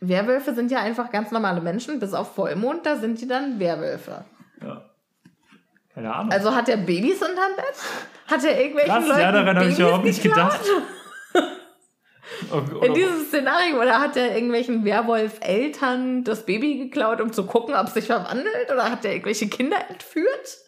Werwölfe 0.00 0.54
sind 0.54 0.70
ja 0.70 0.78
einfach 0.78 1.10
ganz 1.10 1.30
normale 1.30 1.60
Menschen, 1.60 2.00
bis 2.00 2.14
auf 2.14 2.34
Vollmond, 2.34 2.86
da 2.86 2.96
sind 2.96 3.20
die 3.20 3.28
dann 3.28 3.58
Werwölfe. 3.58 4.24
Ja. 4.62 4.88
Keine 5.92 6.14
Ahnung. 6.14 6.32
Also 6.32 6.54
hat 6.54 6.70
er 6.70 6.78
Babys 6.78 7.20
unterm 7.20 7.54
Bett? 7.56 7.74
Hat 8.28 8.42
er 8.44 8.58
irgendwelchen 8.58 8.94
Krass, 8.94 9.08
Leuten 9.08 9.20
ja, 9.20 9.32
daran 9.32 9.56
habe 9.58 9.68
ich 9.68 9.78
überhaupt 9.78 10.04
nicht 10.04 10.22
geklaut? 10.22 10.52
gedacht. 10.52 10.66
Oh, 12.50 12.58
In 12.84 12.90
oh, 12.90 12.94
diesem 12.94 13.24
Szenario, 13.24 13.80
oder 13.80 14.00
hat 14.00 14.16
er 14.16 14.34
irgendwelchen 14.34 14.84
Werwolf-Eltern 14.84 16.24
das 16.24 16.44
Baby 16.44 16.78
geklaut, 16.78 17.20
um 17.20 17.32
zu 17.32 17.46
gucken, 17.46 17.74
ob 17.74 17.86
es 17.86 17.94
sich 17.94 18.06
verwandelt? 18.06 18.70
Oder 18.72 18.90
hat 18.90 19.04
er 19.04 19.12
irgendwelche 19.12 19.48
Kinder 19.48 19.76
entführt? 19.88 20.58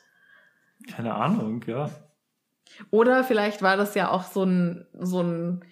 keine 0.94 1.14
Ahnung, 1.14 1.64
ja. 1.66 1.90
Oder 2.90 3.24
vielleicht 3.24 3.62
war 3.62 3.76
das 3.76 3.94
ja 3.94 4.10
auch 4.10 4.24
so 4.24 4.44
ein, 4.44 4.86
so 4.98 5.22
ein, 5.22 5.64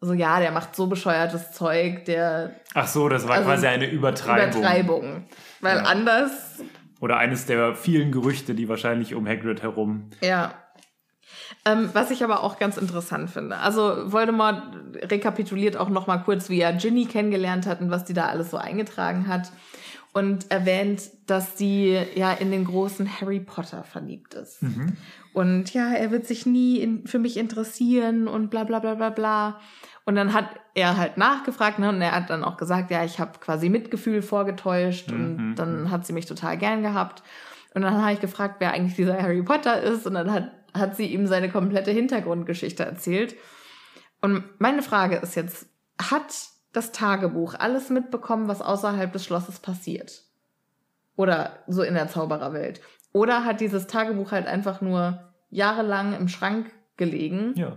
so 0.00 0.12
ja, 0.14 0.40
der 0.40 0.50
macht 0.52 0.74
so 0.76 0.86
bescheuertes 0.86 1.52
Zeug, 1.52 2.04
der 2.06 2.54
Ach 2.74 2.86
so, 2.88 3.08
das 3.08 3.26
war 3.28 3.36
Also, 3.36 3.48
quasi 3.48 3.66
eine 3.66 3.88
Übertreibung. 3.90 4.60
Übertreibung. 4.60 5.24
Weil 5.60 5.76
Ja. 5.78 5.82
anders, 5.84 6.62
Oder 7.00 7.16
eines 7.18 7.46
der 7.46 7.74
vielen 7.74 8.12
Gerüchte, 8.12 8.54
die 8.54 8.68
wahrscheinlich 8.68 9.14
um 9.14 9.26
Hagrid 9.26 9.62
herum. 9.62 10.10
ja. 10.20 10.54
Ähm, 11.66 11.90
was 11.92 12.10
ich 12.10 12.24
aber 12.24 12.42
auch 12.42 12.58
ganz 12.58 12.76
interessant 12.78 13.28
finde. 13.28 13.56
Also 13.58 14.10
Voldemort 14.12 14.62
rekapituliert 15.02 15.76
auch 15.76 15.90
noch 15.90 16.06
mal 16.06 16.18
kurz, 16.18 16.48
wie 16.48 16.60
er 16.60 16.72
Ginny 16.72 17.04
kennengelernt 17.06 17.66
hat 17.66 17.80
und 17.82 17.90
was 17.90 18.04
die 18.04 18.14
da 18.14 18.26
alles 18.26 18.50
so 18.50 18.56
eingetragen 18.56 19.26
hat. 19.28 19.50
Und 20.12 20.50
erwähnt, 20.50 21.02
dass 21.26 21.58
sie 21.58 21.98
ja 22.14 22.32
in 22.32 22.50
den 22.50 22.64
großen 22.64 23.20
Harry 23.20 23.40
Potter 23.40 23.82
verliebt 23.84 24.34
ist. 24.34 24.62
Und 25.32 25.72
ja, 25.72 25.92
er 25.92 26.10
wird 26.10 26.26
sich 26.26 26.44
nie 26.46 26.78
in, 26.78 27.06
für 27.06 27.18
mich 27.18 27.36
interessieren 27.36 28.26
und 28.28 28.50
bla 28.50 28.64
bla 28.64 28.80
bla 28.80 28.94
bla 28.94 29.10
bla. 29.10 29.60
Und 30.04 30.16
dann 30.16 30.32
hat 30.32 30.48
er 30.74 30.96
halt 30.96 31.18
nachgefragt, 31.18 31.78
ne? 31.78 31.88
Und 31.88 32.00
er 32.02 32.12
hat 32.12 32.30
dann 32.30 32.42
auch 32.42 32.56
gesagt, 32.56 32.90
ja, 32.90 33.04
ich 33.04 33.20
habe 33.20 33.38
quasi 33.38 33.68
Mitgefühl 33.68 34.22
vorgetäuscht 34.22 35.12
und 35.12 35.36
Mhm. 35.36 35.54
dann 35.54 35.90
hat 35.90 36.04
sie 36.06 36.12
mich 36.12 36.26
total 36.26 36.56
gern 36.58 36.82
gehabt. 36.82 37.22
Und 37.74 37.82
dann 37.82 38.00
habe 38.02 38.12
ich 38.12 38.20
gefragt, 38.20 38.56
wer 38.58 38.72
eigentlich 38.72 38.96
dieser 38.96 39.16
Harry 39.22 39.42
Potter 39.42 39.80
ist. 39.80 40.06
Und 40.06 40.14
dann 40.14 40.32
hat, 40.32 40.50
hat 40.74 40.96
sie 40.96 41.06
ihm 41.06 41.26
seine 41.28 41.48
komplette 41.48 41.92
Hintergrundgeschichte 41.92 42.84
erzählt. 42.84 43.36
Und 44.20 44.42
meine 44.58 44.82
Frage 44.82 45.16
ist 45.16 45.36
jetzt, 45.36 45.68
hat 46.00 46.34
das 46.72 46.92
Tagebuch 46.92 47.54
alles 47.54 47.90
mitbekommen, 47.90 48.48
was 48.48 48.62
außerhalb 48.62 49.12
des 49.12 49.24
Schlosses 49.24 49.60
passiert? 49.60 50.24
Oder 51.16 51.58
so 51.68 51.82
in 51.82 51.94
der 51.94 52.08
Zaubererwelt? 52.08 52.80
Oder 53.12 53.44
hat 53.44 53.60
dieses 53.60 53.86
Tagebuch 53.86 54.32
halt 54.32 54.46
einfach 54.46 54.80
nur 54.80 55.32
jahrelang 55.50 56.14
im 56.14 56.28
Schrank 56.28 56.70
gelegen 56.96 57.54
Ja. 57.56 57.76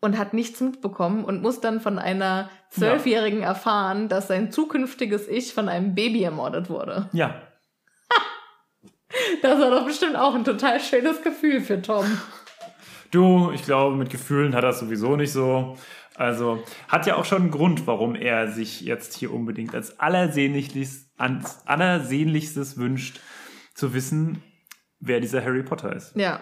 und 0.00 0.16
hat 0.18 0.32
nichts 0.34 0.60
mitbekommen 0.60 1.24
und 1.24 1.42
muss 1.42 1.60
dann 1.60 1.80
von 1.80 1.98
einer 1.98 2.50
Zwölfjährigen 2.70 3.42
erfahren, 3.42 4.08
dass 4.08 4.28
sein 4.28 4.52
zukünftiges 4.52 5.26
Ich 5.26 5.54
von 5.54 5.68
einem 5.68 5.94
Baby 5.94 6.22
ermordet 6.22 6.70
wurde. 6.70 7.08
Ja. 7.12 7.42
Das 9.42 9.58
war 9.58 9.70
doch 9.70 9.86
bestimmt 9.86 10.16
auch 10.16 10.34
ein 10.34 10.44
total 10.44 10.80
schönes 10.80 11.22
Gefühl 11.22 11.60
für 11.60 11.80
Tom. 11.80 12.04
Du, 13.10 13.50
ich 13.52 13.62
glaube, 13.62 13.96
mit 13.96 14.10
Gefühlen 14.10 14.54
hat 14.54 14.64
er 14.64 14.70
es 14.70 14.80
sowieso 14.80 15.16
nicht 15.16 15.32
so. 15.32 15.76
Also 16.14 16.62
hat 16.88 17.06
ja 17.06 17.16
auch 17.16 17.24
schon 17.24 17.42
einen 17.42 17.50
Grund, 17.50 17.86
warum 17.86 18.14
er 18.14 18.48
sich 18.48 18.82
jetzt 18.82 19.14
hier 19.14 19.32
unbedingt 19.32 19.74
als 19.74 19.98
allersehnlichstes, 19.98 21.08
ans 21.16 21.62
allersehnlichstes 21.64 22.76
wünscht, 22.76 23.20
zu 23.78 23.94
wissen, 23.94 24.42
wer 24.98 25.20
dieser 25.20 25.42
Harry 25.44 25.62
Potter 25.62 25.94
ist. 25.94 26.16
Ja. 26.16 26.40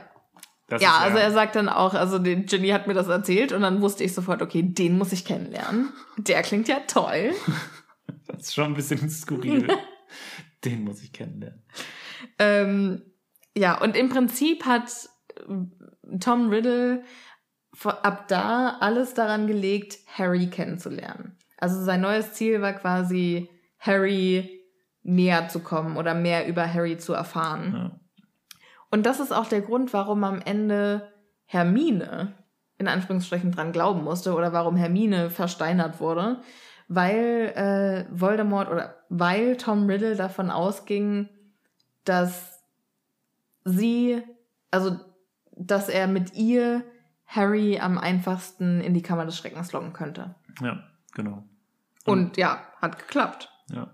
Das 0.68 0.82
Ja, 0.82 0.97
ist 0.97 1.03
also 1.03 1.18
er 1.18 1.30
sagt 1.30 1.55
dann 1.55 1.68
auch, 1.68 1.95
also 1.95 2.18
die 2.18 2.45
Ginny 2.45 2.70
hat 2.70 2.89
mir 2.89 2.95
das 2.95 3.07
erzählt 3.07 3.53
und 3.53 3.61
dann 3.61 3.82
wusste 3.82 4.03
ich 4.03 4.14
sofort, 4.14 4.43
okay, 4.43 4.62
den 4.62 4.99
muss 4.99 5.12
ich 5.12 5.24
kennenlernen. 5.24 5.93
Der 6.16 6.43
klingt 6.43 6.66
ja 6.66 6.80
toll. 6.89 7.34
das 8.26 8.41
ist 8.41 8.55
schon 8.55 8.64
ein 8.64 8.74
bisschen 8.74 9.09
skurril. 9.09 9.68
Den 10.64 10.82
muss 10.82 11.03
ich 11.03 11.12
kennenlernen. 11.12 11.62
Ähm, 12.39 13.03
ja, 13.57 13.80
und 13.80 13.97
im 13.97 14.09
Prinzip 14.09 14.64
hat 14.64 14.91
äh, 15.37 16.18
Tom 16.18 16.49
Riddle 16.49 17.05
ab 17.84 18.26
da 18.26 18.78
alles 18.80 19.14
daran 19.14 19.47
gelegt, 19.47 19.99
Harry 20.07 20.49
kennenzulernen. 20.49 21.37
Also 21.59 21.84
sein 21.84 22.01
neues 22.01 22.32
Ziel 22.32 22.62
war 22.62 22.72
quasi, 22.72 23.49
Harry 23.78 24.56
näher 25.07 25.49
zu 25.49 25.61
kommen 25.61 25.97
oder 25.97 26.15
mehr 26.15 26.47
über 26.47 26.73
Harry 26.73 26.99
zu 26.99 27.13
erfahren. 27.13 27.73
Ja. 27.75 27.91
Und 28.91 29.07
das 29.07 29.21
ist 29.21 29.33
auch 29.33 29.47
der 29.47 29.61
Grund, 29.61 29.93
warum 29.93 30.25
am 30.25 30.41
Ende 30.41 31.13
Hermine 31.47 32.35
in 32.79 32.89
Anführungsstrichen 32.89 33.53
dran 33.53 33.73
glauben 33.73 34.05
musste 34.05 34.35
oder 34.35 34.53
warum 34.53 34.77
Hermine 34.77 35.31
versteinert 35.31 36.01
wurde, 36.01 36.41
weil 36.89 37.53
äh, 37.57 38.21
Voldemort 38.21 38.69
oder 38.69 38.97
weil 39.09 39.57
Tom 39.57 39.87
Riddle 39.87 40.17
davon 40.17 40.51
ausging, 40.51 41.29
dass 42.05 42.63
sie, 43.65 44.23
also 44.71 44.99
dass 45.57 45.89
er 45.89 46.07
mit 46.07 46.35
ihr 46.35 46.85
Harry 47.27 47.79
am 47.81 47.99
einfachsten 47.99 48.81
in 48.81 48.93
die 48.93 49.03
Kammer 49.03 49.25
des 49.25 49.37
Schreckens 49.39 49.73
locken 49.73 49.93
könnte. 49.93 50.35
ja, 50.61 50.85
genau. 51.15 51.45
Und 52.05 52.37
ja, 52.37 52.61
hat 52.81 52.99
geklappt. 52.99 53.51
Ja. 53.71 53.89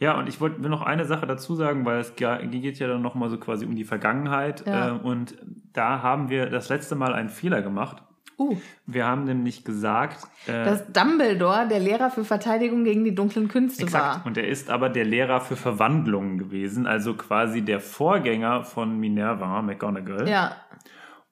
Ja, 0.00 0.16
und 0.18 0.28
ich 0.28 0.40
wollte 0.40 0.60
noch 0.60 0.82
eine 0.82 1.04
Sache 1.04 1.26
dazu 1.26 1.56
sagen, 1.56 1.84
weil 1.84 1.98
es 1.98 2.14
geht 2.14 2.78
ja 2.78 2.86
dann 2.86 3.02
nochmal 3.02 3.30
so 3.30 3.38
quasi 3.38 3.66
um 3.66 3.74
die 3.74 3.84
Vergangenheit. 3.84 4.64
Ja. 4.66 4.96
Äh, 4.96 4.98
und 5.00 5.36
da 5.72 6.02
haben 6.02 6.30
wir 6.30 6.46
das 6.46 6.68
letzte 6.68 6.94
Mal 6.94 7.14
einen 7.14 7.28
Fehler 7.28 7.62
gemacht. 7.62 8.02
Uh, 8.38 8.56
Wir 8.86 9.04
haben 9.04 9.24
nämlich 9.24 9.64
gesagt, 9.64 10.24
äh, 10.46 10.64
dass 10.64 10.92
Dumbledore 10.92 11.66
der 11.66 11.80
Lehrer 11.80 12.08
für 12.08 12.24
Verteidigung 12.24 12.84
gegen 12.84 13.04
die 13.04 13.12
dunklen 13.12 13.48
Künste 13.48 13.82
exakt, 13.82 14.20
war. 14.20 14.26
und 14.26 14.38
er 14.38 14.46
ist 14.46 14.70
aber 14.70 14.90
der 14.90 15.04
Lehrer 15.04 15.40
für 15.40 15.56
Verwandlungen 15.56 16.38
gewesen, 16.38 16.86
also 16.86 17.14
quasi 17.14 17.62
der 17.62 17.80
Vorgänger 17.80 18.62
von 18.62 19.00
Minerva, 19.00 19.60
McGonagall. 19.60 20.28
Ja, 20.28 20.54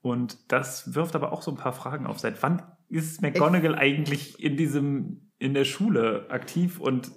Und 0.02 0.50
das 0.50 0.96
wirft 0.96 1.14
aber 1.14 1.32
auch 1.32 1.42
so 1.42 1.52
ein 1.52 1.56
paar 1.56 1.72
Fragen 1.72 2.08
auf. 2.08 2.18
Seit 2.18 2.42
wann 2.42 2.62
ist 2.88 3.22
McGonagall 3.22 3.76
eigentlich 3.76 4.42
in 4.42 4.56
diesem, 4.56 5.30
in 5.38 5.54
der 5.54 5.64
Schule 5.64 6.26
aktiv 6.30 6.80
und 6.80 7.12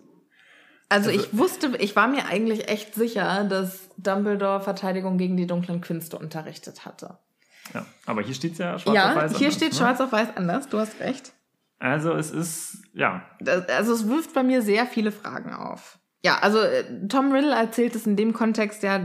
Also, 0.90 1.10
Also- 1.10 1.22
ich 1.22 1.38
wusste, 1.38 1.78
ich 1.78 1.96
war 1.96 2.08
mir 2.08 2.26
eigentlich 2.26 2.68
echt 2.68 2.96
sicher, 2.96 3.44
dass 3.46 3.90
Dumbledore 3.98 4.62
Verteidigung 4.62 5.18
gegen 5.18 5.38
die 5.38 5.48
dunklen 5.48 5.82
Künste 5.82 6.18
unterrichtet 6.18 6.86
hatte. 6.86 7.18
ja, 7.74 7.86
aber 8.06 8.22
hier 8.24 8.34
steht 8.34 8.54
es 8.54 8.58
ja 8.58 8.80
schwarz 8.80 8.88
auf 8.88 8.96
ja, 8.96 9.16
weiß. 9.16 9.32
hier 9.38 9.48
anders, 9.48 9.56
steht 9.56 9.72
ne? 9.74 9.78
schwarz 9.78 10.02
auf 10.02 10.12
weiß 10.12 10.30
anders, 10.36 10.68
du 10.70 10.80
hast 10.80 11.00
recht. 11.00 11.34
Also 11.78 12.14
es 12.14 12.32
ist, 12.32 12.84
ja. 12.94 13.22
Also 13.70 13.94
es 13.94 14.08
wirft 14.08 14.34
bei 14.34 14.44
mir 14.44 14.62
sehr 14.62 14.86
viele 14.86 15.12
Fragen 15.12 15.54
auf. 15.54 16.00
Ja, 16.26 16.40
also 16.40 16.60
äh, 16.60 17.08
Tom 17.08 17.32
Riddle 17.32 17.56
erzählt 17.56 17.96
es 17.96 18.06
in 18.06 18.18
dem 18.18 18.34
Kontext 18.34 18.84
ja. 18.84 19.00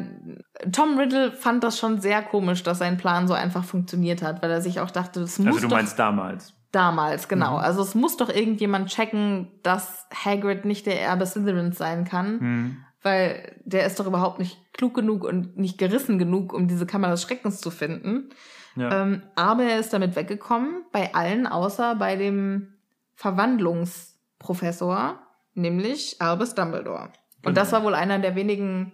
Tom 0.72 0.99
Riddle 0.99 1.30
fand 1.30 1.62
das 1.62 1.78
schon 1.78 2.01
sehr 2.01 2.22
komisch, 2.22 2.64
dass 2.64 2.78
sein 2.78 2.97
Plan 2.97 3.28
so 3.28 3.35
einfach 3.35 3.62
funktioniert 3.64 4.22
hat, 4.22 4.43
weil 4.43 4.51
er 4.51 4.61
sich 4.61 4.80
auch 4.80 4.91
dachte, 4.91 5.20
das 5.20 5.39
muss. 5.39 5.55
Also 5.55 5.68
du 5.68 5.74
meinst 5.74 5.97
damals. 5.99 6.55
Damals, 6.74 7.28
genau. 7.28 7.52
Mhm. 7.52 7.58
Also 7.58 7.82
es 7.82 7.94
muss 7.94 8.16
doch 8.16 8.28
irgendjemand 8.28 8.88
checken, 8.88 9.48
dass 9.62 10.06
Hagrid 10.12 10.64
nicht 10.64 10.86
der 10.86 11.00
Erbe 11.00 11.26
Slytherins 11.26 11.78
sein 11.78 12.04
kann, 12.04 12.40
Hm. 12.40 12.76
weil 13.02 13.60
der 13.64 13.86
ist 13.86 14.00
doch 14.00 14.06
überhaupt 14.06 14.38
nicht 14.40 14.58
klug 14.72 14.94
genug 14.94 15.22
und 15.24 15.56
nicht 15.56 15.78
gerissen 15.78 16.18
genug, 16.18 16.52
um 16.52 16.66
diese 16.66 16.86
Kammer 16.86 17.10
des 17.10 17.22
Schreckens 17.22 17.60
zu 17.60 17.70
finden. 17.70 18.30
Ja. 18.76 19.02
Ähm, 19.02 19.22
aber 19.36 19.62
er 19.62 19.78
ist 19.78 19.92
damit 19.92 20.16
weggekommen, 20.16 20.82
bei 20.90 21.14
allen 21.14 21.46
außer 21.46 21.94
bei 21.94 22.16
dem 22.16 22.74
Verwandlungsprofessor, 23.14 25.18
nämlich 25.54 26.16
Albus 26.20 26.54
Dumbledore. 26.54 27.10
Und 27.44 27.56
das 27.56 27.70
Genau. 27.70 27.78
war 27.80 27.84
wohl 27.86 27.94
einer 27.94 28.18
der 28.18 28.34
wenigen 28.34 28.92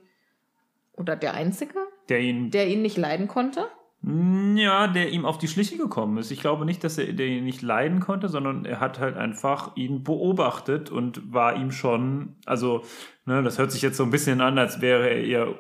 oder 0.93 1.17
der 1.17 1.35
einzige, 1.35 1.75
der 2.09 2.21
ihn, 2.21 2.51
der 2.51 2.69
ihn 2.69 2.83
nicht 2.83 2.97
leiden 2.99 3.29
konnte. 3.29 3.67
Ja, 4.03 4.87
der 4.87 5.11
ihm 5.11 5.27
auf 5.27 5.37
die 5.37 5.49
Schliche 5.49 5.77
gekommen 5.77 6.17
ist. 6.17 6.31
Ich 6.31 6.41
glaube 6.41 6.65
nicht, 6.65 6.83
dass 6.85 6.97
er 6.97 7.13
der 7.13 7.27
ihn 7.27 7.45
nicht 7.45 7.61
leiden 7.61 8.01
konnte, 8.01 8.29
sondern 8.29 8.65
er 8.65 8.81
hat 8.81 8.99
halt 8.99 9.17
einfach 9.17 9.77
ihn 9.77 10.03
beobachtet 10.05 10.91
und 10.91 11.33
war 11.33 11.57
ihm 11.57 11.71
schon, 11.71 12.37
also, 12.47 12.83
ne, 13.27 13.43
das 13.43 13.59
hört 13.59 13.73
sich 13.73 13.83
jetzt 13.83 13.99
so 13.99 14.03
ein 14.03 14.11
bisschen 14.11 14.41
an, 14.41 14.59
als 14.59 14.81
wäre 14.81 15.11
er 15.11 15.23
eher 15.23 15.55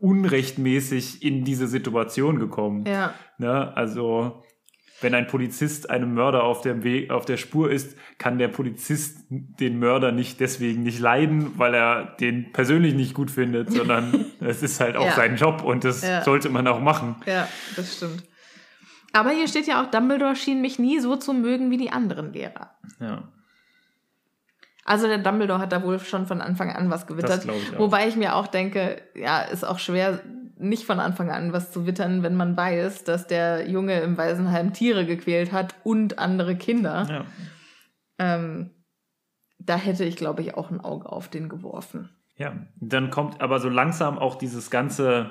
unrechtmäßig 0.00 1.22
in 1.22 1.44
diese 1.44 1.68
Situation 1.68 2.38
gekommen. 2.40 2.84
Ja. 2.84 3.14
Ne? 3.38 3.76
Also, 3.76 4.43
wenn 5.04 5.14
ein 5.14 5.28
Polizist 5.28 5.88
einem 5.90 6.14
Mörder 6.14 6.42
auf 6.42 6.62
dem 6.62 6.82
Weg, 6.82 7.10
auf 7.12 7.24
der 7.24 7.36
Spur 7.36 7.70
ist, 7.70 7.96
kann 8.18 8.38
der 8.38 8.48
Polizist 8.48 9.18
den 9.30 9.78
Mörder 9.78 10.10
nicht 10.10 10.40
deswegen 10.40 10.82
nicht 10.82 10.98
leiden, 10.98 11.56
weil 11.58 11.74
er 11.74 12.16
den 12.18 12.50
persönlich 12.52 12.94
nicht 12.94 13.14
gut 13.14 13.30
findet, 13.30 13.70
sondern 13.78 14.24
es 14.40 14.62
ist 14.64 14.80
halt 14.80 14.96
auch 14.96 15.04
Ja. 15.06 15.12
sein 15.12 15.36
Job 15.36 15.62
und 15.62 15.84
das 15.84 16.02
Ja. 16.02 16.22
sollte 16.24 16.48
man 16.48 16.66
auch 16.66 16.80
machen. 16.80 17.14
Ja, 17.26 17.46
das 17.76 17.96
stimmt. 17.96 18.24
Aber 19.12 19.30
hier 19.30 19.46
steht 19.46 19.68
ja 19.68 19.80
auch, 19.80 19.90
Dumbledore 19.92 20.34
schien 20.34 20.60
mich 20.60 20.80
nie 20.80 20.98
so 20.98 21.14
zu 21.14 21.32
mögen 21.32 21.70
wie 21.70 21.76
die 21.76 21.90
anderen 21.90 22.32
Lehrer. 22.32 22.70
Ja. 22.98 23.22
Also 24.84 25.06
der 25.06 25.18
Dumbledore 25.18 25.60
hat 25.60 25.72
da 25.72 25.82
wohl 25.82 25.98
schon 25.98 26.26
von 26.26 26.40
Anfang 26.40 26.70
an 26.70 26.90
was 26.90 27.06
gewittert. 27.06 27.30
Das 27.30 27.44
ich 27.44 27.50
auch. 27.74 27.78
Wobei 27.78 28.08
ich 28.08 28.16
mir 28.16 28.34
auch 28.34 28.46
denke, 28.48 29.00
ja, 29.14 29.40
ist 29.42 29.64
auch 29.64 29.78
schwer, 29.78 30.20
nicht 30.56 30.84
von 30.84 31.00
Anfang 31.00 31.30
an 31.30 31.52
was 31.52 31.72
zu 31.72 31.86
wittern, 31.86 32.22
wenn 32.22 32.36
man 32.36 32.56
weiß, 32.56 33.04
dass 33.04 33.26
der 33.26 33.68
Junge 33.68 34.00
im 34.00 34.16
Waisenheim 34.16 34.72
Tiere 34.72 35.06
gequält 35.06 35.52
hat 35.52 35.74
und 35.84 36.18
andere 36.18 36.56
Kinder. 36.56 37.06
ja. 37.08 37.24
Ähm, 38.18 38.70
da 39.58 39.76
hätte 39.76 40.04
ich, 40.04 40.16
glaube 40.16 40.42
ich, 40.42 40.54
auch 40.54 40.70
ein 40.70 40.80
Auge 40.80 41.10
auf 41.10 41.28
den 41.28 41.48
geworfen. 41.48 42.10
Ja, 42.36 42.54
dann 42.80 43.10
kommt 43.10 43.40
aber 43.40 43.60
so 43.60 43.68
langsam 43.68 44.18
auch 44.18 44.36
dieses 44.36 44.70
ganze 44.70 45.30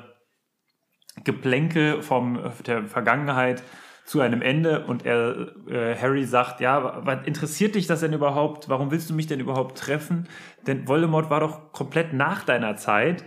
Geplänkel 1.24 2.02
vom 2.02 2.40
der 2.66 2.86
Vergangenheit 2.86 3.64
zu 4.06 4.20
einem 4.20 4.42
Ende 4.42 4.86
und 4.86 5.06
er 5.06 5.54
äh, 5.68 5.96
Harry 5.96 6.26
sagt, 6.26 6.60
ja, 6.60 7.06
was 7.06 7.26
interessiert 7.26 7.76
dich 7.76 7.88
das 7.88 8.02
denn 8.02 8.14
überhaupt? 8.14 8.68
Warum 8.68 8.92
willst 8.92 9.10
du 9.10 9.14
mich 9.14 9.28
denn 9.28 9.40
überhaupt 9.40 9.78
treffen? 9.78 10.28
Denn 10.68 10.88
Voldemort 10.88 11.30
war 11.30 11.40
doch 11.40 11.72
komplett 11.72 12.12
nach 12.14 12.44
deiner 12.44 12.76
Zeit. 12.76 13.24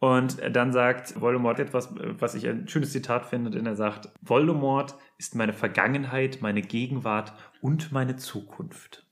Und 0.00 0.38
dann 0.56 0.72
sagt 0.72 1.20
Voldemort 1.20 1.58
etwas, 1.58 1.94
was 1.94 2.34
ich 2.34 2.48
ein 2.48 2.66
schönes 2.66 2.90
Zitat 2.90 3.26
finde, 3.26 3.50
denn 3.50 3.66
er 3.66 3.76
sagt, 3.76 4.08
Voldemort 4.22 4.96
ist 5.18 5.34
meine 5.34 5.52
Vergangenheit, 5.52 6.38
meine 6.40 6.62
Gegenwart 6.62 7.34
und 7.60 7.92
meine 7.92 8.16
Zukunft. 8.16 9.04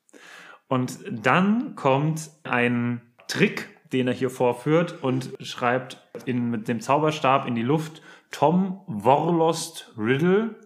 Und 0.66 0.98
dann 1.10 1.74
kommt 1.76 2.30
ein 2.42 3.02
Trick, 3.26 3.68
den 3.92 4.08
er 4.08 4.14
hier 4.14 4.30
vorführt 4.30 5.02
und 5.02 5.34
schreibt 5.40 6.02
in, 6.24 6.50
mit 6.50 6.68
dem 6.68 6.80
Zauberstab 6.80 7.46
in 7.46 7.54
die 7.54 7.62
Luft 7.62 8.00
Tom 8.30 8.80
Worlost 8.86 9.92
Riddle. 9.98 10.56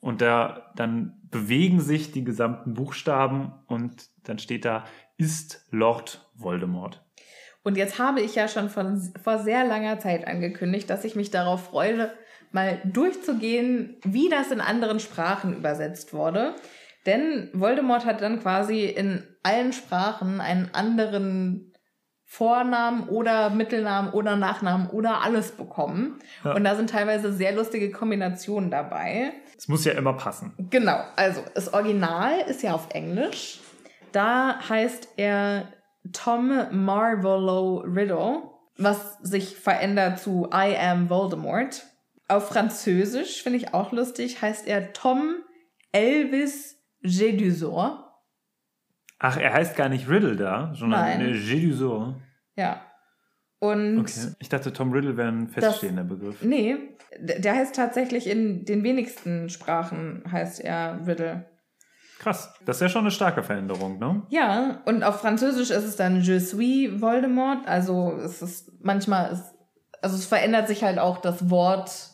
Und 0.00 0.22
da 0.22 0.72
dann 0.74 1.20
bewegen 1.30 1.80
sich 1.80 2.10
die 2.10 2.24
gesamten 2.24 2.74
Buchstaben 2.74 3.52
und 3.66 4.10
dann 4.24 4.40
steht 4.40 4.64
da, 4.64 4.84
ist 5.16 5.66
Lord 5.70 6.28
Voldemort. 6.34 7.05
Und 7.66 7.76
jetzt 7.76 7.98
habe 7.98 8.20
ich 8.20 8.36
ja 8.36 8.46
schon 8.46 8.70
von, 8.70 9.02
vor 9.24 9.40
sehr 9.40 9.64
langer 9.64 9.98
Zeit 9.98 10.24
angekündigt, 10.28 10.88
dass 10.88 11.04
ich 11.04 11.16
mich 11.16 11.32
darauf 11.32 11.64
freue, 11.64 12.12
mal 12.52 12.80
durchzugehen, 12.84 13.96
wie 14.04 14.28
das 14.28 14.52
in 14.52 14.60
anderen 14.60 15.00
Sprachen 15.00 15.56
übersetzt 15.56 16.14
wurde. 16.14 16.54
Denn 17.06 17.50
Voldemort 17.54 18.06
hat 18.06 18.22
dann 18.22 18.40
quasi 18.40 18.84
in 18.84 19.24
allen 19.42 19.72
Sprachen 19.72 20.40
einen 20.40 20.70
anderen 20.74 21.72
Vornamen 22.22 23.08
oder 23.08 23.50
Mittelnamen 23.50 24.12
oder 24.12 24.36
Nachnamen 24.36 24.88
oder 24.88 25.22
alles 25.22 25.50
bekommen. 25.50 26.20
Ja. 26.44 26.54
Und 26.54 26.62
da 26.62 26.76
sind 26.76 26.90
teilweise 26.90 27.32
sehr 27.32 27.50
lustige 27.50 27.90
Kombinationen 27.90 28.70
dabei. 28.70 29.32
Es 29.58 29.66
muss 29.66 29.84
ja 29.84 29.90
immer 29.94 30.12
passen. 30.12 30.54
Genau, 30.70 31.00
also 31.16 31.42
das 31.52 31.74
Original 31.74 32.42
ist 32.46 32.62
ja 32.62 32.74
auf 32.74 32.90
Englisch. 32.90 33.58
Da 34.12 34.60
heißt 34.68 35.08
er 35.16 35.64
Tom 36.12 36.50
Marvolo 36.72 37.78
Riddle, 37.86 38.42
was 38.76 39.18
sich 39.22 39.56
verändert 39.56 40.18
zu 40.18 40.48
I 40.52 40.76
am 40.76 41.08
Voldemort. 41.08 41.84
Auf 42.28 42.48
Französisch, 42.48 43.42
finde 43.42 43.58
ich 43.58 43.72
auch 43.72 43.92
lustig, 43.92 44.42
heißt 44.42 44.66
er 44.66 44.92
Tom 44.92 45.36
Elvis 45.92 46.76
Jedusor. 47.00 48.02
Ach, 49.18 49.36
er 49.38 49.52
heißt 49.54 49.76
gar 49.76 49.88
nicht 49.88 50.08
Riddle 50.08 50.36
da, 50.36 50.72
sondern 50.74 51.00
Nein. 51.00 51.20
äh, 51.22 51.32
Jedusor. 51.32 52.20
Ja. 52.56 52.82
Und 53.58 54.00
Okay. 54.00 54.32
Ich 54.40 54.48
dachte, 54.48 54.72
Tom 54.72 54.92
Riddle 54.92 55.16
wäre 55.16 55.28
ein 55.28 55.48
feststehender 55.48 56.04
Begriff. 56.04 56.42
nee, 56.42 56.76
der 57.18 57.54
heißt 57.54 57.74
tatsächlich 57.74 58.26
in 58.26 58.64
den 58.66 58.82
wenigsten 58.82 59.48
Sprachen 59.48 60.22
heißt 60.30 60.60
er 60.60 61.00
Riddle. 61.06 61.46
Krass. 62.26 62.52
Das 62.64 62.78
ist 62.78 62.82
ja 62.82 62.88
schon 62.88 63.02
eine 63.02 63.12
starke 63.12 63.44
Veränderung, 63.44 64.00
ne? 64.00 64.22
Ja, 64.30 64.82
und 64.84 65.04
auf 65.04 65.20
Französisch 65.20 65.70
ist 65.70 65.84
es 65.84 65.94
dann 65.94 66.22
Je 66.22 66.40
suis 66.40 67.00
Voldemort. 67.00 67.68
Also 67.68 68.18
es 68.20 68.42
ist 68.42 68.72
manchmal, 68.82 69.30
ist, 69.30 69.54
also 70.02 70.16
es 70.16 70.26
verändert 70.26 70.66
sich 70.66 70.82
halt 70.82 70.98
auch 70.98 71.18
das 71.18 71.50
Wort, 71.50 72.10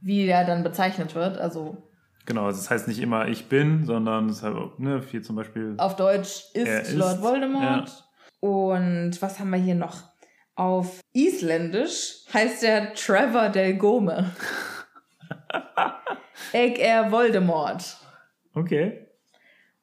wie 0.00 0.26
er 0.26 0.46
dann 0.46 0.62
bezeichnet 0.62 1.14
wird. 1.14 1.36
Also 1.36 1.76
Genau, 2.24 2.46
also 2.46 2.58
das 2.58 2.70
heißt 2.70 2.88
nicht 2.88 3.00
immer 3.00 3.28
ich 3.28 3.50
bin, 3.50 3.84
sondern 3.84 4.30
es 4.30 4.38
ist 4.38 4.44
halt, 4.44 4.56
auch, 4.56 4.78
ne, 4.78 5.02
hier 5.10 5.22
zum 5.22 5.36
Beispiel. 5.36 5.74
auf 5.76 5.96
Deutsch 5.96 6.44
ist, 6.54 6.66
ist, 6.66 6.94
Lord 6.94 7.20
Voldemort. 7.20 8.02
Und 8.40 9.20
was 9.20 9.40
haben 9.40 9.50
wir 9.50 9.58
hier 9.58 9.74
noch? 9.74 10.04
Auf 10.54 11.00
Isländisch 11.12 12.24
heißt 12.32 12.64
er 12.64 12.94
Trevor 12.94 13.50
Del 13.50 13.76
Gome. 13.76 14.30
Egg 16.54 16.80
er 16.80 17.12
Voldemort. 17.12 17.98
Okay. 18.54 19.04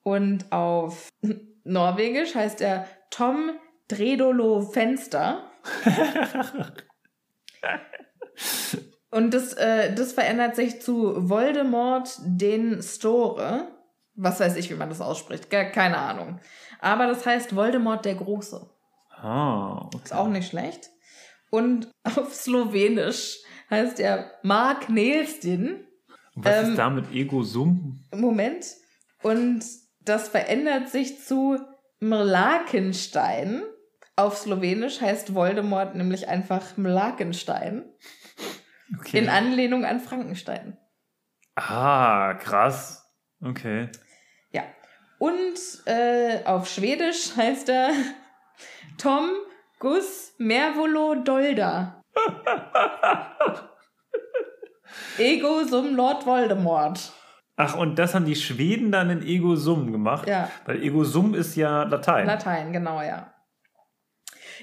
Und 0.03 0.51
auf 0.51 1.09
Norwegisch 1.63 2.35
heißt 2.35 2.61
er 2.61 2.87
Tom 3.09 3.51
Dredolo 3.87 4.61
Fenster. 4.61 5.51
Und 9.11 9.33
das, 9.33 9.53
äh, 9.53 9.93
das 9.93 10.13
verändert 10.13 10.55
sich 10.55 10.81
zu 10.81 11.29
Voldemort 11.29 12.09
den 12.23 12.81
Store. 12.81 13.67
Was 14.15 14.39
weiß 14.39 14.55
ich, 14.55 14.69
wie 14.69 14.75
man 14.75 14.89
das 14.89 15.01
ausspricht. 15.01 15.49
Keine 15.49 15.97
Ahnung. 15.97 16.39
Aber 16.79 17.07
das 17.07 17.25
heißt 17.25 17.55
Voldemort 17.55 18.05
der 18.05 18.15
Große. 18.15 18.69
Ah, 19.09 19.89
Ist 19.93 20.11
okay. 20.11 20.13
auch 20.13 20.27
nicht 20.29 20.49
schlecht. 20.49 20.89
Und 21.49 21.91
auf 22.03 22.33
Slowenisch 22.33 23.39
heißt 23.69 23.99
er 23.99 24.31
Mark. 24.41 24.87
Und 24.89 25.85
was 26.35 26.63
ähm, 26.63 26.69
ist 26.69 26.77
da 26.77 26.89
mit 26.89 27.11
Ego-Sum? 27.11 27.99
Moment. 28.15 28.65
Und 29.21 29.63
das 30.05 30.29
verändert 30.29 30.89
sich 30.89 31.23
zu 31.23 31.59
Mlakenstein. 31.99 33.63
Auf 34.15 34.37
Slowenisch 34.37 35.01
heißt 35.01 35.33
Voldemort 35.33 35.95
nämlich 35.95 36.27
einfach 36.27 36.77
Mlakenstein. 36.77 37.85
Okay. 38.99 39.19
In 39.19 39.29
Anlehnung 39.29 39.85
an 39.85 39.99
Frankenstein. 39.99 40.77
ah, 41.55 42.33
krass. 42.33 43.09
Okay. 43.41 43.89
Ja. 44.51 44.63
Und 45.17 45.57
äh, 45.85 46.43
auf 46.45 46.67
Schwedisch 46.67 47.35
heißt 47.35 47.69
er 47.69 47.91
Tom 48.97 49.29
Gus 49.79 50.33
Mervolo 50.37 51.15
Dolda. 51.15 52.03
Ego 55.17 55.63
sum 55.63 55.95
Lord 55.95 56.25
Voldemort. 56.25 57.13
Ach, 57.63 57.75
und 57.75 57.99
das 57.99 58.15
haben 58.15 58.25
die 58.25 58.35
Schweden 58.35 58.91
dann 58.91 59.11
in 59.11 59.21
Ego-Sum 59.21 59.91
gemacht? 59.91 60.27
Ja. 60.27 60.49
Weil 60.65 60.81
Ego-Sum 60.81 61.35
ist 61.35 61.55
ja 61.55 61.83
Latein. 61.83 62.25
Latein, 62.25 62.73
genau, 62.73 63.01
ja. 63.03 63.31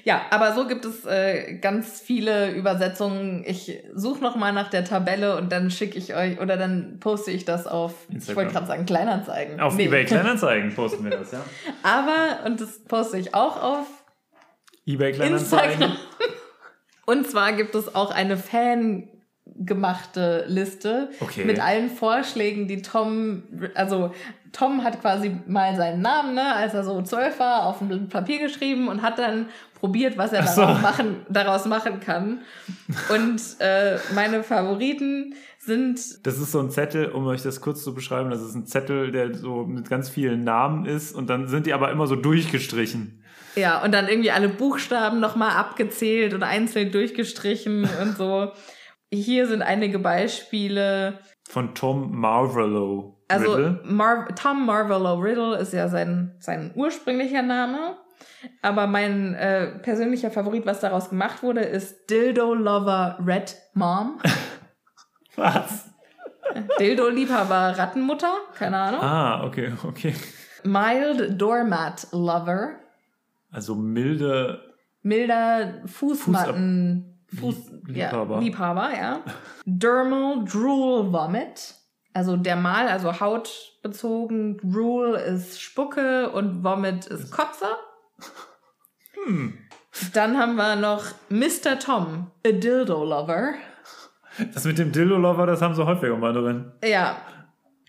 Ja, 0.03 0.21
aber 0.31 0.53
so 0.53 0.67
gibt 0.67 0.83
es 0.85 1.05
äh, 1.05 1.59
ganz 1.59 2.01
viele 2.01 2.51
Übersetzungen. 2.51 3.43
Ich 3.45 3.81
suche 3.93 4.21
noch 4.21 4.35
mal 4.35 4.51
nach 4.53 4.69
der 4.69 4.83
Tabelle 4.83 5.37
und 5.37 5.51
dann 5.51 5.71
schicke 5.71 5.97
ich 5.97 6.13
euch 6.15 6.39
oder 6.41 6.57
dann 6.57 6.99
poste 6.99 7.31
ich 7.31 7.45
das 7.45 7.67
auf, 7.67 7.93
Instagram. 8.09 8.31
ich 8.31 8.35
wollte 8.35 8.51
gerade 8.53 8.67
sagen 8.67 8.85
Kleinanzeigen. 8.85 9.59
Auf 9.61 9.75
Nee. 9.75 9.85
eBay 9.85 10.05
Kleinanzeigen 10.05 10.73
posten 10.75 11.03
wir 11.05 11.11
das, 11.11 11.31
ja. 11.31 11.39
Aber, 11.83 12.45
und 12.45 12.59
das 12.59 12.83
poste 12.85 13.17
ich 13.17 13.33
auch 13.33 13.61
auf 13.61 13.87
eBay 14.85 15.13
Kleinanzeigen. 15.13 15.71
Instagram. 15.73 15.97
Und 17.05 17.27
zwar 17.27 17.53
gibt 17.53 17.73
es 17.73 17.95
auch 17.95 18.11
eine 18.11 18.37
Fan 18.37 19.09
gemachte 19.57 20.45
Liste 20.47 21.09
Okay. 21.19 21.45
mit 21.45 21.59
allen 21.59 21.89
Vorschlägen, 21.89 22.67
die 22.67 22.81
Tom, 22.81 23.43
also 23.75 24.11
Tom 24.51 24.83
hat 24.83 25.01
quasi 25.01 25.35
mal 25.47 25.75
seinen 25.75 26.01
Namen, 26.01 26.33
ne, 26.33 26.55
als 26.55 26.73
er 26.73 26.83
so 26.83 27.01
zwölf 27.01 27.39
war, 27.39 27.65
auf 27.65 27.81
ein 27.81 27.87
Blatt 27.87 28.09
Papier 28.09 28.39
geschrieben 28.39 28.87
und 28.87 29.01
hat 29.01 29.19
dann 29.19 29.47
probiert, 29.79 30.17
was 30.17 30.33
er 30.33 30.45
so. 30.45 30.61
daraus, 30.61 30.81
machen, 30.81 31.15
daraus 31.29 31.65
machen 31.65 31.99
kann. 31.99 32.39
Und 33.13 33.41
äh, 33.59 33.97
meine 34.13 34.43
Favoriten 34.43 35.35
sind 35.59 36.25
Das 36.25 36.39
ist 36.39 36.51
so 36.51 36.59
ein 36.59 36.71
Zettel, 36.71 37.09
um 37.11 37.27
euch 37.27 37.43
das 37.43 37.61
kurz 37.61 37.83
zu 37.83 37.93
beschreiben. 37.93 38.29
Das 38.29 38.41
ist 38.41 38.55
ein 38.55 38.65
Zettel, 38.65 39.11
der 39.11 39.35
so 39.35 39.65
mit 39.65 39.89
ganz 39.89 40.09
vielen 40.09 40.43
Namen 40.43 40.85
ist 40.85 41.15
und 41.15 41.29
dann 41.29 41.47
sind 41.47 41.65
die 41.65 41.73
aber 41.73 41.91
immer 41.91 42.07
so 42.07 42.15
durchgestrichen. 42.15 43.23
Ja, 43.55 43.81
und 43.83 43.91
dann 43.93 44.07
irgendwie 44.07 44.31
alle 44.31 44.49
Buchstaben 44.49 45.19
nochmal 45.19 45.51
abgezählt 45.51 46.33
und 46.33 46.43
einzeln 46.43 46.91
durchgestrichen 46.91 47.87
und 48.01 48.17
so. 48.17 48.51
Hier 49.11 49.47
sind 49.47 49.61
einige 49.61 49.99
Beispiele. 49.99 51.19
Von 51.49 51.73
Tom 51.73 52.15
Marvolo. 52.15 53.17
Also 53.27 53.53
Riddle. 53.53 53.81
Mar 53.83 54.27
Tom 54.35 54.65
Marvolo 54.65 55.15
Riddle 55.15 55.57
ist 55.57 55.73
ja 55.73 55.87
sein, 55.87 56.35
sein 56.39 56.71
ursprünglicher 56.75 57.41
Name. 57.41 57.97
Aber 58.61 58.87
mein 58.87 59.33
äh, 59.35 59.79
persönlicher 59.79 60.31
Favorit, 60.31 60.65
was 60.65 60.79
daraus 60.79 61.09
gemacht 61.09 61.41
wurde, 61.43 61.61
ist 61.61 62.09
Dildo 62.09 62.53
Lover 62.53 63.17
Red 63.25 63.55
Mom. 63.73 64.19
Was? 65.35 65.89
Dildo-Liebhaber 66.79 67.77
Rattenmutter, 67.77 68.33
keine 68.55 68.77
Ahnung. 68.77 69.01
Ah, 69.01 69.43
okay, 69.45 69.71
okay. 69.83 70.15
Mild 70.63 71.39
Doormat 71.39 72.07
Lover. 72.11 72.71
Also 73.51 73.75
milde. 73.75 74.59
Milder 75.01 75.81
Fußmatten. 75.85 77.08
Fuß, 77.37 77.55
Lieb- 77.85 77.95
ja, 77.97 78.07
Liebhaber. 78.09 78.39
Liebhaber, 78.39 78.89
ja. 78.97 79.19
Dermal 79.65 80.43
Drool 80.45 81.11
Vomit. 81.11 81.75
Also 82.13 82.37
dermal, 82.37 82.87
also 82.87 83.19
hautbezogen. 83.19 84.57
Drool 84.63 85.15
ist 85.15 85.61
Spucke 85.61 86.29
und 86.31 86.63
Vomit 86.63 87.05
ist 87.07 87.31
Kotze. 87.31 87.67
Hm. 89.25 89.57
Dann 90.13 90.37
haben 90.37 90.55
wir 90.55 90.75
noch 90.75 91.03
Mr. 91.29 91.77
Tom, 91.79 92.31
a 92.45 92.51
Dildo 92.51 93.03
Lover. 93.03 93.53
Das 94.53 94.63
mit 94.63 94.77
dem 94.79 94.91
Dildo-Lover, 94.93 95.45
das 95.47 95.61
haben 95.61 95.75
sie 95.75 95.85
häufiger 95.85 96.15
mal 96.15 96.31
drin. 96.31 96.71
Ja. 96.83 97.17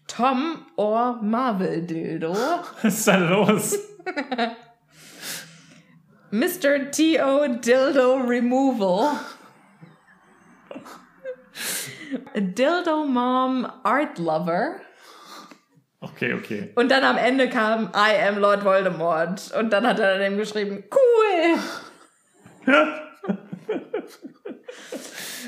Tom 0.08 0.66
or 0.76 1.20
Marvel 1.22 1.82
Dildo. 1.86 2.32
Was 2.82 2.84
ist 2.98 3.06
da 3.08 3.16
los? 3.16 3.78
Mr. 6.30 6.90
T.O. 6.90 7.48
Dildo 7.60 8.16
Removal. 8.26 9.18
Dildo 12.34 13.04
Mom 13.04 13.66
Art 13.82 14.18
Lover. 14.18 14.80
Okay, 16.00 16.32
okay. 16.34 16.72
Und 16.76 16.90
dann 16.90 17.04
am 17.04 17.18
Ende 17.18 17.48
kam 17.48 17.90
I 17.94 18.26
am 18.26 18.38
Lord 18.38 18.64
Voldemort. 18.64 19.52
Und 19.58 19.70
dann 19.70 19.86
hat 19.86 19.98
er 19.98 20.14
dann 20.14 20.22
eben 20.22 20.36
geschrieben, 20.38 20.84
cool. 20.90 21.58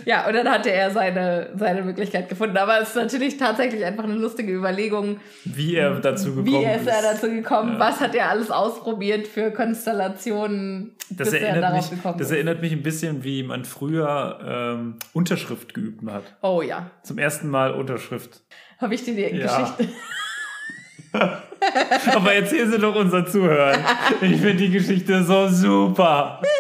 Ja, 0.05 0.27
und 0.27 0.35
dann 0.35 0.49
hatte 0.49 0.71
er 0.73 0.91
seine, 0.91 1.51
seine 1.57 1.83
Möglichkeit 1.83 2.29
gefunden. 2.29 2.57
Aber 2.57 2.81
es 2.81 2.91
ist 2.91 2.97
natürlich 2.97 3.37
tatsächlich 3.37 3.85
einfach 3.85 4.05
eine 4.05 4.15
lustige 4.15 4.53
Überlegung, 4.53 5.21
Wie 5.45 5.77
er 5.77 6.01
dazu 6.01 6.35
gekommen 6.35 6.47
wie 6.47 6.65
ist 6.65 6.83
ist. 6.83 6.87
er 6.89 7.03
dazu 7.03 7.29
gekommen, 7.29 7.79
was 7.79 8.01
hat 8.01 8.15
er 8.15 8.31
alles 8.31 8.51
ausprobiert 8.51 9.27
für 9.27 9.51
Konstellationen, 9.51 10.95
Das 11.11 11.31
bis 11.31 11.41
er 11.41 11.49
erinnert, 11.49 11.63
darauf 11.71 11.91
mich, 11.91 11.99
gekommen 11.99 12.19
das 12.19 12.29
ist. 12.29 12.33
erinnert 12.35 12.61
mich 12.63 12.73
ein 12.73 12.83
bisschen, 12.83 13.25
wie 13.25 13.43
man 13.43 13.65
früher 13.65 14.39
ähm, 14.45 14.97
Unterschrift 15.13 15.75
geübt 15.75 16.09
hat. 16.11 16.23
Oh 16.43 16.63
ja, 16.63 16.91
Zum 17.03 17.19
ersten 17.19 17.49
Mal 17.49 17.73
Unterschrift. 17.73 18.41
habe 18.79 18.95
ich 18.95 19.05
dir 19.05 19.15
die 19.15 19.37
Ja. 19.37 19.61
Geschichte. 19.61 19.89
Aber 22.15 22.33
erzähl 22.35 22.67
sie 22.71 22.79
doch 22.79 22.95
unseren 22.97 23.27
Zuhörern. 23.27 23.79
Ich 24.23 24.41
finde 24.41 24.55
die 24.65 24.71
Geschichte 24.71 25.23
so 25.23 25.47
super. 25.49 26.41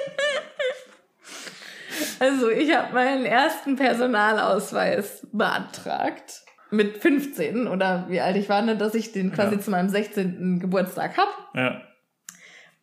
Also 2.23 2.51
ich 2.51 2.73
habe 2.73 2.95
meinen 2.95 3.25
ersten 3.25 3.75
Personalausweis 3.75 5.27
beantragt. 5.33 6.43
Mit 6.71 6.99
15 6.99 7.67
oder 7.67 8.07
wie 8.09 8.21
alt 8.21 8.37
ich 8.37 8.49
war, 8.49 8.63
ne, 8.63 8.77
dass 8.77 8.95
ich 8.95 9.11
den 9.13 9.33
quasi 9.33 9.57
Ja. 9.57 9.61
zu 9.61 9.71
meinem 9.73 9.89
16. 9.89 10.61
Geburtstag 10.61 11.17
hab. 11.19 11.29
Ja. 11.55 11.83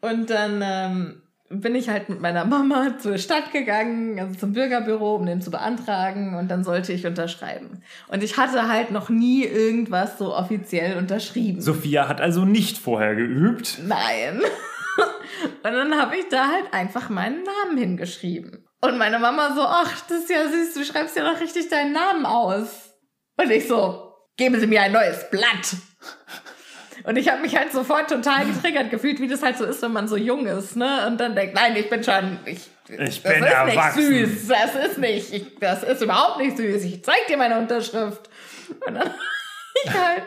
Und 0.01 0.29
dann 0.29 0.61
ähm, 0.63 1.21
bin 1.49 1.73
ich 1.73 1.89
halt 1.89 2.09
mit 2.09 2.19
meiner 2.21 2.43
Mama 2.45 2.97
zur 2.99 3.17
Stadt 3.17 3.51
gegangen, 3.51 4.19
also 4.19 4.35
zum 4.35 4.53
Bürgerbüro, 4.53 5.15
um 5.15 5.25
den 5.25 5.41
zu 5.41 5.51
beantragen. 5.51 6.35
Und 6.35 6.49
dann 6.51 6.63
sollte 6.65 6.91
ich 6.93 7.07
unterschreiben. 7.07 7.81
Und 8.09 8.21
ich 8.23 8.37
hatte 8.37 8.67
halt 8.67 8.91
noch 8.91 9.09
nie 9.09 9.45
irgendwas 9.45 10.17
so 10.19 10.35
offiziell 10.35 10.97
unterschrieben. 10.97 11.61
Sophia 11.61 12.07
hat 12.09 12.19
also 12.21 12.43
nicht 12.45 12.77
vorher 12.77 13.15
geübt. 13.15 13.79
Nein. 13.87 14.41
Und 15.63 15.71
dann 15.73 15.95
habe 15.99 16.17
ich 16.17 16.27
da 16.29 16.49
halt 16.49 16.73
einfach 16.73 17.09
meinen 17.09 17.43
Namen 17.43 17.77
hingeschrieben. 17.77 18.65
Und 18.81 18.97
meine 18.97 19.19
Mama 19.19 19.53
so, 19.55 19.61
ach, 19.61 20.01
das 20.07 20.19
ist 20.19 20.29
ja 20.29 20.47
süß, 20.47 20.73
du 20.73 20.85
schreibst 20.85 21.15
ja 21.15 21.29
doch 21.31 21.39
richtig 21.39 21.67
deinen 21.69 21.91
Namen 21.91 22.25
aus. 22.25 22.93
Und 23.37 23.51
ich 23.51 23.67
so, 23.67 24.13
geben 24.37 24.59
Sie 24.59 24.67
mir 24.67 24.81
ein 24.81 24.91
neues 24.93 25.29
Blatt. 25.29 25.75
Und 27.03 27.15
ich 27.17 27.29
habe 27.29 27.41
mich 27.41 27.55
halt 27.55 27.71
sofort 27.71 28.09
total 28.09 28.45
getriggert 28.45 28.89
gefühlt, 28.89 29.19
wie 29.21 29.27
das 29.27 29.41
halt 29.41 29.57
so 29.57 29.65
ist, 29.65 29.81
wenn 29.81 29.93
man 29.93 30.07
so 30.07 30.17
jung 30.17 30.45
ist, 30.47 30.75
ne? 30.75 31.07
Und 31.07 31.17
dann 31.19 31.33
denkt, 31.35 31.55
nein, 31.55 31.75
ich 31.75 31.89
bin 31.89 32.03
schon, 32.03 32.39
ich, 32.45 32.69
Ich 32.89 33.21
das 33.23 33.33
bin 33.33 33.43
ist 33.43 33.51
erwachsen. 33.51 34.09
nicht 34.11 34.29
süß, 34.39 34.47
das 34.47 34.75
ist 34.75 34.97
nicht, 34.97 35.33
ich, 35.33 35.59
das 35.59 35.83
ist 35.83 36.01
überhaupt 36.01 36.39
nicht 36.39 36.57
süß. 36.57 36.83
Ich 36.83 37.03
zeig 37.03 37.25
dir 37.27 37.37
meine 37.37 37.57
Unterschrift. 37.57 38.29
Und 38.85 38.95
dann 38.95 39.13
ich 39.85 39.93
halt 39.93 40.23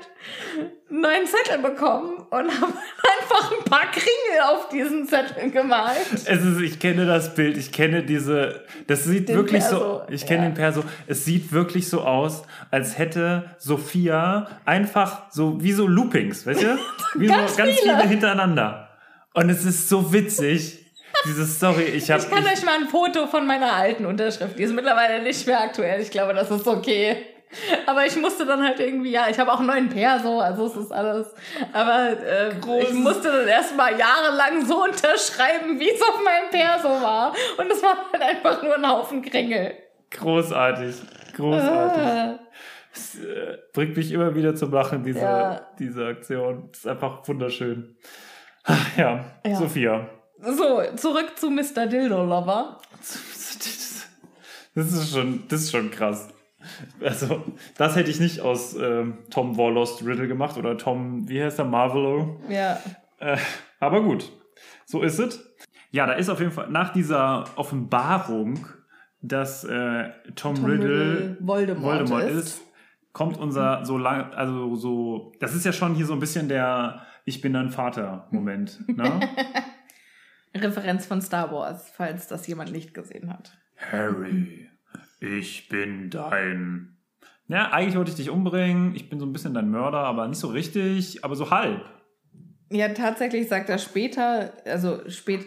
einen 0.91 1.01
neuen 1.01 1.27
Zettel 1.27 1.59
bekommen 1.59 2.19
und 2.31 2.61
habe 2.61 2.73
einfach 2.73 3.53
ein 3.53 3.65
paar 3.65 3.91
Kringel 3.91 4.43
auf 4.51 4.69
diesen 4.69 5.07
Zettel 5.07 5.51
gemalt. 5.51 6.07
Es 6.13 6.27
ist, 6.27 6.61
ich 6.61 6.79
kenne 6.79 7.07
das 7.07 7.35
Bild, 7.35 7.57
ich 7.57 7.73
kenne 7.73 8.03
diese, 8.03 8.65
das 8.87 9.05
sieht 9.05 9.29
Den 9.29 9.37
wirklich 9.37 9.65
so, 9.65 9.79
Perso, 9.79 10.03
ich 10.11 10.27
kenne 10.27 10.45
ja. 10.45 10.51
den 10.51 10.55
Perso, 10.55 10.85
es 11.07 11.25
sieht 11.25 11.53
wirklich 11.53 11.89
so 11.89 12.03
aus, 12.03 12.43
als 12.71 12.99
hätte 12.99 13.51
Sophia 13.59 14.49
einfach 14.65 15.31
so, 15.31 15.63
wie 15.63 15.73
so 15.73 15.87
Loopings, 15.87 16.47
weißt 16.47 16.63
du? 16.63 16.79
Wie 17.15 17.27
Ganz 17.27 17.53
so 17.53 17.57
ganz 17.59 17.79
viele. 17.79 17.97
viele 17.97 18.09
hintereinander. 18.09 18.89
Und 19.35 19.51
es 19.51 19.65
ist 19.65 19.89
so 19.89 20.13
witzig, 20.13 20.83
diese 21.25 21.47
Story. 21.47 21.83
Ich 21.83 22.11
habe 22.11 22.23
Ich 22.23 22.31
kann 22.31 22.45
euch 22.45 22.65
mal 22.65 22.77
ein 22.81 22.89
Foto 22.89 23.27
von 23.27 23.47
meiner 23.47 23.73
alten 23.73 24.07
Unterschrift, 24.07 24.59
die 24.59 24.63
ist 24.63 24.73
mittlerweile 24.75 25.23
nicht 25.23 25.47
mehr 25.47 25.61
aktuell. 25.61 26.01
Ich 26.01 26.11
glaube, 26.11 26.35
das 26.35 26.51
ist 26.51 26.67
okay. 26.67 27.17
Aber 27.87 28.07
ich 28.07 28.17
musste 28.17 28.47
dann 28.47 28.63
halt 28.63 28.81
irgendwie, 28.81 29.11
ja, 29.11 29.27
ich 29.29 29.39
habe 29.39 29.53
auch 29.53 29.59
einen 29.59 29.67
neuen 29.69 29.89
Perso, 29.89 30.41
also 30.41 30.67
es 30.67 30.77
ist 30.77 30.93
alles. 30.93 31.27
Aber 31.73 32.11
äh, 32.23 32.55
ich 32.83 32.93
musste 32.95 33.31
dann 33.31 33.47
erstmal 33.49 33.99
jahrelang 33.99 34.65
so 34.65 34.83
unterschreiben, 34.85 35.79
wie 35.79 35.91
es 35.91 36.01
auf 36.03 36.21
meinem 36.25 36.51
Perso 36.51 36.89
war. 37.03 37.35
Und 37.59 37.71
es 37.71 37.83
war 37.83 37.97
halt 38.13 38.23
einfach 38.23 38.63
nur 38.63 38.75
ein 38.77 38.89
Haufen 38.89 39.23
Kringel. 39.23 39.75
großartig, 40.11 40.97
großartig. 41.37 42.03
Ah. 42.03 42.39
Es, 42.95 43.15
äh, 43.17 43.57
bringt 43.73 43.97
mich 43.97 44.13
immer 44.13 44.35
wieder 44.35 44.55
zum 44.55 44.71
Lachen, 44.73 45.03
diese, 45.03 45.21
Ja. 45.21 45.67
diese 45.79 46.07
Aktion. 46.07 46.69
Das 46.71 46.81
ist 46.81 46.87
einfach 46.87 47.27
wunderschön. 47.27 47.97
Ja, 48.97 49.25
Ja. 49.47 49.55
Sophia. 49.57 50.07
So, 50.41 50.83
zurück 50.97 51.33
zu 51.37 51.51
Mr. 51.51 51.87
Dildo 51.87 52.25
Lover. 52.25 52.79
Das 54.75 54.91
ist 54.91 55.13
schon, 55.13 55.45
das 55.49 55.61
ist 55.63 55.71
schon 55.73 55.91
krass. 55.91 56.29
Also, 57.01 57.45
das 57.77 57.97
hätte 57.97 58.11
ich 58.11 58.21
nicht 58.21 58.41
aus 58.41 58.75
ähm, 58.75 59.19
Tom 59.31 59.57
Warlost 59.57 60.05
Riddle 60.05 60.29
gemacht 60.29 60.57
oder 60.57 60.79
Tom, 60.79 61.29
wie 61.29 61.43
heißt 61.43 61.59
der, 61.59 61.65
Marvelo. 61.65 62.41
Ja. 62.49 62.79
Äh, 63.19 63.37
aber 63.81 64.03
gut, 64.03 64.31
so 64.85 65.03
ist 65.03 65.19
es. 65.19 65.55
Ja, 65.91 66.07
da 66.07 66.15
ist 66.15 66.29
auf 66.29 66.41
jeden 66.41 66.53
Fall 66.53 66.71
nach 66.71 66.93
dieser 66.93 67.45
Offenbarung, 67.57 68.67
dass 69.21 69.65
äh, 69.65 70.11
Tom, 70.35 70.55
Tom 70.55 70.65
Riddle, 70.65 71.17
Riddle 71.17 71.37
Voldemort, 71.41 72.09
Voldemort 72.11 72.31
ist. 72.31 72.37
ist, 72.37 72.63
kommt 73.13 73.39
unser 73.39 73.85
so 73.85 73.99
lang, 73.99 74.33
also 74.33 74.75
so, 74.75 75.33
das 75.41 75.55
ist 75.55 75.65
ja 75.65 75.73
schon 75.73 75.95
hier 75.95 76.07
so 76.07 76.15
ein 76.15 76.21
bisschen 76.21 76.49
der 76.49 77.07
Ich 77.25 77.41
bin 77.41 77.53
dein 77.53 77.71
Vater-Moment. 77.71 78.89
Ne? 78.89 79.21
Referenz 80.55 81.07
von 81.07 81.23
Star 81.23 81.53
Wars, 81.53 81.91
falls 81.95 82.27
das 82.27 82.47
jemand 82.47 82.73
nicht 82.73 82.95
gesehen 82.95 83.33
hat. 83.33 83.57
Harry, 83.77 84.69
ich 85.23 85.69
bin 85.69 86.11
dein. 86.11 86.97
Ja, 87.49 87.71
eigentlich 87.71 87.97
wollte 87.97 88.11
ich 88.11 88.17
dich 88.17 88.31
umbringen. 88.31 88.95
Ich 88.95 89.09
bin 89.09 89.21
so 89.21 89.27
ein 89.27 89.33
bisschen 89.33 89.55
dein 89.55 89.71
Mörder, 89.71 89.99
aber 89.99 90.27
nicht 90.29 90.39
so 90.39 90.49
richtig, 90.49 91.25
aber 91.25 91.37
so 91.37 91.51
halb. 91.51 91.85
Ja, 92.71 92.89
tatsächlich 92.89 93.49
sagt 93.49 93.69
er 93.69 93.79
später, 93.79 94.53
also 94.65 95.09
spät, 95.09 95.45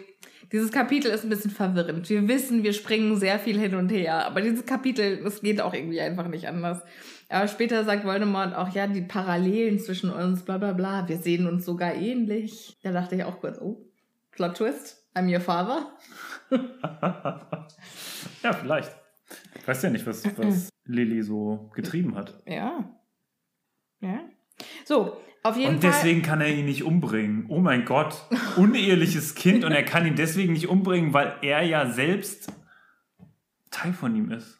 Dieses 0.52 0.70
Kapitel 0.70 1.10
ist 1.10 1.24
ein 1.24 1.30
bisschen 1.30 1.50
verwirrend. 1.50 2.08
Wir 2.08 2.28
wissen, 2.28 2.62
wir 2.62 2.72
springen 2.72 3.16
sehr 3.16 3.38
viel 3.40 3.58
hin 3.58 3.74
und 3.74 3.90
her, 3.90 4.26
aber 4.26 4.40
dieses 4.40 4.64
Kapitel, 4.64 5.20
es 5.26 5.42
geht 5.42 5.60
auch 5.60 5.74
irgendwie 5.74 6.00
einfach 6.00 6.28
nicht 6.28 6.46
anders. 6.46 6.82
Aber 7.28 7.48
später 7.48 7.84
sagt 7.84 8.04
Voldemort 8.04 8.54
auch, 8.54 8.68
ja, 8.72 8.86
die 8.86 9.02
Parallelen 9.02 9.80
zwischen 9.80 10.10
uns, 10.10 10.44
bla 10.44 10.58
bla 10.58 10.72
bla, 10.72 11.08
wir 11.08 11.18
sehen 11.18 11.48
uns 11.48 11.64
sogar 11.64 11.94
ähnlich. 11.94 12.76
Da 12.84 12.92
dachte 12.92 13.16
ich 13.16 13.24
auch 13.24 13.40
kurz, 13.40 13.58
oh, 13.60 13.84
Plot 14.30 14.56
Twist, 14.56 15.04
I'm 15.16 15.32
your 15.32 15.40
father. 15.40 15.90
ja, 18.44 18.52
vielleicht. 18.52 18.92
Ich 19.54 19.66
weiß 19.66 19.82
ja 19.82 19.90
nicht, 19.90 20.06
was, 20.06 20.24
was 20.36 20.68
Lilly 20.84 21.22
so 21.22 21.70
getrieben 21.74 22.14
hat. 22.14 22.42
Ja. 22.46 22.88
Ja. 24.00 24.20
So, 24.84 25.16
auf 25.42 25.56
jeden 25.56 25.76
und 25.76 25.80
Fall. 25.80 25.90
deswegen 25.92 26.22
kann 26.22 26.40
er 26.40 26.48
ihn 26.48 26.64
nicht 26.64 26.82
umbringen. 26.82 27.46
Oh 27.48 27.58
mein 27.58 27.84
Gott, 27.84 28.26
uneheliches 28.56 29.34
Kind 29.34 29.64
und 29.64 29.72
er 29.72 29.84
kann 29.84 30.06
ihn 30.06 30.16
deswegen 30.16 30.52
nicht 30.52 30.68
umbringen, 30.68 31.12
weil 31.12 31.36
er 31.42 31.62
ja 31.62 31.90
selbst 31.90 32.52
Teil 33.70 33.92
von 33.92 34.14
ihm 34.16 34.30
ist. 34.30 34.58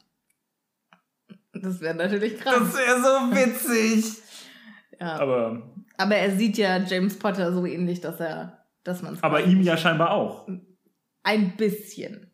Das 1.52 1.80
wäre 1.80 1.94
natürlich 1.94 2.38
krass. 2.38 2.54
Das 2.58 2.76
wäre 2.76 3.00
so 3.00 3.34
witzig. 3.34 4.22
ja. 5.00 5.18
Aber, 5.18 5.74
Aber 5.96 6.16
er 6.16 6.36
sieht 6.36 6.58
ja 6.58 6.78
James 6.78 7.18
Potter 7.18 7.52
so 7.52 7.64
ähnlich, 7.66 8.00
dass 8.00 8.20
er, 8.20 8.66
dass 8.84 9.02
man 9.02 9.18
aber 9.22 9.44
ihm 9.44 9.62
ja 9.62 9.76
scheinbar 9.76 10.10
auch. 10.10 10.48
Ein 11.22 11.56
bisschen. 11.56 12.25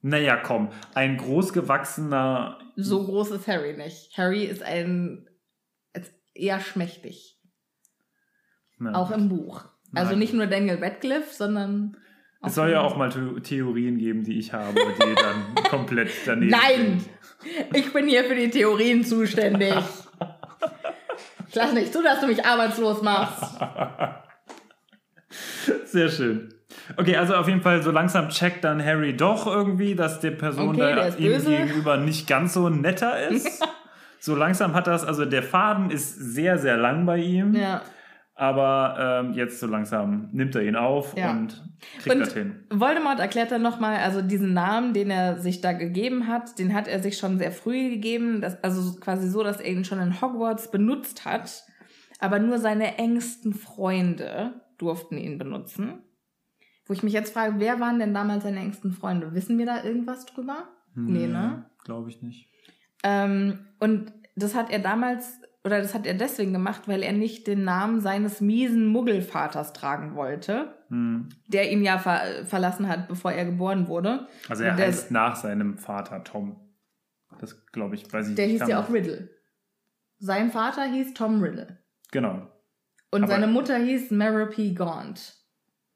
Naja, 0.00 0.36
komm, 0.36 0.70
ein 0.94 1.16
großgewachsener. 1.16 2.58
So 2.76 3.04
groß 3.04 3.32
ist 3.32 3.48
Harry 3.48 3.76
nicht. 3.76 4.16
Harry 4.16 4.44
ist 4.44 4.62
ein 4.62 5.28
ist 5.92 6.12
eher 6.34 6.60
schmächtig. 6.60 7.40
Na, 8.78 8.94
Auch 8.94 9.10
im 9.10 9.28
Buch. 9.28 9.64
Also 9.94 10.10
Nein. 10.10 10.18
nicht 10.20 10.34
nur 10.34 10.46
Daniel 10.46 10.78
Radcliffe, 10.82 11.34
sondern. 11.34 11.96
Es 12.44 12.54
soll 12.54 12.70
ja 12.70 12.80
auch 12.82 12.96
mal 12.96 13.10
The- 13.10 13.40
Theorien 13.40 13.98
geben, 13.98 14.22
die 14.22 14.38
ich 14.38 14.52
habe, 14.52 14.74
die 14.74 15.14
dann 15.16 15.54
komplett 15.70 16.10
daneben 16.26 16.52
Nein! 16.52 17.00
sind. 17.00 17.76
Ich 17.76 17.92
bin 17.92 18.06
hier 18.06 18.22
für 18.24 18.36
die 18.36 18.50
Theorien 18.50 19.04
zuständig. 19.04 19.74
Ich 21.48 21.54
lass 21.56 21.72
nicht 21.72 21.92
zu, 21.92 22.00
dass 22.02 22.20
du 22.20 22.28
mich 22.28 22.44
arbeitslos 22.46 23.02
machst. 23.02 23.58
Sehr 25.86 26.08
schön. 26.08 26.54
Okay, 26.96 27.16
also 27.16 27.34
auf 27.34 27.48
jeden 27.48 27.60
Fall 27.62 27.82
so 27.82 27.90
langsam 27.90 28.28
checkt 28.28 28.64
dann 28.64 28.84
Harry 28.84 29.16
doch 29.16 29.46
irgendwie, 29.46 29.94
dass 29.94 30.20
die 30.20 30.30
Person 30.30 30.70
Okay, 30.70 30.78
der 30.78 30.96
da 30.96 31.16
ihm 31.16 31.32
böse. 31.32 31.50
gegenüber 31.56 31.96
nicht 31.96 32.26
ganz 32.26 32.54
so 32.54 32.68
netter 32.68 33.28
ist. 33.28 33.62
so 34.20 34.34
langsam 34.34 34.74
hat 34.74 34.86
das, 34.86 35.04
also 35.04 35.24
der 35.24 35.42
Faden 35.42 35.90
ist 35.90 36.14
sehr, 36.14 36.58
sehr 36.58 36.76
lang 36.76 37.06
bei 37.06 37.18
ihm. 37.18 37.54
Ja. 37.54 37.82
Aber 38.34 39.22
ähm, 39.24 39.32
jetzt 39.32 39.58
so 39.58 39.66
langsam 39.66 40.28
nimmt 40.32 40.54
er 40.54 40.62
ihn 40.62 40.76
auf 40.76 41.16
Ja. 41.16 41.32
und 41.32 41.60
kriegt 42.00 42.14
Und 42.14 42.20
das 42.20 42.34
hin. 42.34 42.54
Voldemort 42.70 43.18
erklärt 43.18 43.50
dann 43.50 43.62
nochmal, 43.62 43.96
also 43.96 44.22
diesen 44.22 44.52
Namen, 44.54 44.92
den 44.94 45.10
er 45.10 45.38
sich 45.40 45.60
da 45.60 45.72
gegeben 45.72 46.28
hat, 46.28 46.56
den 46.58 46.72
hat 46.72 46.86
er 46.86 47.00
sich 47.00 47.18
schon 47.18 47.38
sehr 47.38 47.50
früh 47.50 47.90
gegeben, 47.90 48.40
das, 48.40 48.62
also 48.62 48.94
quasi 49.00 49.28
so, 49.28 49.42
dass 49.42 49.60
er 49.60 49.66
ihn 49.72 49.84
schon 49.84 49.98
in 50.00 50.20
Hogwarts 50.20 50.70
benutzt 50.70 51.24
hat, 51.24 51.64
aber 52.20 52.38
nur 52.38 52.58
seine 52.58 52.96
engsten 52.98 53.54
Freunde 53.54 54.52
durften 54.78 55.18
ihn 55.18 55.38
benutzen. 55.38 55.94
Wo 56.88 56.94
ich 56.94 57.02
mich 57.02 57.12
jetzt 57.12 57.32
frage, 57.32 57.54
wer 57.58 57.78
waren 57.80 57.98
denn 58.00 58.14
damals 58.14 58.42
seine 58.44 58.58
engsten 58.60 58.92
Freunde? 58.92 59.34
Wissen 59.34 59.58
wir 59.58 59.66
da 59.66 59.84
irgendwas 59.84 60.26
drüber? 60.26 60.64
Nee, 60.94 61.26
ne? 61.28 61.66
Glaube 61.84 62.08
ich 62.10 62.22
nicht. 62.22 62.48
Ähm, 63.04 63.66
und 63.78 64.12
das 64.34 64.54
hat 64.54 64.70
er 64.70 64.78
damals, 64.80 65.40
oder 65.64 65.80
das 65.80 65.94
hat 65.94 66.06
er 66.06 66.14
deswegen 66.14 66.52
gemacht, 66.52 66.88
weil 66.88 67.02
er 67.02 67.12
nicht 67.12 67.46
den 67.46 67.62
Namen 67.64 68.00
seines 68.00 68.40
miesen 68.40 68.86
Muggelvaters 68.86 69.72
tragen 69.74 70.14
wollte, 70.16 70.74
Hm. 70.88 71.28
der 71.46 71.70
ihn 71.70 71.82
ja 71.84 71.98
ver 71.98 72.46
verlassen 72.46 72.88
hat, 72.88 73.06
bevor 73.08 73.30
er 73.32 73.44
geboren 73.44 73.86
wurde. 73.88 74.26
Also 74.48 74.64
er 74.64 74.74
der, 74.74 74.86
heißt 74.86 75.10
nach 75.10 75.36
seinem 75.36 75.76
Vater 75.76 76.24
Tom. 76.24 76.56
Das 77.38 77.66
glaube 77.66 77.94
ich, 77.94 78.10
weiß 78.10 78.30
ich 78.30 78.34
der 78.34 78.46
nicht. 78.46 78.52
hieß 78.54 78.60
kann 78.62 78.70
ja 78.70 78.80
auch 78.82 78.90
Riddle. 78.90 79.28
Sein 80.18 80.50
Vater 80.50 80.84
hieß 80.84 81.12
Tom 81.14 81.42
Riddle. 81.42 81.78
Genau. 82.10 82.48
Und 83.10 83.22
Aber- 83.24 83.32
seine 83.32 83.46
Mutter 83.46 83.76
hieß 83.76 84.10
Merope 84.10 84.72
Gaunt. 84.74 85.36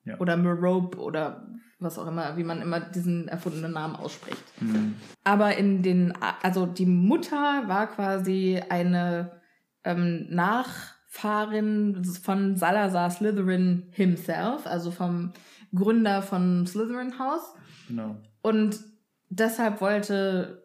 Ja. 0.05 0.19
Oder 0.19 0.37
Merope 0.37 0.99
oder 0.99 1.47
was 1.79 1.99
auch 1.99 2.07
immer, 2.07 2.37
wie 2.37 2.45
man 2.45 2.63
immer 2.63 2.81
diesen 2.81 3.29
erfundenen 3.29 3.73
Namen 3.73 3.97
ausspricht. 3.97 4.43
Hm. 4.59 4.95
Aber 5.25 5.57
in 5.57 5.83
den, 5.83 6.13
also 6.43 6.67
die 6.67 6.87
Mutter 6.87 7.65
war 7.67 7.89
quasi 7.89 8.63
eine 8.69 9.41
ähm, 9.85 10.27
Nachfahrin 10.31 12.05
von 12.05 12.57
Salazar 12.57 13.11
Slytherin 13.11 13.89
himself, 13.91 14.67
also 14.67 14.91
vom 14.91 15.33
Gründer 15.75 16.23
von 16.23 16.67
Slytherin 16.67 17.19
House. 17.19 17.55
Genau. 17.89 18.17
Und 18.43 18.81
deshalb 19.29 19.81
wollte 19.81 20.63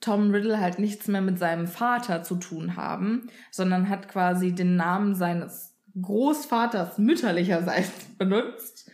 Tom 0.00 0.30
Riddle 0.30 0.60
halt 0.60 0.78
nichts 0.78 1.08
mehr 1.08 1.22
mit 1.22 1.38
seinem 1.38 1.66
Vater 1.66 2.22
zu 2.22 2.36
tun 2.36 2.76
haben, 2.76 3.28
sondern 3.50 3.88
hat 3.88 4.08
quasi 4.08 4.54
den 4.54 4.76
Namen 4.76 5.14
seines 5.14 5.75
Großvaters 6.00 6.98
mütterlicherseits 6.98 8.04
benutzt, 8.18 8.90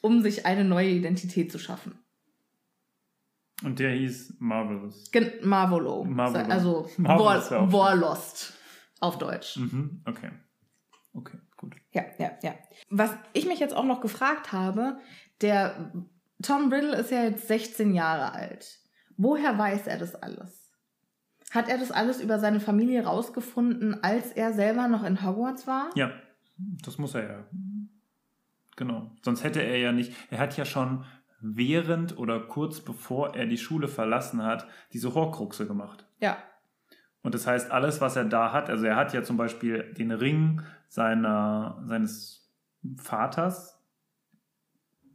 um 0.00 0.22
sich 0.22 0.46
eine 0.46 0.64
neue 0.64 0.90
Identität 0.90 1.52
zu 1.52 1.58
schaffen. 1.58 1.98
Und 3.64 3.80
der 3.80 3.90
hieß 3.90 4.36
Marvelous. 4.38 5.10
Gen 5.10 5.32
Marvolo. 5.42 6.04
Marvolo. 6.04 6.44
Also 6.44 6.90
Marvelous 6.96 7.50
War. 7.50 7.72
Warlost 7.72 8.54
auf 9.00 9.18
Deutsch. 9.18 9.56
Mhm. 9.56 10.02
Okay. 10.06 10.30
Okay, 11.12 11.38
gut. 11.56 11.74
Ja, 11.92 12.04
ja, 12.18 12.30
ja. 12.42 12.54
Was 12.90 13.10
ich 13.32 13.46
mich 13.46 13.58
jetzt 13.58 13.74
auch 13.74 13.84
noch 13.84 14.00
gefragt 14.00 14.52
habe, 14.52 14.98
der 15.40 15.92
Tom 16.42 16.72
Riddle 16.72 16.96
ist 16.96 17.10
ja 17.10 17.24
jetzt 17.24 17.48
16 17.48 17.94
Jahre 17.94 18.32
alt. 18.32 18.78
Woher 19.16 19.58
weiß 19.58 19.88
er 19.88 19.98
das 19.98 20.14
alles? 20.14 20.72
Hat 21.50 21.68
er 21.68 21.78
das 21.78 21.90
alles 21.90 22.20
über 22.20 22.38
seine 22.38 22.60
Familie 22.60 23.04
rausgefunden, 23.04 24.04
als 24.04 24.30
er 24.32 24.52
selber 24.52 24.86
noch 24.86 25.02
in 25.02 25.24
Hogwarts 25.24 25.66
war? 25.66 25.90
Ja, 25.96 26.12
das 26.58 26.98
muss 26.98 27.14
er 27.14 27.22
ja. 27.30 27.44
Genau. 28.76 29.10
Sonst 29.22 29.42
hätte 29.44 29.60
er 29.60 29.78
ja 29.78 29.92
nicht. 29.92 30.12
Er 30.30 30.38
hat 30.38 30.56
ja 30.56 30.64
schon 30.64 31.04
während 31.40 32.16
oder 32.18 32.40
kurz 32.40 32.80
bevor 32.80 33.34
er 33.36 33.46
die 33.46 33.58
Schule 33.58 33.88
verlassen 33.88 34.42
hat, 34.42 34.66
diese 34.92 35.14
Horcruxe 35.14 35.66
gemacht. 35.66 36.04
Ja. 36.20 36.36
Und 37.22 37.34
das 37.34 37.46
heißt, 37.46 37.70
alles, 37.70 38.00
was 38.00 38.16
er 38.16 38.24
da 38.24 38.52
hat, 38.52 38.70
also 38.70 38.86
er 38.86 38.96
hat 38.96 39.12
ja 39.12 39.22
zum 39.22 39.36
Beispiel 39.36 39.92
den 39.94 40.10
Ring 40.12 40.62
seiner, 40.88 41.82
seines 41.84 42.48
Vaters, 42.96 43.80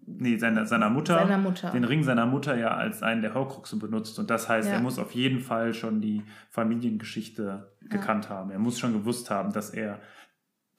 nee, 0.06 0.38
seiner, 0.38 0.66
seiner 0.66 0.90
Mutter, 0.90 1.16
Seiner 1.20 1.38
Mutter. 1.38 1.72
den 1.72 1.86
Ring 1.86 2.04
seiner 2.04 2.26
Mutter 2.26 2.56
ja 2.58 2.76
als 2.76 3.02
einen 3.02 3.22
der 3.22 3.34
Horcruxe 3.34 3.78
benutzt. 3.78 4.20
Und 4.20 4.30
das 4.30 4.50
heißt, 4.50 4.68
Ja. 4.68 4.76
er 4.76 4.82
muss 4.82 5.00
auf 5.00 5.12
jeden 5.14 5.40
Fall 5.40 5.74
schon 5.74 6.02
die 6.02 6.24
Familiengeschichte 6.50 7.72
gekannt 7.90 8.30
haben. 8.30 8.52
Er 8.52 8.60
muss 8.60 8.80
schon 8.80 8.94
gewusst 8.94 9.30
haben, 9.30 9.52
dass 9.54 9.70
er 9.70 10.00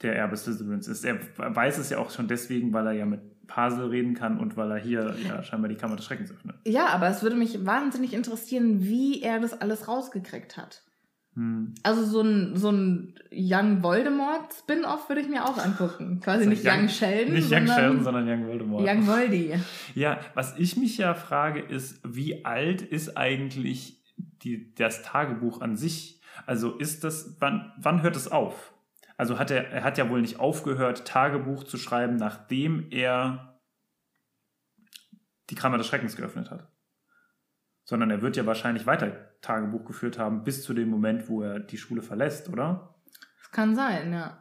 der 0.03 0.17
Erbe 0.17 0.37
Slytherins 0.37 0.89
ist. 0.89 1.05
Er 1.05 1.19
weiß 1.37 1.79
es 1.79 1.91
ja 1.91 1.99
auch 1.99 2.11
schon 2.11 2.29
deswegen, 2.29 2.73
weil 2.73 2.87
er 2.87 2.93
ja 2.93 3.07
mit 3.07 3.21
Pasel 3.47 3.87
reden 3.89 4.15
kann 4.15 4.39
und 4.39 4.57
weil 4.57 4.71
er 4.71 4.79
hier 4.79 5.15
ja 5.29 5.43
scheinbar 5.43 5.69
die 5.69 5.77
Kammer 5.77 5.97
des 5.97 6.05
Schreckens 6.07 6.31
öffnet. 6.31 6.57
Ja, 6.67 6.87
aber 6.89 7.09
es 7.09 7.23
würde 7.23 7.37
mich 7.37 7.65
wahnsinnig 7.67 8.13
interessieren, 8.15 8.83
wie 8.83 9.23
er 9.23 9.39
das 9.41 9.61
alles 9.61 9.87
rausgekriegt 9.87 10.57
hat. 10.57 10.83
Hm. 11.35 11.75
Also 11.83 12.05
so 12.05 12.21
ein, 12.23 12.57
so 12.57 12.71
ein 12.71 13.15
Young 13.33 13.83
Voldemort 13.83 14.55
Spin-off 14.57 15.09
würde 15.09 15.21
ich 15.21 15.29
mir 15.29 15.45
auch 15.45 15.59
angucken. 15.59 16.21
Quasi 16.21 16.39
Also 16.39 16.51
nicht 16.51 16.65
Young- 16.65 16.83
Young 16.83 16.89
Sheldon, 16.89 17.35
Nicht 17.35 17.51
Young 17.51 17.67
sondern 17.67 17.77
Sheldon, 17.77 18.05
sondern 18.05 18.29
Young 18.29 18.47
Voldemort. 18.47 18.89
Young 18.89 19.07
Voldy. 19.07 19.55
Ja, 19.95 20.21
was 20.35 20.57
ich 20.59 20.77
mich 20.77 20.97
ja 20.99 21.15
frage, 21.15 21.61
ist, 21.61 22.01
wie 22.05 22.45
alt 22.45 22.83
ist 22.83 23.17
eigentlich 23.17 24.01
die, 24.43 24.73
das 24.75 25.03
Tagebuch 25.03 25.61
an 25.61 25.77
sich? 25.77 26.21
Also 26.47 26.77
ist 26.79 27.05
das, 27.05 27.37
wann, 27.41 27.73
wann 27.79 28.03
hört 28.03 28.17
es 28.17 28.31
auf? 28.31 28.73
Also 29.17 29.39
hat 29.39 29.51
er, 29.51 29.69
er 29.71 29.85
hat 29.85 29.97
ja 29.99 30.09
wohl 30.11 30.21
nicht 30.21 30.41
aufgehört, 30.41 31.07
Tagebuch 31.07 31.65
zu 31.65 31.77
schreiben, 31.77 32.17
nachdem 32.17 32.89
er 32.91 33.61
die 35.51 35.55
Kammer 35.55 35.79
des 35.79 35.87
Schreckens 35.87 36.17
geöffnet 36.17 36.51
hat. 36.51 36.69
Sondern 37.85 38.11
er 38.11 38.23
wird 38.23 38.37
ja 38.37 38.47
wahrscheinlich 38.47 38.87
weiter 38.87 39.13
Tagebuch 39.43 39.85
geführt 39.85 40.19
haben, 40.19 40.43
bis 40.43 40.63
zu 40.65 40.73
dem 40.75 40.89
Moment, 40.89 41.29
wo 41.29 41.43
er 41.43 41.61
die 41.61 41.77
Schule 41.79 42.03
verlässt, 42.03 42.49
oder? 42.49 42.95
Das 43.39 43.51
kann 43.53 43.75
sein, 43.77 44.13
ja. 44.13 44.41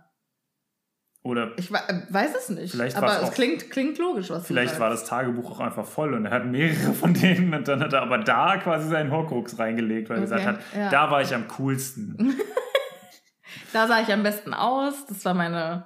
Oder 1.23 1.57
Ich 1.57 1.71
äh, 1.71 2.03
weiß 2.09 2.35
es 2.35 2.49
nicht. 2.49 2.71
Vielleicht 2.71 2.97
aber 2.97 3.07
es 3.21 3.29
auch- 3.29 3.33
klingt, 3.33 3.69
klingt 3.69 3.97
logisch, 3.97 4.29
was 4.29 4.45
Vielleicht 4.47 4.75
du 4.75 4.79
war 4.79 4.89
das 4.89 5.05
Tagebuch 5.05 5.51
auch 5.51 5.59
einfach 5.59 5.85
voll 5.85 6.13
und 6.13 6.25
er 6.25 6.31
hat 6.31 6.45
mehrere 6.45 6.93
von 6.93 7.13
denen 7.13 7.53
und 7.53 7.67
dann 7.67 7.79
hat 7.81 7.93
er 7.93 8.01
aber 8.01 8.17
da 8.17 8.57
quasi 8.57 8.89
seinen 8.89 9.11
Horcrux 9.11 9.57
reingelegt, 9.59 10.09
weil 10.09 10.17
er 10.17 10.23
Okay, 10.23 10.35
gesagt 10.35 10.47
hat, 10.47 10.59
ja. 10.75 10.89
da 10.89 11.11
war 11.11 11.21
ich 11.21 11.33
am 11.35 11.47
coolsten. 11.49 12.17
Da 13.73 13.87
sah 13.87 14.01
ich 14.01 14.11
am 14.11 14.23
besten 14.23 14.53
aus. 14.53 15.05
Das 15.07 15.23
war 15.25 15.33
meine. 15.33 15.85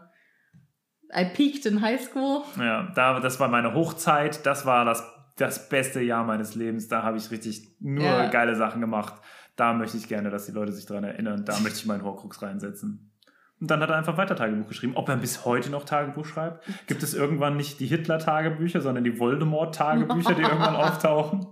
I 1.16 1.24
peaked 1.26 1.66
in 1.66 1.82
high 1.82 2.02
school. 2.02 2.42
ja, 2.58 2.92
da, 2.94 3.20
das 3.22 3.40
war 3.40 3.48
meine 3.48 3.74
Hochzeit, 3.74 4.46
das 4.46 4.66
war 4.66 4.84
das, 4.84 5.04
das 5.38 5.70
beste 5.70 6.02
Jahr 6.02 6.26
meines 6.26 6.54
Lebens. 6.56 6.90
Da 6.90 7.02
habe 7.04 7.18
ich 7.18 7.32
richtig 7.32 7.66
nur 7.80 8.04
Ja. 8.04 8.28
geile 8.28 8.56
Sachen 8.56 8.82
gemacht. 8.82 9.14
Da 9.56 9.74
möchte 9.74 9.96
ich 9.98 10.08
gerne, 10.10 10.30
dass 10.30 10.46
die 10.48 10.52
Leute 10.52 10.74
sich 10.74 10.86
dran 10.86 11.06
erinnern. 11.06 11.46
Da 11.46 11.58
möchte 11.60 11.80
ich 11.80 11.86
meinen 11.86 12.04
Horcrux 12.04 12.42
reinsetzen. 12.42 13.14
Und 13.60 13.72
dann 13.72 13.80
hat 13.82 13.90
er 13.90 13.96
einfach 13.96 14.18
weiter 14.18 14.36
Tagebuch 14.36 14.68
geschrieben. 14.68 14.96
Ob 14.98 15.08
er 15.10 15.16
bis 15.18 15.46
heute 15.46 15.70
noch 15.72 15.86
Tagebuch 15.86 16.26
schreibt? 16.26 16.64
Gibt 16.88 17.02
es 17.02 17.14
irgendwann 17.16 17.56
nicht 17.58 17.80
die 17.80 17.88
Hitler-Tagebücher, 17.88 18.82
sondern 18.82 19.04
die 19.06 19.18
Voldemort-Tagebücher, 19.18 20.36
die 20.36 20.42
irgendwann 20.44 20.76
auftauchen? 20.76 21.48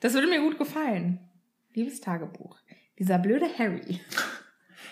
Das 0.00 0.14
würde 0.14 0.28
mir 0.28 0.40
gut 0.40 0.58
gefallen. 0.58 1.18
Liebes 1.74 2.00
Tagebuch. 2.00 2.58
Dieser 2.98 3.18
blöde 3.18 3.46
Harry. 3.58 4.00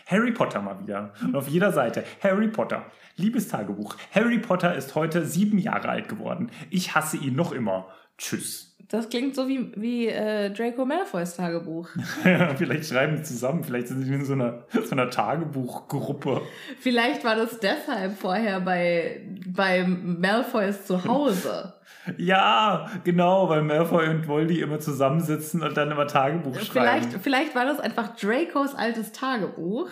Harry 0.06 0.30
Potter 0.30 0.62
mal 0.62 0.78
wieder. 0.80 1.12
Und 1.22 1.34
auf 1.34 1.48
jeder 1.48 1.72
Seite 1.72 2.04
Harry 2.22 2.48
Potter. 2.48 2.86
Liebes 3.16 3.48
Tagebuch. 3.48 3.96
Harry 4.12 4.38
Potter 4.38 4.74
ist 4.76 4.94
heute 4.94 5.26
sieben 5.26 5.58
Jahre 5.58 5.88
alt 5.88 6.08
geworden. 6.08 6.50
Ich 6.70 6.94
hasse 6.94 7.16
ihn 7.16 7.34
noch 7.34 7.50
immer. 7.50 7.88
Tschüss. 8.16 8.76
Das 8.88 9.08
klingt 9.08 9.34
so 9.34 9.48
wie, 9.48 9.72
wie 9.74 10.06
äh, 10.06 10.50
Draco 10.50 10.84
Malfoys 10.84 11.34
Tagebuch. 11.34 11.88
vielleicht 12.56 12.88
schreiben 12.88 13.16
sie 13.16 13.24
zusammen. 13.24 13.64
Vielleicht 13.64 13.88
sind 13.88 14.02
sie 14.02 14.14
in 14.14 14.24
so 14.24 14.34
einer, 14.34 14.64
so 14.70 14.92
einer 14.92 15.10
Tagebuchgruppe. 15.10 16.42
Vielleicht 16.78 17.24
war 17.24 17.34
das 17.34 17.58
deshalb 17.58 18.16
vorher 18.16 18.60
bei, 18.60 19.26
bei 19.48 19.84
Malfoys 19.84 20.86
zu 20.86 21.04
Hause. 21.04 21.74
Ja, 22.18 22.90
genau, 23.04 23.48
weil 23.48 23.62
Malfoy 23.62 24.08
und 24.08 24.28
Voldy 24.28 24.60
immer 24.60 24.78
zusammensitzen 24.78 25.62
und 25.62 25.76
dann 25.76 25.90
immer 25.90 26.06
Tagebuch 26.06 26.58
schreiben. 26.60 27.02
Vielleicht, 27.02 27.22
vielleicht 27.22 27.54
war 27.54 27.64
das 27.64 27.80
einfach 27.80 28.16
Dracos 28.16 28.74
altes 28.74 29.12
Tagebuch. 29.12 29.88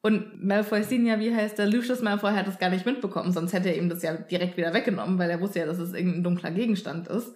Und 0.00 0.44
Malfoy 0.44 0.82
Senior, 0.82 1.18
wie 1.18 1.34
heißt 1.34 1.58
der? 1.58 1.66
Lucius 1.66 2.02
Malfoy 2.02 2.32
hat 2.32 2.46
das 2.46 2.58
gar 2.58 2.70
nicht 2.70 2.86
mitbekommen, 2.86 3.32
sonst 3.32 3.52
hätte 3.52 3.68
er 3.68 3.76
ihm 3.76 3.88
das 3.88 4.02
ja 4.02 4.14
direkt 4.14 4.56
wieder 4.56 4.72
weggenommen, 4.72 5.18
weil 5.18 5.30
er 5.30 5.40
wusste 5.40 5.58
ja, 5.58 5.66
dass 5.66 5.78
es 5.78 5.92
irgendein 5.92 6.22
dunkler 6.22 6.50
Gegenstand 6.52 7.08
ist. 7.08 7.34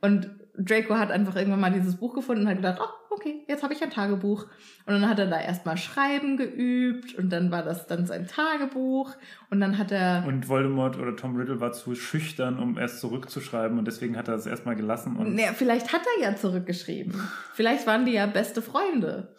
Und 0.00 0.30
Draco 0.58 0.96
hat 0.96 1.10
einfach 1.10 1.36
irgendwann 1.36 1.60
mal 1.60 1.72
dieses 1.72 1.96
Buch 1.96 2.14
gefunden 2.14 2.42
und 2.42 2.48
hat 2.48 2.56
gedacht, 2.56 2.80
oh, 2.82 3.14
okay, 3.14 3.44
jetzt 3.46 3.62
habe 3.62 3.74
ich 3.74 3.82
ein 3.82 3.90
Tagebuch. 3.90 4.46
Und 4.86 4.94
dann 4.94 5.08
hat 5.08 5.18
er 5.18 5.26
da 5.26 5.40
erstmal 5.40 5.76
Schreiben 5.76 6.36
geübt 6.36 7.14
und 7.14 7.30
dann 7.30 7.50
war 7.50 7.62
das 7.62 7.86
dann 7.86 8.06
sein 8.06 8.26
Tagebuch 8.26 9.14
und 9.50 9.60
dann 9.60 9.78
hat 9.78 9.92
er... 9.92 10.24
Und 10.26 10.48
Voldemort 10.48 10.98
oder 10.98 11.14
Tom 11.16 11.36
Riddle 11.36 11.60
war 11.60 11.72
zu 11.72 11.94
schüchtern, 11.94 12.58
um 12.58 12.76
erst 12.76 13.00
zurückzuschreiben 13.00 13.78
und 13.78 13.86
deswegen 13.86 14.16
hat 14.16 14.28
er 14.28 14.34
es 14.34 14.46
erstmal 14.46 14.74
gelassen. 14.74 15.16
Und 15.16 15.34
naja, 15.34 15.52
vielleicht 15.54 15.92
hat 15.92 16.02
er 16.16 16.30
ja 16.30 16.36
zurückgeschrieben. 16.36 17.14
vielleicht 17.54 17.86
waren 17.86 18.04
die 18.04 18.12
ja 18.12 18.26
beste 18.26 18.60
Freunde. 18.60 19.34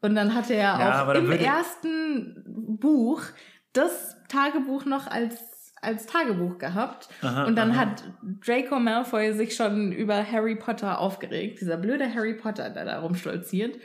Und 0.00 0.16
dann 0.16 0.34
hat 0.34 0.50
er 0.50 0.58
ja, 0.58 1.04
auch 1.04 1.14
im 1.14 1.30
ersten 1.30 2.78
Buch 2.80 3.22
das 3.72 4.16
Tagebuch 4.28 4.84
noch 4.84 5.06
als 5.06 5.51
als 5.82 6.06
Tagebuch 6.06 6.58
gehabt. 6.58 7.08
Aha, 7.20 7.44
und 7.44 7.56
dann 7.56 7.72
aha. 7.72 7.80
hat 7.80 8.04
Draco 8.22 8.78
Malfoy 8.78 9.32
sich 9.34 9.54
schon 9.54 9.92
über 9.92 10.24
Harry 10.24 10.56
Potter 10.56 10.98
aufgeregt. 10.98 11.60
Dieser 11.60 11.76
blöde 11.76 12.12
Harry 12.14 12.34
Potter, 12.34 12.70
der 12.70 12.84
da 12.84 13.00
rumstolziert. 13.00 13.78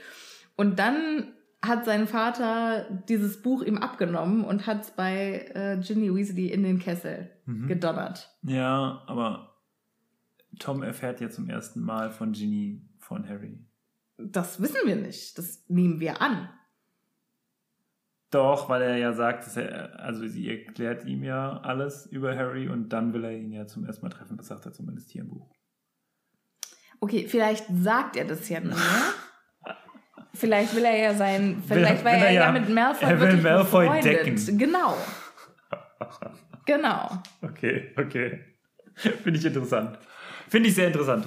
Und 0.55 0.79
dann 0.79 1.33
hat 1.65 1.85
sein 1.85 2.07
Vater 2.07 2.85
dieses 3.09 3.41
Buch 3.41 3.63
ihm 3.63 3.77
abgenommen 3.77 4.43
und 4.43 4.67
hat 4.67 4.83
es 4.83 4.91
bei 4.91 5.49
äh, 5.53 5.77
Ginny 5.81 6.13
Weasley 6.13 6.47
in 6.47 6.63
den 6.63 6.79
Kessel 6.79 7.31
mhm. 7.45 7.67
gedonnert. 7.67 8.29
Ja, 8.43 9.03
aber 9.07 9.55
Tom 10.59 10.83
erfährt 10.83 11.19
ja 11.19 11.29
zum 11.29 11.49
ersten 11.49 11.81
Mal 11.81 12.11
von 12.11 12.31
Ginny 12.31 12.87
von 12.99 13.27
Harry. 13.27 13.59
Das 14.17 14.61
wissen 14.61 14.81
wir 14.85 14.95
nicht. 14.95 15.37
Das 15.37 15.63
nehmen 15.67 15.99
wir 15.99 16.21
an. 16.21 16.49
Doch, 18.29 18.67
weil 18.67 18.81
er 18.81 18.97
ja 18.97 19.13
sagt, 19.13 19.45
dass 19.45 19.55
er, 19.55 19.99
also 19.99 20.27
sie 20.27 20.49
erklärt 20.49 21.05
ihm 21.05 21.23
ja 21.23 21.61
alles 21.61 22.05
über 22.07 22.35
Harry 22.35 22.67
und 22.67 22.89
dann 22.89 23.13
will 23.13 23.23
er 23.23 23.31
ihn 23.31 23.51
ja 23.53 23.67
zum 23.67 23.85
ersten 23.85 24.05
Mal 24.05 24.09
treffen. 24.09 24.35
Das 24.35 24.47
sagt 24.47 24.65
er 24.65 24.73
zumindest 24.73 25.11
hier 25.11 25.21
im 25.21 25.29
Buch. 25.29 25.49
Okay, 26.99 27.27
vielleicht 27.27 27.65
sagt 27.71 28.17
er 28.17 28.25
das 28.25 28.49
ja 28.49 28.59
nur. 28.59 28.75
vielleicht 30.33 30.75
will 30.75 30.83
er 30.83 30.97
ja 30.97 31.13
sein, 31.13 31.63
vielleicht 31.65 32.03
will, 32.03 32.11
war 32.11 32.17
er, 32.17 32.31
ja, 32.31 32.45
ja 32.45 32.51
mit 32.51 32.67
Malfoy 32.67 33.09
er 33.09 33.19
will 33.21 33.37
Malfoy 33.37 33.85
befreundet. 33.87 34.25
decken. 34.25 34.57
Genau. 34.57 34.97
genau. 36.65 37.23
Okay, 37.41 37.93
okay. 37.97 38.43
Finde 38.95 39.39
ich 39.39 39.45
interessant. 39.45 39.97
Finde 40.49 40.69
ich 40.69 40.75
sehr 40.75 40.87
interessant. 40.87 41.25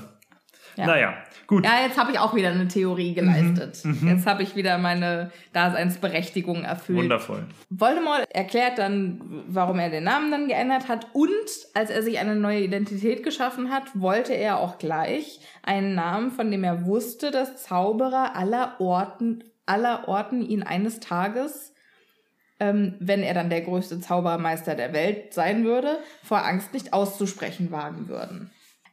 Ja. 0.81 0.87
Naja, 0.87 1.15
gut. 1.47 1.65
Ja, 1.65 1.83
jetzt 1.85 1.99
habe 1.99 2.11
ich 2.11 2.19
auch 2.19 2.35
wieder 2.35 2.49
eine 2.49 2.67
Theorie 2.67 3.13
geleistet. 3.13 3.85
Mhm, 3.85 3.99
mhm. 4.01 4.09
jetzt 4.09 4.27
habe 4.27 4.43
ich 4.43 4.57
wieder 4.57 4.79
meine 4.79 5.31
Daseinsberechtigung 5.53 6.65
erfüllt. 6.65 6.99
Wundervoll. 6.99 7.45
Voldemort 7.69 8.25
erklärt 8.31 8.79
dann, 8.79 9.21
warum 9.49 9.79
er 9.79 9.91
den 9.91 10.05
Namen 10.05 10.31
dann 10.31 10.49
geändert 10.49 10.89
hat. 10.89 11.09
Und 11.13 11.31
als 11.75 11.91
er 11.91 12.03
sich 12.03 12.19
eine 12.19 12.35
neue 12.35 12.61
Identität 12.61 13.23
geschaffen 13.23 13.71
hat, 13.71 13.85
wollte 13.95 14.33
er 14.33 14.59
auch 14.59 14.79
gleich 14.79 15.41
einen 15.63 15.95
Namen, 15.95 16.31
von 16.31 16.51
dem 16.51 16.65
er 16.65 16.87
wusste, 16.87 17.31
dass 17.31 17.63
Zauberer 17.63 18.35
aller 18.37 18.81
Orten, 18.81 19.45
aller 19.67 20.09
Orten 20.09 20.41
ihn 20.41 20.63
eines 20.63 21.01
Tages 21.01 21.75
ähm, 22.61 22.95
wenn 23.01 23.23
er 23.23 23.33
dann 23.33 23.49
der 23.49 23.63
größte 23.63 24.01
Zaubermeister 24.01 24.75
der 24.75 24.93
Welt 24.93 25.33
sein 25.33 25.65
würde, 25.65 25.99
vor 26.23 26.45
Angst 26.45 26.75
nicht 26.75 26.93
auszusprechen 26.93 27.71
wagen 27.71 28.09
würden. 28.09 28.51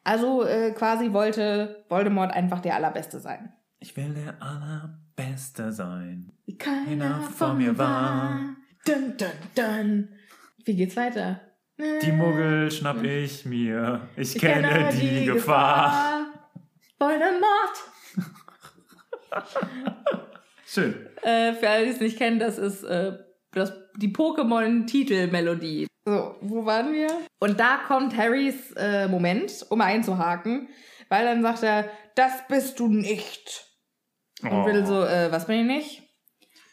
Also 0.07 0.45
äh, 0.45 0.71
quasi 0.71 1.11
wollte 1.11 1.83
Voldemort 1.89 2.31
einfach 2.31 2.61
der 2.61 2.75
Allerbeste 2.75 3.19
sein. 3.19 3.51
Ich 3.79 3.97
will 3.97 4.13
der 4.13 4.41
Allerbeste 4.41 5.73
sein. 5.73 6.31
Wie 6.45 6.57
keiner 6.57 7.19
vor 7.23 7.53
mir 7.53 7.77
war. 7.77 8.55
Dun, 8.85 9.17
dun, 9.17 9.27
dun. 9.53 10.09
Wie 10.63 10.77
geht's 10.77 10.95
weiter? 10.95 11.41
Die 11.77 12.13
Muggel 12.13 12.71
schnapp 12.71 13.03
ich 13.03 13.45
mir. 13.45 14.07
Ich, 14.15 14.35
ich 14.35 14.41
kenne, 14.41 14.69
kenne, 14.69 14.89
die, 14.93 15.09
die 15.09 15.25
Gefahr. 15.25 16.25
Gefahr. 16.97 17.19
Voldemort. 17.19 17.83
Schön. 20.65 20.95
Äh, 21.21 21.51
für 21.51 21.69
alle, 21.69 21.83
die 21.83 21.91
es 21.91 21.99
nicht 21.99 22.17
kennen, 22.17 22.39
das 22.39 22.57
ist 22.57 22.83
äh, 22.83 23.17
das, 23.51 23.73
die 23.97 24.13
Pokémon-Titelmelodie. 24.13 25.85
So, 26.07 26.35
wo 26.39 26.65
waren 26.65 26.93
wir? 26.93 27.09
Und 27.39 27.59
da 27.59 27.81
kommt 27.85 28.15
Harrys 28.15 28.71
äh, 28.77 29.09
Moment, 29.09 29.65
um 29.69 29.81
einzuhaken, 29.81 30.69
weil 31.09 31.25
dann 31.25 31.41
sagt 31.41 31.63
er, 31.63 31.89
das 32.15 32.47
bist 32.47 32.79
du 32.79 32.87
nicht. 32.87 33.65
Und 34.41 34.53
oh. 34.53 34.63
Riddle 34.63 34.85
so, 34.85 35.03
äh, 35.03 35.29
was 35.33 35.47
bin 35.47 35.59
ich 35.59 35.65
nicht? 35.65 36.03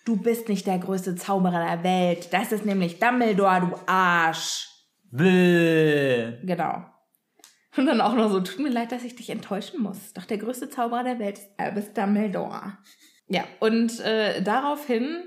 Du 0.05 0.15
bist 0.15 0.49
nicht 0.49 0.69
der 0.69 0.79
größte 0.79 1.17
Zauberer 1.17 1.67
der 1.67 1.83
Welt. 1.83 2.33
Das 2.33 2.53
ist 2.53 2.65
nämlich 2.65 3.01
Dumbledore, 3.01 3.63
du 3.63 3.77
Arsch. 3.87 4.69
Bäh. 5.11 6.39
Genau. 6.45 6.85
Und 7.77 7.87
dann 7.87 8.01
auch 8.03 8.15
noch 8.15 8.31
so, 8.31 8.39
tut 8.39 8.61
mir 8.61 8.71
leid, 8.71 8.93
dass 8.93 9.03
ich 9.03 9.17
dich 9.17 9.31
enttäuschen 9.31 9.83
muss. 9.83 10.13
Doch 10.13 10.27
der 10.27 10.39
größte 10.39 10.71
Zauberer 10.71 11.03
der 11.03 11.19
Welt 11.19 11.39
ist 11.39 11.49
Albus 11.57 11.93
Dumbledore. 11.93 12.79
Ja, 13.27 13.43
und 13.59 13.99
äh, 13.99 14.43
daraufhin 14.43 15.25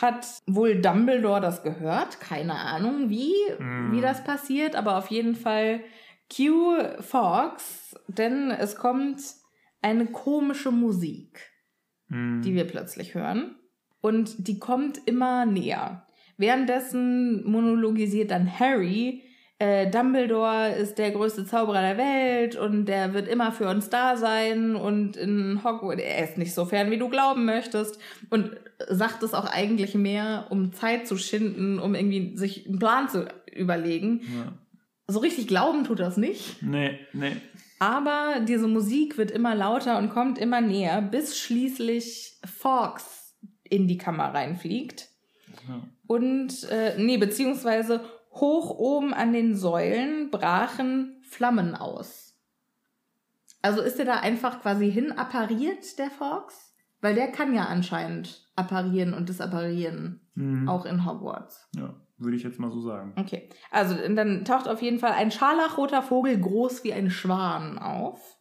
hat 0.00 0.26
wohl 0.46 0.80
Dumbledore 0.80 1.40
das 1.40 1.62
gehört. 1.62 2.20
Keine 2.20 2.54
Ahnung, 2.54 3.08
wie, 3.08 3.32
mm. 3.58 3.92
wie 3.92 4.00
das 4.00 4.24
passiert, 4.24 4.76
aber 4.76 4.98
auf 4.98 5.08
jeden 5.08 5.34
Fall 5.34 5.80
Q 6.34 6.76
Fox, 7.00 7.94
denn 8.08 8.50
es 8.50 8.76
kommt 8.76 9.20
eine 9.82 10.06
komische 10.06 10.70
Musik, 10.70 11.52
mm. 12.08 12.42
die 12.42 12.54
wir 12.54 12.64
plötzlich 12.64 13.14
hören. 13.14 13.56
Und 14.00 14.46
die 14.46 14.58
kommt 14.58 15.00
immer 15.06 15.46
näher. 15.46 16.06
Währenddessen 16.36 17.48
monologisiert 17.50 18.30
dann 18.30 18.58
Harry, 18.58 19.22
äh, 19.58 19.90
Dumbledore 19.90 20.72
ist 20.72 20.98
der 20.98 21.12
größte 21.12 21.46
Zauberer 21.46 21.80
der 21.80 21.96
Welt 21.96 22.56
und 22.56 22.86
der 22.86 23.14
wird 23.14 23.26
immer 23.26 23.52
für 23.52 23.68
uns 23.68 23.88
da 23.88 24.16
sein 24.16 24.76
und 24.76 25.16
in 25.16 25.62
Hogwarts, 25.64 26.02
er 26.02 26.24
ist 26.24 26.36
nicht 26.36 26.52
so 26.52 26.66
fern, 26.66 26.90
wie 26.90 26.98
du 26.98 27.08
glauben 27.08 27.46
möchtest 27.46 27.98
und 28.28 28.50
sagt 28.88 29.22
es 29.22 29.32
auch 29.32 29.46
eigentlich 29.46 29.94
mehr, 29.94 30.46
um 30.50 30.72
Zeit 30.72 31.06
zu 31.06 31.16
schinden, 31.16 31.78
um 31.78 31.94
irgendwie 31.94 32.36
sich 32.36 32.66
einen 32.66 32.78
Plan 32.78 33.08
zu 33.08 33.26
überlegen. 33.50 34.20
Ja. 34.20 34.52
So 35.08 35.20
richtig 35.20 35.48
glauben 35.48 35.84
tut 35.84 36.00
das 36.00 36.16
nicht. 36.16 36.62
Nee, 36.62 36.98
nee. 37.12 37.32
Aber 37.78 38.40
diese 38.46 38.68
Musik 38.68 39.16
wird 39.16 39.30
immer 39.30 39.54
lauter 39.54 39.98
und 39.98 40.10
kommt 40.10 40.38
immer 40.38 40.60
näher, 40.60 41.00
bis 41.00 41.38
schließlich 41.38 42.38
Fox 42.44 43.34
in 43.64 43.88
die 43.88 43.98
Kammer 43.98 44.34
reinfliegt. 44.34 45.08
Ja. 45.68 45.82
Und, 46.06 46.64
äh, 46.70 46.94
nee, 46.98 47.16
beziehungsweise 47.16 48.00
Hoch 48.40 48.70
oben 48.70 49.14
an 49.14 49.32
den 49.32 49.54
Säulen 49.54 50.30
brachen 50.30 51.22
Flammen 51.22 51.74
aus. 51.74 52.38
Also 53.62 53.82
ist 53.82 53.98
er 53.98 54.04
da 54.04 54.20
einfach 54.20 54.62
quasi 54.62 54.90
hin 54.90 55.12
appariert, 55.12 55.98
der 55.98 56.10
Fox? 56.10 56.74
Weil 57.00 57.14
der 57.14 57.28
kann 57.28 57.54
ja 57.54 57.66
anscheinend 57.66 58.48
apparieren 58.56 59.12
und 59.12 59.28
disapparieren. 59.28 60.20
Mhm. 60.34 60.68
Auch 60.68 60.86
in 60.86 61.04
Hogwarts. 61.04 61.68
Ja, 61.74 61.94
würde 62.18 62.36
ich 62.36 62.42
jetzt 62.42 62.58
mal 62.58 62.70
so 62.70 62.80
sagen. 62.80 63.12
Okay. 63.16 63.48
Also 63.70 63.94
dann 63.94 64.44
taucht 64.44 64.68
auf 64.68 64.82
jeden 64.82 64.98
Fall 64.98 65.12
ein 65.12 65.30
scharlachroter 65.30 66.02
Vogel 66.02 66.38
groß 66.38 66.84
wie 66.84 66.92
ein 66.92 67.10
Schwan 67.10 67.78
auf. 67.78 68.38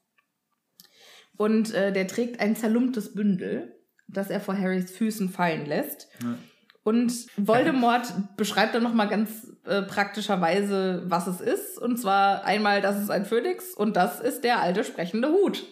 Und 1.38 1.74
äh, 1.74 1.92
der 1.92 2.08
trägt 2.08 2.40
ein 2.40 2.56
zerlumptes 2.56 3.14
Bündel, 3.14 3.76
das 4.08 4.30
er 4.30 4.40
vor 4.40 4.58
Harrys 4.58 4.92
Füßen 4.92 5.30
fallen 5.30 5.66
lässt. 5.66 6.08
Ja. 6.22 6.38
Und 6.86 7.12
Voldemort 7.36 8.14
beschreibt 8.38 8.76
dann 8.76 8.84
nochmal 8.84 9.08
ganz 9.08 9.52
äh, 9.66 9.82
praktischerweise, 9.82 11.02
was 11.08 11.26
es 11.26 11.42
ist. 11.42 11.80
Und 11.82 11.98
zwar 11.98 12.46
einmal, 12.46 12.80
das 12.80 13.02
ist 13.02 13.10
ein 13.10 13.26
Phönix 13.26 13.74
und 13.74 13.96
das 13.96 14.20
ist 14.20 14.44
der 14.44 14.62
alte 14.62 14.84
sprechende 14.84 15.30
Hut. 15.30 15.64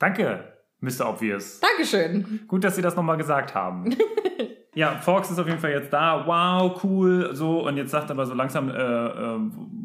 Danke. 0.00 0.56
Mr. 0.80 1.08
Obvious. 1.08 1.60
Dankeschön. 1.60 2.40
Gut, 2.48 2.64
dass 2.64 2.74
Sie 2.74 2.82
das 2.82 2.96
nochmal 2.96 3.16
gesagt 3.16 3.54
haben. 3.54 3.94
ja, 4.74 4.96
Fox 4.96 5.30
ist 5.30 5.38
auf 5.38 5.46
jeden 5.46 5.60
Fall 5.60 5.70
jetzt 5.70 5.92
da. 5.92 6.26
Wow, 6.26 6.82
cool. 6.82 7.30
So, 7.32 7.64
und 7.68 7.76
jetzt 7.76 7.92
sagt 7.92 8.10
aber 8.10 8.26
so 8.26 8.34
langsam 8.34 8.70
äh, 8.70 8.72
äh, 8.72 9.38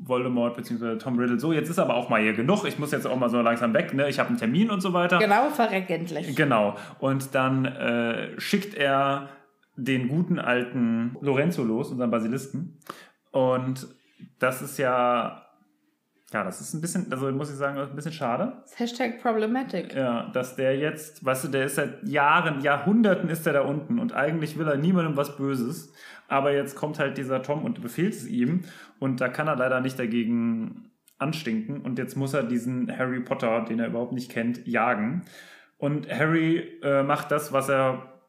Voldemort 0.04 0.56
bzw. 0.56 0.98
Tom 0.98 1.20
Riddle 1.20 1.40
so, 1.40 1.54
jetzt 1.54 1.70
ist 1.70 1.78
aber 1.78 1.94
auch 1.94 2.10
mal 2.10 2.24
hier 2.24 2.34
genug. 2.34 2.66
Ich 2.66 2.80
muss 2.80 2.92
jetzt 2.92 3.06
auch 3.06 3.18
mal 3.18 3.30
so 3.30 3.40
langsam 3.42 3.72
weg. 3.76 3.94
Ne? 3.94 4.10
Ich 4.10 4.18
habe 4.18 4.30
einen 4.30 4.40
Termin 4.40 4.72
und 4.72 4.82
so 4.82 4.94
weiter. 4.94 5.20
Genau, 5.20 5.52
verreck 5.52 5.92
endlich. 5.92 6.36
Genau. 6.36 6.76
Und 6.98 7.36
dann 7.36 7.66
äh, 7.66 8.40
schickt 8.40 8.74
er 8.74 9.30
den 9.76 10.08
guten 10.08 10.40
alten 10.40 11.18
Lorenzo 11.22 11.64
los, 11.64 11.92
unseren 11.92 12.12
Basilisken. 12.12 12.80
Und 13.32 13.88
das 14.40 14.62
ist 14.62 14.78
ja 14.78 15.46
ja, 16.34 16.44
das 16.44 16.60
ist 16.60 16.74
ein 16.74 16.82
bisschen, 16.82 17.12
also 17.12 17.32
muss 17.32 17.50
ich 17.50 17.56
sagen, 17.56 17.80
ein 17.80 17.96
bisschen 17.96 18.12
schade. 18.12 18.58
Das 18.64 18.80
Hashtag 18.80 19.22
problematic. 19.22 19.94
Ja, 19.96 20.30
dass 20.34 20.56
der 20.56 20.78
jetzt, 20.78 21.24
weißt 21.24 21.46
du, 21.46 21.48
der 21.50 21.66
ist 21.66 21.76
seit 21.76 22.04
Jahren, 22.08 22.62
Jahrhunderten 22.62 23.30
ist 23.30 23.46
er 23.46 23.54
da 23.54 23.62
unten 23.62 24.00
und 24.00 24.14
eigentlich 24.14 24.58
will 24.58 24.68
er 24.68 24.76
niemandem 24.76 25.16
was 25.16 25.38
Böses. 25.38 25.94
Aber 26.28 26.52
jetzt 26.52 26.76
kommt 26.76 27.00
halt 27.00 27.18
dieser 27.18 27.44
Tom 27.44 27.64
und 27.64 27.82
befehlt 27.82 28.14
es 28.14 28.28
ihm 28.28 28.66
und 29.00 29.22
da 29.22 29.30
kann 29.30 29.48
er 29.48 29.56
leider 29.56 29.80
nicht 29.80 30.00
dagegen 30.00 30.92
anstinken 31.20 31.82
und 31.82 32.00
jetzt 32.00 32.18
muss 32.18 32.34
er 32.34 32.44
diesen 32.44 32.92
Harry 32.98 33.22
Potter, 33.22 33.64
den 33.64 33.80
er 33.80 33.88
überhaupt 33.88 34.12
nicht 34.12 34.32
kennt, 34.32 34.66
jagen. 34.68 35.24
Und 35.78 36.10
Harry 36.12 36.80
äh, 36.82 37.04
macht 37.04 37.32
das, 37.32 37.54
was 37.54 37.70
er, 37.70 38.20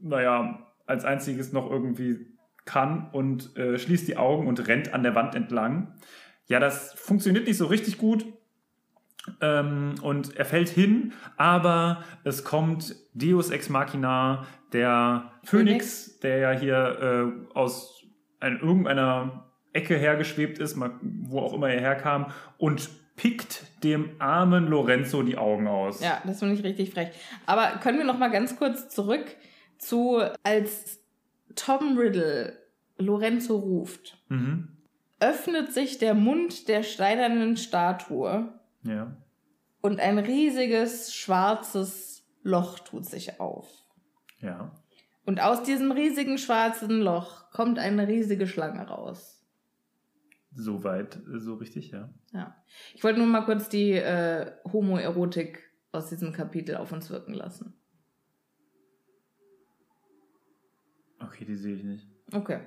naja, 0.00 0.67
als 0.88 1.04
einziges 1.04 1.52
noch 1.52 1.70
irgendwie 1.70 2.26
kann 2.64 3.08
und 3.12 3.56
äh, 3.56 3.78
schließt 3.78 4.06
die 4.08 4.16
Augen 4.16 4.46
und 4.46 4.68
rennt 4.68 4.92
an 4.92 5.02
der 5.02 5.14
Wand 5.14 5.34
entlang. 5.34 5.94
Ja, 6.46 6.60
das 6.60 6.92
funktioniert 6.94 7.46
nicht 7.46 7.56
so 7.56 7.66
richtig 7.66 7.98
gut. 7.98 8.26
Ähm, 9.40 9.94
und 10.02 10.36
er 10.36 10.44
fällt 10.44 10.68
hin, 10.68 11.12
aber 11.36 12.02
es 12.24 12.44
kommt 12.44 12.96
Deus 13.14 13.50
Ex 13.50 13.68
Machina, 13.68 14.46
der 14.72 15.32
Phönix, 15.44 16.04
Phönix. 16.04 16.20
der 16.20 16.38
ja 16.38 16.50
hier 16.52 17.42
äh, 17.52 17.54
aus 17.54 18.04
ein, 18.40 18.60
irgendeiner 18.60 19.44
Ecke 19.72 19.96
hergeschwebt 19.96 20.58
ist, 20.58 20.78
wo 21.02 21.40
auch 21.40 21.52
immer 21.52 21.68
er 21.68 21.80
herkam, 21.80 22.32
und 22.56 22.88
pickt 23.16 23.64
dem 23.82 24.10
armen 24.18 24.68
Lorenzo 24.68 25.22
die 25.22 25.36
Augen 25.36 25.66
aus. 25.66 26.00
Ja, 26.00 26.22
das 26.24 26.38
finde 26.38 26.54
ich 26.54 26.64
richtig 26.64 26.92
frech. 26.92 27.08
Aber 27.46 27.78
können 27.82 27.98
wir 27.98 28.04
noch 28.04 28.18
mal 28.18 28.30
ganz 28.30 28.56
kurz 28.56 28.88
zurück 28.88 29.26
zu, 29.78 30.20
als 30.42 31.00
Tom 31.54 31.96
Riddle 31.96 32.58
Lorenzo 32.98 33.56
ruft. 33.56 34.22
Mhm 34.28 34.78
öffnet 35.20 35.72
sich 35.72 35.98
der 35.98 36.14
Mund 36.14 36.68
der 36.68 36.82
steinernen 36.82 37.56
Statue. 37.56 38.52
Ja. 38.82 39.16
Und 39.80 40.00
ein 40.00 40.18
riesiges 40.18 41.14
schwarzes 41.14 42.24
Loch 42.42 42.78
tut 42.80 43.04
sich 43.04 43.40
auf. 43.40 43.68
Ja. 44.40 44.72
Und 45.24 45.40
aus 45.40 45.62
diesem 45.62 45.92
riesigen 45.92 46.38
schwarzen 46.38 47.00
Loch 47.00 47.50
kommt 47.50 47.78
eine 47.78 48.08
riesige 48.08 48.46
Schlange 48.46 48.86
raus. 48.86 49.44
Soweit, 50.52 51.20
so 51.26 51.54
richtig, 51.54 51.90
ja. 51.90 52.08
Ja. 52.32 52.56
Ich 52.94 53.04
wollte 53.04 53.18
nur 53.18 53.28
mal 53.28 53.44
kurz 53.44 53.68
die 53.68 53.92
äh, 53.92 54.50
Homoerotik 54.72 55.62
aus 55.92 56.08
diesem 56.08 56.32
Kapitel 56.32 56.76
auf 56.76 56.92
uns 56.92 57.10
wirken 57.10 57.34
lassen. 57.34 57.77
Okay, 61.20 61.44
die 61.44 61.56
sehe 61.56 61.74
ich 61.74 61.84
nicht. 61.84 62.06
Okay. 62.32 62.60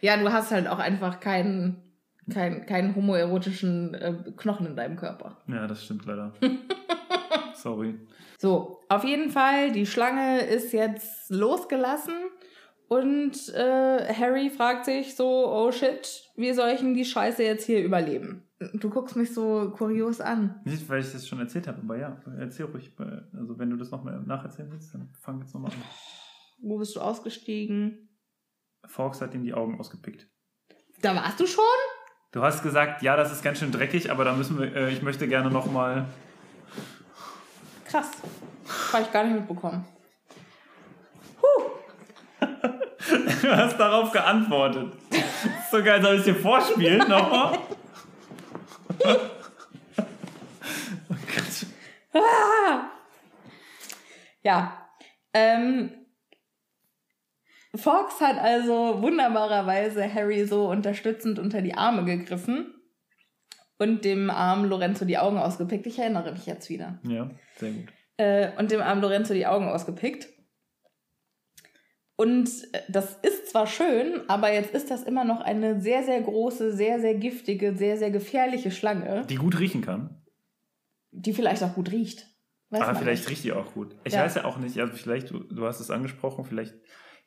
Ja, 0.00 0.16
du 0.16 0.32
hast 0.32 0.50
halt 0.50 0.68
auch 0.68 0.78
einfach 0.78 1.20
keinen 1.20 1.82
keinen, 2.30 2.66
keinen 2.66 2.94
homoerotischen 2.94 3.94
äh, 3.94 4.14
Knochen 4.36 4.66
in 4.66 4.76
deinem 4.76 4.96
Körper. 4.96 5.38
Ja, 5.48 5.66
das 5.66 5.84
stimmt 5.84 6.06
leider. 6.06 6.32
Sorry. 7.54 7.94
So, 8.38 8.80
auf 8.88 9.04
jeden 9.04 9.30
Fall, 9.30 9.72
die 9.72 9.86
Schlange 9.86 10.40
ist 10.40 10.72
jetzt 10.72 11.30
losgelassen 11.30 12.14
und 12.88 13.48
äh, 13.54 14.12
Harry 14.14 14.50
fragt 14.50 14.84
sich 14.84 15.16
so, 15.16 15.48
oh 15.48 15.72
shit, 15.72 16.30
wie 16.36 16.52
soll 16.52 16.70
ich 16.70 16.80
denn 16.80 16.94
die 16.94 17.04
Scheiße 17.04 17.42
jetzt 17.42 17.66
hier 17.66 17.84
überleben? 17.84 18.42
Du 18.74 18.90
guckst 18.90 19.16
mich 19.16 19.34
so 19.34 19.72
kurios 19.76 20.20
an. 20.20 20.60
Nicht, 20.64 20.88
weil 20.88 21.00
ich 21.00 21.10
das 21.10 21.26
schon 21.26 21.40
erzählt 21.40 21.66
habe, 21.66 21.80
aber 21.82 21.98
ja, 21.98 22.16
erzähl 22.38 22.66
ruhig. 22.66 22.92
Also 23.36 23.58
wenn 23.58 23.70
du 23.70 23.76
das 23.76 23.90
nochmal 23.90 24.20
nacherzählen 24.20 24.70
willst, 24.70 24.94
dann 24.94 25.08
fang 25.20 25.40
jetzt 25.40 25.54
nochmal 25.54 25.72
an. 25.72 25.78
Wo 26.62 26.78
bist 26.78 26.94
du 26.94 27.00
ausgestiegen? 27.00 28.08
Fox 28.86 29.20
hat 29.20 29.34
ihm 29.34 29.42
die 29.42 29.52
Augen 29.52 29.78
ausgepickt. 29.80 30.28
Da 31.00 31.14
warst 31.16 31.40
du 31.40 31.46
schon? 31.46 31.64
Du 32.30 32.42
hast 32.42 32.62
gesagt, 32.62 33.02
ja, 33.02 33.16
das 33.16 33.32
ist 33.32 33.42
ganz 33.42 33.58
schön 33.58 33.72
dreckig, 33.72 34.10
aber 34.10 34.24
da 34.24 34.32
müssen 34.32 34.58
wir, 34.58 34.74
äh, 34.74 34.92
ich 34.92 35.02
möchte 35.02 35.26
gerne 35.26 35.50
nochmal. 35.50 36.06
Krass. 37.84 38.10
Habe 38.92 39.02
ich 39.02 39.10
gar 39.10 39.24
nicht 39.24 39.34
mitbekommen. 39.34 39.84
Huh. 41.42 41.62
du 43.42 43.56
hast 43.56 43.76
darauf 43.76 44.12
geantwortet. 44.12 44.96
so 45.70 45.82
geil, 45.82 46.00
soll 46.00 46.16
ich 46.16 46.24
dir 46.24 46.36
vorspielen 46.36 47.08
nochmal? 47.08 47.58
oh. 49.04 49.16
Ah. 52.14 52.90
Ja. 54.42 54.90
Ähm, 55.32 56.01
Fox 57.74 58.20
hat 58.20 58.38
also 58.38 59.00
wunderbarerweise 59.00 60.12
Harry 60.12 60.44
so 60.44 60.68
unterstützend 60.68 61.38
unter 61.38 61.62
die 61.62 61.74
Arme 61.74 62.04
gegriffen 62.04 62.74
und 63.78 64.04
dem 64.04 64.30
armen 64.30 64.68
Lorenzo 64.68 65.04
die 65.04 65.18
Augen 65.18 65.38
ausgepickt. 65.38 65.86
Ich 65.86 65.98
erinnere 65.98 66.32
mich 66.32 66.46
jetzt 66.46 66.68
wieder. 66.68 67.00
Ja, 67.04 67.30
sehr 67.56 67.72
gut. 67.72 67.92
Äh, 68.18 68.50
und 68.58 68.70
dem 68.70 68.82
armen 68.82 69.00
Lorenzo 69.00 69.32
die 69.32 69.46
Augen 69.46 69.68
ausgepickt. 69.68 70.28
Und 72.14 72.50
das 72.88 73.16
ist 73.22 73.50
zwar 73.50 73.66
schön, 73.66 74.20
aber 74.28 74.52
jetzt 74.52 74.74
ist 74.74 74.90
das 74.90 75.02
immer 75.02 75.24
noch 75.24 75.40
eine 75.40 75.80
sehr, 75.80 76.04
sehr 76.04 76.20
große, 76.20 76.76
sehr, 76.76 77.00
sehr 77.00 77.14
giftige, 77.14 77.74
sehr, 77.74 77.96
sehr 77.96 78.10
gefährliche 78.10 78.70
Schlange. 78.70 79.24
Die 79.28 79.36
gut 79.36 79.58
riechen 79.58 79.80
kann. 79.80 80.22
Die 81.10 81.32
vielleicht 81.32 81.62
auch 81.62 81.74
gut 81.74 81.90
riecht. 81.90 82.28
Weiß 82.70 82.82
aber 82.82 82.98
vielleicht 82.98 83.22
nicht. 83.22 83.30
riecht 83.30 83.44
die 83.44 83.52
auch 83.52 83.72
gut. 83.74 83.96
Ich 84.04 84.12
ja. 84.12 84.22
weiß 84.22 84.36
ja 84.36 84.44
auch 84.44 84.58
nicht, 84.58 84.78
also 84.78 84.92
vielleicht, 84.94 85.30
du, 85.30 85.40
du 85.40 85.66
hast 85.66 85.80
es 85.80 85.90
angesprochen, 85.90 86.44
vielleicht 86.44 86.74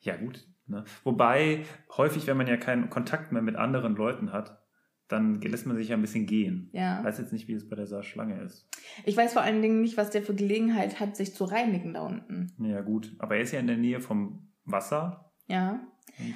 ja, 0.00 0.16
gut. 0.16 0.46
Ne? 0.66 0.84
Wobei, 1.04 1.64
häufig, 1.96 2.26
wenn 2.26 2.36
man 2.36 2.46
ja 2.46 2.56
keinen 2.56 2.90
Kontakt 2.90 3.32
mehr 3.32 3.42
mit 3.42 3.56
anderen 3.56 3.94
Leuten 3.94 4.32
hat, 4.32 4.62
dann 5.08 5.40
lässt 5.40 5.66
man 5.66 5.76
sich 5.76 5.88
ja 5.88 5.96
ein 5.96 6.02
bisschen 6.02 6.26
gehen. 6.26 6.68
Ja. 6.72 6.98
Ich 6.98 7.04
weiß 7.04 7.18
jetzt 7.18 7.32
nicht, 7.32 7.46
wie 7.46 7.52
es 7.52 7.68
bei 7.68 7.76
der 7.76 8.02
Schlange 8.02 8.40
ist. 8.40 8.68
Ich 9.04 9.16
weiß 9.16 9.32
vor 9.32 9.42
allen 9.42 9.62
Dingen 9.62 9.80
nicht, 9.80 9.96
was 9.96 10.10
der 10.10 10.22
für 10.22 10.34
Gelegenheit 10.34 10.98
hat, 10.98 11.16
sich 11.16 11.34
zu 11.34 11.44
reinigen 11.44 11.94
da 11.94 12.00
unten. 12.00 12.52
Ja, 12.58 12.80
gut. 12.80 13.14
Aber 13.20 13.36
er 13.36 13.42
ist 13.42 13.52
ja 13.52 13.60
in 13.60 13.68
der 13.68 13.76
Nähe 13.76 14.00
vom 14.00 14.48
Wasser. 14.64 15.30
Ja. 15.46 15.80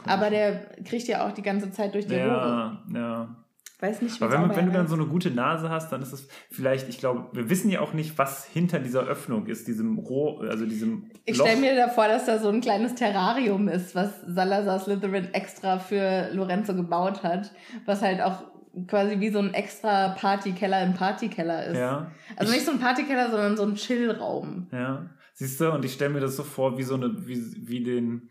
Aber 0.05 0.31
der 0.31 0.77
kriegt 0.85 1.09
ja 1.09 1.27
auch 1.27 1.33
die 1.33 1.43
ganze 1.43 1.73
Zeit 1.73 1.95
durch 1.95 2.07
die 2.07 2.15
ja, 2.15 2.27
Rohre. 2.27 2.85
Ja, 2.95 3.40
Weiß 3.81 4.03
nicht, 4.03 4.21
wie 4.21 4.25
Aber 4.25 4.33
wenn, 4.33 4.57
wenn 4.57 4.67
du 4.67 4.73
dann 4.73 4.89
so 4.89 4.95
eine 4.95 5.07
gute 5.07 5.31
Nase 5.31 5.71
hast, 5.71 5.91
dann 5.91 6.03
ist 6.03 6.13
es 6.13 6.29
vielleicht, 6.51 6.89
ich 6.89 6.99
glaube, 6.99 7.29
wir 7.33 7.49
wissen 7.49 7.71
ja 7.71 7.81
auch 7.81 7.95
nicht, 7.95 8.19
was 8.19 8.45
hinter 8.45 8.79
dieser 8.79 9.05
Öffnung 9.05 9.47
ist, 9.47 9.69
diesem 9.69 9.99
Roh, 9.99 10.41
also 10.41 10.67
diesem. 10.67 11.11
Ich 11.25 11.37
stelle 11.37 11.59
mir 11.59 11.75
da 11.75 11.89
vor, 11.89 12.07
dass 12.07 12.27
da 12.27 12.39
so 12.39 12.51
ein 12.51 12.61
kleines 12.61 12.95
Terrarium 12.95 13.69
ist, 13.69 13.95
was 13.95 14.21
Salazar 14.27 14.79
Slytherin 14.81 15.33
extra 15.33 15.79
für 15.79 16.29
Lorenzo 16.33 16.75
gebaut 16.75 17.23
hat, 17.23 17.53
was 17.87 18.03
halt 18.03 18.21
auch 18.21 18.45
quasi 18.87 19.19
wie 19.21 19.31
so 19.31 19.39
ein 19.39 19.55
extra 19.55 20.11
Partykeller 20.11 20.83
im 20.83 20.95
Partykeller 20.95 21.67
ist. 21.67 21.79
Ja. 21.79 22.11
Also 22.37 22.53
nicht 22.53 22.65
so 22.65 22.73
ein 22.73 22.81
Partykeller, 22.81 23.31
sondern 23.31 23.57
so 23.57 23.65
ein 23.65 23.75
Chillraum. 23.75 24.69
Ja. 24.73 25.11
Siehst 25.35 25.61
du, 25.61 25.73
und 25.73 25.85
ich 25.85 25.95
stelle 25.95 26.13
mir 26.13 26.21
das 26.21 26.37
so 26.37 26.43
vor, 26.43 26.77
wie 26.77 26.83
so 26.83 26.95
eine, 26.95 27.27
wie, 27.27 27.43
wie 27.67 27.83
den, 27.83 28.29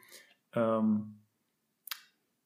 ähm, 0.54 1.19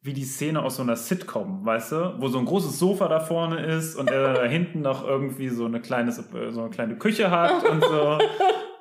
wie 0.03 0.13
die 0.13 0.25
Szene 0.25 0.61
aus 0.61 0.75
so 0.75 0.83
einer 0.83 0.97
Sitcom, 0.97 1.65
weißt 1.65 1.93
du, 1.93 2.15
wo 2.19 2.27
so 2.27 2.37
ein 2.37 2.45
großes 2.45 2.77
Sofa 2.77 3.07
da 3.07 3.21
vorne 3.21 3.65
ist 3.65 3.95
und 3.95 4.11
er 4.11 4.33
da 4.33 4.43
hinten 4.47 4.81
noch 4.81 5.07
irgendwie 5.07 5.47
so 5.47 5.65
eine 5.65 5.79
kleine, 5.79 6.11
so 6.11 6.23
eine 6.33 6.69
kleine 6.69 6.97
Küche 6.97 7.31
hat 7.31 7.63
und 7.69 7.83
so. 7.83 8.19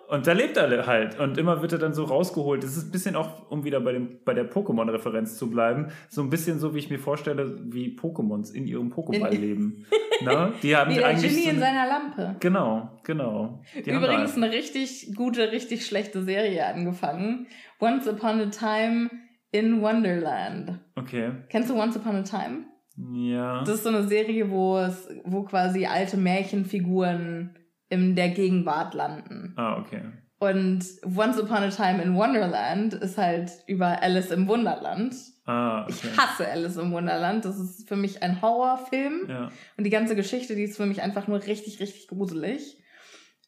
Und 0.09 0.27
da 0.27 0.33
lebt 0.33 0.59
er 0.59 0.87
halt. 0.87 1.19
Und 1.19 1.39
immer 1.39 1.63
wird 1.63 1.73
er 1.73 1.79
dann 1.79 1.95
so 1.95 2.05
rausgeholt. 2.05 2.63
Das 2.63 2.77
ist 2.77 2.89
ein 2.89 2.91
bisschen 2.91 3.17
auch, 3.17 3.51
um 3.51 3.65
wieder 3.65 3.81
bei, 3.81 3.93
dem, 3.93 4.19
bei 4.27 4.35
der 4.35 4.45
Pokémon-Referenz 4.45 5.39
zu 5.39 5.49
bleiben, 5.49 5.87
so 6.11 6.21
ein 6.21 6.29
bisschen 6.29 6.59
so, 6.59 6.75
wie 6.75 6.81
ich 6.81 6.91
mir 6.91 6.99
vorstelle, 6.99 7.59
wie 7.73 7.97
Pokémons 7.99 8.53
in 8.53 8.67
ihrem 8.67 8.93
Pokéball 8.93 9.31
leben. 9.31 9.87
ne? 10.21 10.53
Die 10.63 10.77
haben 10.77 10.91
wie 10.91 10.97
der 10.97 11.07
eigentlich 11.07 11.33
Genie 11.33 11.45
so 11.45 11.51
in 11.53 11.61
seiner 11.61 11.87
Lampe. 11.87 12.37
Genau, 12.41 12.91
genau. 13.05 13.63
Die 13.75 13.91
Übrigens 13.91 14.37
eine 14.37 14.51
richtig 14.51 15.15
gute, 15.17 15.51
richtig 15.51 15.87
schlechte 15.87 16.23
Serie 16.23 16.67
angefangen. 16.67 17.47
Once 17.81 18.07
Upon 18.07 18.39
a 18.39 18.47
Time 18.51 19.09
in 19.53 19.81
Wonderland. 19.81 20.81
Okay. 20.97 21.31
Kennst 21.49 21.71
du 21.71 21.79
Once 21.79 21.97
Upon 21.97 22.17
a 22.17 22.23
Time? 22.23 22.65
Ja. 23.13 23.61
Das 23.61 23.77
ist 23.77 23.85
so 23.85 23.91
eine 23.91 24.07
Serie, 24.09 24.51
wo 24.51 24.79
es, 24.79 25.09
wo 25.25 25.45
quasi 25.45 25.87
alte 25.87 26.17
Märchenfiguren 26.17 27.57
in 27.89 28.17
der 28.17 28.31
Gegenwart 28.31 28.95
landen. 28.95 29.55
Ah, 29.57 29.79
okay. 29.79 30.03
Und 30.39 30.85
Once 31.05 31.39
Upon 31.41 31.59
a 31.59 31.69
Time 31.69 32.03
in 32.03 32.17
Wonderland 32.17 32.95
ist 32.95 33.17
halt 33.17 33.53
über 33.67 34.03
Alice 34.03 34.31
im 34.31 34.49
Wunderland. 34.49 35.15
Ah, 35.45 35.83
okay. 35.83 35.95
Ich 36.13 36.19
hasse 36.19 36.49
Alice 36.49 36.77
im 36.77 36.91
Wunderland. 36.91 37.45
Das 37.45 37.59
ist 37.59 37.87
für 37.89 37.97
mich 37.97 38.23
ein 38.23 38.43
Horrorfilm. 38.43 39.27
Ja. 39.29 39.51
Und 39.77 39.85
die 39.85 39.91
ganze 39.91 40.17
Geschichte, 40.17 40.57
die 40.57 40.65
ist 40.65 40.77
für 40.77 40.87
mich 40.87 41.03
einfach 41.03 41.29
nur 41.29 41.45
richtig, 41.47 41.79
richtig 41.81 42.09
gruselig. 42.09 42.83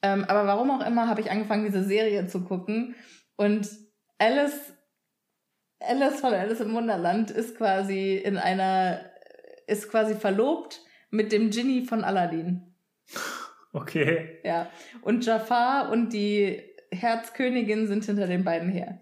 Ähm, 0.02 0.24
aber 0.28 0.46
warum 0.46 0.70
auch 0.70 0.86
immer 0.86 1.08
habe 1.08 1.20
ich 1.20 1.30
angefangen, 1.30 1.64
diese 1.64 1.82
Serie 1.82 2.26
zu 2.26 2.44
gucken. 2.44 2.94
Und 3.36 3.68
Alice, 4.18 4.73
Alice 5.88 6.20
von 6.20 6.32
Alice 6.32 6.60
im 6.60 6.74
Wunderland 6.74 7.30
ist 7.30 7.56
quasi 7.56 8.16
in 8.16 8.36
einer, 8.36 9.00
ist 9.66 9.90
quasi 9.90 10.14
verlobt 10.14 10.80
mit 11.10 11.32
dem 11.32 11.50
Genie 11.50 11.84
von 11.84 12.04
Aladdin. 12.04 12.74
Okay. 13.72 14.40
Ja. 14.44 14.68
Und 15.02 15.26
Jafar 15.26 15.90
und 15.90 16.12
die 16.12 16.62
Herzkönigin 16.90 17.86
sind 17.86 18.04
hinter 18.04 18.26
den 18.26 18.44
beiden 18.44 18.70
her. 18.70 19.00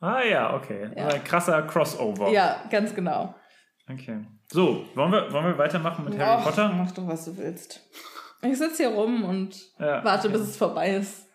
Ah 0.00 0.22
ja, 0.22 0.54
okay. 0.54 0.90
Ja. 0.96 1.08
Ein 1.08 1.24
krasser 1.24 1.62
Crossover. 1.62 2.28
Ja, 2.30 2.64
ganz 2.70 2.94
genau. 2.94 3.34
Okay. 3.90 4.24
So, 4.48 4.84
wollen 4.94 5.12
wir, 5.12 5.32
wollen 5.32 5.46
wir 5.46 5.58
weitermachen 5.58 6.04
mit 6.04 6.18
Harry 6.18 6.40
Och, 6.40 6.44
Potter? 6.44 6.68
Mach 6.68 6.90
doch, 6.92 7.06
was 7.06 7.24
du 7.24 7.36
willst. 7.36 7.80
Ich 8.42 8.58
sitze 8.58 8.84
hier 8.84 8.94
rum 8.94 9.24
und 9.24 9.56
Ja, 9.78 10.04
warte, 10.04 10.28
okay. 10.28 10.36
bis 10.36 10.48
es 10.48 10.56
vorbei 10.56 10.96
ist. 10.96 11.25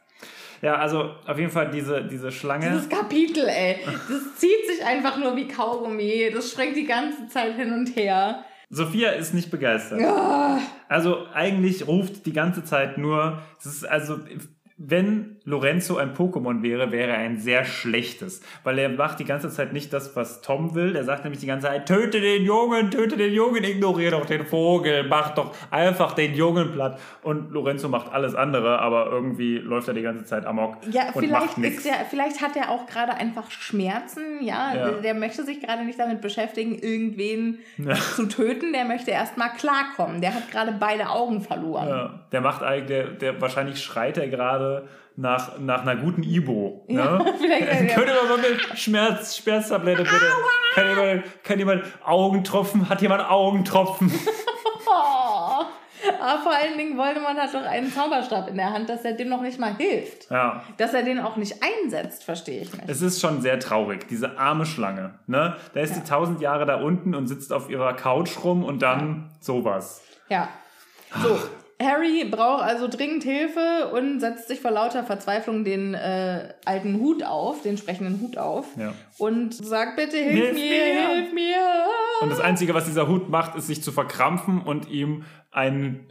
Ja, 0.61 0.75
also 0.75 1.15
auf 1.25 1.37
jeden 1.39 1.51
Fall 1.51 1.71
diese, 1.71 2.03
diese 2.03 2.31
Schlange. 2.31 2.69
Dieses 2.69 2.87
Kapitel, 2.89 3.45
ey. 3.47 3.77
Das 3.85 4.35
zieht 4.37 4.67
sich 4.67 4.85
einfach 4.85 5.17
nur 5.17 5.35
wie 5.35 5.47
Kaugummi. 5.47 6.31
Das 6.33 6.51
springt 6.51 6.75
die 6.75 6.85
ganze 6.85 7.27
Zeit 7.27 7.55
hin 7.55 7.73
und 7.73 7.95
her. 7.95 8.45
Sophia 8.69 9.09
ist 9.09 9.33
nicht 9.33 9.51
begeistert. 9.51 10.01
Ah, 10.01 10.59
Also 10.87 11.25
eigentlich 11.33 11.87
ruft 11.87 12.25
die 12.25 12.31
ganze 12.33 12.63
Zeit 12.63 12.97
nur, 12.97 13.41
es 13.59 13.65
ist 13.65 13.85
also, 13.85 14.19
wenn 14.77 15.40
Lorenzo 15.43 15.97
ein 15.97 16.13
Pokémon 16.13 16.61
wäre, 16.61 16.91
wäre 16.91 17.11
er 17.11 17.17
ein 17.17 17.39
sehr 17.39 17.65
schlechtes. 17.65 18.41
Weil 18.63 18.77
er 18.77 18.89
macht 18.89 19.19
die 19.19 19.25
ganze 19.25 19.49
Zeit 19.49 19.73
nicht 19.73 19.91
das, 19.91 20.15
was 20.15 20.41
Tom 20.41 20.75
will. 20.75 20.95
Er 20.95 21.03
sagt 21.03 21.23
nämlich 21.23 21.39
die 21.41 21.47
ganze 21.47 21.65
Zeit, 21.67 21.87
töte 21.87 22.21
den 22.21 22.43
Jungen, 22.43 22.91
töte 22.91 23.17
den 23.17 23.33
Jungen, 23.33 23.63
ignoriere 23.63 24.11
doch 24.11 24.25
den 24.27 24.45
Vogel, 24.45 25.03
mach 25.07 25.33
doch 25.33 25.55
einfach 25.71 26.13
den 26.13 26.35
Jungen 26.35 26.71
platt. 26.73 26.99
Und 27.23 27.51
Lorenzo 27.51 27.89
macht 27.89 28.13
alles 28.13 28.35
andere, 28.35 28.79
aber 28.79 29.07
irgendwie 29.11 29.57
läuft 29.57 29.87
er 29.87 29.95
die 29.95 30.03
ganze 30.03 30.25
Zeit 30.25 30.45
amok 30.45 30.77
Ja, 30.91 31.07
und 31.13 31.25
vielleicht, 31.25 31.57
macht 31.57 31.65
ist 31.67 31.85
der, 31.85 32.05
vielleicht 32.09 32.41
hat 32.41 32.55
er 32.55 32.69
auch 32.69 32.85
gerade 32.85 33.13
einfach 33.15 33.49
Schmerzen. 33.49 34.43
Ja, 34.43 34.73
Ja. 34.75 34.91
Der, 34.91 35.01
der 35.01 35.13
möchte 35.15 35.43
sich 35.43 35.59
gerade 35.59 35.83
nicht 35.85 35.97
damit 35.99 36.21
beschäftigen, 36.21 36.77
irgendwen 36.77 37.59
Ja. 37.77 37.95
zu 37.95 38.27
töten. 38.27 38.73
Der 38.73 38.85
möchte 38.85 39.09
erstmal 39.09 39.49
klarkommen. 39.53 40.21
Der 40.21 40.35
hat 40.35 40.51
gerade 40.51 40.73
beide 40.79 41.09
Augen 41.09 41.41
verloren. 41.41 41.87
Ja, 41.89 42.19
der 42.31 42.41
macht 42.41 42.61
eigentlich, 42.61 42.87
der, 42.87 43.07
der 43.07 43.41
wahrscheinlich 43.41 43.81
schreit 43.81 44.17
er 44.17 44.27
gerade 44.27 44.87
nach, 45.15 45.59
nach 45.59 45.81
einer 45.81 45.95
guten 45.97 46.23
Ibo. 46.23 46.85
Ne? 46.87 46.99
Ja, 46.99 47.25
vielleicht- 47.39 47.71
Könnt 47.95 48.07
ihr 48.07 48.13
mal 48.29 48.37
eine 48.37 48.77
Schmerz, 48.77 49.37
Schmerztablette 49.37 50.03
bitte? 50.03 50.25
Kann 50.73 50.87
jemand, 50.89 51.43
kann 51.43 51.59
jemand 51.59 51.83
Augentropfen? 52.05 52.87
Hat 52.89 53.01
jemand 53.01 53.29
Augentropfen? 53.29 54.11
Oh. 54.87 55.63
Aber 56.19 56.41
vor 56.41 56.51
allen 56.51 56.77
Dingen, 56.79 56.97
Voldemort 56.97 57.37
hat 57.37 57.53
doch 57.53 57.61
einen 57.63 57.91
Zauberstab 57.91 58.47
in 58.49 58.55
der 58.55 58.71
Hand, 58.73 58.89
dass 58.89 59.05
er 59.05 59.13
dem 59.13 59.29
noch 59.29 59.41
nicht 59.41 59.59
mal 59.59 59.75
hilft. 59.75 60.31
Ja. 60.31 60.63
Dass 60.77 60.95
er 60.95 61.03
den 61.03 61.19
auch 61.19 61.35
nicht 61.35 61.57
einsetzt, 61.61 62.23
verstehe 62.23 62.61
ich 62.61 62.73
nicht. 62.73 62.89
Es 62.89 63.03
ist 63.03 63.21
schon 63.21 63.41
sehr 63.41 63.59
traurig, 63.59 64.07
diese 64.07 64.39
arme 64.39 64.65
Schlange. 64.65 65.13
Ne? 65.27 65.55
Da 65.75 65.79
ist 65.79 65.95
Ja. 65.95 66.01
die 66.01 66.09
tausend 66.09 66.41
Jahre 66.41 66.65
da 66.65 66.77
unten 66.81 67.13
und 67.13 67.27
sitzt 67.27 67.53
auf 67.53 67.69
ihrer 67.69 67.93
Couch 67.93 68.31
rum 68.43 68.63
und 68.63 68.81
dann 68.81 69.29
sowas. 69.41 70.01
Ja. 70.27 70.47
So, 71.21 71.37
Harry 71.81 72.25
braucht 72.25 72.63
also 72.63 72.87
dringend 72.87 73.23
Hilfe 73.23 73.91
und 73.93 74.19
setzt 74.19 74.47
sich 74.47 74.61
vor 74.61 74.71
lauter 74.71 75.03
Verzweiflung 75.03 75.63
den 75.63 75.93
äh, 75.93 76.53
alten 76.65 76.99
Hut 76.99 77.23
auf, 77.23 77.61
den 77.61 77.77
sprechenden 77.77 78.21
Hut 78.21 78.37
auf. 78.37 78.67
Ja. 78.77 78.93
Und 79.17 79.53
sagt 79.53 79.95
bitte, 79.95 80.17
hilf, 80.17 80.33
Hilf 80.33 80.53
mir, 80.53 80.61
mir. 80.61 81.09
hilf 81.09 81.33
mir. 81.33 81.85
Und 82.21 82.29
das 82.29 82.39
Einzige, 82.39 82.73
was 82.73 82.85
dieser 82.85 83.07
Hut 83.07 83.29
macht, 83.29 83.55
ist 83.55 83.67
sich 83.67 83.81
zu 83.83 83.91
verkrampfen 83.91 84.61
und 84.61 84.89
ihm 84.89 85.25
ein, 85.51 86.07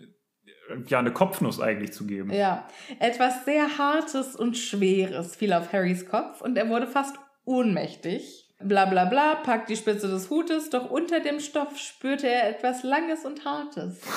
ja, 0.87 0.99
eine 0.99 1.13
Kopfnuss 1.13 1.61
eigentlich 1.61 1.93
zu 1.93 2.07
geben. 2.07 2.33
Ja, 2.33 2.67
etwas 2.99 3.45
sehr 3.45 3.79
Hartes 3.79 4.37
und 4.37 4.57
Schweres 4.57 5.37
fiel 5.37 5.53
auf 5.53 5.73
Harrys 5.73 6.07
Kopf 6.07 6.41
und 6.41 6.57
er 6.57 6.69
wurde 6.69 6.87
fast 6.87 7.17
ohnmächtig. 7.45 8.47
Bla 8.63 8.85
bla 8.85 9.07
bla, 9.07 9.37
packt 9.37 9.71
die 9.71 9.77
Spitze 9.77 10.09
des 10.09 10.29
Hutes, 10.29 10.69
doch 10.69 10.91
unter 10.91 11.21
dem 11.21 11.41
Stoff 11.41 11.79
spürte 11.79 12.29
er 12.29 12.49
etwas 12.49 12.83
Langes 12.83 13.25
und 13.25 13.45
Hartes. 13.45 14.01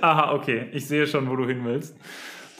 Aha, 0.00 0.32
okay. 0.34 0.68
Ich 0.72 0.86
sehe 0.86 1.06
schon, 1.06 1.28
wo 1.28 1.36
du 1.36 1.46
hin 1.46 1.64
willst. 1.64 1.96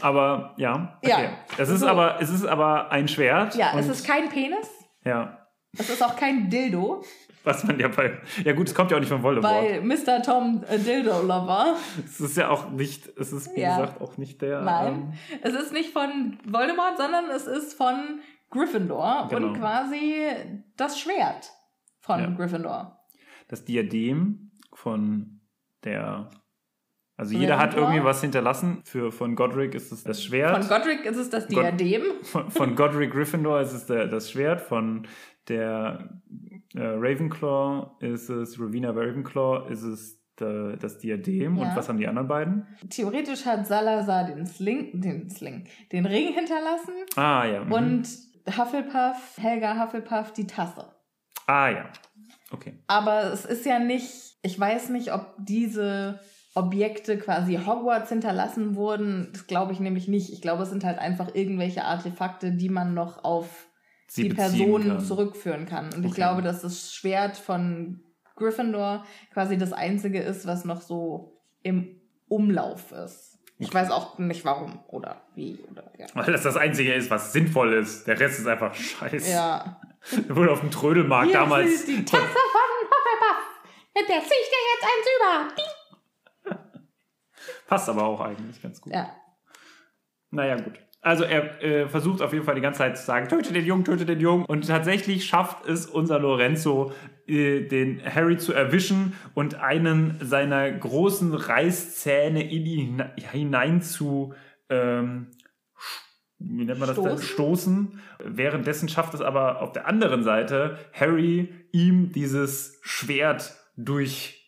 Aber 0.00 0.54
ja, 0.56 0.98
okay. 1.02 1.10
Ja, 1.10 1.30
es 1.58 1.68
ist 1.68 1.80
so. 1.80 1.86
aber 1.86 2.20
es 2.20 2.28
ist 2.30 2.44
aber 2.44 2.90
ein 2.90 3.06
Schwert. 3.08 3.54
Ja, 3.54 3.72
es 3.78 3.88
ist 3.88 4.04
kein 4.06 4.28
Penis, 4.28 4.68
ja, 5.04 5.46
es 5.78 5.88
ist 5.90 6.02
auch 6.02 6.16
kein 6.16 6.50
Dildo, 6.50 7.04
was 7.44 7.62
man 7.64 7.78
ja 7.78 7.86
bei 7.88 8.18
ja 8.44 8.52
gut, 8.52 8.66
es 8.68 8.74
kommt 8.74 8.90
ja 8.90 8.96
auch 8.96 9.00
nicht 9.00 9.08
von 9.10 9.22
Voldemort. 9.22 9.54
weil 9.54 9.80
Mr. 9.82 10.20
Tom 10.22 10.64
äh, 10.68 10.78
Dildo 10.78 11.22
Lover. 11.22 11.76
es 12.04 12.20
ist 12.20 12.36
ja 12.36 12.48
auch 12.50 12.70
nicht, 12.70 13.06
es 13.16 13.32
ist 13.32 13.54
wie 13.54 13.60
Ja. 13.60 13.76
gesagt 13.78 14.00
auch 14.00 14.16
nicht 14.18 14.42
der. 14.42 14.62
Nein, 14.62 15.14
es 15.42 15.54
ist 15.54 15.72
nicht 15.72 15.92
von 15.92 16.36
Voldemort, 16.46 16.96
sondern 16.98 17.30
es 17.30 17.46
ist 17.46 17.74
von 17.74 18.20
Gryffindor 18.50 19.28
Genau. 19.30 19.48
und 19.48 19.58
quasi 19.60 20.24
das 20.76 20.98
Schwert 20.98 21.50
von 22.00 22.20
Ja. 22.20 22.26
Gryffindor. 22.30 22.98
Ähm, 23.14 23.18
das 23.48 23.64
Diadem 23.64 24.50
von 24.74 25.40
der. 25.84 26.28
Also 27.16 27.36
jeder 27.36 27.58
hat 27.58 27.74
irgendwie 27.74 28.02
was 28.02 28.20
hinterlassen. 28.20 28.82
Für 28.84 29.12
von 29.12 29.36
Godric 29.36 29.74
ist 29.74 29.92
es 29.92 30.02
das 30.02 30.22
Schwert. 30.24 30.64
Von 30.64 30.68
Godric 30.68 31.04
ist 31.04 31.16
es 31.18 31.30
das 31.30 31.46
Diadem. 31.46 32.02
von, 32.22 32.50
von 32.50 32.74
Godric 32.74 33.12
Gryffindor 33.12 33.60
ist 33.60 33.72
es 33.72 33.86
der, 33.86 34.06
das 34.06 34.30
Schwert, 34.30 34.60
von 34.60 35.06
der 35.48 36.20
äh, 36.74 36.80
Ravenclaw 36.80 37.96
ist 38.00 38.28
es, 38.28 38.58
Rowena 38.58 38.90
Ravenclaw 38.90 39.70
ist 39.70 39.82
es 39.82 40.20
der, 40.40 40.76
das 40.76 40.98
Diadem. 40.98 41.56
Ja. 41.56 41.62
Und 41.62 41.76
was 41.76 41.88
haben 41.88 41.98
die 41.98 42.08
anderen 42.08 42.28
beiden? 42.28 42.66
Theoretisch 42.88 43.44
hat 43.44 43.66
Salazar 43.66 44.24
den 44.24 44.46
Sling, 44.46 45.00
den 45.00 45.28
Sling, 45.28 45.66
den 45.92 46.06
Ring 46.06 46.32
hinterlassen 46.32 46.94
Ah 47.16 47.44
ja. 47.44 47.64
mhm. 47.64 47.72
und 47.72 48.08
Hufflepuff, 48.46 49.36
Helga 49.36 49.80
Hufflepuff 49.80 50.32
die 50.32 50.46
Tasse. 50.46 50.86
Ah 51.46 51.68
ja. 51.68 51.84
Okay. 52.50 52.74
Aber 52.86 53.32
es 53.32 53.44
ist 53.44 53.66
ja 53.66 53.78
nicht, 53.78 54.36
ich 54.42 54.58
weiß 54.58 54.88
nicht, 54.90 55.12
ob 55.12 55.34
diese 55.38 56.20
Objekte 56.54 57.18
quasi 57.18 57.56
Hogwarts 57.64 58.10
hinterlassen 58.10 58.74
wurden. 58.74 59.30
Das 59.32 59.46
glaube 59.46 59.72
ich 59.72 59.80
nämlich 59.80 60.06
nicht. 60.08 60.32
Ich 60.32 60.42
glaube, 60.42 60.64
es 60.64 60.70
sind 60.70 60.84
halt 60.84 60.98
einfach 60.98 61.34
irgendwelche 61.34 61.84
Artefakte, 61.84 62.52
die 62.52 62.68
man 62.68 62.94
noch 62.94 63.24
auf 63.24 63.66
Sie 64.06 64.24
die 64.24 64.28
beziehen 64.28 64.50
Person 64.58 64.82
kann. 64.88 65.00
zurückführen 65.00 65.66
kann. 65.66 65.86
Und 65.94 66.00
ich 66.04 66.10
Okay. 66.12 66.16
glaube, 66.16 66.42
dass 66.42 66.60
das 66.62 66.92
Schwert 66.92 67.38
von 67.38 68.00
Gryffindor 68.36 69.04
quasi 69.32 69.56
das 69.56 69.72
einzige 69.72 70.20
ist, 70.20 70.46
was 70.46 70.64
noch 70.66 70.82
so 70.82 71.40
im 71.62 72.00
Umlauf 72.28 72.92
ist. 72.92 73.38
Ich 73.58 73.68
Okay. 73.68 73.76
weiß 73.78 73.90
auch 73.90 74.18
nicht 74.18 74.44
warum 74.44 74.80
oder 74.88 75.22
wie 75.34 75.60
oder 75.70 75.90
ja. 75.98 76.06
Weil 76.14 76.32
das 76.32 76.42
das 76.42 76.56
Einzige 76.56 76.92
ist, 76.92 77.10
was 77.10 77.32
sinnvoll 77.32 77.72
ist. 77.74 78.06
Der 78.06 78.18
Rest 78.18 78.40
ist 78.40 78.46
einfach 78.46 78.74
scheiße. 78.74 79.30
Ja. 79.30 79.80
Wurde 80.28 80.50
auf 80.50 80.60
dem 80.60 80.70
Trödelmarkt 80.70 81.30
Hier 81.30 81.38
damals. 81.40 81.70
ist 81.70 81.88
die 81.88 82.04
Tasse 82.04 82.22
von 82.22 82.30
Hufflepuff. 82.32 83.44
Mit 83.94 84.08
der 84.08 84.18
zieh 84.20 84.24
ich 84.24 84.48
dir 84.50 84.64
jetzt 84.74 84.84
eins 84.84 85.06
über. 85.16 85.54
Ding. 85.54 85.64
Passt 87.72 87.88
aber 87.88 88.04
auch 88.04 88.20
eigentlich 88.20 88.60
ganz 88.62 88.80
gut. 88.80 88.92
Ja. 88.92 89.10
Naja, 90.30 90.56
gut. 90.56 90.78
Also 91.04 91.24
er 91.24 91.60
äh, 91.62 91.88
versucht 91.88 92.22
auf 92.22 92.32
jeden 92.32 92.44
Fall 92.44 92.54
die 92.54 92.60
ganze 92.60 92.78
Zeit 92.78 92.96
zu 92.96 93.04
sagen, 93.04 93.28
töte 93.28 93.52
den 93.52 93.66
Jungen, 93.66 93.84
töte 93.84 94.06
den 94.06 94.20
Jungen. 94.20 94.44
Und 94.44 94.68
tatsächlich 94.68 95.24
schafft 95.26 95.66
es 95.66 95.86
unser 95.86 96.20
Lorenzo, 96.20 96.92
äh, 97.26 97.62
den 97.62 98.00
Harry 98.04 98.36
zu 98.38 98.52
erwischen 98.52 99.14
und 99.34 99.56
einen 99.56 100.16
seiner 100.22 100.70
großen 100.70 101.34
Reißzähne 101.34 102.42
in 102.44 102.66
ihn 102.66 102.78
hine- 102.78 103.10
hinein 103.32 103.82
zu, 103.82 104.32
ähm, 104.68 105.32
wie 106.38 106.64
nennt 106.64 106.78
man 106.78 106.88
das? 106.88 106.96
Stoßen? 106.96 107.26
Stoßen. 107.26 108.00
Währenddessen 108.24 108.88
schafft 108.88 109.14
es 109.14 109.20
aber 109.20 109.60
auf 109.60 109.72
der 109.72 109.88
anderen 109.88 110.22
Seite 110.22 110.78
Harry, 110.92 111.52
ihm 111.72 112.12
dieses 112.12 112.78
Schwert 112.82 113.56
durch 113.76 114.41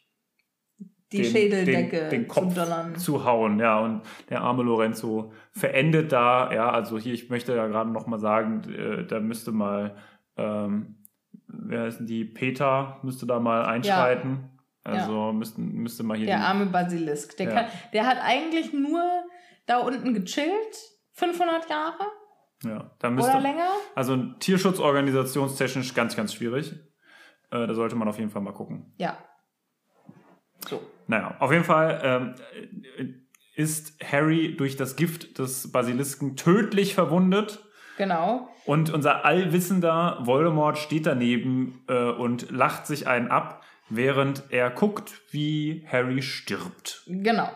Die 1.17 1.23
den- 1.23 1.31
Schädeldecke 1.33 2.01
den, 2.09 2.11
den 2.11 2.29
Kopf 2.29 2.55
zu 2.97 3.25
hauen, 3.25 3.59
ja, 3.61 3.79
und 3.81 4.03
der 4.31 4.41
arme 4.43 4.63
Lorenzo 4.63 5.33
verendet 5.53 6.13
da, 6.13 6.53
ja, 6.53 6.71
also 6.71 6.99
hier, 6.99 7.15
ich 7.15 7.31
möchte 7.31 7.55
ja 7.55 7.67
gerade 7.67 7.91
noch 7.91 8.07
mal 8.07 8.19
sagen, 8.19 8.63
äh, 8.73 9.07
da 9.07 9.21
müsste 9.21 9.53
mal, 9.53 9.97
ähm, 10.37 10.97
wer 11.47 11.87
ist 11.87 11.99
denn 11.99 12.07
die, 12.07 12.25
Peter 12.25 12.99
müsste 13.03 13.27
da 13.27 13.39
mal 13.41 13.65
einschreiten, 13.65 14.51
also 14.83 15.33
müssten, 15.33 15.73
müsste 15.75 16.03
mal 16.03 16.17
hier 16.17 16.27
Der 16.27 16.37
die, 16.39 16.43
arme 16.43 16.67
Basilisk. 16.67 17.37
Der, 17.39 17.47
Ja. 17.47 17.53
kann, 17.55 17.67
der 17.93 18.07
hat 18.07 18.19
eigentlich 18.23 18.73
nur 18.73 19.01
da 19.67 19.79
unten 19.79 20.13
gechillt. 20.15 20.51
500 21.17 21.71
Jahre 21.71 21.95
ja, 22.65 22.91
da 22.99 23.09
müsste, 23.09 23.31
oder 23.31 23.41
länger. 23.41 23.69
also 23.95 24.17
tierschutzorganisationstechnisch 24.99 25.95
ganz, 25.95 26.17
ganz 26.17 26.35
schwierig, 26.35 26.73
äh, 27.51 27.67
da 27.67 27.75
sollte 27.75 27.95
man 27.97 28.09
auf 28.09 28.19
jeden 28.19 28.31
Fall 28.31 28.43
mal 28.43 28.53
gucken. 28.53 28.93
Ja. 28.97 29.17
So. 30.69 30.83
Naja, 31.07 31.37
auf 31.39 31.53
jeden 31.53 31.65
Fall 31.65 32.01
ähm, 32.03 33.21
ist 33.55 33.95
Harry 34.03 34.57
durch 34.57 34.77
das 34.77 34.97
Gift 34.97 35.39
des 35.39 35.71
Basilisken 35.71 36.37
tödlich 36.37 36.95
verwundet. 36.95 37.65
Genau. 37.97 38.49
Und 38.65 38.93
unser 38.93 39.25
allwissender 39.25 40.19
Voldemort 40.23 40.79
steht 40.79 41.07
daneben 41.07 41.85
äh, 41.89 42.11
und 42.11 42.51
lacht 42.51 42.87
sich 42.87 43.07
einen 43.07 43.29
ab, 43.29 43.63
während 43.89 44.45
er 44.51 44.71
guckt, 44.71 45.21
wie 45.31 45.87
Harry 45.91 46.23
stirbt. 46.23 47.03
Genau. 47.07 47.51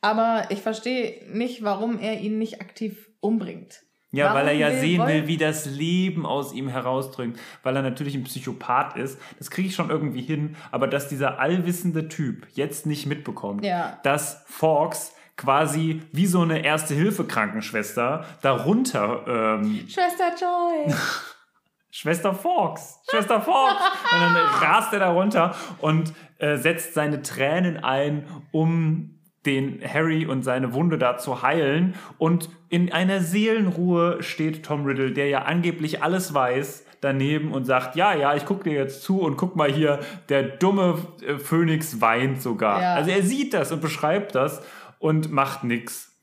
Aber 0.00 0.46
ich 0.50 0.60
verstehe 0.60 1.24
nicht, 1.32 1.62
warum 1.62 1.98
er 1.98 2.20
ihn 2.20 2.38
nicht 2.38 2.60
aktiv 2.60 3.08
umbringt. 3.20 3.82
Ja, 4.14 4.26
Warum 4.26 4.38
weil 4.40 4.48
er 4.48 4.52
ja 4.54 4.70
will 4.70 4.78
sehen 4.80 5.06
will, 5.06 5.26
wie 5.26 5.38
das 5.38 5.64
Leben 5.64 6.26
aus 6.26 6.52
ihm 6.52 6.68
herausdringt, 6.68 7.38
weil 7.62 7.74
er 7.76 7.82
natürlich 7.82 8.14
ein 8.14 8.24
Psychopath 8.24 8.94
ist. 8.96 9.18
Das 9.38 9.50
kriege 9.50 9.68
ich 9.68 9.74
schon 9.74 9.88
irgendwie 9.88 10.20
hin, 10.20 10.54
aber 10.70 10.86
dass 10.86 11.08
dieser 11.08 11.38
allwissende 11.40 12.08
Typ 12.08 12.46
jetzt 12.52 12.84
nicht 12.84 13.06
mitbekommt, 13.06 13.64
Ja. 13.64 13.98
dass 14.02 14.44
Fawkes 14.46 15.12
quasi 15.38 16.02
wie 16.12 16.26
so 16.26 16.42
eine 16.42 16.62
Erste-Hilfe-Krankenschwester 16.62 18.24
darunter 18.42 19.24
ähm, 19.26 19.86
Schwester 19.88 20.30
Joy. 20.38 20.94
Schwester 21.90 22.34
Fawkes, 22.34 23.00
Schwester 23.10 23.40
Fawkes. 23.40 23.82
Und 24.12 24.20
dann 24.20 24.36
rast 24.36 24.92
er 24.94 25.00
da 25.00 25.10
runter 25.10 25.54
und 25.78 26.12
äh, 26.38 26.56
setzt 26.56 26.94
seine 26.94 27.20
Tränen 27.22 27.82
ein, 27.84 28.26
um 28.50 29.11
den 29.46 29.80
Harry 29.82 30.26
und 30.26 30.42
seine 30.42 30.72
Wunde 30.72 30.98
da 30.98 31.18
zu 31.18 31.42
heilen. 31.42 31.94
Und 32.18 32.48
in 32.68 32.92
einer 32.92 33.20
Seelenruhe 33.20 34.22
steht 34.22 34.64
Tom 34.64 34.84
Riddle, 34.84 35.12
der 35.12 35.28
ja 35.28 35.42
angeblich 35.42 36.02
alles 36.02 36.32
weiß, 36.32 36.86
daneben 37.00 37.52
und 37.52 37.64
sagt, 37.64 37.96
ja, 37.96 38.14
ja, 38.14 38.34
ich 38.36 38.44
gucke 38.44 38.64
dir 38.64 38.74
jetzt 38.74 39.02
zu 39.02 39.20
und 39.20 39.36
guck 39.36 39.56
mal 39.56 39.70
hier, 39.70 39.98
der 40.28 40.42
dumme 40.42 40.98
äh, 41.26 41.38
Phönix 41.38 42.00
weint 42.00 42.40
sogar. 42.40 42.80
Ja. 42.80 42.94
Also 42.94 43.10
er 43.10 43.22
sieht 43.22 43.54
das 43.54 43.72
und 43.72 43.80
beschreibt 43.80 44.34
das 44.36 44.62
und 45.00 45.32
macht 45.32 45.64
nix. 45.64 46.16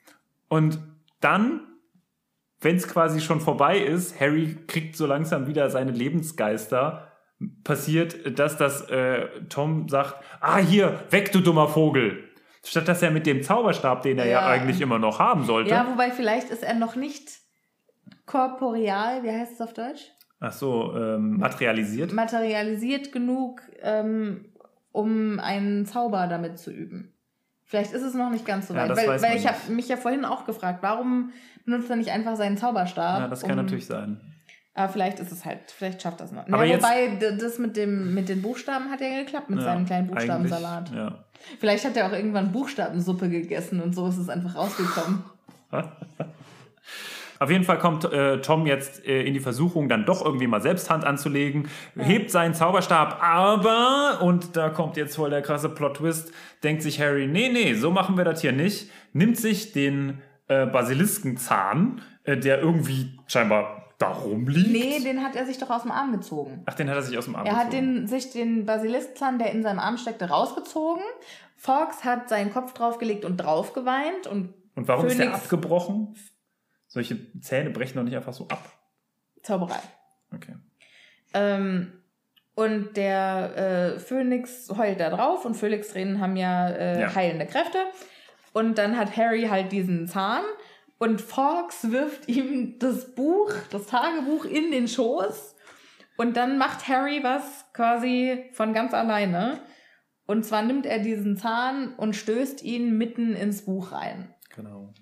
Und 0.47 0.79
dann 1.19 1.61
wenn 2.61 2.75
es 2.75 2.87
quasi 2.87 3.21
schon 3.21 3.39
vorbei 3.39 3.79
ist, 3.79 4.19
Harry 4.19 4.57
kriegt 4.67 4.95
so 4.95 5.05
langsam 5.05 5.47
wieder 5.47 5.69
seine 5.69 5.91
Lebensgeister, 5.91 7.07
passiert, 7.63 8.37
dass 8.37 8.57
das 8.57 8.81
äh, 8.89 9.27
Tom 9.47 9.87
sagt, 9.87 10.15
ah 10.41 10.57
hier, 10.57 10.99
weg 11.09 11.31
du 11.31 11.39
dummer 11.39 11.69
Vogel. 11.69 12.28
Statt 12.63 12.87
dass 12.87 13.01
er 13.01 13.11
mit 13.11 13.25
dem 13.25 13.41
Zauberstab, 13.43 14.01
den 14.03 14.17
er 14.19 14.25
ja, 14.25 14.41
Ja. 14.41 14.47
eigentlich 14.47 14.81
immer 14.81 14.99
noch 14.99 15.19
haben 15.19 15.45
sollte. 15.45 15.69
Ja, 15.71 15.87
wobei 15.89 16.11
vielleicht 16.11 16.49
ist 16.49 16.63
er 16.63 16.73
noch 16.75 16.95
nicht 16.95 17.29
korporeal, 18.25 19.23
wie 19.23 19.31
heißt 19.31 19.53
es 19.53 19.61
auf 19.61 19.73
Deutsch? 19.73 20.01
Ach 20.39 20.51
so, 20.51 20.95
ähm, 20.95 21.37
materialisiert. 21.37 22.13
Materialisiert 22.13 23.11
genug, 23.11 23.61
ähm, 23.81 24.45
um 24.91 25.39
einen 25.39 25.85
Zauber 25.85 26.27
damit 26.27 26.57
zu 26.59 26.71
üben. 26.71 27.13
Vielleicht 27.65 27.91
ist 27.93 28.01
es 28.01 28.13
noch 28.13 28.29
nicht 28.31 28.45
ganz 28.45 28.67
so 28.67 28.73
Ja, 28.73 28.81
weit. 28.83 28.89
das 28.91 28.97
weil 29.07 29.21
weil 29.21 29.37
ich 29.37 29.47
habe 29.47 29.57
mich 29.71 29.87
ja 29.89 29.97
vorhin 29.97 30.25
auch 30.25 30.45
gefragt, 30.45 30.79
warum 30.81 31.31
benutzt 31.65 31.89
er 31.89 31.97
nicht 31.97 32.09
einfach 32.11 32.35
seinen 32.35 32.57
Zauberstab? 32.57 33.19
Ja, 33.19 33.27
das 33.27 33.41
kann 33.41 33.51
um- 33.51 33.57
natürlich 33.57 33.85
sein. 33.85 34.21
Aber 34.79 34.87
vielleicht 34.93 35.19
ist 35.19 35.33
es 35.33 35.43
halt, 35.43 35.59
vielleicht 35.67 36.01
schafft 36.01 36.21
das 36.21 36.31
noch. 36.31 36.47
Aber 36.47 36.63
ja, 36.63 36.77
wobei, 36.77 37.17
das 37.37 37.59
mit, 37.59 37.75
dem, 37.75 38.13
mit 38.13 38.29
den 38.29 38.41
Buchstaben 38.41 38.89
hat 38.89 39.01
ja 39.01 39.09
geklappt, 39.23 39.49
mit 39.49 39.59
Ja, 39.59 39.65
seinem 39.65 39.85
kleinen 39.85 40.07
Buchstabensalat. 40.07 40.91
Ja. 40.95 41.25
Vielleicht 41.59 41.83
hat 41.83 41.97
er 41.97 42.07
auch 42.07 42.13
irgendwann 42.13 42.53
Buchstabensuppe 42.53 43.27
gegessen 43.27 43.81
und 43.81 43.93
so 43.93 44.07
ist 44.07 44.17
es 44.17 44.29
einfach 44.29 44.55
rausgekommen. 44.55 45.25
Auf 47.39 47.51
jeden 47.51 47.65
Fall 47.65 47.77
kommt 47.77 48.05
äh, 48.05 48.39
Tom 48.39 48.67
jetzt 48.67 49.05
äh, 49.05 49.23
in 49.23 49.33
die 49.33 49.41
Versuchung, 49.41 49.89
dann 49.89 50.05
doch 50.05 50.23
irgendwie 50.23 50.47
mal 50.47 50.61
selbst 50.61 50.89
Hand 50.89 51.03
anzulegen, 51.03 51.67
hebt 51.97 52.31
seinen 52.31 52.53
Zauberstab, 52.53 53.21
aber, 53.21 54.19
und 54.21 54.55
da 54.55 54.69
kommt 54.69 54.95
jetzt 54.95 55.17
voll 55.17 55.29
der 55.29 55.41
krasse 55.41 55.67
Plot-Twist, 55.67 56.31
denkt 56.63 56.83
sich 56.83 57.01
Harry, 57.01 57.27
nee, 57.27 57.49
nee, 57.49 57.73
so 57.73 57.91
machen 57.91 58.15
wir 58.15 58.23
das 58.23 58.39
hier 58.39 58.53
nicht, 58.53 58.89
nimmt 59.11 59.35
sich 59.35 59.73
den 59.73 60.19
äh, 60.47 60.65
Basiliskenzahn, 60.65 62.01
äh, 62.23 62.37
der 62.37 62.61
irgendwie 62.61 63.19
scheinbar 63.27 63.78
da 63.99 64.07
rumliegt. 64.11 64.71
Nee, 64.71 64.99
den 65.03 65.21
hat 65.23 65.35
er 65.35 65.45
sich 65.45 65.57
doch 65.59 65.69
aus 65.69 65.83
dem 65.83 65.91
Arm 65.91 66.11
gezogen. 66.13 66.63
Ach, 66.65 66.73
den 66.73 66.89
hat 66.89 66.95
er 66.95 67.03
sich 67.03 67.17
aus 67.17 67.25
dem 67.25 67.35
Arm 67.35 67.45
Er 67.45 67.55
hat 67.57 67.69
gezogen. 67.69 67.95
den, 67.97 68.07
sich 68.07 68.31
den 68.31 68.65
Basiliskzahn, 68.65 69.37
der 69.37 69.51
in 69.51 69.61
seinem 69.61 69.79
Arm 69.79 69.97
steckte, 69.97 70.29
rausgezogen. 70.29 71.03
Fox 71.57 72.03
hat 72.03 72.29
seinen 72.29 72.51
Kopf 72.51 72.73
draufgelegt 72.73 73.25
und 73.25 73.37
drauf 73.37 73.73
geweint 73.73 74.25
und 74.25 74.53
Und 74.75 74.87
warum 74.87 75.05
ist 75.05 75.19
der 75.19 75.33
abgebrochen? 75.35 76.15
Solche 76.87 77.17
Zähne 77.41 77.69
brechen 77.69 77.97
doch 77.97 78.03
nicht 78.03 78.15
einfach 78.15 78.33
so 78.33 78.47
ab. 78.47 78.63
Zauberei. 79.43 79.79
Okay. 80.33 80.55
Ähm, 81.33 81.91
und 82.55 82.97
der 82.97 83.95
äh, 83.95 83.99
Phönix 83.99 84.69
heult 84.75 84.99
da 84.99 85.09
drauf 85.09 85.45
und 85.45 85.55
Phönix-Tränen 85.55 86.19
haben 86.19 86.35
ja, 86.35 86.69
äh, 86.69 87.01
Ja. 87.01 87.15
heilende 87.15 87.45
Kräfte. 87.45 87.77
Und 88.53 88.77
dann 88.77 88.97
hat 88.97 89.15
Harry 89.15 89.43
halt 89.43 89.71
diesen 89.71 90.07
Zahn 90.07 90.43
und 90.99 91.21
Fox 91.21 91.91
wirft 91.91 92.27
ihm 92.27 92.77
das 92.77 93.15
Buch, 93.15 93.51
das 93.71 93.87
Tagebuch 93.87 94.45
in 94.45 94.69
den 94.71 94.87
Schoß. 94.87 95.55
Und 96.17 96.35
dann 96.35 96.57
macht 96.57 96.89
Harry 96.89 97.23
was 97.23 97.65
quasi 97.73 98.49
von 98.51 98.73
ganz 98.73 98.93
alleine. 98.93 99.61
Und 100.25 100.43
zwar 100.43 100.61
nimmt 100.61 100.85
er 100.85 100.99
diesen 100.99 101.37
Zahn 101.37 101.95
und 101.95 102.15
stößt 102.15 102.63
ihn 102.63 102.97
mitten 102.97 103.33
ins 103.33 103.63
Buch 103.63 103.93
rein. 103.93 104.35
Genau. 104.53 104.93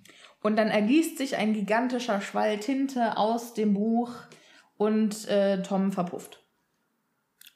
Und 0.44 0.56
dann 0.56 0.70
ergießt 0.70 1.18
sich 1.18 1.36
ein 1.36 1.54
gigantischer 1.54 2.22
Schwall 2.22 2.60
Tinte 2.60 3.18
aus 3.18 3.56
dem 3.56 3.74
Buch 3.74 4.14
und 4.78 5.28
äh, 5.28 5.64
Tom 5.64 5.92
verpufft. 5.92 6.44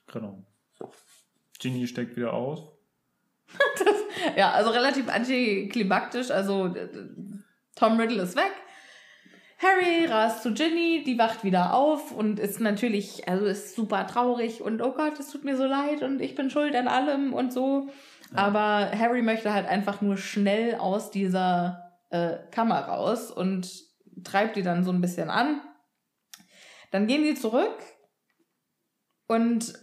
Genau. 0.07 0.43
Ginny 1.59 1.85
steckt 1.85 2.18
wieder 2.18 2.34
aus. 2.34 2.68
Ja, 4.35 4.51
also 4.51 4.69
relativ 4.69 5.09
antiklimaktisch. 5.09 6.31
Also 6.31 6.68
äh, 6.68 6.89
Tom 7.82 7.99
Riddle 7.99 8.22
ist 8.22 8.36
weg. 8.36 8.52
Harry 9.58 10.06
rast 10.06 10.44
zu 10.44 10.53
Ginny, 10.53 11.03
die 11.03 11.18
wacht 11.18 11.44
wieder 11.44 11.74
auf 11.74 12.12
und 12.12 12.40
ist 12.40 12.60
natürlich, 12.60 13.28
also 13.28 13.48
ist 13.48 13.76
super 13.76 14.06
traurig 14.06 14.62
und 14.62 14.84
oh 14.84 14.91
Gott, 14.91 15.20
es 15.20 15.32
tut 15.32 15.44
mir 15.44 15.58
so 15.58 15.66
leid 15.66 16.03
und 16.03 16.22
ich 16.22 16.36
bin 16.36 16.52
schuld 16.52 16.76
an 16.76 16.88
allem 16.88 17.34
und 17.34 17.52
so. 17.52 17.90
Aber 18.36 18.91
Harry 18.91 19.24
möchte 19.24 19.52
halt 19.52 19.68
einfach 19.68 19.99
nur 19.99 20.18
schnell 20.18 20.76
aus 20.76 21.10
dieser 21.10 21.98
äh, 22.12 22.38
Kammer 22.52 22.82
raus 22.82 23.32
und 23.32 23.68
treibt 24.24 24.58
die 24.58 24.64
dann 24.64 24.84
so 24.84 24.91
ein 24.91 25.02
bisschen 25.02 25.32
an. 25.32 25.60
Dann 26.91 27.08
gehen 27.08 27.24
die 27.24 27.34
zurück 27.34 27.80
und 29.28 29.74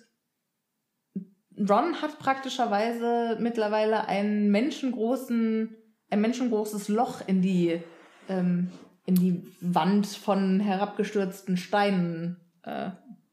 Ron 1.68 2.00
hat 2.00 2.20
praktischerweise 2.20 3.38
mittlerweile 3.40 4.06
einen 4.06 4.52
menschengroßen, 4.52 5.76
ein 6.10 6.20
menschengroßes 6.20 6.88
Loch 6.88 7.20
in 7.26 7.42
die, 7.42 7.80
ähm, 8.28 8.70
in 9.06 9.14
die 9.14 9.42
Wand 9.60 10.06
von 10.06 10.60
herabgestürzten 10.60 11.56
Steinen 11.56 12.36
äh, 12.62 12.90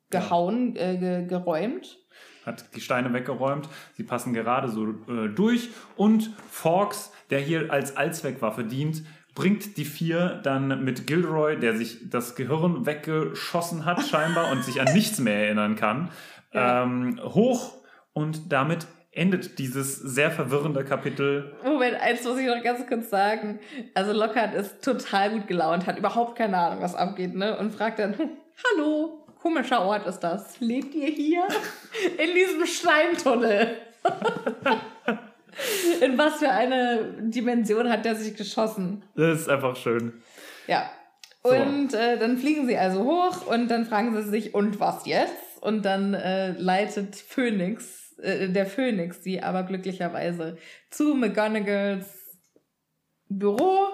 gehauen, 0.10 0.76
äh, 0.76 0.98
ge 0.98 1.26
geräumt. 1.28 1.98
hat 2.46 2.76
die 2.76 2.82
Steine 2.82 3.12
weggeräumt. 3.14 3.68
Sie 3.94 4.04
passen 4.04 4.34
gerade 4.34 4.70
so 4.70 4.86
äh, 5.10 5.28
durch. 5.34 5.70
Und 5.96 6.32
Fawkes, 6.50 7.12
der 7.30 7.40
hier 7.40 7.72
als 7.72 7.98
Allzweckwaffe 7.98 8.64
dient, 8.64 9.04
bringt 9.34 9.76
die 9.78 9.84
vier 9.86 10.40
dann 10.44 10.86
mit 10.86 11.08
Gilderoy, 11.08 11.60
der 11.60 11.76
sich 11.76 12.10
das 12.10 12.36
Gehirn 12.36 12.86
weggeschossen 12.86 13.84
hat 13.84 14.02
scheinbar 14.08 14.52
und 14.52 14.64
sich 14.64 14.80
an 14.80 14.94
nichts 14.94 15.20
mehr 15.20 15.46
erinnern 15.46 15.76
kann, 15.76 16.10
Ja. 16.54 16.84
ähm, 16.84 17.20
hoch. 17.22 17.74
Und 18.14 18.54
damit 18.54 18.88
endet 19.16 19.58
dieses 19.60 19.96
sehr 19.96 20.30
verwirrende 20.30 20.84
Kapitel. 20.84 21.56
Moment, 21.64 21.96
eins 22.02 22.24
muss 22.24 22.38
ich 22.38 22.46
noch 22.48 22.62
ganz 22.62 22.86
kurz 22.86 23.10
sagen. 23.10 23.60
Also 23.94 24.12
Lockhart 24.12 24.54
ist 24.54 24.84
total 24.84 25.32
gut 25.32 25.48
gelaunt, 25.48 25.88
hat 25.88 25.98
überhaupt 25.98 26.38
keine 26.38 26.58
Ahnung, 26.58 26.84
was 26.84 26.96
abgeht, 26.96 27.34
ne? 27.34 27.58
Und 27.58 27.74
fragt 27.74 28.00
dann, 28.00 28.18
"Hm, 28.18 28.30
hallo, 28.76 29.26
komischer 29.42 29.82
Ort 29.82 30.06
ist 30.06 30.20
das. 30.20 30.60
Lebt 30.60 30.94
ihr 30.96 31.10
hier? 31.10 31.48
In 32.18 32.36
diesem 32.36 32.66
Steintunnel. 32.66 33.78
In 36.02 36.18
was 36.18 36.40
für 36.40 36.50
eine 36.50 37.14
Dimension 37.22 37.90
hat 37.90 38.04
der 38.04 38.16
sich 38.16 38.36
geschossen? 38.36 39.04
Das 39.16 39.42
ist 39.42 39.50
einfach 39.50 39.76
schön. 39.78 40.22
Ja. 40.68 40.90
So. 41.44 41.52
Und 41.52 41.94
äh, 41.94 42.18
dann 42.18 42.38
fliegen 42.38 42.68
sie 42.68 42.76
also 42.78 43.04
hoch 43.04 43.46
und 43.46 43.70
dann 43.70 43.86
fragen 43.86 44.16
sie 44.16 44.28
sich, 44.28 44.54
und 44.56 44.80
was 44.80 45.06
jetzt? 45.06 45.62
Und 45.62 45.86
dann 45.86 46.14
äh, 46.16 46.52
leitet 46.54 47.16
Phoenix, 47.16 48.05
äh, 48.18 48.50
der 48.50 48.66
Phoenix 48.66 49.24
sie 49.24 49.42
aber 49.42 49.64
glücklicherweise 49.64 50.58
zu 50.90 51.16
McGonagalls 51.16 52.38
Büro 53.28 53.88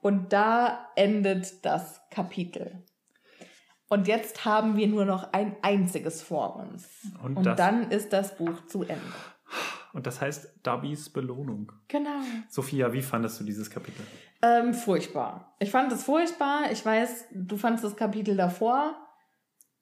und 0.00 0.32
da 0.32 0.88
endet 0.96 1.64
das 1.64 2.00
Kapitel. 2.10 2.84
Und 3.88 4.06
jetzt 4.06 4.44
haben 4.44 4.76
wir 4.76 4.86
nur 4.86 5.04
noch 5.04 5.32
ein 5.32 5.56
einziges 5.62 6.22
vor 6.22 6.56
uns. 6.56 6.88
Und 7.22 7.38
Und, 7.38 7.58
dann 7.58 7.90
ist 7.90 8.12
das 8.12 8.36
Buch 8.36 8.66
zu 8.66 8.82
Ende. 8.82 9.00
Und 9.94 10.06
das 10.06 10.20
heißt 10.20 10.60
Dubbies 10.62 11.10
Belohnung. 11.10 11.72
Genau. 11.88 12.20
Sophia, 12.48 12.92
wie 12.92 13.00
fandest 13.00 13.40
du 13.40 13.44
dieses 13.44 13.70
Kapitel? 13.70 14.04
Ähm, 14.42 14.74
furchtbar. 14.74 15.56
Ich 15.58 15.70
fand 15.70 15.90
es 15.90 16.04
furchtbar. 16.04 16.70
Ich 16.70 16.84
weiß, 16.84 17.28
du 17.32 17.56
fandest 17.56 17.84
das 17.84 17.96
Kapitel 17.96 18.36
davor 18.36 18.94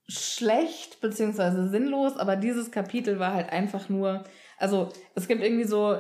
schlecht 0.09 1.01
beziehungsweise 1.01 1.69
sinnlos, 1.69 2.17
aber 2.17 2.37
dieses 2.37 2.71
Kapitel 2.71 3.19
war 3.19 3.35
halt 3.35 3.51
einfach 3.51 3.89
nur, 3.89 4.25
also 4.59 4.91
es 5.15 5.27
gibt 5.27 5.43
irgendwie 5.43 5.65
so 5.65 5.97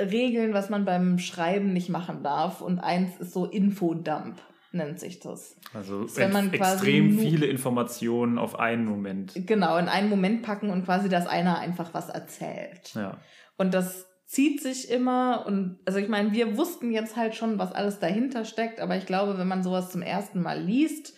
Regeln, 0.00 0.54
was 0.54 0.70
man 0.70 0.84
beim 0.84 1.18
Schreiben 1.18 1.72
nicht 1.72 1.88
machen 1.88 2.22
darf 2.22 2.60
und 2.60 2.78
eins 2.78 3.16
ist 3.18 3.32
so 3.32 3.46
Infodump, 3.46 4.40
nennt 4.70 5.00
sich 5.00 5.18
das. 5.18 5.56
Also 5.74 6.04
ist, 6.04 6.16
wenn 6.16 6.32
man 6.32 6.52
extrem 6.52 7.18
viele 7.18 7.46
Informationen 7.46 8.38
auf 8.38 8.58
einen 8.58 8.84
Moment. 8.84 9.32
Genau, 9.34 9.76
in 9.76 9.88
einen 9.88 10.08
Moment 10.08 10.42
packen 10.42 10.70
und 10.70 10.84
quasi, 10.84 11.08
dass 11.08 11.26
einer 11.26 11.58
einfach 11.58 11.94
was 11.94 12.08
erzählt. 12.08 12.94
Ja. 12.94 13.18
Und 13.56 13.74
das 13.74 14.06
zieht 14.26 14.62
sich 14.62 14.90
immer 14.90 15.44
und 15.46 15.78
also 15.86 15.98
ich 15.98 16.08
meine, 16.08 16.32
wir 16.32 16.56
wussten 16.56 16.92
jetzt 16.92 17.16
halt 17.16 17.34
schon, 17.34 17.58
was 17.58 17.72
alles 17.72 17.98
dahinter 17.98 18.44
steckt, 18.44 18.78
aber 18.78 18.96
ich 18.96 19.06
glaube, 19.06 19.38
wenn 19.38 19.48
man 19.48 19.64
sowas 19.64 19.90
zum 19.90 20.02
ersten 20.02 20.42
Mal 20.42 20.60
liest, 20.60 21.14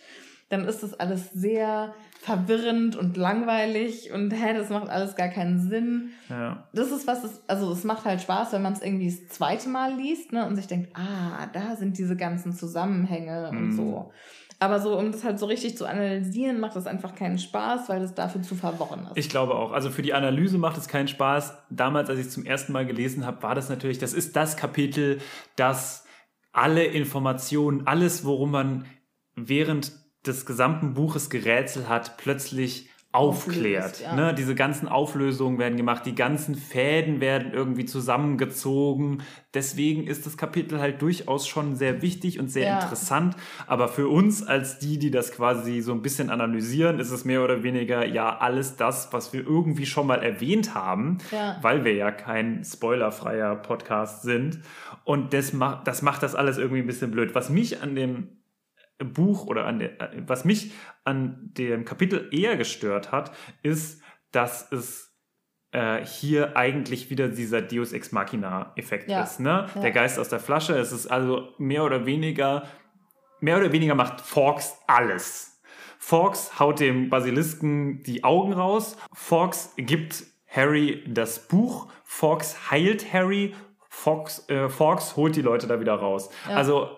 dann 0.51 0.65
ist 0.65 0.83
das 0.83 0.93
alles 0.93 1.31
sehr 1.31 1.93
verwirrend 2.19 2.95
und 2.95 3.17
langweilig 3.17 4.11
und 4.11 4.31
hä, 4.31 4.53
das 4.53 4.69
macht 4.69 4.89
alles 4.89 5.15
gar 5.15 5.29
keinen 5.29 5.59
Sinn. 5.59 6.11
Ja. 6.29 6.67
Das 6.73 6.91
ist 6.91 7.07
was, 7.07 7.23
es, 7.23 7.41
also 7.47 7.71
es 7.71 7.83
macht 7.83 8.05
halt 8.05 8.21
Spaß, 8.21 8.53
wenn 8.53 8.61
man 8.61 8.73
es 8.73 8.81
irgendwie 8.81 9.09
das 9.09 9.29
zweite 9.29 9.69
Mal 9.69 9.95
liest 9.95 10.31
ne, 10.31 10.45
und 10.45 10.55
sich 10.55 10.67
denkt, 10.67 10.95
ah, 10.95 11.47
da 11.51 11.75
sind 11.75 11.97
diese 11.97 12.15
ganzen 12.15 12.53
Zusammenhänge 12.53 13.49
und 13.49 13.67
Mhm. 13.67 13.71
so. 13.71 14.11
Aber 14.59 14.79
so, 14.79 14.95
um 14.95 15.11
das 15.11 15.23
halt 15.23 15.39
so 15.39 15.47
richtig 15.47 15.75
zu 15.75 15.87
analysieren, 15.87 16.59
macht 16.59 16.75
das 16.75 16.85
einfach 16.85 17.15
keinen 17.15 17.39
Spaß, 17.39 17.89
weil 17.89 17.99
das 17.99 18.13
dafür 18.13 18.43
zu 18.43 18.53
verworren 18.53 19.07
ist. 19.07 19.17
Ich 19.17 19.27
glaube 19.29 19.55
auch. 19.55 19.71
Also 19.71 19.89
für 19.89 20.03
die 20.03 20.13
Analyse 20.13 20.59
macht 20.59 20.77
es 20.77 20.87
keinen 20.87 21.07
Spaß. 21.07 21.57
Damals, 21.71 22.11
als 22.11 22.19
ich 22.19 22.27
es 22.27 22.33
zum 22.33 22.45
ersten 22.45 22.71
Mal 22.71 22.85
gelesen 22.85 23.25
habe, 23.25 23.41
war 23.41 23.55
das 23.55 23.69
natürlich, 23.69 23.97
das 23.97 24.13
ist 24.13 24.35
das 24.35 24.57
Kapitel, 24.57 25.17
das 25.55 26.05
alle 26.51 26.83
Informationen, 26.83 27.87
alles, 27.87 28.23
worum 28.23 28.51
man 28.51 28.85
während 29.35 29.93
des 30.25 30.45
gesamten 30.45 30.93
Buches 30.93 31.29
gerätselt 31.29 31.89
hat, 31.89 32.17
plötzlich 32.17 32.87
aufklärt. 33.13 33.83
Auflöst, 33.83 34.01
ja. 34.03 34.15
ne? 34.15 34.33
Diese 34.33 34.55
ganzen 34.55 34.87
Auflösungen 34.87 35.59
werden 35.59 35.75
gemacht, 35.75 36.05
die 36.05 36.15
ganzen 36.15 36.55
Fäden 36.55 37.19
werden 37.19 37.51
irgendwie 37.51 37.83
zusammengezogen. 37.83 39.23
Deswegen 39.53 40.07
ist 40.07 40.25
das 40.25 40.37
Kapitel 40.37 40.79
halt 40.79 41.01
durchaus 41.01 41.45
schon 41.45 41.75
sehr 41.75 42.01
wichtig 42.01 42.39
und 42.39 42.49
sehr 42.49 42.67
Ja. 42.67 42.79
interessant. 42.79 43.35
Aber 43.67 43.89
für 43.89 44.07
uns 44.07 44.43
als 44.43 44.79
die, 44.79 44.97
die 44.97 45.11
das 45.11 45.33
quasi 45.33 45.81
so 45.81 45.91
ein 45.91 46.01
bisschen 46.01 46.29
analysieren, 46.29 46.99
ist 46.99 47.11
es 47.11 47.25
mehr 47.25 47.43
oder 47.43 47.63
weniger 47.63 48.05
ja 48.05 48.37
alles 48.37 48.77
das, 48.77 49.11
was 49.11 49.33
wir 49.33 49.45
irgendwie 49.45 49.85
schon 49.85 50.07
mal 50.07 50.23
erwähnt 50.23 50.73
haben, 50.73 51.17
Ja. 51.31 51.57
weil 51.61 51.83
wir 51.83 51.93
ja 51.93 52.11
kein 52.11 52.63
spoilerfreier 52.63 53.55
Podcast 53.57 54.21
sind. 54.23 54.61
Und 55.03 55.33
das 55.33 55.51
macht, 55.51 55.85
das 55.85 56.01
macht 56.01 56.23
das 56.23 56.33
alles 56.33 56.57
irgendwie 56.57 56.79
ein 56.81 56.87
bisschen 56.87 57.11
blöd. 57.11 57.35
Was 57.35 57.49
mich 57.49 57.81
an 57.81 57.93
dem 57.95 58.29
Buch 59.05 59.45
oder 59.47 59.65
an 59.65 59.79
der, 59.79 59.91
was 60.27 60.45
mich 60.45 60.71
an 61.03 61.51
dem 61.57 61.85
Kapitel 61.85 62.29
eher 62.31 62.57
gestört 62.57 63.11
hat, 63.11 63.31
ist, 63.63 64.01
dass 64.31 64.71
es 64.71 65.11
äh, 65.71 66.03
hier 66.05 66.57
eigentlich 66.57 67.09
wieder 67.09 67.27
dieser 67.29 67.61
Deus 67.61 67.93
Ex 67.93 68.11
Machina 68.11 68.73
Effekt 68.75 69.09
Ja. 69.09 69.23
ist, 69.23 69.39
ne? 69.39 69.67
Ja. 69.75 69.81
Der 69.81 69.91
Geist 69.91 70.19
aus 70.19 70.29
der 70.29 70.39
Flasche. 70.39 70.77
Es 70.77 70.91
ist 70.91 71.07
also 71.07 71.49
mehr 71.57 71.83
oder 71.83 72.05
weniger, 72.05 72.63
mehr 73.39 73.57
oder 73.57 73.71
weniger 73.71 73.95
macht 73.95 74.21
Fawkes 74.21 74.75
alles. 74.87 75.61
Fawkes 75.97 76.59
haut 76.59 76.79
dem 76.79 77.09
Basilisken 77.09 78.03
die 78.03 78.23
Augen 78.23 78.53
raus. 78.53 78.97
Fawkes 79.13 79.73
gibt 79.77 80.23
Harry 80.47 81.03
das 81.07 81.47
Buch. 81.47 81.87
Fawkes 82.03 82.71
heilt 82.71 83.13
Harry. 83.13 83.53
Fawkes, 83.89 84.47
äh, 84.49 84.67
Fawkes 84.69 85.15
holt 85.15 85.35
die 85.35 85.41
Leute 85.41 85.67
da 85.67 85.79
wieder 85.79 85.93
raus. 85.95 86.29
Ja. 86.49 86.55
Also 86.55 86.89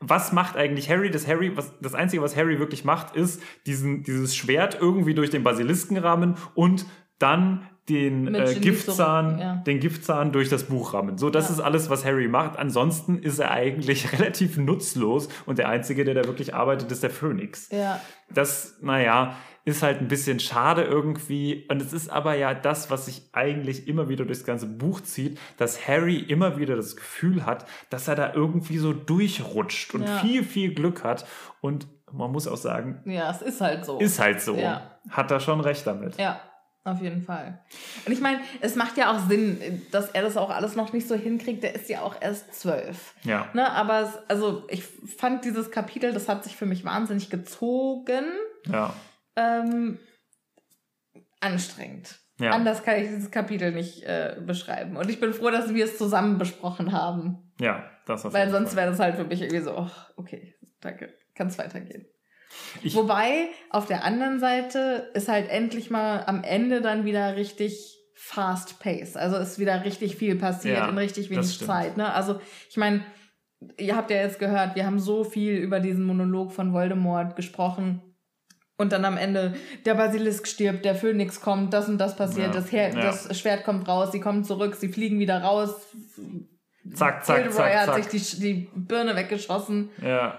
was 0.00 0.32
macht 0.32 0.56
eigentlich 0.56 0.88
Harry? 0.90 1.10
Das 1.10 1.26
Harry, 1.26 1.56
was, 1.56 1.72
das 1.80 1.94
Einzige, 1.94 2.22
was 2.22 2.36
Harry 2.36 2.58
wirklich 2.58 2.84
macht, 2.84 3.16
ist 3.16 3.42
diesen, 3.66 4.02
dieses 4.02 4.36
Schwert 4.36 4.78
irgendwie 4.80 5.14
durch 5.14 5.30
den 5.30 5.42
Basilisken 5.42 5.96
rammen 5.96 6.36
und 6.54 6.86
dann 7.18 7.66
den 7.88 8.34
äh, 8.34 8.54
Giftzahn, 8.54 9.30
zurück, 9.30 9.40
ja. 9.40 9.56
den 9.66 9.80
Giftzahn 9.80 10.30
durch 10.30 10.48
das 10.50 10.64
Buch 10.64 10.92
rammen. 10.92 11.16
So, 11.16 11.30
das 11.30 11.48
Ja. 11.48 11.54
ist 11.54 11.60
alles, 11.60 11.88
was 11.88 12.04
Harry 12.04 12.28
macht. 12.28 12.58
Ansonsten 12.58 13.18
ist 13.18 13.38
er 13.38 13.50
eigentlich 13.50 14.12
relativ 14.18 14.56
nutzlos 14.58 15.28
und 15.46 15.58
der 15.58 15.68
Einzige, 15.68 16.04
der 16.04 16.14
da 16.14 16.24
wirklich 16.24 16.54
arbeitet, 16.54 16.92
ist 16.92 17.02
der 17.02 17.10
Phönix. 17.10 17.70
Ja, 17.70 18.00
Das, 18.32 18.76
naja, 18.82 19.36
ist 19.68 19.82
halt 19.82 20.00
ein 20.00 20.08
bisschen 20.08 20.40
schade 20.40 20.82
irgendwie. 20.82 21.66
Und 21.70 21.80
es 21.82 21.92
ist 21.92 22.08
aber 22.10 22.34
ja 22.34 22.54
das, 22.54 22.90
was 22.90 23.06
sich 23.06 23.22
eigentlich 23.32 23.86
immer 23.88 24.08
wieder 24.08 24.24
durchs 24.24 24.44
ganze 24.44 24.66
Buch 24.66 25.00
zieht, 25.00 25.38
dass 25.56 25.86
Harry 25.86 26.16
immer 26.18 26.58
wieder 26.58 26.76
das 26.76 26.96
Gefühl 26.96 27.46
hat, 27.46 27.66
dass 27.90 28.08
er 28.08 28.14
da 28.16 28.32
irgendwie 28.34 28.78
so 28.78 28.92
durchrutscht 28.92 29.94
und 29.94 30.02
Ja. 30.02 30.18
viel, 30.18 30.42
viel 30.44 30.74
Glück 30.74 31.04
hat. 31.04 31.26
Und 31.60 31.86
man 32.12 32.32
muss 32.32 32.48
auch 32.48 32.56
sagen, 32.56 33.02
ja, 33.04 33.30
es 33.30 33.42
ist 33.42 33.60
halt 33.60 33.84
so. 33.84 33.98
ist 33.98 34.18
halt 34.18 34.40
so. 34.40 34.56
Ja. 34.56 34.98
Hat 35.10 35.30
er 35.30 35.40
schon 35.40 35.60
recht 35.60 35.86
damit. 35.86 36.16
Ja, 36.18 36.40
auf 36.84 37.02
jeden 37.02 37.22
Fall. 37.22 37.60
Und 38.06 38.12
ich 38.12 38.20
meine, 38.20 38.40
es 38.60 38.76
macht 38.76 38.96
ja 38.96 39.12
auch 39.14 39.28
Sinn, 39.28 39.82
dass 39.90 40.08
er 40.10 40.22
das 40.22 40.36
auch 40.38 40.48
alles 40.50 40.74
noch 40.74 40.92
nicht 40.94 41.06
so 41.06 41.14
hinkriegt. 41.14 41.62
Der 41.62 41.74
ist 41.74 41.90
ja 41.90 42.00
auch 42.00 42.16
erst 42.20 42.54
zwölf. 42.58 43.14
Ja. 43.24 43.48
Ne, 43.52 43.70
aber 43.70 44.00
es, 44.02 44.10
also 44.28 44.64
ich 44.70 44.84
fand 44.84 45.44
dieses 45.44 45.70
Kapitel, 45.70 46.12
das 46.14 46.28
hat 46.28 46.44
sich 46.44 46.56
für 46.56 46.64
mich 46.66 46.84
wahnsinnig 46.84 47.28
gezogen. 47.28 48.24
Ja. 48.66 48.94
Ähm, 49.38 49.98
anstrengend. 51.40 52.18
Ja. 52.40 52.50
Anders 52.50 52.82
kann 52.84 52.96
ich 53.00 53.08
dieses 53.08 53.30
Kapitel 53.30 53.72
nicht 53.72 54.04
äh, 54.04 54.36
beschreiben. 54.46 54.96
Und 54.96 55.10
ich 55.10 55.18
bin 55.18 55.32
froh, 55.32 55.50
dass 55.50 55.74
wir 55.74 55.84
es 55.84 55.98
zusammen 55.98 56.38
besprochen 56.38 56.92
haben. 56.92 57.52
Ja, 57.60 57.84
das 58.06 58.24
auf 58.24 58.32
Weil 58.32 58.50
sonst 58.50 58.76
wäre 58.76 58.90
das 58.90 59.00
halt 59.00 59.16
für 59.16 59.24
mich 59.24 59.40
irgendwie 59.42 59.62
so, 59.62 59.76
oh, 59.76 59.90
okay, 60.16 60.54
danke, 60.80 61.12
kann 61.34 61.48
es 61.48 61.58
weitergehen. 61.58 62.06
Ich- 62.82 62.94
Wobei, 62.94 63.48
auf 63.70 63.86
der 63.86 64.04
anderen 64.04 64.38
Seite 64.38 65.10
ist 65.14 65.28
halt 65.28 65.50
endlich 65.50 65.90
mal 65.90 66.24
am 66.26 66.44
Ende 66.44 66.80
dann 66.80 67.04
wieder 67.04 67.36
richtig 67.36 67.96
fast 68.14 68.78
pace. 68.80 69.16
Also 69.16 69.36
ist 69.36 69.58
wieder 69.58 69.84
richtig 69.84 70.16
viel 70.16 70.36
passiert 70.36 70.78
Ja, 70.78 70.88
in 70.88 70.96
richtig 70.98 71.30
wenig. 71.30 71.58
Zeit. 71.58 71.96
Ne? 71.96 72.12
Also 72.12 72.40
ich 72.70 72.76
meine, 72.76 73.04
ihr 73.76 73.96
habt 73.96 74.10
ja 74.10 74.16
jetzt 74.18 74.38
gehört, 74.38 74.76
wir 74.76 74.86
haben 74.86 74.98
so 75.00 75.24
viel 75.24 75.54
über 75.56 75.80
diesen 75.80 76.04
Monolog 76.04 76.52
von 76.52 76.72
Voldemort 76.72 77.36
gesprochen. 77.36 78.02
Und 78.80 78.92
dann 78.92 79.04
am 79.04 79.16
Ende, 79.16 79.54
der 79.84 79.94
Basilisk 79.94 80.46
stirbt, 80.46 80.84
der 80.84 80.94
Phönix 80.94 81.40
kommt, 81.40 81.74
das 81.74 81.88
und 81.88 81.98
das 81.98 82.14
passiert, 82.16 82.46
Ja, 82.48 82.52
das, 82.60 82.70
Her 82.72 82.90
ja. 82.94 83.00
das 83.00 83.36
Schwert 83.38 83.64
kommt 83.64 83.88
raus, 83.88 84.12
sie 84.12 84.20
kommen 84.20 84.44
zurück, 84.44 84.76
sie 84.76 84.88
fliegen 84.88 85.18
wieder 85.18 85.42
raus. 85.42 85.74
Zack, 86.94 87.24
zack, 87.24 87.42
Gilderoy 87.42 87.56
zack, 87.56 87.76
hat 87.76 87.94
zack. 87.94 88.10
sich 88.10 88.30
die, 88.38 88.40
die 88.40 88.68
Birne 88.74 89.16
weggeschossen. 89.16 89.90
Ja. 90.00 90.38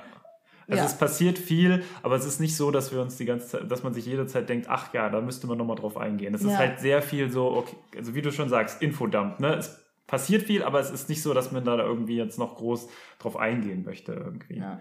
Es 0.67 0.77
Ja. 0.77 0.85
ist 0.85 0.99
passiert 0.99 1.37
viel, 1.37 1.83
aber 2.03 2.15
es 2.15 2.25
ist 2.25 2.39
nicht 2.39 2.55
so, 2.55 2.71
dass 2.71 2.91
wir 2.93 3.01
uns 3.01 3.17
die 3.17 3.25
ganze 3.25 3.47
Zeit, 3.47 3.71
dass 3.71 3.83
man 3.83 3.93
sich 3.93 4.05
jederzeit 4.05 4.47
denkt, 4.47 4.67
ach 4.69 4.93
ja, 4.93 5.09
da 5.09 5.19
müsste 5.19 5.47
man 5.47 5.57
nochmal 5.57 5.75
drauf 5.75 5.97
eingehen. 5.97 6.33
Es 6.33 6.41
ist 6.41 6.51
Ja. 6.51 6.57
halt 6.59 6.79
sehr 6.79 7.01
viel 7.01 7.29
so, 7.31 7.51
okay, 7.51 7.75
also 7.97 8.15
wie 8.15 8.21
du 8.21 8.31
schon 8.31 8.49
sagst, 8.49 8.81
Infodump, 8.81 9.39
ne? 9.39 9.55
Es 9.55 9.83
passiert 10.07 10.43
viel, 10.43 10.63
aber 10.63 10.79
es 10.79 10.91
ist 10.91 11.09
nicht 11.09 11.21
so, 11.23 11.33
dass 11.33 11.51
man 11.51 11.65
da 11.65 11.77
irgendwie 11.77 12.17
jetzt 12.17 12.37
noch 12.39 12.55
groß 12.55 12.87
drauf 13.19 13.35
eingehen 13.35 13.83
möchte 13.83 14.13
irgendwie. 14.13 14.59
Ja. 14.59 14.79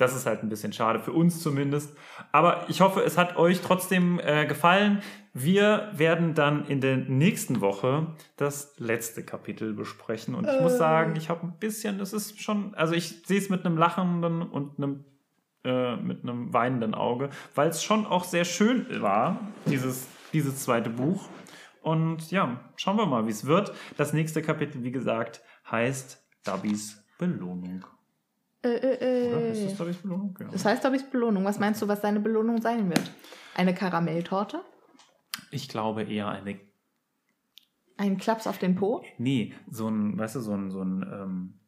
Das 0.00 0.16
ist 0.16 0.26
halt 0.26 0.42
ein 0.42 0.48
bisschen 0.48 0.72
schade, 0.72 0.98
für 1.00 1.12
uns 1.12 1.42
zumindest. 1.42 1.94
Aber 2.32 2.64
ich 2.68 2.80
hoffe, 2.80 3.02
es 3.02 3.18
hat 3.18 3.36
euch 3.36 3.60
trotzdem 3.60 4.18
äh, 4.18 4.46
gefallen. 4.46 5.02
Wir 5.34 5.90
werden 5.92 6.34
dann 6.34 6.66
in 6.66 6.80
der 6.80 6.96
nächsten 6.96 7.60
Woche 7.60 8.06
das 8.36 8.74
letzte 8.78 9.24
Kapitel 9.24 9.74
besprechen. 9.74 10.34
Und 10.34 10.48
ich 10.48 10.60
muss 10.60 10.74
Äh. 10.74 10.78
sagen, 10.78 11.16
ich 11.16 11.28
habe 11.28 11.46
ein 11.46 11.58
bisschen, 11.58 12.00
es 12.00 12.12
ist 12.12 12.40
schon, 12.40 12.74
also 12.74 12.94
ich 12.94 13.22
sehe 13.26 13.38
es 13.38 13.48
mit 13.50 13.64
einem 13.66 13.76
lachenden 13.76 14.42
und 14.42 14.78
einem 14.78 15.04
äh, 15.62 15.96
mit 15.96 16.22
einem 16.22 16.54
weinenden 16.54 16.94
Auge, 16.94 17.28
weil 17.54 17.68
es 17.68 17.82
schon 17.82 18.06
auch 18.06 18.24
sehr 18.24 18.46
schön 18.46 18.86
war, 19.02 19.40
dieses, 19.66 20.06
dieses 20.32 20.62
zweite 20.64 20.88
Buch. 20.88 21.28
Und 21.82 22.30
ja, 22.30 22.60
schauen 22.76 22.96
wir 22.96 23.04
mal, 23.04 23.26
wie 23.26 23.30
es 23.30 23.44
wird. 23.44 23.72
Das 23.98 24.14
nächste 24.14 24.40
Kapitel, 24.40 24.82
wie 24.84 24.90
gesagt, 24.90 25.42
heißt 25.70 26.22
Dubbys 26.46 27.04
Belohnung. 27.18 27.84
Äh, 28.62 28.68
äh, 28.68 29.28
Oder? 29.28 29.40
äh. 29.42 29.52
Ist 29.52 29.70
das 29.72 29.78
Dubbys 29.78 29.96
Belohnung? 29.96 30.36
Ja. 30.40 30.48
Das 30.50 30.64
heißt, 30.64 30.84
Dobbys 30.84 31.08
Belohnung. 31.08 31.44
Was 31.44 31.58
meinst 31.58 31.80
du, 31.80 31.88
was 31.88 32.00
seine 32.02 32.20
Belohnung 32.20 32.60
sein 32.60 32.88
wird? 32.88 33.10
Eine 33.54 33.74
Karamelltorte? 33.74 34.60
Ich 35.50 35.68
glaube 35.68 36.02
eher 36.02 36.28
eine. 36.28 36.60
Ein 37.96 38.16
Klaps 38.16 38.46
auf 38.46 38.58
den 38.58 38.76
Po? 38.76 39.04
Nee, 39.18 39.52
so 39.70 39.88
ein, 39.88 40.18
weißt 40.18 40.36
du, 40.36 40.40
so 40.40 40.54
ein, 40.54 40.70
so 40.70 40.82
ein, 40.82 41.02
ähm, 41.02 41.60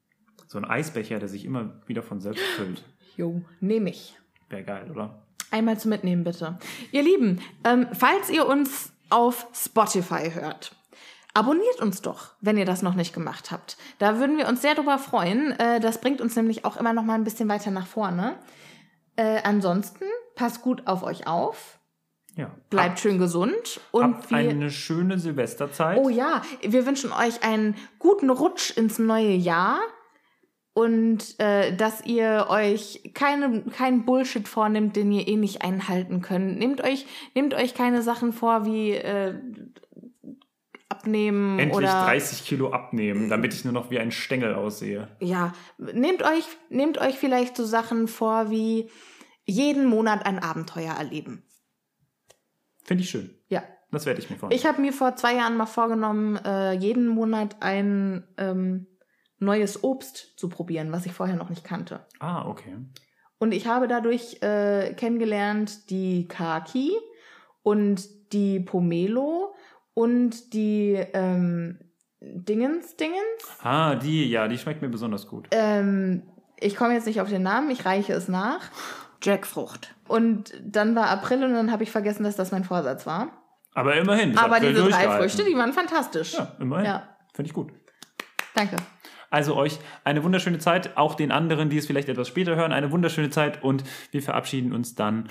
so 0.46 0.58
ein 0.58 0.64
Eisbecher, 0.64 1.18
der 1.18 1.28
sich 1.28 1.44
immer 1.44 1.82
wieder 1.86 2.02
von 2.02 2.20
selbst 2.20 2.42
füllt. 2.56 2.84
Jo, 3.14 3.42
nehme 3.60 3.90
ich. 3.90 4.16
Wäre 4.48 4.64
geil, 4.64 4.90
oder? 4.90 5.26
Einmal 5.50 5.78
zu 5.78 5.88
mitnehmen, 5.90 6.24
bitte. 6.24 6.58
Ihr 6.92 7.02
Lieben, 7.02 7.42
ähm, 7.62 7.86
falls 7.92 8.30
ihr 8.30 8.46
uns 8.46 8.94
auf 9.10 9.48
Spotify 9.52 10.30
hört, 10.30 10.74
abonniert 11.34 11.80
uns 11.80 12.02
doch, 12.02 12.32
wenn 12.40 12.58
ihr 12.58 12.64
das 12.64 12.82
noch 12.82 12.94
nicht 12.94 13.14
gemacht 13.14 13.50
habt. 13.50 13.76
Da 13.98 14.18
würden 14.18 14.38
wir 14.38 14.48
uns 14.48 14.62
sehr 14.62 14.74
drüber 14.74 14.98
freuen. 14.98 15.52
Äh, 15.58 15.80
das 15.80 16.00
bringt 16.00 16.20
uns 16.20 16.36
nämlich 16.36 16.64
auch 16.64 16.76
immer 16.76 16.92
noch 16.92 17.04
mal 17.04 17.14
ein 17.14 17.24
bisschen 17.24 17.48
weiter 17.48 17.70
nach 17.70 17.86
vorne. 17.86 18.36
Äh, 19.16 19.42
ansonsten, 19.44 20.04
passt 20.34 20.62
gut 20.62 20.86
auf 20.86 21.02
euch 21.02 21.26
auf. 21.26 21.78
Ja. 22.36 22.50
Bleibt 22.70 22.98
schön 23.00 23.18
gesund. 23.18 23.80
Und 23.90 24.02
Habt 24.04 24.30
wir, 24.30 24.38
eine 24.38 24.70
schöne 24.70 25.18
Silvesterzeit. 25.18 25.98
Oh 25.98 26.08
ja, 26.08 26.42
wir 26.62 26.86
wünschen 26.86 27.12
euch 27.12 27.42
einen 27.42 27.76
guten 27.98 28.30
Rutsch 28.30 28.74
ins 28.76 28.98
neue 28.98 29.34
Jahr 29.34 29.80
und 30.74 31.38
äh, 31.38 31.76
dass 31.76 32.04
ihr 32.06 32.46
euch 32.48 33.10
keine, 33.12 33.62
keinen 33.64 34.06
Bullshit 34.06 34.48
vornimmt, 34.48 34.96
den 34.96 35.12
ihr 35.12 35.28
eh 35.28 35.36
nicht 35.36 35.62
einhalten 35.62 36.22
könnt. 36.22 36.58
Nehmt 36.58 36.82
euch, 36.82 37.06
nehmt 37.34 37.52
euch 37.52 37.74
keine 37.74 38.00
Sachen 38.00 38.32
vor 38.32 38.64
wie 38.64 38.92
äh, 38.92 39.34
abnehmen 41.02 41.58
Endlich 41.58 41.76
oder 41.76 42.04
30 42.04 42.44
Kilo 42.44 42.70
abnehmen, 42.70 43.28
damit 43.28 43.52
ich 43.54 43.64
nur 43.64 43.72
noch 43.72 43.90
wie 43.90 43.98
ein 43.98 44.12
Stängel 44.12 44.54
aussehe. 44.54 45.08
ja, 45.20 45.52
nehmt 45.78 46.22
euch, 46.22 46.44
nehmt 46.70 46.98
euch 46.98 47.16
vielleicht 47.18 47.56
so 47.56 47.64
Sachen 47.64 48.06
vor 48.08 48.50
wie 48.50 48.88
jeden 49.44 49.86
Monat 49.86 50.24
ein 50.24 50.38
Abenteuer 50.38 50.94
erleben. 50.94 51.42
Finde 52.84 53.02
ich 53.02 53.10
schön. 53.10 53.34
Ja, 53.48 53.62
Das 53.90 54.06
werde 54.06 54.20
ich 54.20 54.30
mir 54.30 54.36
vornehmen. 54.36 54.58
Ich 54.58 54.66
habe 54.66 54.80
mir 54.80 54.92
vor 54.92 55.16
zwei 55.16 55.34
Jahren 55.34 55.56
mal 55.56 55.66
vorgenommen, 55.66 56.36
äh, 56.36 56.72
jeden 56.72 57.08
Monat 57.08 57.56
ein 57.60 58.24
ähm, 58.38 58.86
neues 59.38 59.82
Obst 59.82 60.38
zu 60.38 60.48
probieren, 60.48 60.92
was 60.92 61.04
ich 61.06 61.12
vorher 61.12 61.36
noch 61.36 61.50
nicht 61.50 61.64
kannte. 61.64 62.06
ah, 62.20 62.46
okay. 62.48 62.76
Und 63.38 63.52
ich 63.52 63.66
habe 63.66 63.88
dadurch 63.88 64.40
äh, 64.40 64.94
kennengelernt 64.94 65.90
die 65.90 66.28
Kaki 66.28 66.92
und 67.64 68.08
die 68.32 68.60
Pomelo 68.60 69.52
und 69.94 70.52
die 70.52 70.94
ähm, 71.12 71.78
Dingens, 72.20 72.96
Dingens. 72.96 73.18
Ah, 73.62 73.96
die, 73.96 74.28
ja, 74.28 74.48
die 74.48 74.58
schmeckt 74.58 74.82
mir 74.82 74.88
besonders 74.88 75.26
gut. 75.26 75.48
Ähm, 75.50 76.22
ich 76.58 76.76
komme 76.76 76.94
jetzt 76.94 77.06
nicht 77.06 77.20
auf 77.20 77.28
den 77.28 77.42
Namen, 77.42 77.70
ich 77.70 77.84
reiche 77.84 78.12
es 78.12 78.28
nach. 78.28 78.70
Jackfrucht. 79.22 79.94
Und 80.08 80.52
dann 80.62 80.94
war 80.94 81.08
April 81.08 81.44
und 81.44 81.52
dann 81.54 81.72
habe 81.72 81.82
ich 81.82 81.90
vergessen, 81.90 82.24
dass 82.24 82.36
das 82.36 82.52
mein 82.52 82.64
Vorsatz 82.64 83.06
war. 83.06 83.30
Aber 83.74 83.96
immerhin. 83.96 84.36
Aber 84.36 84.60
diese 84.60 84.88
drei. 84.88 85.18
Früchte, 85.18 85.44
die 85.44 85.56
waren 85.56 85.72
fantastisch. 85.72 86.34
Ja, 86.34 86.56
immerhin. 86.60 86.86
Ja. 86.86 87.08
Finde 87.34 87.48
ich 87.48 87.54
gut. 87.54 87.72
Danke. 88.54 88.76
Also 89.30 89.56
euch 89.56 89.78
eine 90.04 90.22
wunderschöne 90.24 90.58
Zeit, 90.58 90.96
auch 90.96 91.14
den 91.14 91.32
anderen, 91.32 91.70
die 91.70 91.78
es 91.78 91.86
vielleicht 91.86 92.10
etwas 92.10 92.28
später 92.28 92.54
hören, 92.54 92.72
eine 92.72 92.92
wunderschöne 92.92 93.30
Zeit 93.30 93.62
und 93.64 93.82
wir 94.10 94.22
verabschieden 94.22 94.74
uns 94.74 94.94
dann 94.94 95.30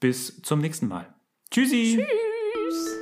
bis 0.00 0.42
zum 0.42 0.60
nächsten 0.60 0.88
Mal. 0.88 1.14
Tschüssi. 1.50 2.04
Tschüss. 2.04 2.97